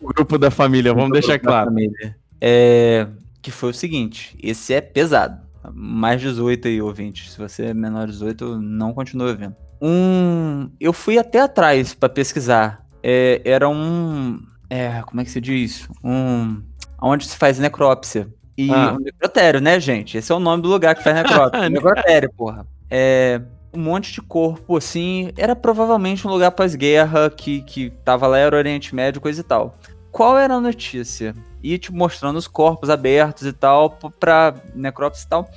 O 0.00 0.08
grupo 0.14 0.38
da 0.38 0.50
família, 0.50 0.92
vamos 0.94 1.12
deixar 1.12 1.32
grupo 1.32 1.44
da 1.46 1.50
claro. 1.52 1.68
família. 1.70 2.16
É, 2.40 3.06
que 3.40 3.50
foi 3.50 3.70
o 3.70 3.74
seguinte: 3.74 4.36
esse 4.42 4.72
é 4.74 4.80
pesado. 4.80 5.40
Mais 5.72 6.20
18 6.20 6.66
aí, 6.68 6.82
ouvinte. 6.82 7.30
Se 7.30 7.38
você 7.38 7.66
é 7.66 7.74
menor 7.74 8.06
de 8.06 8.12
18, 8.12 8.58
não 8.58 8.92
continue 8.92 9.30
ouvindo. 9.30 9.54
Um. 9.80 10.70
Eu 10.80 10.92
fui 10.92 11.18
até 11.18 11.40
atrás 11.40 11.94
pra 11.94 12.08
pesquisar. 12.08 12.84
É, 13.02 13.40
era 13.44 13.68
um. 13.68 14.40
É, 14.70 15.02
como 15.02 15.20
é 15.20 15.24
que 15.24 15.30
se 15.30 15.40
diz? 15.40 15.88
Um. 16.02 16.62
Onde 17.00 17.26
se 17.26 17.36
faz 17.36 17.58
necrópsia. 17.58 18.28
E 18.56 18.70
Ah. 18.70 18.94
um 18.94 19.02
necrotério, 19.02 19.60
né, 19.60 19.78
gente? 19.80 20.16
Esse 20.18 20.30
é 20.30 20.34
o 20.34 20.40
nome 20.40 20.62
do 20.62 20.68
lugar 20.68 20.94
que 20.94 21.02
faz 21.02 21.14
necrópsia. 21.16 21.68
necrotério, 21.68 22.30
porra. 22.36 22.66
É. 22.90 23.40
Um 23.74 23.80
monte 23.80 24.12
de 24.12 24.20
corpo, 24.20 24.76
assim. 24.76 25.32
Era 25.36 25.56
provavelmente 25.56 26.26
um 26.26 26.30
lugar 26.30 26.50
pós-guerra 26.50 27.30
que, 27.30 27.62
que 27.62 27.90
tava 28.04 28.26
lá, 28.26 28.38
era 28.38 28.56
Oriente 28.56 28.94
Médio, 28.94 29.20
coisa 29.20 29.40
e 29.40 29.44
tal. 29.44 29.76
Qual 30.10 30.38
era 30.38 30.54
a 30.54 30.60
notícia? 30.60 31.34
E 31.62 31.78
te 31.78 31.92
mostrando 31.92 32.36
os 32.36 32.46
corpos 32.46 32.90
abertos 32.90 33.46
e 33.46 33.52
tal, 33.52 33.90
pra 34.20 34.54
necrópsia 34.74 35.24
e 35.24 35.28
tal. 35.28 35.50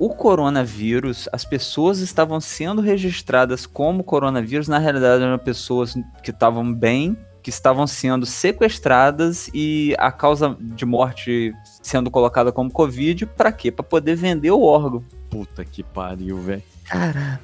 O 0.00 0.08
coronavírus, 0.08 1.28
as 1.30 1.44
pessoas 1.44 1.98
estavam 1.98 2.40
sendo 2.40 2.80
registradas 2.80 3.66
como 3.66 4.02
coronavírus, 4.02 4.66
na 4.66 4.78
realidade 4.78 5.22
eram 5.22 5.38
pessoas 5.38 5.94
que 6.24 6.30
estavam 6.30 6.72
bem, 6.72 7.14
que 7.42 7.50
estavam 7.50 7.86
sendo 7.86 8.24
sequestradas 8.24 9.50
e 9.52 9.94
a 9.98 10.10
causa 10.10 10.56
de 10.58 10.86
morte 10.86 11.52
sendo 11.82 12.10
colocada 12.10 12.50
como 12.50 12.70
Covid, 12.70 13.26
pra 13.26 13.52
quê? 13.52 13.70
Pra 13.70 13.84
poder 13.84 14.16
vender 14.16 14.50
o 14.50 14.62
órgão. 14.62 15.04
Puta 15.28 15.64
que 15.64 15.82
pariu, 15.82 16.38
velho. 16.38 16.62
Cara, 16.84 17.38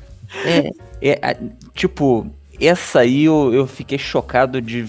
é, 0.45 0.72
é, 1.03 1.37
tipo, 1.74 2.26
essa 2.61 3.01
aí 3.01 3.24
eu, 3.24 3.53
eu 3.53 3.66
fiquei 3.66 3.99
chocado 3.99 4.61
de, 4.61 4.87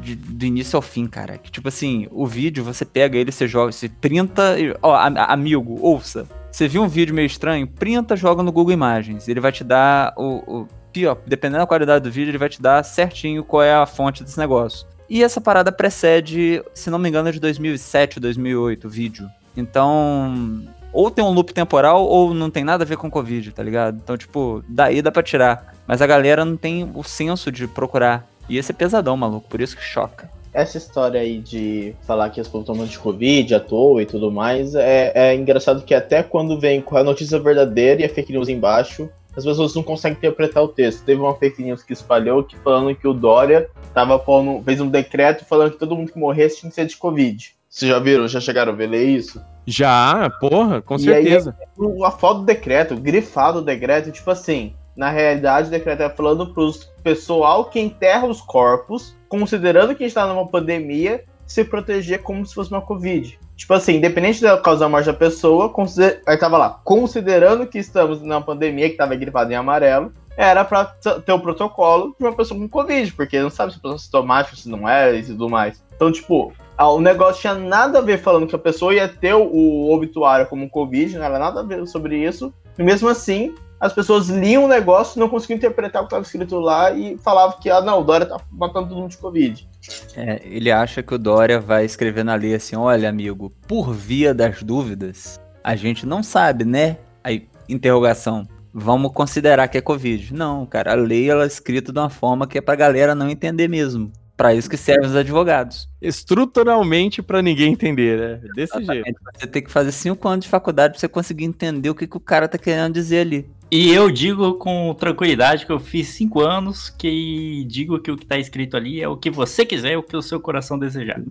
de- 0.00 0.16
do 0.16 0.44
início 0.44 0.76
ao 0.76 0.82
fim, 0.82 1.06
cara. 1.06 1.38
Que, 1.38 1.50
tipo 1.50 1.68
assim, 1.68 2.06
o 2.10 2.26
vídeo, 2.26 2.64
você 2.64 2.84
pega 2.84 3.16
ele, 3.18 3.32
você 3.32 3.46
joga, 3.46 3.72
você 3.72 3.88
printa, 3.88 4.56
ó, 4.82 4.94
amigo, 4.94 5.78
ouça. 5.80 6.26
Você 6.50 6.66
viu 6.66 6.82
um 6.82 6.88
vídeo 6.88 7.14
meio 7.14 7.26
estranho? 7.26 7.66
Printa, 7.66 8.16
joga 8.16 8.42
no 8.42 8.50
Google 8.50 8.72
Imagens. 8.72 9.28
Ele 9.28 9.40
vai 9.40 9.52
te 9.52 9.62
dar 9.62 10.14
o, 10.16 10.60
o 10.62 10.68
pior, 10.92 11.18
dependendo 11.26 11.58
da 11.58 11.66
qualidade 11.66 12.02
do 12.02 12.10
vídeo, 12.10 12.30
ele 12.30 12.38
vai 12.38 12.48
te 12.48 12.62
dar 12.62 12.82
certinho 12.82 13.44
qual 13.44 13.62
é 13.62 13.74
a 13.74 13.84
fonte 13.84 14.24
desse 14.24 14.38
negócio. 14.38 14.86
E 15.08 15.22
essa 15.22 15.40
parada 15.40 15.70
precede, 15.70 16.62
se 16.74 16.90
não 16.90 16.98
me 16.98 17.08
engano, 17.08 17.28
é 17.28 17.32
de 17.32 17.38
2007 17.38 18.18
ou 18.18 18.22
2008 18.22 18.86
o 18.86 18.90
vídeo. 18.90 19.28
Então, 19.56 20.62
ou 20.96 21.10
tem 21.10 21.22
um 21.22 21.30
loop 21.30 21.52
temporal 21.52 22.06
ou 22.06 22.32
não 22.32 22.50
tem 22.50 22.64
nada 22.64 22.82
a 22.82 22.86
ver 22.86 22.96
com 22.96 23.10
Covid, 23.10 23.52
tá 23.52 23.62
ligado? 23.62 24.00
Então, 24.02 24.16
tipo, 24.16 24.64
daí 24.66 25.02
dá 25.02 25.12
pra 25.12 25.22
tirar. 25.22 25.74
Mas 25.86 26.00
a 26.00 26.06
galera 26.06 26.42
não 26.42 26.56
tem 26.56 26.90
o 26.94 27.04
senso 27.04 27.52
de 27.52 27.68
procurar. 27.68 28.26
E 28.48 28.56
esse 28.56 28.72
é 28.72 28.74
pesadão, 28.74 29.14
maluco, 29.14 29.46
por 29.46 29.60
isso 29.60 29.76
que 29.76 29.82
choca. 29.82 30.30
Essa 30.54 30.78
história 30.78 31.20
aí 31.20 31.38
de 31.38 31.94
falar 32.06 32.30
que 32.30 32.40
as 32.40 32.46
pessoas 32.46 32.64
tomam 32.64 32.86
de 32.86 32.98
Covid 32.98 33.54
à 33.54 33.60
toa 33.60 34.00
e 34.00 34.06
tudo 34.06 34.32
mais, 34.32 34.74
é, 34.74 35.12
é 35.14 35.34
engraçado 35.34 35.82
que 35.82 35.94
até 35.94 36.22
quando 36.22 36.58
vem 36.58 36.80
com 36.80 36.96
a 36.96 37.04
notícia 37.04 37.38
verdadeira 37.38 38.00
e 38.00 38.04
a 38.06 38.08
fake 38.08 38.32
news 38.32 38.48
embaixo, 38.48 39.10
as 39.36 39.44
pessoas 39.44 39.74
não 39.74 39.82
conseguem 39.82 40.16
interpretar 40.16 40.62
o 40.62 40.68
texto. 40.68 41.04
Teve 41.04 41.20
uma 41.20 41.34
fake 41.34 41.62
news 41.62 41.82
que 41.82 41.92
espalhou 41.92 42.42
que 42.42 42.56
falando 42.56 42.96
que 42.96 43.06
o 43.06 43.12
Dória 43.12 43.68
tava 43.92 44.18
pondo, 44.18 44.64
fez 44.64 44.80
um 44.80 44.88
decreto 44.88 45.44
falando 45.44 45.72
que 45.72 45.78
todo 45.78 45.94
mundo 45.94 46.10
que 46.10 46.18
morresse 46.18 46.60
tinha 46.60 46.70
que 46.70 46.74
ser 46.74 46.86
de 46.86 46.96
Covid. 46.96 47.54
Vocês 47.76 47.90
já 47.90 47.98
viram? 47.98 48.26
Já 48.26 48.40
chegaram 48.40 48.72
a 48.72 48.74
ver 48.74 48.86
ler 48.86 49.04
isso? 49.04 49.38
Já, 49.66 50.30
porra, 50.40 50.80
com 50.80 50.96
E 50.96 51.12
aí- 51.12 51.24
certeza. 51.24 51.54
O- 51.76 52.06
A 52.06 52.10
foto 52.10 52.38
do 52.40 52.46
decreto, 52.46 52.96
grifado 52.96 53.58
o 53.58 53.62
decreto, 53.62 54.10
tipo 54.10 54.30
assim, 54.30 54.72
na 54.96 55.10
realidade 55.10 55.68
o 55.68 55.70
decreto 55.70 56.00
é 56.02 56.08
falando 56.08 56.54
pros 56.54 56.90
pessoal 57.02 57.66
que 57.66 57.78
enterra 57.78 58.26
os 58.26 58.40
corpos, 58.40 59.14
considerando 59.28 59.94
que 59.94 60.02
a 60.02 60.06
gente 60.06 60.14
tá 60.14 60.26
numa 60.26 60.46
pandemia, 60.48 61.22
se 61.46 61.64
proteger 61.64 62.22
como 62.22 62.46
se 62.46 62.54
fosse 62.54 62.70
uma 62.70 62.80
Covid. 62.80 63.38
Tipo 63.54 63.74
assim, 63.74 63.96
independente 63.96 64.40
da 64.40 64.56
causa 64.56 64.80
da 64.80 64.88
morte 64.88 65.04
da 65.04 65.12
pessoa, 65.12 65.68
consider... 65.68 66.22
aí 66.26 66.38
tava 66.38 66.56
lá, 66.56 66.80
considerando 66.82 67.66
que 67.66 67.76
estamos 67.78 68.22
numa 68.22 68.40
pandemia 68.40 68.88
que 68.88 68.96
tava 68.96 69.14
grifado 69.14 69.52
em 69.52 69.54
amarelo, 69.54 70.12
era 70.34 70.64
pra 70.64 70.86
t- 70.86 71.20
ter 71.20 71.32
o 71.32 71.40
protocolo 71.40 72.16
de 72.18 72.24
uma 72.24 72.34
pessoa 72.34 72.58
com 72.58 72.66
Covid, 72.70 73.12
porque 73.12 73.38
não 73.38 73.50
sabe 73.50 73.72
se 73.72 73.78
a 73.78 73.82
pessoa 73.82 73.96
é 73.96 73.98
sintomática, 73.98 74.56
se 74.56 74.66
não 74.66 74.88
é 74.88 75.14
e 75.14 75.22
tudo 75.22 75.50
mais. 75.50 75.82
Então, 75.94 76.10
tipo, 76.10 76.54
ah, 76.76 76.90
o 76.90 77.00
negócio 77.00 77.40
tinha 77.40 77.54
nada 77.54 77.98
a 77.98 78.02
ver 78.02 78.18
falando 78.18 78.46
que 78.46 78.54
a 78.54 78.58
pessoa 78.58 78.94
ia 78.94 79.08
ter 79.08 79.34
o, 79.34 79.90
obituário 79.90 80.46
como 80.46 80.68
Covid, 80.68 81.16
não 81.16 81.24
era 81.24 81.38
nada 81.38 81.60
a 81.60 81.62
ver 81.62 81.86
sobre 81.86 82.18
isso. 82.18 82.52
E 82.78 82.82
mesmo 82.82 83.08
assim, 83.08 83.54
as 83.80 83.92
pessoas 83.92 84.28
liam 84.28 84.64
o 84.64 84.68
negócio, 84.68 85.18
não 85.18 85.28
conseguiam 85.28 85.56
interpretar 85.56 86.02
o 86.02 86.04
que 86.04 86.08
estava 86.08 86.22
escrito 86.22 86.58
lá 86.58 86.92
e 86.92 87.16
falavam 87.18 87.58
que, 87.58 87.70
ah, 87.70 87.80
não, 87.80 88.00
o 88.00 88.04
Dória 88.04 88.26
tá 88.26 88.38
matando 88.50 88.88
todo 88.88 89.00
mundo 89.00 89.10
de 89.10 89.16
Covid. 89.16 89.68
É, 90.16 90.40
ele 90.44 90.70
acha 90.70 91.02
que 91.02 91.14
o 91.14 91.18
Dória 91.18 91.60
vai 91.60 91.84
escrever 91.84 92.24
na 92.24 92.34
lei 92.34 92.54
assim: 92.54 92.76
olha, 92.76 93.08
amigo, 93.08 93.50
por 93.66 93.92
via 93.92 94.34
das 94.34 94.62
dúvidas, 94.62 95.40
a 95.64 95.74
gente 95.76 96.04
não 96.04 96.22
sabe, 96.22 96.64
né? 96.64 96.98
Aí, 97.24 97.48
interrogação. 97.68 98.46
Vamos 98.72 99.12
considerar 99.12 99.68
que 99.68 99.78
é 99.78 99.80
Covid. 99.80 100.34
Não, 100.34 100.66
cara, 100.66 100.92
a 100.92 100.94
lei 100.94 101.30
ela 101.30 101.44
é 101.44 101.46
escrita 101.46 101.92
de 101.92 101.98
uma 101.98 102.10
forma 102.10 102.46
que 102.46 102.58
é 102.58 102.60
pra 102.60 102.74
galera 102.74 103.14
não 103.14 103.30
entender 103.30 103.68
mesmo. 103.68 104.12
Pra 104.36 104.54
isso 104.54 104.68
que 104.68 104.76
servem 104.76 105.08
os 105.08 105.16
advogados. 105.16 105.88
Estruturalmente 106.00 107.22
pra 107.22 107.40
ninguém 107.40 107.72
entender, 107.72 108.18
né? 108.18 108.48
Desse 108.54 108.74
jeito. 108.74 108.92
Exatamente. 108.92 109.18
Você 109.34 109.46
tem 109.46 109.62
que 109.62 109.70
fazer 109.70 109.92
cinco 109.92 110.28
anos 110.28 110.44
de 110.44 110.50
faculdade 110.50 110.92
pra 110.92 111.00
você 111.00 111.08
conseguir 111.08 111.44
entender 111.44 111.88
o 111.88 111.94
que, 111.94 112.06
que 112.06 112.16
o 112.16 112.20
cara 112.20 112.46
tá 112.46 112.58
querendo 112.58 112.92
dizer 112.92 113.20
ali. 113.20 113.48
E 113.70 113.92
eu 113.92 114.10
digo 114.10 114.54
com 114.54 114.94
tranquilidade 114.94 115.66
que 115.66 115.72
eu 115.72 115.80
fiz 115.80 116.08
cinco 116.08 116.40
anos, 116.40 116.88
que 116.88 117.64
digo 117.66 117.98
que 117.98 118.10
o 118.10 118.16
que 118.16 118.24
tá 118.24 118.38
escrito 118.38 118.76
ali 118.76 119.02
é 119.02 119.08
o 119.08 119.16
que 119.16 119.28
você 119.28 119.66
quiser, 119.66 119.98
o 119.98 120.02
que 120.02 120.16
o 120.16 120.22
seu 120.22 120.38
coração 120.38 120.78
desejar. 120.78 121.20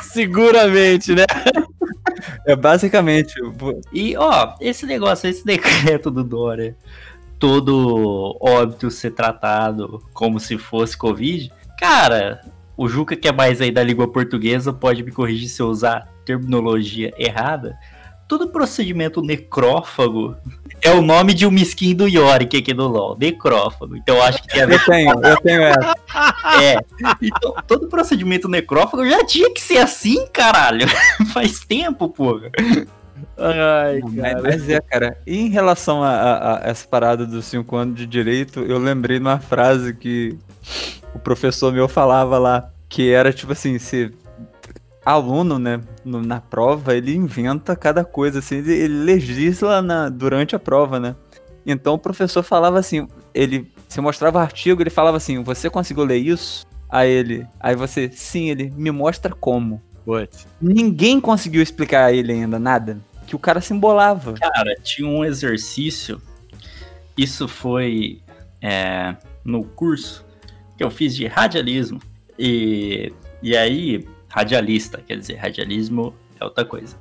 Seguramente, 0.00 1.14
né? 1.14 1.26
É 2.46 2.56
basicamente. 2.56 3.34
E, 3.92 4.16
ó, 4.16 4.54
esse 4.60 4.86
negócio, 4.86 5.28
esse 5.28 5.44
decreto 5.44 6.10
do 6.10 6.24
Dória, 6.24 6.74
todo 7.46 8.36
óbito 8.40 8.90
ser 8.90 9.12
tratado 9.12 10.02
como 10.12 10.40
se 10.40 10.58
fosse 10.58 10.96
Covid, 10.96 11.52
cara, 11.78 12.40
o 12.76 12.88
Juca 12.88 13.14
que 13.14 13.28
é 13.28 13.32
mais 13.32 13.60
aí 13.60 13.70
da 13.70 13.84
língua 13.84 14.08
portuguesa 14.08 14.72
pode 14.72 15.04
me 15.04 15.12
corrigir 15.12 15.48
se 15.48 15.62
eu 15.62 15.68
usar 15.68 16.08
terminologia 16.24 17.14
errada. 17.16 17.78
Todo 18.26 18.48
procedimento 18.48 19.22
necrófago 19.22 20.34
é 20.82 20.90
o 20.90 21.00
nome 21.00 21.34
de 21.34 21.46
uma 21.46 21.60
skin 21.60 21.94
do 21.94 22.08
Yorick 22.08 22.56
aqui 22.56 22.74
do 22.74 22.88
LoL, 22.88 23.16
necrófago. 23.16 23.96
Então 23.96 24.16
eu 24.16 24.22
acho 24.24 24.42
que 24.42 24.48
tem 24.48 24.62
a 24.62 24.66
ver 24.66 24.80
Eu 24.80 24.84
tenho, 24.84 25.24
eu 25.24 25.36
tenho 25.36 25.62
essa. 25.62 25.94
é. 26.60 26.78
Então, 27.22 27.54
todo 27.64 27.86
procedimento 27.86 28.48
necrófago 28.48 29.08
já 29.08 29.24
tinha 29.24 29.54
que 29.54 29.60
ser 29.60 29.78
assim, 29.78 30.26
caralho. 30.32 30.88
Faz 31.32 31.60
tempo, 31.60 32.08
porra. 32.08 32.50
Ai, 33.38 34.00
Mas, 34.02 34.14
cara. 34.14 34.42
mas 34.42 34.68
é, 34.68 34.80
cara. 34.80 35.18
E 35.26 35.38
em 35.38 35.48
relação 35.48 36.02
a, 36.02 36.10
a- 36.10 36.56
a 36.66 36.68
essa 36.70 36.86
parada 36.88 37.26
dos 37.26 37.44
5 37.44 37.76
anos 37.76 37.94
de 37.96 38.06
direito, 38.06 38.60
eu 38.60 38.78
lembrei 38.78 39.18
de 39.18 39.24
uma 39.24 39.38
frase 39.38 39.92
que 39.94 40.36
o 41.14 41.18
professor 41.18 41.72
meu 41.72 41.86
falava 41.88 42.38
lá, 42.38 42.70
que 42.88 43.10
era 43.10 43.32
tipo 43.32 43.52
assim, 43.52 43.78
se 43.78 44.10
aluno, 45.04 45.58
né, 45.58 45.80
no- 46.04 46.22
na 46.22 46.40
prova, 46.40 46.94
ele 46.94 47.14
inventa 47.14 47.76
cada 47.76 48.04
coisa, 48.04 48.38
assim, 48.40 48.56
ele, 48.56 48.72
ele 48.72 48.94
legisla 49.04 49.80
na- 49.82 50.08
durante 50.08 50.56
a 50.56 50.58
prova, 50.58 50.98
né? 50.98 51.14
Então 51.64 51.94
o 51.94 51.98
professor 51.98 52.42
falava 52.42 52.78
assim, 52.78 53.06
ele 53.34 53.70
se 53.88 54.00
mostrava 54.00 54.38
o 54.38 54.42
artigo, 54.42 54.82
ele 54.82 54.90
falava 54.90 55.16
assim, 55.16 55.42
você 55.42 55.68
conseguiu 55.68 56.04
ler 56.04 56.16
isso? 56.18 56.64
Aí 56.88 57.10
ele, 57.10 57.46
aí 57.60 57.74
você, 57.76 58.08
sim, 58.12 58.48
ele 58.50 58.72
me 58.76 58.90
mostra 58.90 59.34
como. 59.34 59.82
Putz. 60.04 60.46
Ninguém 60.62 61.20
conseguiu 61.20 61.60
explicar 61.60 62.04
a 62.06 62.12
ele 62.12 62.32
ainda 62.32 62.58
nada. 62.58 62.98
Que 63.26 63.34
o 63.34 63.38
cara 63.38 63.60
se 63.60 63.72
embolava. 63.72 64.34
Cara, 64.34 64.74
tinha 64.82 65.08
um 65.08 65.24
exercício. 65.24 66.20
Isso 67.16 67.48
foi 67.48 68.22
é, 68.60 69.16
no 69.44 69.64
curso 69.64 70.24
que 70.76 70.84
eu 70.84 70.90
fiz 70.90 71.14
de 71.14 71.26
radialismo. 71.26 72.00
E, 72.38 73.12
e 73.42 73.56
aí, 73.56 74.06
radialista, 74.28 75.02
quer 75.06 75.18
dizer, 75.18 75.36
radialismo 75.36 76.14
é 76.40 76.44
outra 76.44 76.64
coisa. 76.64 76.96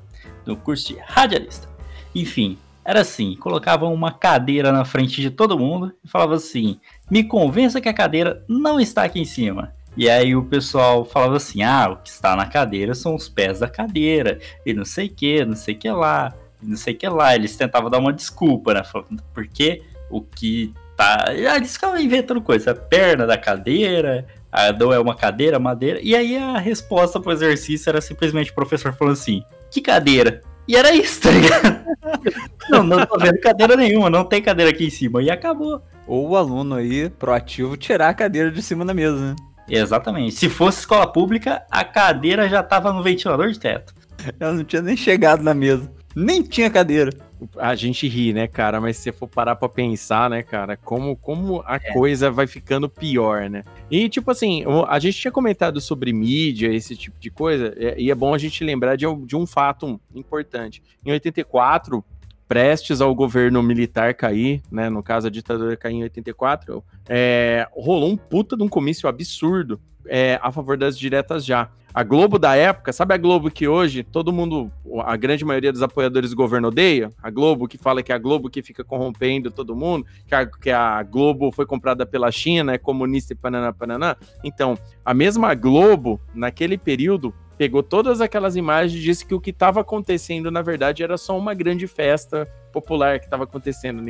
No 0.45 0.55
curso 0.55 0.87
de 0.87 0.99
radialista. 0.99 1.67
Enfim, 2.13 2.57
era 2.85 3.01
assim: 3.01 3.35
colocavam 3.35 3.93
uma 3.93 4.11
cadeira 4.11 4.71
na 4.71 4.85
frente 4.85 5.19
de 5.19 5.31
todo 5.31 5.57
mundo 5.57 5.91
e 6.03 6.07
falava 6.07 6.35
assim: 6.35 6.79
me 7.09 7.23
convença 7.23 7.81
que 7.81 7.89
a 7.89 7.93
cadeira 7.93 8.45
não 8.47 8.79
está 8.79 9.03
aqui 9.03 9.19
em 9.19 9.25
cima. 9.25 9.73
E 9.97 10.09
aí 10.09 10.35
o 10.35 10.43
pessoal 10.43 11.05
falava 11.05 11.37
assim: 11.37 11.63
ah, 11.63 11.89
o 11.91 11.97
que 11.97 12.09
está 12.09 12.35
na 12.35 12.45
cadeira 12.45 12.93
são 12.93 13.15
os 13.15 13.29
pés 13.29 13.59
da 13.59 13.67
cadeira, 13.67 14.39
e 14.65 14.73
não 14.73 14.85
sei 14.85 15.07
o 15.07 15.13
que, 15.13 15.45
não 15.45 15.55
sei 15.55 15.75
o 15.75 15.77
que 15.77 15.89
lá, 15.89 16.33
não 16.61 16.75
sei 16.75 16.93
o 16.93 16.97
que 16.97 17.07
lá. 17.07 17.35
Eles 17.35 17.55
tentavam 17.55 17.89
dar 17.89 17.99
uma 17.99 18.13
desculpa, 18.13 18.73
né? 18.73 18.83
Falando, 18.83 19.23
porque 19.33 19.81
o 20.09 20.21
que 20.21 20.73
tá. 20.95 21.25
Ah, 21.27 21.57
eles 21.57 21.73
ficavam 21.73 21.99
inventando 21.99 22.41
coisa, 22.41 22.71
a 22.71 22.75
perna 22.75 23.25
da 23.25 23.37
cadeira, 23.37 24.25
a 24.51 24.71
não 24.71 24.91
é 24.91 24.99
uma 24.99 25.15
cadeira, 25.15 25.59
madeira. 25.59 25.99
E 26.01 26.15
aí 26.15 26.37
a 26.37 26.57
resposta 26.57 27.19
pro 27.19 27.31
exercício 27.31 27.89
era 27.89 28.01
simplesmente 28.01 28.51
o 28.51 28.55
professor 28.55 28.93
falando 28.93 29.13
assim: 29.13 29.43
que 29.71 29.81
cadeira? 29.81 30.41
E 30.67 30.75
era 30.75 30.93
isso, 30.93 31.21
tá 31.21 31.29
ligado? 31.29 31.85
não, 32.69 32.83
não 32.83 33.05
tô 33.05 33.19
vendo 33.19 33.39
cadeira 33.39 33.75
nenhuma, 33.75 34.09
não 34.09 34.25
tem 34.25 34.41
cadeira 34.41 34.71
aqui 34.71 34.85
em 34.87 34.89
cima. 34.89 35.21
E 35.21 35.29
acabou. 35.29 35.81
Ou 36.07 36.29
o 36.29 36.35
aluno 36.35 36.75
aí, 36.75 37.09
proativo, 37.09 37.77
tirar 37.77 38.09
a 38.09 38.13
cadeira 38.13 38.51
de 38.51 38.61
cima 38.61 38.83
da 38.83 38.93
mesa, 38.93 39.15
né? 39.15 39.35
Exatamente. 39.69 40.35
Se 40.35 40.49
fosse 40.49 40.79
escola 40.79 41.07
pública, 41.11 41.63
a 41.69 41.83
cadeira 41.83 42.47
já 42.49 42.61
tava 42.63 42.91
no 42.93 43.01
ventilador 43.03 43.49
de 43.51 43.59
teto. 43.59 43.93
Ela 44.39 44.53
não 44.53 44.63
tinha 44.63 44.81
nem 44.81 44.95
chegado 44.97 45.43
na 45.43 45.53
mesa. 45.53 45.91
Nem 46.15 46.41
tinha 46.41 46.69
cadeira. 46.69 47.11
A 47.57 47.75
gente 47.75 48.07
ri, 48.07 48.31
né, 48.31 48.47
cara? 48.47 48.79
Mas 48.79 48.95
se 48.95 49.03
você 49.03 49.11
for 49.11 49.27
parar 49.27 49.57
pra 49.57 49.67
pensar, 49.67 50.29
né, 50.29 50.41
cara, 50.41 50.77
como, 50.77 51.17
como 51.17 51.61
a 51.65 51.77
coisa 51.93 52.31
vai 52.31 52.47
ficando 52.47 52.87
pior, 52.89 53.49
né? 53.49 53.63
E, 53.91 54.07
tipo 54.07 54.31
assim, 54.31 54.65
o- 54.65 54.85
a 54.85 54.97
gente 54.99 55.17
tinha 55.19 55.31
comentado 55.31 55.81
sobre 55.81 56.13
mídia, 56.13 56.73
esse 56.73 56.95
tipo 56.95 57.19
de 57.19 57.29
coisa, 57.29 57.73
é- 57.77 57.99
e 57.99 58.09
é 58.09 58.15
bom 58.15 58.33
a 58.33 58.37
gente 58.37 58.63
lembrar 58.63 58.95
de, 58.95 59.05
um- 59.05 59.25
de 59.25 59.35
um 59.35 59.45
fato 59.45 59.99
importante. 60.15 60.81
Em 61.05 61.11
84, 61.11 62.03
prestes 62.47 63.01
ao 63.01 63.13
governo 63.13 63.61
militar 63.63 64.13
cair, 64.13 64.61
né, 64.71 64.89
no 64.89 65.01
caso 65.01 65.27
a 65.27 65.29
ditadura 65.29 65.75
cair 65.75 65.95
em 65.95 66.03
84, 66.03 66.83
é, 67.07 67.67
rolou 67.71 68.09
um 68.09 68.17
puta 68.17 68.55
de 68.55 68.63
um 68.63 68.67
comício 68.67 69.09
absurdo 69.09 69.79
é, 70.07 70.39
a 70.41 70.51
favor 70.51 70.77
das 70.77 70.97
diretas 70.97 71.45
já. 71.45 71.69
A 71.93 72.03
Globo 72.03 72.37
da 72.37 72.53
época, 72.57 72.91
sabe 72.91 73.13
a 73.13 73.17
Globo 73.17 73.49
que 73.49 73.69
hoje 73.69 74.03
todo 74.03 74.33
mundo, 74.33 74.69
a 75.05 75.15
grande 75.15 75.45
maioria 75.45 75.71
dos 75.71 75.81
apoiadores 75.81 76.31
do 76.31 76.35
governo 76.35 76.67
odeia? 76.67 77.09
A 77.23 77.29
Globo 77.29 77.69
que 77.69 77.77
fala 77.77 78.03
que 78.03 78.11
é 78.11 78.15
a 78.15 78.17
Globo 78.17 78.49
que 78.49 78.61
fica 78.61 78.83
corrompendo 78.83 79.49
todo 79.49 79.73
mundo, 79.73 80.05
que 80.27 80.35
a, 80.35 80.45
que 80.45 80.69
a 80.71 81.01
Globo 81.03 81.53
foi 81.53 81.65
comprada 81.65 82.05
pela 82.05 82.29
China, 82.33 82.73
é 82.73 82.77
comunista 82.77 83.31
e 83.31 83.35
pananã, 83.35 83.71
pananã. 83.71 84.13
Então, 84.43 84.77
a 85.05 85.13
mesma 85.13 85.55
Globo, 85.55 86.19
naquele 86.33 86.77
período, 86.77 87.33
pegou 87.57 87.81
todas 87.81 88.21
aquelas 88.21 88.55
imagens 88.55 88.99
e 88.99 89.03
disse 89.03 89.25
que 89.25 89.33
o 89.33 89.39
que 89.39 89.49
estava 89.49 89.81
acontecendo, 89.81 90.51
na 90.51 90.61
verdade, 90.61 91.03
era 91.03 91.17
só 91.17 91.37
uma 91.37 91.53
grande 91.53 91.87
festa 91.87 92.47
popular 92.71 93.19
que 93.19 93.25
estava 93.25 93.45
acontecendo. 93.45 94.03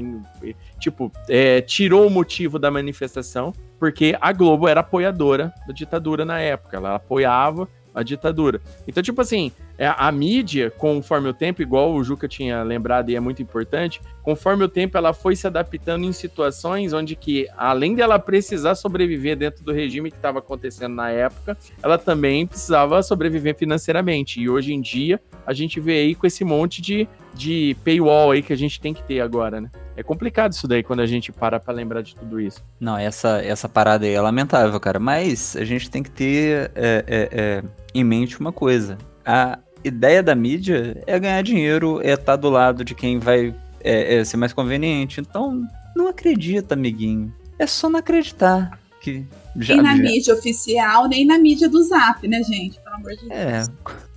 Tipo, 0.79 1.11
é, 1.29 1.61
tirou 1.61 2.07
o 2.07 2.09
motivo 2.09 2.57
da 2.57 2.71
manifestação, 2.71 3.53
porque 3.79 4.17
a 4.19 4.31
Globo 4.33 4.67
era 4.67 4.79
apoiadora 4.79 5.53
da 5.67 5.73
ditadura 5.73 6.25
na 6.25 6.39
época, 6.39 6.77
ela 6.77 6.95
apoiava 6.95 7.67
a 7.93 8.03
ditadura. 8.03 8.61
Então, 8.87 9.01
tipo 9.01 9.21
assim, 9.21 9.51
é, 9.77 9.87
a 9.87 10.11
mídia, 10.11 10.71
conforme 10.71 11.29
o 11.29 11.33
tempo, 11.33 11.61
igual 11.61 11.93
o 11.93 12.03
Juca 12.03 12.27
tinha 12.27 12.63
lembrado 12.63 13.09
e 13.09 13.15
é 13.15 13.19
muito 13.19 13.41
importante, 13.41 14.01
conforme 14.23 14.63
o 14.63 14.69
tempo 14.69 14.97
ela 14.97 15.13
foi 15.13 15.35
se 15.35 15.45
adaptando 15.45 16.05
em 16.05 16.13
situações 16.13 16.93
onde 16.93 17.15
que, 17.15 17.47
além 17.57 17.93
dela 17.95 18.17
precisar 18.17 18.75
sobreviver 18.75 19.37
dentro 19.37 19.63
do 19.63 19.71
regime 19.71 20.09
que 20.09 20.17
estava 20.17 20.39
acontecendo 20.39 20.95
na 20.95 21.09
época, 21.09 21.57
ela 21.83 21.97
também 21.97 22.47
precisava 22.47 23.03
sobreviver 23.03 23.55
financeiramente. 23.55 24.39
E 24.39 24.49
hoje 24.49 24.73
em 24.73 24.81
dia, 24.81 25.19
a 25.45 25.53
gente 25.53 25.79
vê 25.79 25.99
aí 25.99 26.15
com 26.15 26.25
esse 26.25 26.43
monte 26.43 26.81
de, 26.81 27.07
de 27.33 27.75
paywall 27.83 28.31
aí 28.31 28.41
que 28.41 28.53
a 28.53 28.57
gente 28.57 28.79
tem 28.79 28.93
que 28.93 29.03
ter 29.03 29.19
agora, 29.19 29.59
né? 29.59 29.69
É 29.97 30.03
complicado 30.03 30.51
isso 30.51 30.67
daí 30.67 30.83
quando 30.83 30.99
a 30.99 31.05
gente 31.05 31.31
para 31.31 31.59
pra 31.59 31.73
lembrar 31.73 32.01
de 32.01 32.15
tudo 32.15 32.39
isso. 32.39 32.63
Não, 32.79 32.97
essa, 32.97 33.41
essa 33.41 33.69
parada 33.69 34.05
aí 34.05 34.13
é 34.13 34.19
lamentável, 34.19 34.77
cara. 34.79 34.99
Mas 34.99 35.55
a 35.55 35.63
gente 35.63 35.89
tem 35.89 36.03
que 36.03 36.11
ter 36.11 36.71
é, 36.75 37.03
é, 37.07 37.29
é, 37.31 37.63
em 37.93 38.03
mente 38.03 38.39
uma 38.39 38.51
coisa. 38.51 38.97
A 39.25 39.59
ideia 39.85 40.23
da 40.23 40.33
mídia 40.35 41.01
é 41.05 41.19
ganhar 41.19 41.41
dinheiro, 41.41 42.01
é 42.03 42.13
estar 42.13 42.35
do 42.35 42.49
lado 42.49 42.83
de 42.83 42.95
quem 42.95 43.19
vai 43.19 43.53
é, 43.83 44.15
é, 44.15 44.25
ser 44.25 44.37
mais 44.37 44.51
conveniente. 44.53 45.21
Então, 45.21 45.63
não 45.95 46.07
acredita, 46.07 46.73
amiguinho. 46.73 47.31
É 47.59 47.67
só 47.67 47.89
não 47.89 47.99
acreditar. 47.99 48.79
Que 48.99 49.23
já, 49.57 49.75
nem 49.75 49.83
na 49.83 49.95
já- 49.95 50.03
mídia 50.03 50.33
oficial, 50.33 51.07
nem 51.07 51.25
na 51.25 51.37
mídia 51.37 51.69
do 51.69 51.81
Zap, 51.83 52.27
né, 52.27 52.41
gente? 52.43 52.79
Pelo 52.79 52.95
amor 52.95 53.11
de 53.11 53.29
Deus. 53.29 53.31
É, 53.31 53.63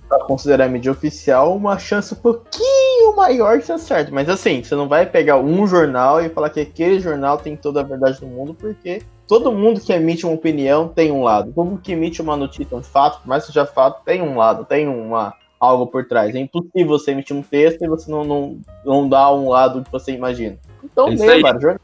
Pra 0.07 0.23
considerar 0.25 0.65
a 0.65 0.67
mídia 0.67 0.91
oficial, 0.91 1.55
uma 1.55 1.77
chance 1.77 2.11
um 2.15 2.17
pouquinho 2.17 3.15
maior 3.15 3.59
de 3.59 3.65
ser 3.67 3.77
certo. 3.77 4.11
Mas 4.11 4.27
assim, 4.27 4.63
você 4.63 4.73
não 4.73 4.87
vai 4.87 5.05
pegar 5.05 5.37
um 5.37 5.67
jornal 5.67 6.19
e 6.19 6.29
falar 6.29 6.49
que 6.49 6.59
aquele 6.59 6.99
jornal 6.99 7.37
tem 7.37 7.55
toda 7.55 7.81
a 7.81 7.83
verdade 7.83 8.19
do 8.19 8.25
mundo, 8.25 8.55
porque 8.55 9.03
todo 9.27 9.51
mundo 9.51 9.79
que 9.79 9.93
emite 9.93 10.25
uma 10.25 10.33
opinião 10.33 10.87
tem 10.87 11.11
um 11.11 11.21
lado. 11.21 11.51
Todo 11.53 11.67
mundo 11.69 11.81
que 11.81 11.91
emite 11.91 12.23
uma 12.23 12.35
notícia, 12.35 12.75
um 12.75 12.81
fato, 12.81 13.21
por 13.21 13.27
mais 13.27 13.45
que 13.45 13.51
seja 13.53 13.67
fato, 13.67 14.03
tem 14.03 14.19
um 14.19 14.35
lado, 14.35 14.65
tem 14.65 14.87
uma, 14.87 15.31
algo 15.59 15.87
por 15.87 16.05
trás. 16.05 16.33
É 16.33 16.39
impossível 16.39 16.87
você 16.87 17.11
emitir 17.11 17.35
um 17.35 17.41
texto 17.41 17.83
e 17.83 17.87
você 17.87 18.09
não, 18.09 18.23
não, 18.23 18.59
não 18.85 19.09
dar 19.09 19.33
um 19.33 19.49
lado 19.49 19.83
que 19.83 19.91
você 19.91 20.13
imagina. 20.13 20.57
Então, 20.83 21.09
É 21.09 21.15
leia 21.15 21.59
jornais. 21.59 21.79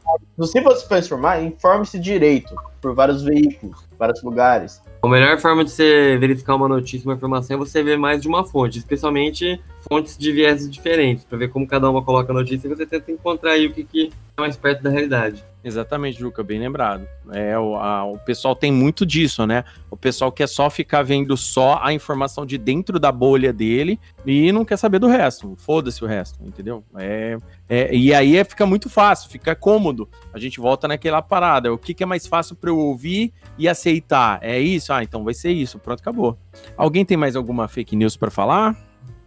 Se 0.50 0.60
você 0.62 0.62
for 0.62 0.98
informar, 0.98 1.42
informe-se 1.42 1.98
direito, 1.98 2.54
por 2.80 2.94
vários 2.94 3.22
veículos, 3.22 3.86
vários 3.98 4.22
lugares. 4.22 4.82
A 5.02 5.08
melhor 5.08 5.38
forma 5.38 5.64
de 5.64 5.70
você 5.70 6.16
verificar 6.18 6.54
uma 6.54 6.68
notícia, 6.68 7.06
uma 7.06 7.14
informação, 7.14 7.56
é 7.56 7.58
você 7.58 7.82
ver 7.82 7.98
mais 7.98 8.22
de 8.22 8.28
uma 8.28 8.44
fonte, 8.44 8.78
especialmente 8.78 9.60
fontes 9.88 10.16
de 10.16 10.32
vieses 10.32 10.70
diferentes, 10.70 11.24
para 11.24 11.38
ver 11.38 11.48
como 11.48 11.66
cada 11.66 11.88
uma 11.88 12.02
coloca 12.02 12.32
a 12.32 12.34
notícia 12.34 12.66
e 12.66 12.74
você 12.74 12.86
tenta 12.86 13.12
encontrar 13.12 13.52
aí 13.52 13.66
o 13.66 13.72
que, 13.72 13.84
que 13.84 14.12
é 14.36 14.40
mais 14.40 14.56
perto 14.56 14.82
da 14.82 14.90
realidade. 14.90 15.44
Exatamente, 15.66 16.20
Juca, 16.20 16.44
bem 16.44 16.60
lembrado. 16.60 17.08
É, 17.32 17.58
o, 17.58 17.74
a- 17.74 18.04
o 18.04 18.16
pessoal 18.18 18.54
tem 18.54 18.70
muito 18.70 19.04
disso, 19.04 19.44
né? 19.48 19.64
O 19.90 19.96
pessoal 19.96 20.30
quer 20.30 20.46
só 20.48 20.70
ficar 20.70 21.02
vendo 21.02 21.36
só 21.36 21.80
a 21.82 21.92
informação 21.92 22.46
de 22.46 22.56
dentro 22.56 23.00
da 23.00 23.10
bolha 23.10 23.52
dele 23.52 23.98
e 24.24 24.52
não 24.52 24.64
quer 24.64 24.76
saber 24.76 25.00
do 25.00 25.08
resto. 25.08 25.54
Foda-se 25.56 26.04
o 26.04 26.06
resto, 26.06 26.38
entendeu? 26.46 26.84
É, 26.96 27.36
é- 27.68 27.92
e 27.92 28.14
aí 28.14 28.36
é- 28.36 28.44
fica 28.44 28.64
muito 28.64 28.88
fácil, 28.88 29.28
fica 29.28 29.56
cômodo. 29.56 30.08
A 30.32 30.38
gente 30.38 30.60
volta 30.60 30.86
naquela 30.86 31.20
parada. 31.20 31.72
O 31.72 31.78
que, 31.78 31.92
que 31.94 32.04
é 32.04 32.06
mais 32.06 32.28
fácil 32.28 32.54
para 32.54 32.70
eu 32.70 32.78
ouvir 32.78 33.32
e 33.58 33.68
aceitar? 33.68 34.38
É 34.42 34.60
isso? 34.60 34.92
Ah, 34.92 35.02
então 35.02 35.24
vai 35.24 35.34
ser 35.34 35.50
isso. 35.50 35.80
Pronto, 35.80 35.98
acabou. 35.98 36.38
Alguém 36.76 37.04
tem 37.04 37.16
mais 37.16 37.34
alguma 37.34 37.66
fake 37.66 37.96
news 37.96 38.16
para 38.16 38.30
falar? 38.30 38.76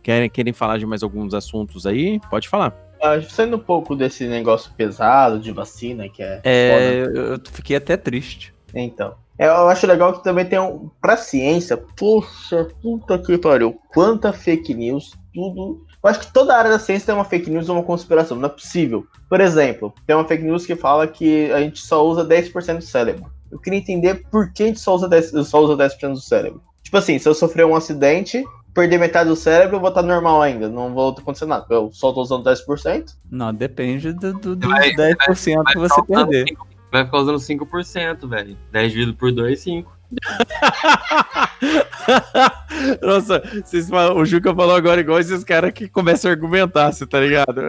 Querem, 0.01 0.29
querem 0.29 0.53
falar 0.53 0.77
de 0.77 0.85
mais 0.85 1.03
alguns 1.03 1.33
assuntos 1.33 1.85
aí? 1.85 2.21
Pode 2.29 2.47
falar. 2.47 2.73
Ah, 3.01 3.21
saindo 3.21 3.57
um 3.57 3.59
pouco 3.59 3.95
desse 3.95 4.27
negócio 4.27 4.71
pesado 4.75 5.39
de 5.39 5.51
vacina, 5.51 6.09
que 6.09 6.21
é. 6.21 6.41
É, 6.43 7.03
foda. 7.05 7.19
eu 7.19 7.39
fiquei 7.51 7.75
até 7.75 7.97
triste. 7.97 8.53
Então. 8.73 9.15
Eu 9.37 9.69
acho 9.69 9.87
legal 9.87 10.11
que 10.11 10.23
também 10.23 10.45
tem 10.45 10.59
um. 10.59 10.89
Pra 11.01 11.15
ciência, 11.15 11.77
poxa, 11.77 12.67
puta 12.81 13.17
que 13.17 13.37
pariu. 13.37 13.79
Quanta 13.93 14.33
fake 14.33 14.73
news, 14.73 15.13
tudo. 15.33 15.85
Eu 16.03 16.09
acho 16.09 16.19
que 16.19 16.33
toda 16.33 16.55
área 16.55 16.69
da 16.69 16.79
ciência 16.79 17.05
tem 17.05 17.15
uma 17.15 17.23
fake 17.23 17.49
news 17.49 17.69
ou 17.69 17.77
uma 17.77 17.83
conspiração, 17.83 18.37
não 18.37 18.47
é 18.47 18.51
possível. 18.51 19.05
Por 19.29 19.39
exemplo, 19.39 19.93
tem 20.05 20.15
uma 20.15 20.27
fake 20.27 20.43
news 20.43 20.65
que 20.65 20.75
fala 20.75 21.07
que 21.07 21.49
a 21.53 21.61
gente 21.61 21.79
só 21.79 22.05
usa 22.05 22.25
10% 22.25 22.77
do 22.77 22.83
cérebro. 22.83 23.31
Eu 23.49 23.59
queria 23.59 23.79
entender 23.79 24.25
por 24.29 24.51
que 24.51 24.63
a 24.63 24.65
gente 24.67 24.79
só 24.79 24.95
usa 24.95 25.09
10%, 25.09 25.43
só 25.43 25.61
usa 25.61 25.75
10 25.75 25.97
do 25.97 26.21
cérebro. 26.21 26.61
Tipo 26.83 26.97
assim, 26.97 27.17
se 27.17 27.27
eu 27.27 27.33
sofrer 27.33 27.65
um 27.65 27.75
acidente, 27.75 28.43
perder 28.79 28.97
metade 28.97 29.29
do 29.29 29.35
cérebro, 29.35 29.75
eu 29.75 29.79
vou 29.79 29.89
estar 29.89 30.01
normal 30.01 30.41
ainda. 30.41 30.69
Não 30.69 30.93
vou 30.93 31.09
acontecer 31.09 31.45
nada. 31.45 31.65
Eu 31.69 31.89
só 31.91 32.11
tô 32.13 32.21
usando 32.21 32.43
10%. 32.49 33.15
Não, 33.29 33.53
depende 33.53 34.13
do, 34.13 34.33
do, 34.33 34.55
dos 34.55 34.69
Vai- 34.69 34.91
10% 34.93 35.17
que 35.17 35.33
você 35.77 35.95
ficar 35.95 36.13
usando 36.13 36.29
perder. 36.29 36.45
5 36.49 36.67
Vai 36.91 37.05
ficar 37.05 37.17
usando 37.19 37.37
5%, 37.37 38.27
velho. 38.27 38.57
10 38.71 38.91
dividido 38.91 39.15
por 39.17 39.31
2, 39.31 39.59
5. 39.59 39.99
Nossa, 43.01 43.41
vocês 43.63 43.89
falam- 43.89 44.17
o 44.17 44.25
Juca 44.25 44.53
falou 44.55 44.75
agora 44.75 45.01
igual 45.01 45.19
esses 45.19 45.43
caras 45.43 45.71
que 45.71 45.87
começam 45.87 46.31
a 46.31 46.33
argumentar, 46.33 46.91
você 46.91 47.05
tá 47.05 47.19
ligado? 47.19 47.61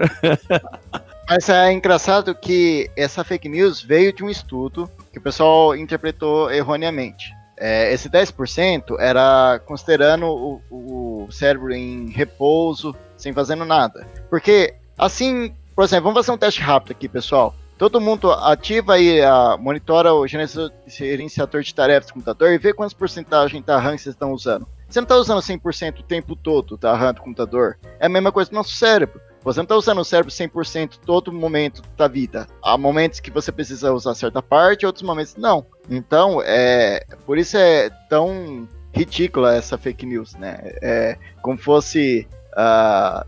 Mas 1.28 1.48
é 1.48 1.72
engraçado 1.72 2.34
que 2.34 2.90
essa 2.96 3.22
fake 3.22 3.48
news 3.48 3.82
veio 3.82 4.12
de 4.12 4.24
um 4.24 4.30
estudo 4.30 4.90
que 5.12 5.18
o 5.18 5.22
pessoal 5.22 5.76
interpretou 5.76 6.50
erroneamente. 6.50 7.32
É, 7.60 7.92
esse 7.92 8.08
10% 8.08 8.96
era 8.98 9.60
considerando 9.66 10.26
o, 10.26 11.26
o 11.26 11.28
cérebro 11.30 11.72
em 11.74 12.08
repouso, 12.08 12.96
sem 13.18 13.34
fazendo 13.34 13.66
nada. 13.66 14.06
Porque, 14.30 14.74
assim, 14.98 15.54
por 15.76 15.84
exemplo, 15.84 16.04
vamos 16.04 16.18
fazer 16.18 16.34
um 16.34 16.38
teste 16.38 16.62
rápido 16.62 16.92
aqui, 16.92 17.06
pessoal. 17.06 17.54
Todo 17.76 18.00
mundo 18.00 18.30
ativa 18.32 18.94
aí, 18.94 19.22
a, 19.22 19.56
monitora 19.58 20.12
o 20.12 20.26
gerencia- 20.26 20.70
gerenciador 20.86 21.62
de 21.62 21.74
tarefas 21.74 22.06
do 22.08 22.14
computador 22.14 22.50
e 22.50 22.58
vê 22.58 22.72
quantas 22.72 22.94
porcentagem 22.94 23.62
da 23.62 23.78
RAM 23.78 23.96
vocês 23.96 24.14
estão 24.14 24.32
usando. 24.32 24.66
Você 24.88 24.98
não 25.00 25.04
está 25.04 25.16
usando 25.16 25.40
100% 25.40 26.00
o 26.00 26.02
tempo 26.02 26.34
todo 26.34 26.76
da 26.76 26.94
RAM 26.94 27.14
do 27.14 27.20
computador. 27.22 27.78
É 27.98 28.06
a 28.06 28.08
mesma 28.08 28.32
coisa 28.32 28.50
do 28.50 28.54
nosso 28.54 28.74
cérebro. 28.74 29.20
Você 29.42 29.58
não 29.58 29.64
está 29.64 29.76
usando 29.76 30.00
o 30.00 30.04
cérebro 30.04 30.30
100% 30.30 30.98
todo 31.04 31.32
momento 31.32 31.82
da 31.96 32.06
vida. 32.06 32.46
Há 32.62 32.76
momentos 32.76 33.20
que 33.20 33.30
você 33.30 33.50
precisa 33.50 33.92
usar 33.92 34.14
certa 34.14 34.42
parte, 34.42 34.86
outros 34.86 35.02
momentos 35.02 35.36
não. 35.36 35.64
Então, 35.88 36.40
é 36.44 37.04
por 37.24 37.38
isso 37.38 37.56
é 37.56 37.90
tão 38.08 38.68
ridícula 38.92 39.54
essa 39.54 39.78
fake 39.78 40.04
news, 40.04 40.34
né? 40.34 40.58
É 40.82 41.16
como 41.42 41.58
fosse 41.58 42.28
ah, 42.54 43.26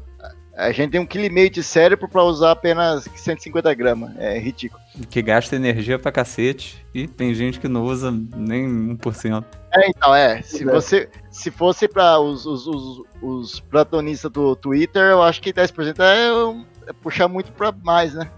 a 0.56 0.70
gente 0.72 0.90
tem 0.90 1.00
um 1.00 1.06
quilo 1.06 1.24
e 1.24 1.30
meio 1.30 1.48
de 1.48 1.62
cérebro 1.62 2.08
para 2.08 2.22
usar 2.22 2.50
apenas 2.52 3.08
150 3.14 3.72
gramas. 3.74 4.12
É 4.18 4.38
ridículo. 4.38 4.80
Que 5.08 5.22
gasta 5.22 5.56
energia 5.56 5.98
pra 5.98 6.12
cacete. 6.12 6.84
E 6.94 7.06
tem 7.06 7.34
gente 7.34 7.58
que 7.58 7.68
não 7.68 7.82
usa 7.84 8.10
nem 8.36 8.96
1%. 8.96 9.44
É, 9.74 9.88
então, 9.88 10.14
é. 10.14 10.42
Se, 10.42 10.64
você, 10.64 11.08
se 11.30 11.50
fosse 11.50 11.88
para 11.88 12.18
os, 12.20 12.44
os, 12.44 12.66
os, 12.66 13.02
os 13.22 13.60
platonistas 13.60 14.30
do 14.30 14.54
Twitter, 14.54 15.02
eu 15.02 15.22
acho 15.22 15.40
que 15.40 15.52
10% 15.52 15.98
é, 16.00 16.32
um- 16.32 16.66
é 16.86 16.92
puxar 16.92 17.28
muito 17.28 17.50
para 17.52 17.72
mais, 17.72 18.12
né? 18.14 18.30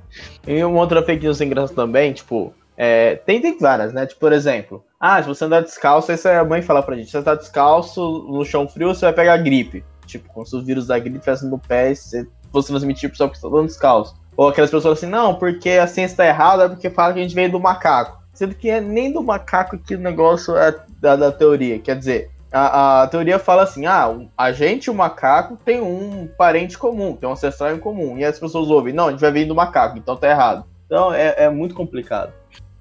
E 0.46 0.62
uma 0.62 0.78
outra 0.80 1.02
fake 1.02 1.24
news 1.24 1.40
engraçada 1.40 1.74
também, 1.74 2.12
tipo, 2.12 2.54
é, 2.76 3.16
tem, 3.16 3.40
tem 3.40 3.58
várias, 3.58 3.92
né? 3.92 4.06
Tipo, 4.06 4.20
por 4.20 4.32
exemplo, 4.32 4.84
ah, 5.00 5.20
se 5.20 5.28
você 5.28 5.44
andar 5.44 5.62
descalço, 5.62 6.12
isso 6.12 6.28
é 6.28 6.38
a 6.38 6.44
mãe 6.44 6.62
fala 6.62 6.82
pra 6.82 6.94
gente, 6.96 7.06
se 7.06 7.12
você 7.12 7.22
tá 7.22 7.34
descalço 7.34 8.26
no 8.28 8.44
chão 8.44 8.68
frio, 8.68 8.94
você 8.94 9.06
vai 9.06 9.12
pegar 9.12 9.36
gripe. 9.38 9.84
Tipo, 10.06 10.28
como 10.32 10.46
se 10.46 10.56
os 10.56 10.64
vírus 10.64 10.86
da 10.86 10.98
gripe 10.98 11.16
estivessem 11.16 11.48
no 11.48 11.58
pé 11.58 11.92
e 11.92 11.96
você 11.96 12.26
fosse 12.52 12.68
transmitir 12.68 13.08
pro 13.08 13.12
pessoal 13.12 13.30
que 13.30 13.36
está 13.36 13.48
andando 13.48 13.66
descalço. 13.66 14.14
Ou 14.36 14.48
aquelas 14.48 14.70
pessoas 14.70 14.98
assim, 14.98 15.06
não, 15.06 15.34
porque 15.34 15.70
a 15.70 15.86
ciência 15.86 16.16
tá 16.16 16.26
errada, 16.26 16.64
é 16.64 16.68
porque 16.68 16.90
fala 16.90 17.12
que 17.12 17.20
a 17.20 17.22
gente 17.22 17.34
veio 17.34 17.50
do 17.50 17.60
macaco. 17.60 18.22
Sendo 18.32 18.54
que 18.54 18.68
é 18.68 18.80
nem 18.80 19.12
do 19.12 19.22
macaco 19.22 19.78
que 19.78 19.94
o 19.94 19.98
negócio 19.98 20.56
é 20.56 20.74
da, 21.00 21.14
da 21.14 21.30
teoria. 21.30 21.78
Quer 21.78 21.96
dizer, 21.96 22.30
a, 22.52 23.02
a 23.02 23.06
teoria 23.06 23.38
fala 23.38 23.62
assim: 23.62 23.86
ah, 23.86 24.16
a 24.36 24.52
gente 24.52 24.86
e 24.86 24.90
o 24.90 24.94
macaco 24.94 25.56
tem 25.64 25.80
um 25.80 26.28
parente 26.38 26.78
comum, 26.78 27.14
tem 27.14 27.28
um 27.28 27.32
ancestral 27.32 27.74
em 27.74 27.78
comum. 27.78 28.18
E 28.18 28.24
as 28.24 28.38
pessoas 28.38 28.70
ouvem, 28.70 28.92
não, 28.92 29.08
a 29.08 29.10
gente 29.10 29.20
vai 29.20 29.32
vir 29.32 29.46
do 29.46 29.54
macaco, 29.54 29.98
então 29.98 30.16
tá 30.16 30.28
errado. 30.28 30.64
Então 30.86 31.12
é, 31.12 31.44
é 31.44 31.50
muito 31.50 31.74
complicado. 31.74 32.32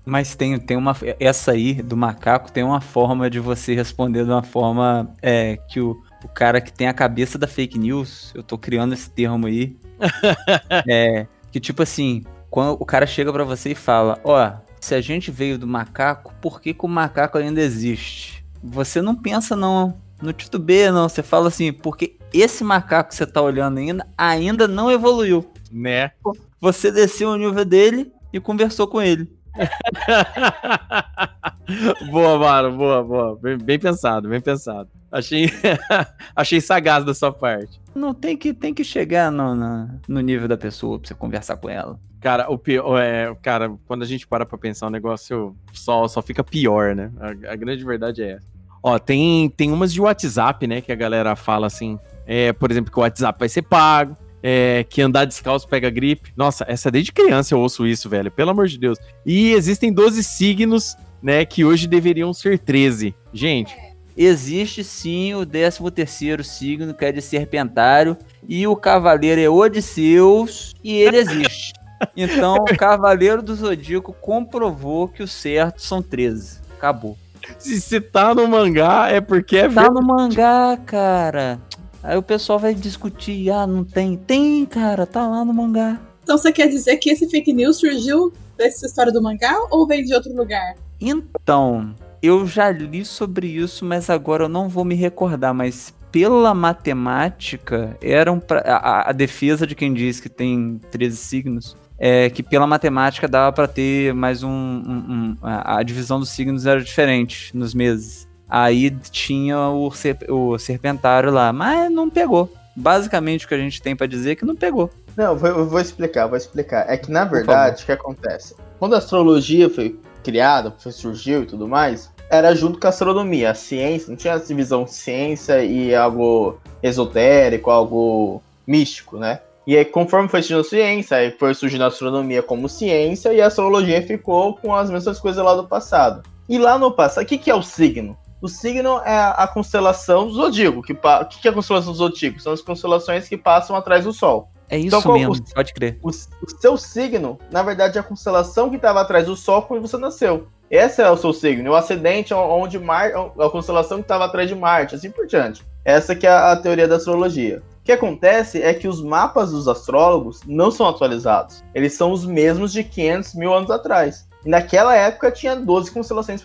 Mas 0.06 0.36
tem, 0.36 0.60
tem 0.60 0.76
uma. 0.76 0.96
Essa 1.20 1.54
aí 1.54 1.76
do 1.76 1.96
macaco 1.96 2.52
tem 2.52 2.64
uma 2.64 2.82
forma 2.82 3.30
de 3.30 3.40
você 3.40 3.74
responder 3.74 4.26
de 4.26 4.30
uma 4.30 4.44
forma 4.44 5.10
é, 5.22 5.58
que 5.70 5.80
o, 5.80 5.96
o 6.24 6.28
cara 6.28 6.62
que 6.62 6.72
tem 6.72 6.88
a 6.88 6.94
cabeça 6.94 7.38
da 7.38 7.48
fake 7.48 7.78
news, 7.78 8.32
eu 8.34 8.44
tô 8.44 8.58
criando 8.58 8.94
esse 8.94 9.10
termo 9.10 9.48
aí. 9.48 9.78
é, 10.88 11.28
que 11.52 11.60
tipo 11.60 11.84
assim, 11.84 12.24
quando 12.50 12.78
o 12.80 12.86
cara 12.86 13.06
chega 13.06 13.32
pra 13.32 13.44
você 13.44 13.72
e 13.72 13.76
fala: 13.76 14.20
Ó, 14.24 14.52
se 14.80 14.96
a 14.96 15.02
gente 15.02 15.32
veio 15.32 15.58
do 15.58 15.68
macaco, 15.68 16.34
por 16.42 16.62
que, 16.62 16.74
que 16.74 16.86
o 16.86 16.90
macaco 16.90 17.38
ainda 17.38 17.62
existe? 17.62 18.44
Você 18.64 19.02
não 19.02 19.16
pensa 19.16 19.56
não, 19.56 19.98
no 20.22 20.34
titubeia 20.34 20.92
não. 20.92 21.08
Você 21.08 21.24
fala 21.24 21.48
assim, 21.48 21.72
porque 21.74 22.18
esse 22.34 22.64
macaco 22.64 23.10
que 23.10 23.16
você 23.16 23.26
tá 23.26 23.42
olhando 23.42 23.78
ainda, 23.78 24.08
ainda 24.18 24.68
não 24.68 24.92
evoluiu. 24.92 25.50
né? 25.72 26.12
Você 26.60 26.92
desceu 26.92 27.30
o 27.30 27.38
nível 27.38 27.66
dele 27.66 28.12
e 28.32 28.40
conversou 28.40 28.88
com 28.88 29.02
ele. 29.02 29.32
boa, 32.10 32.40
Maro, 32.40 32.76
boa, 32.76 33.04
boa. 33.04 33.38
Bem, 33.40 33.58
bem 33.58 33.80
pensado, 33.80 34.30
bem 34.30 34.42
pensado. 34.42 34.90
Achei, 35.14 35.50
achei 36.36 36.60
sagaz 36.60 37.06
da 37.06 37.14
sua 37.14 37.32
parte. 37.32 37.80
Não 37.94 38.14
tem 38.14 38.36
que, 38.36 38.54
tem 38.54 38.74
que 38.74 38.84
chegar 38.84 39.32
no, 39.32 39.54
na- 39.56 39.96
no 40.08 40.20
nível 40.22 40.48
da 40.48 40.58
pessoa 40.58 40.98
pra 41.00 41.08
você 41.08 41.14
conversar 41.14 41.56
com 41.58 41.70
ela. 41.70 42.00
Cara, 42.20 42.50
o 42.52 42.58
pior 42.58 42.98
é, 43.00 43.36
cara, 43.42 43.72
quando 43.86 44.02
a 44.02 44.06
gente 44.06 44.26
para 44.26 44.46
pra 44.46 44.58
pensar, 44.58 44.88
o 44.88 44.90
negócio 44.90 45.56
só, 45.74 46.08
só 46.08 46.22
fica 46.22 46.44
pior, 46.44 46.96
né? 46.96 47.12
A, 47.20 47.52
a 47.54 47.56
grande 47.56 47.84
verdade 47.86 48.24
é 48.24 48.32
essa. 48.34 48.48
Ó, 48.82 48.98
tem, 48.98 49.50
tem 49.50 49.72
umas 49.72 49.94
de 49.94 50.02
WhatsApp, 50.02 50.66
né, 50.68 50.82
que 50.82 50.92
a 50.92 50.96
galera 50.96 51.36
fala 51.36 51.68
assim, 51.68 51.98
é, 52.26 52.52
por 52.52 52.70
exemplo, 52.72 52.92
que 52.92 52.98
o 52.98 53.02
WhatsApp 53.02 53.38
vai 53.40 53.48
ser 53.48 53.62
pago, 53.62 54.18
é, 54.42 54.84
que 54.90 55.02
andar 55.02 55.24
descalço 55.26 55.68
pega 55.68 55.90
gripe. 55.90 56.34
Nossa, 56.36 56.66
essa 56.68 56.90
desde 56.92 57.12
criança 57.12 57.54
eu 57.54 57.60
ouço 57.60 57.86
isso, 57.88 58.10
velho, 58.10 58.32
pelo 58.32 58.50
amor 58.52 58.68
de 58.68 58.78
Deus. 58.80 58.98
E 59.26 59.52
existem 59.54 59.94
12 59.94 60.22
signos, 60.24 60.98
né, 61.22 61.46
que 61.46 61.64
hoje 61.64 61.88
deveriam 61.88 62.34
ser 62.34 62.58
13. 62.60 63.16
Gente, 63.32 63.74
Existe 64.16 64.84
sim 64.84 65.34
o 65.34 65.46
13 65.46 65.80
terceiro 65.92 66.44
signo, 66.44 66.94
que 66.94 67.04
é 67.06 67.12
de 67.12 67.22
serpentário, 67.22 68.16
e 68.48 68.68
o 68.68 68.76
cavaleiro 68.76 69.42
é 69.42 69.50
Odisseus, 69.50 70.74
e 70.84 70.94
ele 70.96 71.18
existe. 71.18 71.74
Então, 72.18 72.56
o 72.56 72.76
cavaleiro 72.76 73.42
do 73.42 73.56
Zodíaco 73.56 74.12
comprovou 74.20 75.08
que 75.08 75.24
o 75.24 75.28
certo 75.28 75.82
são 75.82 76.02
13. 76.02 76.60
Acabou. 76.78 77.18
se 77.58 77.80
você 77.80 78.02
tá 78.02 78.36
no 78.36 78.46
mangá 78.46 79.08
é 79.10 79.22
porque 79.22 79.56
é 79.56 79.62
Tá 79.62 79.68
verdade. 79.70 79.94
no 79.94 80.02
mangá, 80.02 80.78
cara. 80.86 81.62
Aí 82.04 82.18
o 82.18 82.22
pessoal 82.22 82.60
vai 82.60 82.76
discutir, 82.76 83.50
ah, 83.52 83.66
não 83.66 83.86
tem. 83.86 84.18
Tem, 84.18 84.66
cara, 84.66 85.06
tá 85.06 85.26
lá 85.26 85.46
no 85.46 85.54
mangá. 85.54 85.98
Então 86.22 86.38
você 86.38 86.52
quer 86.52 86.68
dizer 86.68 86.98
que 86.98 87.10
esse 87.10 87.30
fake 87.30 87.54
news 87.54 87.78
surgiu 87.78 88.34
dessa 88.58 88.86
história 88.86 89.12
do 89.14 89.22
mangá 89.24 89.56
ou 89.72 89.88
veio 89.88 90.04
de 90.04 90.14
outro 90.14 90.36
lugar? 90.36 90.76
Então, 91.00 91.96
eu 92.24 92.48
já 92.48 92.72
li 92.72 93.04
sobre 93.04 93.48
isso, 93.48 93.84
mas 93.84 94.10
agora 94.10 94.46
eu 94.46 94.50
não 94.50 94.70
vou 94.70 94.86
me 94.86 94.96
recordar. 94.96 95.54
Mas 95.54 95.94
pela 96.12 96.54
matemática, 96.54 97.98
eram 98.02 98.40
pra, 98.40 98.60
a, 98.62 99.10
a 99.10 99.12
defesa 99.12 99.68
de 99.68 99.76
quem 99.76 99.94
diz 99.94 100.20
que 100.20 100.30
tem 100.30 100.80
13 100.92 101.18
signos 101.18 101.76
é 102.00 102.30
que 102.30 102.42
pela 102.42 102.66
matemática 102.66 103.28
dava 103.28 103.52
pra 103.52 103.68
ter 103.68 104.14
mais 104.14 104.42
um. 104.44 104.50
um- 104.50 105.06
um- 105.10 105.38
a, 105.42 105.80
a 105.80 105.84
divisão 105.84 106.20
dos 106.20 106.30
signos 106.30 106.66
era 106.66 106.82
diferente 106.82 107.56
nos 107.56 107.74
meses. 107.74 108.28
Aí 108.50 108.90
tinha 109.12 109.58
o, 109.70 109.92
o 110.30 110.58
serpentário 110.60 111.32
lá, 111.32 111.52
mas 111.52 111.92
não 111.92 112.10
pegou. 112.10 112.52
Basicamente 112.76 113.46
o 113.46 113.48
que 113.48 113.54
a 113.56 113.60
gente 113.60 113.82
tem 113.82 113.96
pra 113.96 114.08
dizer 114.08 114.32
é 114.32 114.36
que 114.36 114.46
não 114.46 114.56
pegou. 114.56 114.90
Não, 115.16 115.26
eu 115.34 115.38
vou, 115.38 115.50
eu 115.50 115.68
vou 115.70 115.80
explicar, 115.80 116.28
vou 116.28 116.38
explicar. 116.38 116.86
É 116.90 116.98
que 116.98 117.12
na 117.12 117.24
verdade, 117.26 117.84
o 117.84 117.86
que 117.86 117.92
acontece? 117.92 118.56
Quando 118.80 118.96
a 118.96 118.98
astrologia 118.98 119.70
foi 119.70 120.00
criada, 120.24 120.74
foi, 120.80 120.92
surgiu 120.92 121.44
e 121.44 121.46
tudo 121.46 121.68
mais, 121.68 122.12
era 122.34 122.56
junto 122.56 122.80
com 122.80 122.88
a 122.88 122.90
astronomia. 122.90 123.52
A 123.52 123.56
ciência, 123.56 124.10
não 124.10 124.16
tinha 124.16 124.34
essa 124.34 124.48
divisão 124.48 124.88
ciência 124.88 125.64
e 125.64 125.94
algo 125.94 126.58
esotérico, 126.82 127.70
algo 127.70 128.42
místico, 128.66 129.18
né? 129.18 129.40
E 129.66 129.78
aí, 129.78 129.86
conforme 129.86 130.28
foi 130.28 130.42
surgindo 130.42 130.60
a 130.62 130.64
ciência, 130.70 131.18
aí 131.18 131.32
foi 131.32 131.54
surgindo 131.54 131.84
a 131.84 131.88
astronomia 131.88 132.44
como 132.44 132.68
ciência 132.68 133.32
e 133.34 133.42
a 133.42 133.48
astrologia 133.48 134.02
ficou 134.02 134.56
com 134.58 134.74
as 134.76 134.90
mesmas 134.90 135.20
coisas 135.20 135.44
lá 135.44 135.56
do 135.56 135.66
passado. 135.66 136.24
E 136.50 136.58
lá 136.58 136.78
no 136.78 136.92
passado, 136.92 137.24
o 137.24 137.28
que, 137.28 137.38
que 137.38 137.50
é 137.50 137.56
o 137.56 137.62
signo? 137.62 138.18
O 138.42 138.50
signo 138.50 139.00
é 139.06 139.16
a, 139.18 139.48
constelação 139.48 140.28
do 140.28 140.34
zodíaco. 140.34 140.82
Que 140.82 140.92
O 140.92 141.26
que, 141.30 141.40
que 141.40 141.48
é 141.48 141.52
a 141.52 141.54
constelação 141.54 141.94
do 141.94 141.98
zodíaco? 141.98 142.42
São 142.42 142.52
as 142.52 142.62
constelações 142.62 143.30
que 143.30 143.38
passam 143.38 143.74
atrás 143.74 144.04
do 144.04 144.12
Sol. 144.12 144.50
É 144.70 144.78
isso 144.78 144.98
Então, 144.98 145.14
mesmo, 145.14 145.32
os- 145.32 145.54
pode 145.54 145.74
crer. 145.74 145.98
O, 146.04 146.10
o 146.10 146.60
seu 146.60 146.76
signo, 146.76 147.40
na 147.50 147.64
verdade, 147.64 147.98
é 147.98 148.02
a 148.02 148.04
constelação 148.04 148.70
que 148.70 148.76
estava 148.76 149.00
atrás 149.00 149.28
do 149.28 149.36
Sol 149.38 149.62
quando 149.62 149.82
você 149.82 149.96
nasceu. 149.98 150.48
Esse 150.74 151.04
é 151.04 151.12
o 151.12 151.16
seu 151.16 151.32
signo. 151.32 151.70
O 151.70 151.76
ascendente 151.76 152.34
é 152.34 152.36
onde 152.36 152.80
Mar, 152.80 153.12
a 153.16 153.48
constelação 153.48 154.00
que 154.00 154.06
estava 154.06 154.26
atrás 154.26 154.50
de 154.50 154.56
Marte, 154.56 154.96
assim 154.96 155.12
por 155.12 155.28
diante. 155.28 155.64
Essa 155.86 156.16
que 156.16 156.26
é 156.26 156.32
a 156.32 156.56
teoria 156.56 156.88
da 156.88 156.96
astrologia. 156.96 157.62
O 157.80 157.84
que 157.84 157.92
acontece 157.92 158.60
é 158.60 158.74
que 158.74 158.88
os 158.88 159.00
mapas 159.00 159.52
dos 159.52 159.68
astrólogos 159.68 160.40
não 160.48 160.72
são 160.72 160.88
atualizados. 160.88 161.64
Eles 161.76 161.94
são 161.94 162.12
os 162.12 162.26
mesmos 162.26 162.74
de 162.74 162.84
500 162.84 163.36
mil 163.36 163.54
anos 163.54 163.70
atrás. 163.70 164.28
E 164.44 164.50
naquela 164.50 164.96
época 164.96 165.30
tinha 165.30 165.56
12 165.56 165.92
constelações 165.92 166.42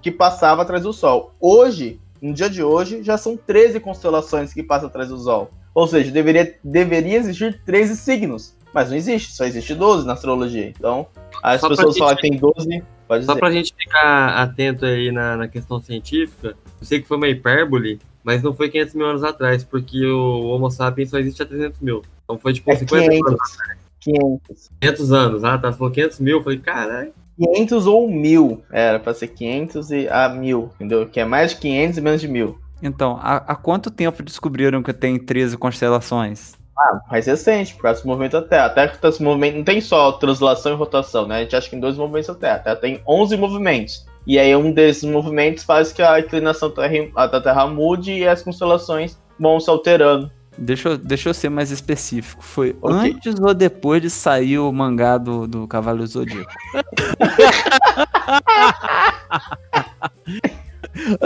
que 0.00 0.10
passavam 0.10 0.62
atrás 0.62 0.84
do 0.84 0.94
Sol. 0.94 1.32
Hoje, 1.38 2.00
no 2.22 2.32
dia 2.32 2.48
de 2.48 2.62
hoje, 2.62 3.02
já 3.02 3.18
são 3.18 3.36
13 3.36 3.80
constelações 3.80 4.54
que 4.54 4.62
passam 4.62 4.88
atrás 4.88 5.10
do 5.10 5.18
Sol. 5.18 5.50
Ou 5.74 5.86
seja, 5.86 6.10
deveria, 6.10 6.58
deveria 6.64 7.18
existir 7.18 7.60
13 7.66 7.96
signos. 7.96 8.56
Mas 8.72 8.88
não 8.88 8.96
existe, 8.96 9.34
só 9.34 9.44
existe 9.44 9.74
12 9.74 10.06
na 10.06 10.14
astrologia. 10.14 10.68
Então, 10.70 11.06
as 11.42 11.60
Só 11.60 11.68
pessoas 11.68 11.98
falam 11.98 12.16
que 12.16 12.22
tem 12.22 12.38
12, 12.38 12.82
pode 13.06 13.24
Só 13.24 13.32
dizer. 13.32 13.40
pra 13.40 13.50
gente 13.50 13.74
ficar 13.76 14.42
atento 14.42 14.84
aí 14.84 15.10
na, 15.12 15.36
na 15.36 15.48
questão 15.48 15.80
científica, 15.80 16.56
eu 16.80 16.86
sei 16.86 17.00
que 17.00 17.08
foi 17.08 17.16
uma 17.16 17.28
hipérbole, 17.28 17.98
mas 18.24 18.42
não 18.42 18.54
foi 18.54 18.68
500 18.68 18.94
mil 18.94 19.06
anos 19.06 19.24
atrás, 19.24 19.62
porque 19.64 20.04
o 20.06 20.46
Homo 20.48 20.70
sapiens 20.70 21.10
só 21.10 21.18
existe 21.18 21.42
há 21.42 21.46
300 21.46 21.80
mil. 21.80 22.02
Então 22.24 22.38
foi 22.38 22.52
tipo 22.52 22.70
É 22.72 22.76
50 22.76 23.08
mil 23.08 23.22
500. 23.24 23.30
anos, 23.32 23.56
500. 24.00 24.70
500 24.80 25.12
anos. 25.12 25.44
Ah, 25.44 25.58
tá, 25.58 25.70
você 25.72 25.78
falou 25.78 25.92
500 25.92 26.20
mil, 26.20 26.38
eu 26.38 26.42
falei, 26.42 26.58
caralho. 26.58 27.12
500 27.38 27.86
ou 27.86 28.10
1000. 28.10 28.62
Era 28.70 28.98
pra 28.98 29.12
ser 29.14 29.28
500 29.28 29.90
e 29.90 30.08
a 30.08 30.28
1000, 30.28 30.70
entendeu? 30.76 31.06
Que 31.06 31.20
é 31.20 31.24
mais 31.24 31.50
de 31.52 31.58
500 31.58 31.98
e 31.98 32.00
menos 32.00 32.20
de 32.20 32.28
1000. 32.28 32.58
Então, 32.82 33.18
há, 33.22 33.36
há 33.36 33.54
quanto 33.54 33.90
tempo 33.90 34.22
descobriram 34.22 34.82
que 34.82 34.92
tem 34.92 35.18
13 35.18 35.56
constelações? 35.56 36.55
Ah, 36.78 37.00
mais 37.10 37.26
recente, 37.26 37.74
por 37.74 37.82
causa 37.82 38.02
do 38.02 38.08
movimento 38.08 38.32
da 38.32 38.42
Terra. 38.42 38.66
A 38.66 38.70
Terra 38.70 38.98
tá 39.00 39.10
se 39.10 39.22
movimento, 39.22 39.56
não 39.56 39.64
tem 39.64 39.80
só 39.80 40.12
translação 40.12 40.72
e 40.72 40.76
rotação, 40.76 41.26
né? 41.26 41.36
A 41.38 41.40
gente 41.42 41.56
acha 41.56 41.66
que 41.66 41.70
tem 41.70 41.80
dois 41.80 41.96
movimentos 41.96 42.28
da 42.28 42.34
Terra. 42.34 42.56
A 42.56 42.58
Terra 42.58 42.76
tem 42.76 43.00
11 43.06 43.36
movimentos. 43.36 44.06
E 44.26 44.38
aí 44.38 44.54
um 44.56 44.72
desses 44.72 45.04
movimentos 45.04 45.64
faz 45.64 45.92
que 45.92 46.02
a 46.02 46.20
inclinação 46.20 46.72
da 47.14 47.40
Terra 47.40 47.66
mude 47.66 48.12
e 48.12 48.28
as 48.28 48.42
constelações 48.42 49.16
vão 49.38 49.58
se 49.60 49.70
alterando. 49.70 50.30
Deixa 50.58 50.88
eu, 50.90 50.98
deixa 50.98 51.28
eu 51.28 51.34
ser 51.34 51.48
mais 51.50 51.70
específico. 51.70 52.42
Foi 52.42 52.74
Ok. 52.80 53.10
antes 53.12 53.38
ou 53.38 53.54
depois 53.54 54.00
de 54.02 54.10
sair 54.10 54.58
o 54.58 54.72
mangá 54.72 55.18
do, 55.18 55.46
do 55.46 55.68
Cavalo 55.68 55.98
do 55.98 56.06
Zodíaco? 56.06 56.50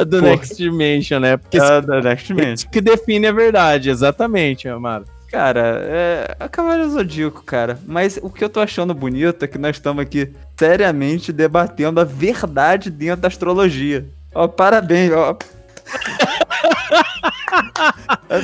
Do 0.09 0.21
Next 0.21 0.57
Dimension, 0.57 1.21
né? 1.21 1.37
Porque 1.37 1.59
Ah, 1.59 1.81
da 1.81 2.01
Next 2.01 2.33
isso 2.35 2.69
que 2.69 2.81
define 2.81 3.29
a 3.29 3.33
verdade, 3.33 3.89
exatamente, 3.89 4.69
Amaro. 4.69 5.05
Cara, 5.31 5.81
é, 5.85 6.37
é 6.41 6.49
Cavalo 6.49 6.85
do 6.85 6.91
Zodíaco, 6.91 7.45
cara. 7.45 7.79
Mas 7.87 8.19
o 8.21 8.29
que 8.29 8.43
eu 8.43 8.51
tô 8.51 8.59
achando 8.59 8.93
bonito 8.93 9.45
é 9.45 9.49
que 9.49 9.59
nós 9.59 9.77
estamos 9.77 10.03
aqui 10.03 10.33
seriamente 10.59 11.33
debatendo 11.33 12.01
a 12.01 12.05
verdade 12.05 12.91
dentro 12.91 13.23
da 13.23 13.29
astrologia. 13.29 14.05
Ó, 14.35 14.49
parabéns, 14.49 15.13
ó. 15.13 15.37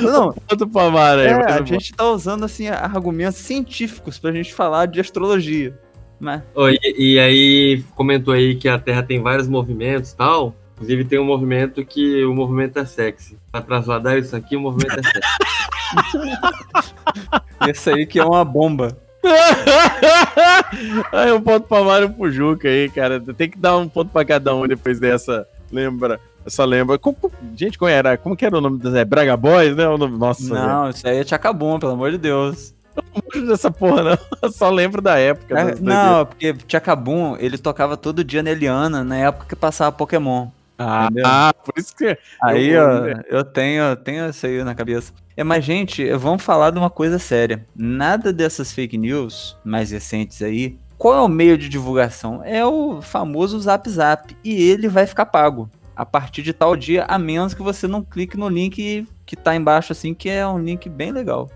Não, 0.01 0.33
Ponto 0.33 0.67
pro 0.67 0.81
Amaro 0.81 1.21
aí. 1.21 1.27
é, 1.27 1.51
a 1.51 1.63
gente 1.63 1.93
tá 1.93 2.09
usando 2.09 2.43
assim 2.43 2.67
argumentos 2.67 3.37
científicos 3.37 4.19
pra 4.19 4.31
gente 4.31 4.53
falar 4.53 4.85
de 4.85 4.99
astrologia. 4.99 5.77
Mas 6.19 6.41
Ô, 6.55 6.67
e, 6.69 6.79
e 6.97 7.19
aí 7.19 7.83
comentou 7.95 8.33
aí 8.33 8.55
que 8.55 8.67
a 8.67 8.79
Terra 8.79 9.03
tem 9.03 9.21
vários 9.21 9.47
movimentos 9.47 10.11
e 10.11 10.17
tal. 10.17 10.55
Inclusive 10.75 11.05
tem 11.05 11.19
um 11.19 11.25
movimento 11.25 11.83
que 11.85 12.23
o 12.23 12.33
movimento 12.33 12.79
é 12.79 12.85
sexy. 12.85 13.37
Pra 13.51 13.61
trasladar 13.61 14.17
isso 14.17 14.35
aqui, 14.35 14.55
o 14.55 14.61
movimento 14.61 14.99
é 14.99 15.03
sexy. 15.03 15.19
esse 17.67 17.89
aí 17.89 18.05
que 18.05 18.19
é 18.19 18.25
uma 18.25 18.43
bomba. 18.45 18.97
aí 21.11 21.31
um 21.31 21.41
ponto 21.41 21.67
pra 21.67 21.83
Mário 21.83 22.07
e 22.07 22.13
pro 22.13 22.31
Juca 22.31 22.67
aí, 22.67 22.89
cara. 22.89 23.19
Tem 23.19 23.49
que 23.49 23.57
dar 23.57 23.77
um 23.77 23.87
ponto 23.87 24.09
pra 24.11 24.23
cada 24.25 24.53
um 24.55 24.67
depois 24.67 24.99
dessa. 24.99 25.47
Lembra? 25.71 26.19
Essa 26.45 26.63
lembra. 26.63 26.97
Como- 26.97 27.17
gente, 27.55 27.77
como 27.77 27.89
era? 27.89 28.17
Como 28.17 28.35
que 28.35 28.45
era 28.45 28.57
o 28.57 28.61
nome 28.61 28.79
das. 28.79 28.93
É 28.95 29.03
Braga 29.03 29.35
Boys, 29.35 29.75
né? 29.75 29.87
O 29.87 29.97
nome- 29.97 30.17
Nossa. 30.17 30.53
Não, 30.53 30.89
isso 30.89 31.05
aí 31.07 31.17
é 31.17 31.23
Tchacabum, 31.23 31.77
pelo 31.79 31.91
amor 31.93 32.11
de 32.11 32.17
Deus. 32.17 32.73
não 32.95 33.03
lembro 33.33 33.47
dessa 33.49 33.69
porra, 33.69 34.03
não. 34.03 34.17
Eu 34.41 34.51
só 34.51 34.69
lembro 34.69 35.01
da 35.01 35.17
época. 35.19 35.59
É, 35.59 35.75
não, 35.79 36.25
porque 36.25 36.53
Tchacabum, 36.53 37.35
ele 37.37 37.57
tocava 37.57 37.97
todo 37.97 38.23
dia 38.23 38.41
na 38.41 38.51
Eliana, 38.51 39.03
na 39.03 39.17
época 39.17 39.45
que 39.49 39.55
passava 39.55 39.91
Pokémon. 39.91 40.47
Ah, 40.77 41.09
ah, 41.25 41.53
por 41.53 41.73
isso 41.77 41.95
que. 41.95 42.17
Aí, 42.43 42.69
Eu- 42.69 42.83
ó, 42.83 43.07
eu 43.29 43.43
tenho, 43.43 43.83
eu 43.83 43.95
tenho 43.95 44.29
isso 44.29 44.45
aí 44.45 44.63
na 44.63 44.75
cabeça. 44.75 45.11
É, 45.35 45.43
mas, 45.43 45.63
gente, 45.65 46.09
vamos 46.13 46.43
falar 46.43 46.71
de 46.71 46.77
uma 46.77 46.89
coisa 46.89 47.17
séria. 47.19 47.65
Nada 47.75 48.31
dessas 48.31 48.71
fake 48.71 48.97
news 48.97 49.57
mais 49.63 49.91
recentes 49.91 50.41
aí. 50.41 50.77
Qual 50.97 51.15
é 51.15 51.21
o 51.21 51.27
meio 51.27 51.57
de 51.57 51.69
divulgação? 51.69 52.41
É 52.43 52.65
o 52.65 53.01
famoso 53.01 53.59
Zap 53.59 53.87
Zap. 53.89 54.35
E 54.43 54.69
ele 54.69 54.87
vai 54.87 55.05
ficar 55.05 55.27
pago. 55.27 55.69
A 55.95 56.05
partir 56.05 56.41
de 56.43 56.53
tal 56.53 56.75
dia, 56.75 57.05
a 57.07 57.17
menos 57.17 57.53
que 57.55 57.61
você 57.61 57.87
não 57.87 58.03
clique 58.03 58.37
no 58.37 58.47
link 58.49 59.07
que 59.25 59.35
tá 59.35 59.55
embaixo, 59.55 59.91
assim, 59.91 60.13
que 60.13 60.29
é 60.29 60.47
um 60.47 60.59
link 60.59 60.87
bem 60.89 61.11
legal. 61.11 61.49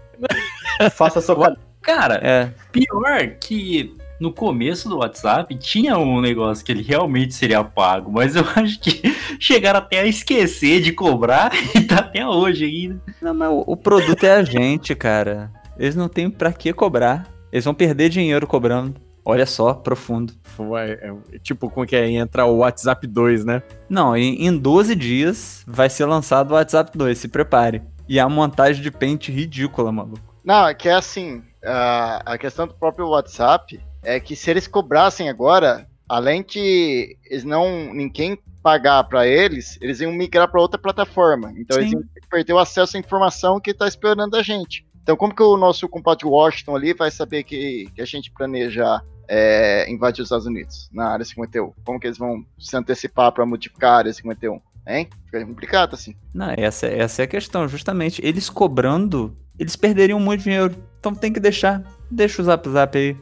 Faça 0.94 1.20
a 1.20 1.22
sua 1.22 1.56
Cara, 1.82 2.16
É, 2.24 2.52
pior 2.72 3.36
que 3.40 3.96
no 4.22 4.32
começo 4.32 4.88
do 4.88 5.00
WhatsApp 5.00 5.54
tinha 5.56 5.98
um 5.98 6.22
negócio 6.22 6.64
que 6.64 6.72
ele 6.72 6.84
realmente 6.84 7.34
seria 7.34 7.64
pago, 7.64 8.12
mas 8.12 8.36
eu 8.36 8.46
acho 8.56 8.80
que 8.80 9.02
chegaram 9.40 9.80
até 9.80 10.02
a 10.02 10.06
esquecer 10.06 10.80
de 10.80 10.94
cobrar 10.94 11.52
e 11.76 11.82
tá 11.82 11.98
até 11.98 12.26
hoje 12.26 12.66
ainda. 12.66 13.02
Não, 13.20 13.34
mas 13.34 13.50
o, 13.50 13.64
o 13.66 13.76
produto 13.76 14.24
é 14.24 14.36
a 14.36 14.44
gente, 14.44 14.94
cara. 14.94 15.52
Eles 15.78 15.96
não 15.96 16.08
têm 16.08 16.30
pra 16.30 16.54
que 16.54 16.72
cobrar. 16.72 17.28
Eles 17.52 17.66
vão 17.66 17.74
perder 17.74 18.10
dinheiro 18.10 18.46
cobrando. 18.46 18.96
Olha 19.26 19.46
só, 19.46 19.74
profundo. 19.74 20.34
Vai, 20.58 20.92
é, 20.92 21.14
tipo, 21.42 21.70
como 21.70 21.86
que 21.86 21.96
é? 21.96 22.10
Entra 22.12 22.46
o 22.46 22.58
WhatsApp 22.58 23.06
2, 23.08 23.44
né? 23.44 23.64
Não, 23.90 24.16
em, 24.16 24.46
em 24.46 24.56
12 24.56 24.96
dias 24.96 25.64
vai 25.68 25.90
ser 25.90 26.06
lançado 26.06 26.52
o 26.52 26.54
WhatsApp 26.54 26.96
2, 26.96 27.18
se 27.18 27.28
prepare. 27.28 27.82
E 28.08 28.20
a 28.20 28.30
montagem 28.30 28.84
de 28.84 28.92
pente 28.92 29.32
ridícula, 29.32 29.92
maluco. 29.92 30.20
Não, 30.44 30.68
é 30.68 30.74
que 30.74 30.90
é 30.90 30.94
assim, 30.94 31.42
a, 31.64 32.34
a 32.34 32.38
questão 32.38 32.68
do 32.68 32.74
próprio 32.74 33.08
WhatsApp 33.08 33.80
é 34.04 34.20
que 34.20 34.36
se 34.36 34.50
eles 34.50 34.68
cobrassem 34.68 35.30
agora, 35.30 35.88
além 36.08 36.44
de 36.44 37.18
eles 37.26 37.44
não 37.44 37.94
ninguém 37.94 38.38
pagar 38.62 39.04
pra 39.06 39.26
eles, 39.26 39.78
eles 39.82 40.00
iam 40.02 40.12
migrar 40.12 40.50
pra 40.50 40.62
outra 40.62 40.80
plataforma. 40.80 41.54
Então 41.58 41.78
eles 41.78 41.90
Sim. 41.90 41.98
iam 41.98 42.04
perder 42.30 42.54
o 42.54 42.60
acesso 42.60 42.98
à 42.98 43.00
informação 43.00 43.60
que 43.60 43.74
tá 43.74 43.88
esperando 43.88 44.36
a 44.36 44.44
gente. 44.44 44.86
Então 45.02 45.16
como 45.16 45.34
que 45.34 45.42
o 45.42 45.58
nosso 45.58 45.88
compadre 45.90 46.26
Washington 46.26 46.76
ali 46.76 46.94
vai 46.94 47.10
saber 47.10 47.44
que, 47.44 47.90
que 47.96 48.02
a 48.02 48.06
gente 48.06 48.32
planeja 48.32 49.02
é, 49.28 49.90
invadir 49.90 50.22
os 50.22 50.28
Estados 50.28 50.46
Unidos 50.46 50.90
na 50.92 51.10
área 51.10 51.26
51? 51.26 51.74
Como 51.84 52.00
que 52.00 52.08
eles 52.08 52.18
vão 52.18 52.46
se 52.60 52.76
antecipar 52.76 53.32
pra 53.32 53.46
modificar 53.46 53.94
a 53.94 53.98
área 53.98 54.14
51? 54.14 54.60
Hein? 54.88 55.08
Fica 55.26 55.46
complicado 55.46 55.94
assim. 55.94 56.16
Não, 56.34 56.50
essa, 56.58 56.88
essa 56.88 57.22
é 57.22 57.26
a 57.26 57.28
questão, 57.28 57.68
justamente. 57.68 58.20
Eles 58.26 58.50
cobrando, 58.50 59.36
eles 59.58 59.76
perderiam 59.76 60.20
muito 60.20 60.44
dinheiro. 60.44 60.76
Então 61.00 61.14
tem 61.14 61.32
que 61.32 61.40
deixar. 61.40 61.84
Deixa 62.10 62.42
o 62.42 62.46
Zap 62.46 62.68
Zap 62.68 62.98
aí. 62.98 63.16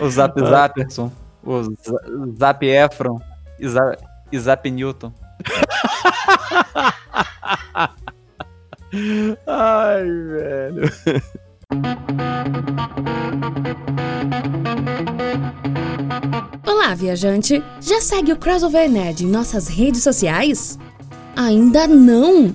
O 0.00 0.08
Zap 0.10 0.40
Zapperson. 0.40 1.12
O 1.44 1.62
Za- 1.62 1.72
Zap 2.38 2.64
Efron. 2.66 3.20
E 3.58 3.68
Za- 3.68 3.96
e 4.32 4.38
Zap 4.38 4.70
Newton. 4.70 5.12
Ai, 9.46 10.04
velho. 10.04 10.90
Olá, 16.66 16.94
viajante! 16.94 17.62
Já 17.80 18.00
segue 18.00 18.32
o 18.32 18.36
Crossover 18.36 18.90
Nerd 18.90 19.24
em 19.24 19.28
nossas 19.28 19.68
redes 19.68 20.02
sociais? 20.02 20.78
Ainda 21.36 21.86
não? 21.86 22.54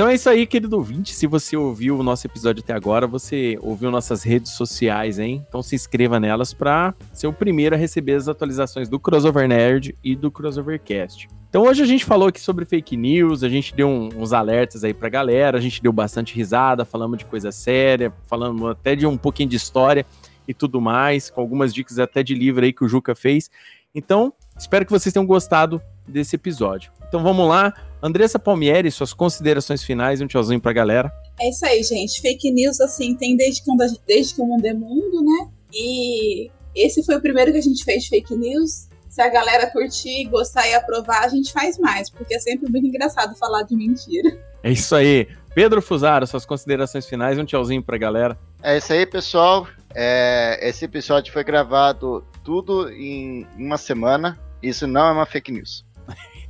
Então 0.00 0.08
é 0.08 0.14
isso 0.14 0.30
aí, 0.30 0.46
querido 0.46 0.78
ouvinte. 0.78 1.14
Se 1.14 1.26
você 1.26 1.58
ouviu 1.58 1.98
o 1.98 2.02
nosso 2.02 2.26
episódio 2.26 2.62
até 2.64 2.72
agora, 2.72 3.06
você 3.06 3.58
ouviu 3.60 3.90
nossas 3.90 4.22
redes 4.22 4.52
sociais, 4.52 5.18
hein? 5.18 5.44
Então 5.46 5.62
se 5.62 5.74
inscreva 5.74 6.18
nelas 6.18 6.54
para 6.54 6.94
ser 7.12 7.26
o 7.26 7.34
primeiro 7.34 7.74
a 7.74 7.78
receber 7.78 8.14
as 8.14 8.26
atualizações 8.26 8.88
do 8.88 8.98
Crossover 8.98 9.46
Nerd 9.46 9.94
e 10.02 10.16
do 10.16 10.30
Crossovercast. 10.30 11.28
Então 11.50 11.64
hoje 11.64 11.82
a 11.82 11.86
gente 11.86 12.02
falou 12.06 12.28
aqui 12.28 12.40
sobre 12.40 12.64
fake 12.64 12.96
news, 12.96 13.44
a 13.44 13.48
gente 13.50 13.74
deu 13.74 13.88
um- 13.88 14.08
uns 14.16 14.32
alertas 14.32 14.84
aí 14.84 14.94
pra 14.94 15.10
galera, 15.10 15.58
a 15.58 15.60
gente 15.60 15.82
deu 15.82 15.92
bastante 15.92 16.34
risada, 16.34 16.86
falamos 16.86 17.18
de 17.18 17.26
coisa 17.26 17.52
séria, 17.52 18.10
falamos 18.26 18.70
até 18.70 18.96
de 18.96 19.06
um 19.06 19.18
pouquinho 19.18 19.50
de 19.50 19.56
história 19.56 20.06
e 20.48 20.54
tudo 20.54 20.80
mais, 20.80 21.28
com 21.28 21.42
algumas 21.42 21.74
dicas 21.74 21.98
até 21.98 22.22
de 22.22 22.34
livro 22.34 22.64
aí 22.64 22.72
que 22.72 22.82
o 22.82 22.88
Juca 22.88 23.14
fez. 23.14 23.50
Então, 23.94 24.32
espero 24.58 24.86
que 24.86 24.92
vocês 24.92 25.12
tenham 25.12 25.26
gostado 25.26 25.78
desse 26.08 26.36
episódio. 26.36 26.90
Então 27.06 27.22
vamos 27.22 27.46
lá, 27.46 27.74
Andressa 28.02 28.38
Palmieri, 28.38 28.90
suas 28.90 29.12
considerações 29.12 29.82
finais, 29.82 30.20
um 30.20 30.26
tchauzinho 30.26 30.60
pra 30.60 30.72
galera. 30.72 31.12
É 31.40 31.48
isso 31.48 31.64
aí, 31.66 31.82
gente. 31.82 32.20
Fake 32.20 32.50
news, 32.50 32.80
assim, 32.80 33.14
tem 33.14 33.36
desde 33.36 33.62
que, 33.62 33.70
desde 34.06 34.34
que 34.34 34.40
o 34.40 34.46
mundo 34.46 34.64
é 34.64 34.72
mundo, 34.72 35.22
né? 35.22 35.50
E 35.72 36.50
esse 36.74 37.04
foi 37.04 37.16
o 37.16 37.20
primeiro 37.20 37.52
que 37.52 37.58
a 37.58 37.62
gente 37.62 37.84
fez 37.84 38.04
de 38.04 38.08
fake 38.08 38.34
news. 38.34 38.88
Se 39.08 39.20
a 39.20 39.28
galera 39.28 39.68
curtir, 39.70 40.24
gostar 40.26 40.68
e 40.68 40.74
aprovar, 40.74 41.24
a 41.24 41.28
gente 41.28 41.52
faz 41.52 41.78
mais, 41.78 42.08
porque 42.08 42.34
é 42.34 42.38
sempre 42.38 42.70
muito 42.70 42.86
engraçado 42.86 43.36
falar 43.36 43.62
de 43.62 43.76
mentira. 43.76 44.38
É 44.62 44.70
isso 44.70 44.94
aí. 44.94 45.26
Pedro 45.54 45.82
Fusaro, 45.82 46.26
suas 46.26 46.46
considerações 46.46 47.06
finais, 47.06 47.36
um 47.38 47.44
tchauzinho 47.44 47.82
pra 47.82 47.98
galera. 47.98 48.38
É 48.62 48.76
isso 48.76 48.92
aí, 48.92 49.04
pessoal. 49.04 49.66
É, 49.94 50.60
esse 50.62 50.84
episódio 50.84 51.32
foi 51.32 51.42
gravado 51.42 52.24
tudo 52.44 52.88
em 52.90 53.46
uma 53.56 53.76
semana. 53.76 54.38
Isso 54.62 54.86
não 54.86 55.08
é 55.08 55.12
uma 55.12 55.26
fake 55.26 55.50
news. 55.50 55.84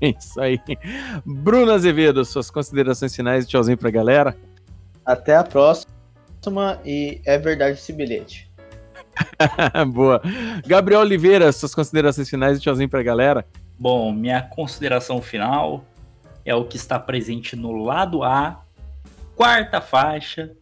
Isso 0.19 0.41
aí. 0.41 0.59
Bruno 1.25 1.73
Azevedo, 1.73 2.25
suas 2.25 2.51
considerações 2.51 3.15
finais, 3.15 3.47
tchauzinho 3.47 3.79
pra 3.79 3.91
galera. 3.91 4.37
Até 5.05 5.37
a 5.37 5.45
próxima 5.45 5.91
e 6.85 7.21
é 7.27 7.39
verdade 7.39 7.79
esse 7.79 7.93
bilhete. 7.93 8.51
Boa. 9.93 10.23
Gabriel 10.67 11.01
Oliveira, 11.01 11.53
suas 11.53 11.75
considerações 11.75 12.29
finais 12.29 12.59
e 12.59 12.61
tchauzinho 12.61 12.89
pra 12.89 13.03
galera. 13.03 13.47
Bom, 13.79 14.13
minha 14.13 14.43
consideração 14.43 15.21
final 15.21 15.85
é 16.45 16.55
o 16.55 16.65
que 16.65 16.77
está 16.77 16.99
presente 16.99 17.57
no 17.57 17.73
lado 17.73 18.23
A, 18.23 18.65
quarta 19.35 19.81
faixa 19.81 20.53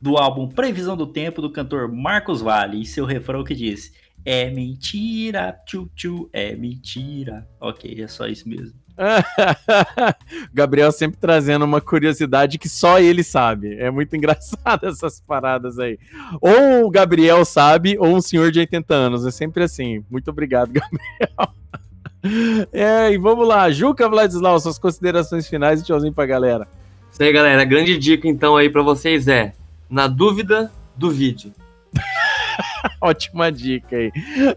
do 0.00 0.16
álbum 0.16 0.48
Previsão 0.48 0.96
do 0.96 1.06
Tempo 1.06 1.40
do 1.40 1.50
cantor 1.50 1.90
Marcos 1.90 2.40
Vale 2.40 2.80
e 2.80 2.86
seu 2.86 3.04
refrão 3.04 3.44
que 3.44 3.54
diz: 3.54 3.92
É 4.24 4.50
mentira, 4.50 5.58
tchu 5.66 5.88
tchu, 5.94 6.28
é 6.32 6.54
mentira. 6.56 7.48
Ok, 7.60 8.02
é 8.02 8.08
só 8.08 8.26
isso 8.26 8.48
mesmo. 8.48 8.81
Gabriel 10.52 10.92
sempre 10.92 11.18
trazendo 11.20 11.64
uma 11.64 11.80
curiosidade 11.80 12.58
que 12.58 12.68
só 12.68 12.98
ele 12.98 13.22
sabe. 13.22 13.76
É 13.78 13.90
muito 13.90 14.14
engraçado 14.16 14.86
essas 14.86 15.20
paradas 15.20 15.78
aí. 15.78 15.98
Ou 16.40 16.86
o 16.86 16.90
Gabriel 16.90 17.44
sabe, 17.44 17.96
ou 17.98 18.14
um 18.14 18.20
senhor 18.20 18.50
de 18.50 18.60
80 18.60 18.94
anos. 18.94 19.26
É 19.26 19.30
sempre 19.30 19.64
assim. 19.64 20.04
Muito 20.10 20.28
obrigado, 20.30 20.72
Gabriel. 20.72 21.54
É, 22.72 23.12
e 23.12 23.18
vamos 23.18 23.46
lá. 23.46 23.70
Juca 23.70 24.08
Vladislau, 24.08 24.58
suas 24.60 24.78
considerações 24.78 25.48
finais 25.48 25.80
e 25.80 25.84
tchauzinho 25.84 26.12
pra 26.12 26.26
galera. 26.26 26.68
Isso 27.10 27.22
aí, 27.22 27.32
galera. 27.32 27.64
Grande 27.64 27.98
dica 27.98 28.28
então 28.28 28.56
aí 28.56 28.70
para 28.70 28.82
vocês 28.82 29.28
é: 29.28 29.52
na 29.90 30.06
dúvida, 30.06 30.70
duvide. 30.96 31.52
Ótima 33.00 33.50
dica 33.50 33.96
aí. 33.96 34.12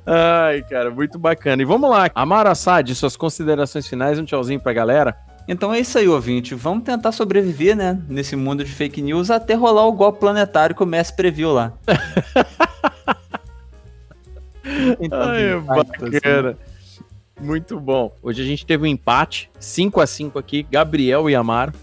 Ai, 0.05 0.61
cara, 0.63 0.91
muito 0.91 1.17
bacana. 1.17 1.61
E 1.61 1.65
vamos 1.65 1.89
lá, 1.89 2.09
Amara 2.13 2.51
Assad, 2.51 2.93
suas 2.95 3.15
considerações 3.15 3.87
finais, 3.87 4.19
um 4.19 4.25
tchauzinho 4.25 4.59
pra 4.59 4.73
galera. 4.73 5.15
Então 5.47 5.73
é 5.73 5.79
isso 5.79 5.97
aí, 5.97 6.07
ouvinte. 6.07 6.55
Vamos 6.55 6.83
tentar 6.83 7.11
sobreviver, 7.11 7.75
né? 7.75 8.01
Nesse 8.09 8.35
mundo 8.35 8.63
de 8.63 8.71
fake 8.71 9.01
news 9.01 9.29
até 9.29 9.53
rolar 9.53 9.85
o 9.85 9.91
golpe 9.91 10.19
planetário 10.19 10.75
que 10.75 10.81
o 10.81 10.87
Messi 10.87 11.15
previu 11.15 11.53
lá. 11.53 11.71
então, 14.99 15.21
Ai, 15.21 15.59
bacana. 15.59 16.49
Assim. 16.49 17.03
Muito 17.39 17.79
bom. 17.79 18.11
Hoje 18.23 18.41
a 18.41 18.45
gente 18.45 18.65
teve 18.65 18.83
um 18.83 18.87
empate, 18.87 19.51
5 19.59 20.01
a 20.01 20.07
5 20.07 20.39
aqui. 20.39 20.65
Gabriel 20.71 21.29
e 21.29 21.35
Amaro 21.35 21.73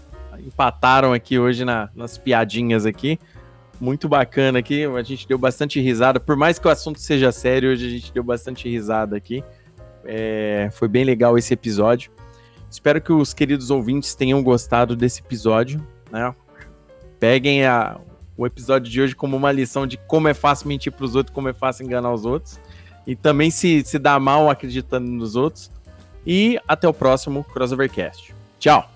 empataram 0.45 1.13
aqui 1.13 1.39
hoje 1.39 1.63
na, 1.63 1.89
nas 1.95 2.17
piadinhas 2.17 2.85
aqui 2.85 3.17
muito 3.79 4.07
bacana 4.07 4.59
aqui. 4.59 4.85
A 4.85 5.03
gente 5.03 5.27
deu 5.27 5.37
bastante 5.37 5.79
risada. 5.79 6.19
Por 6.19 6.35
mais 6.35 6.59
que 6.59 6.67
o 6.67 6.71
assunto 6.71 6.99
seja 6.99 7.31
sério, 7.31 7.71
hoje 7.71 7.87
a 7.87 7.89
gente 7.89 8.13
deu 8.13 8.23
bastante 8.23 8.69
risada 8.69 9.15
aqui. 9.15 9.43
É, 10.05 10.69
foi 10.73 10.87
bem 10.87 11.03
legal 11.03 11.37
esse 11.37 11.53
episódio. 11.53 12.11
Espero 12.69 12.99
que 12.99 13.13
os 13.13 13.33
queridos 13.33 13.69
ouvintes 13.69 14.15
tenham 14.15 14.41
gostado 14.41 14.95
desse 14.95 15.21
episódio. 15.21 15.85
Né? 16.11 16.33
Peguem 17.19 17.65
a, 17.65 17.99
o 18.37 18.45
episódio 18.45 18.91
de 18.91 19.01
hoje 19.01 19.15
como 19.15 19.37
uma 19.37 19.51
lição 19.51 19.85
de 19.85 19.97
como 19.97 20.27
é 20.27 20.33
fácil 20.33 20.67
mentir 20.67 20.91
para 20.91 21.05
os 21.05 21.15
outros, 21.15 21.33
como 21.33 21.49
é 21.49 21.53
fácil 21.53 21.85
enganar 21.85 22.11
os 22.11 22.25
outros. 22.25 22.59
E 23.05 23.15
também 23.15 23.51
se, 23.51 23.83
se 23.85 23.99
dar 23.99 24.19
mal 24.19 24.49
acreditando 24.49 25.09
nos 25.09 25.35
outros. 25.35 25.71
E 26.25 26.59
até 26.67 26.87
o 26.87 26.93
próximo 26.93 27.43
Crossovercast. 27.43 28.33
Tchau! 28.59 28.92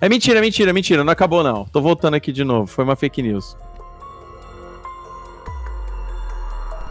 É 0.00 0.08
mentira, 0.08 0.40
mentira, 0.40 0.72
mentira. 0.72 1.02
Não 1.02 1.12
acabou, 1.12 1.42
não. 1.42 1.64
Tô 1.64 1.80
voltando 1.80 2.14
aqui 2.14 2.30
de 2.30 2.44
novo. 2.44 2.66
Foi 2.66 2.84
uma 2.84 2.94
fake 2.94 3.22
news. 3.22 3.56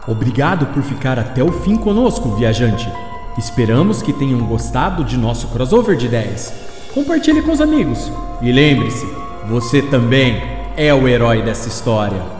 Obrigado 0.06 0.66
por 0.66 0.82
ficar 0.82 1.18
até 1.18 1.42
o 1.42 1.52
fim 1.52 1.76
conosco, 1.76 2.34
viajante. 2.34 2.90
Esperamos 3.36 4.02
que 4.02 4.12
tenham 4.12 4.40
gostado 4.46 5.04
de 5.04 5.16
nosso 5.16 5.48
crossover 5.48 5.96
de 5.96 6.06
ideias. 6.06 6.52
Compartilhe 6.92 7.42
com 7.42 7.52
os 7.52 7.60
amigos. 7.60 8.10
E 8.42 8.50
lembre-se, 8.50 9.06
você 9.48 9.82
também 9.82 10.42
é 10.76 10.92
o 10.92 11.06
herói 11.06 11.42
dessa 11.42 11.68
história. 11.68 12.37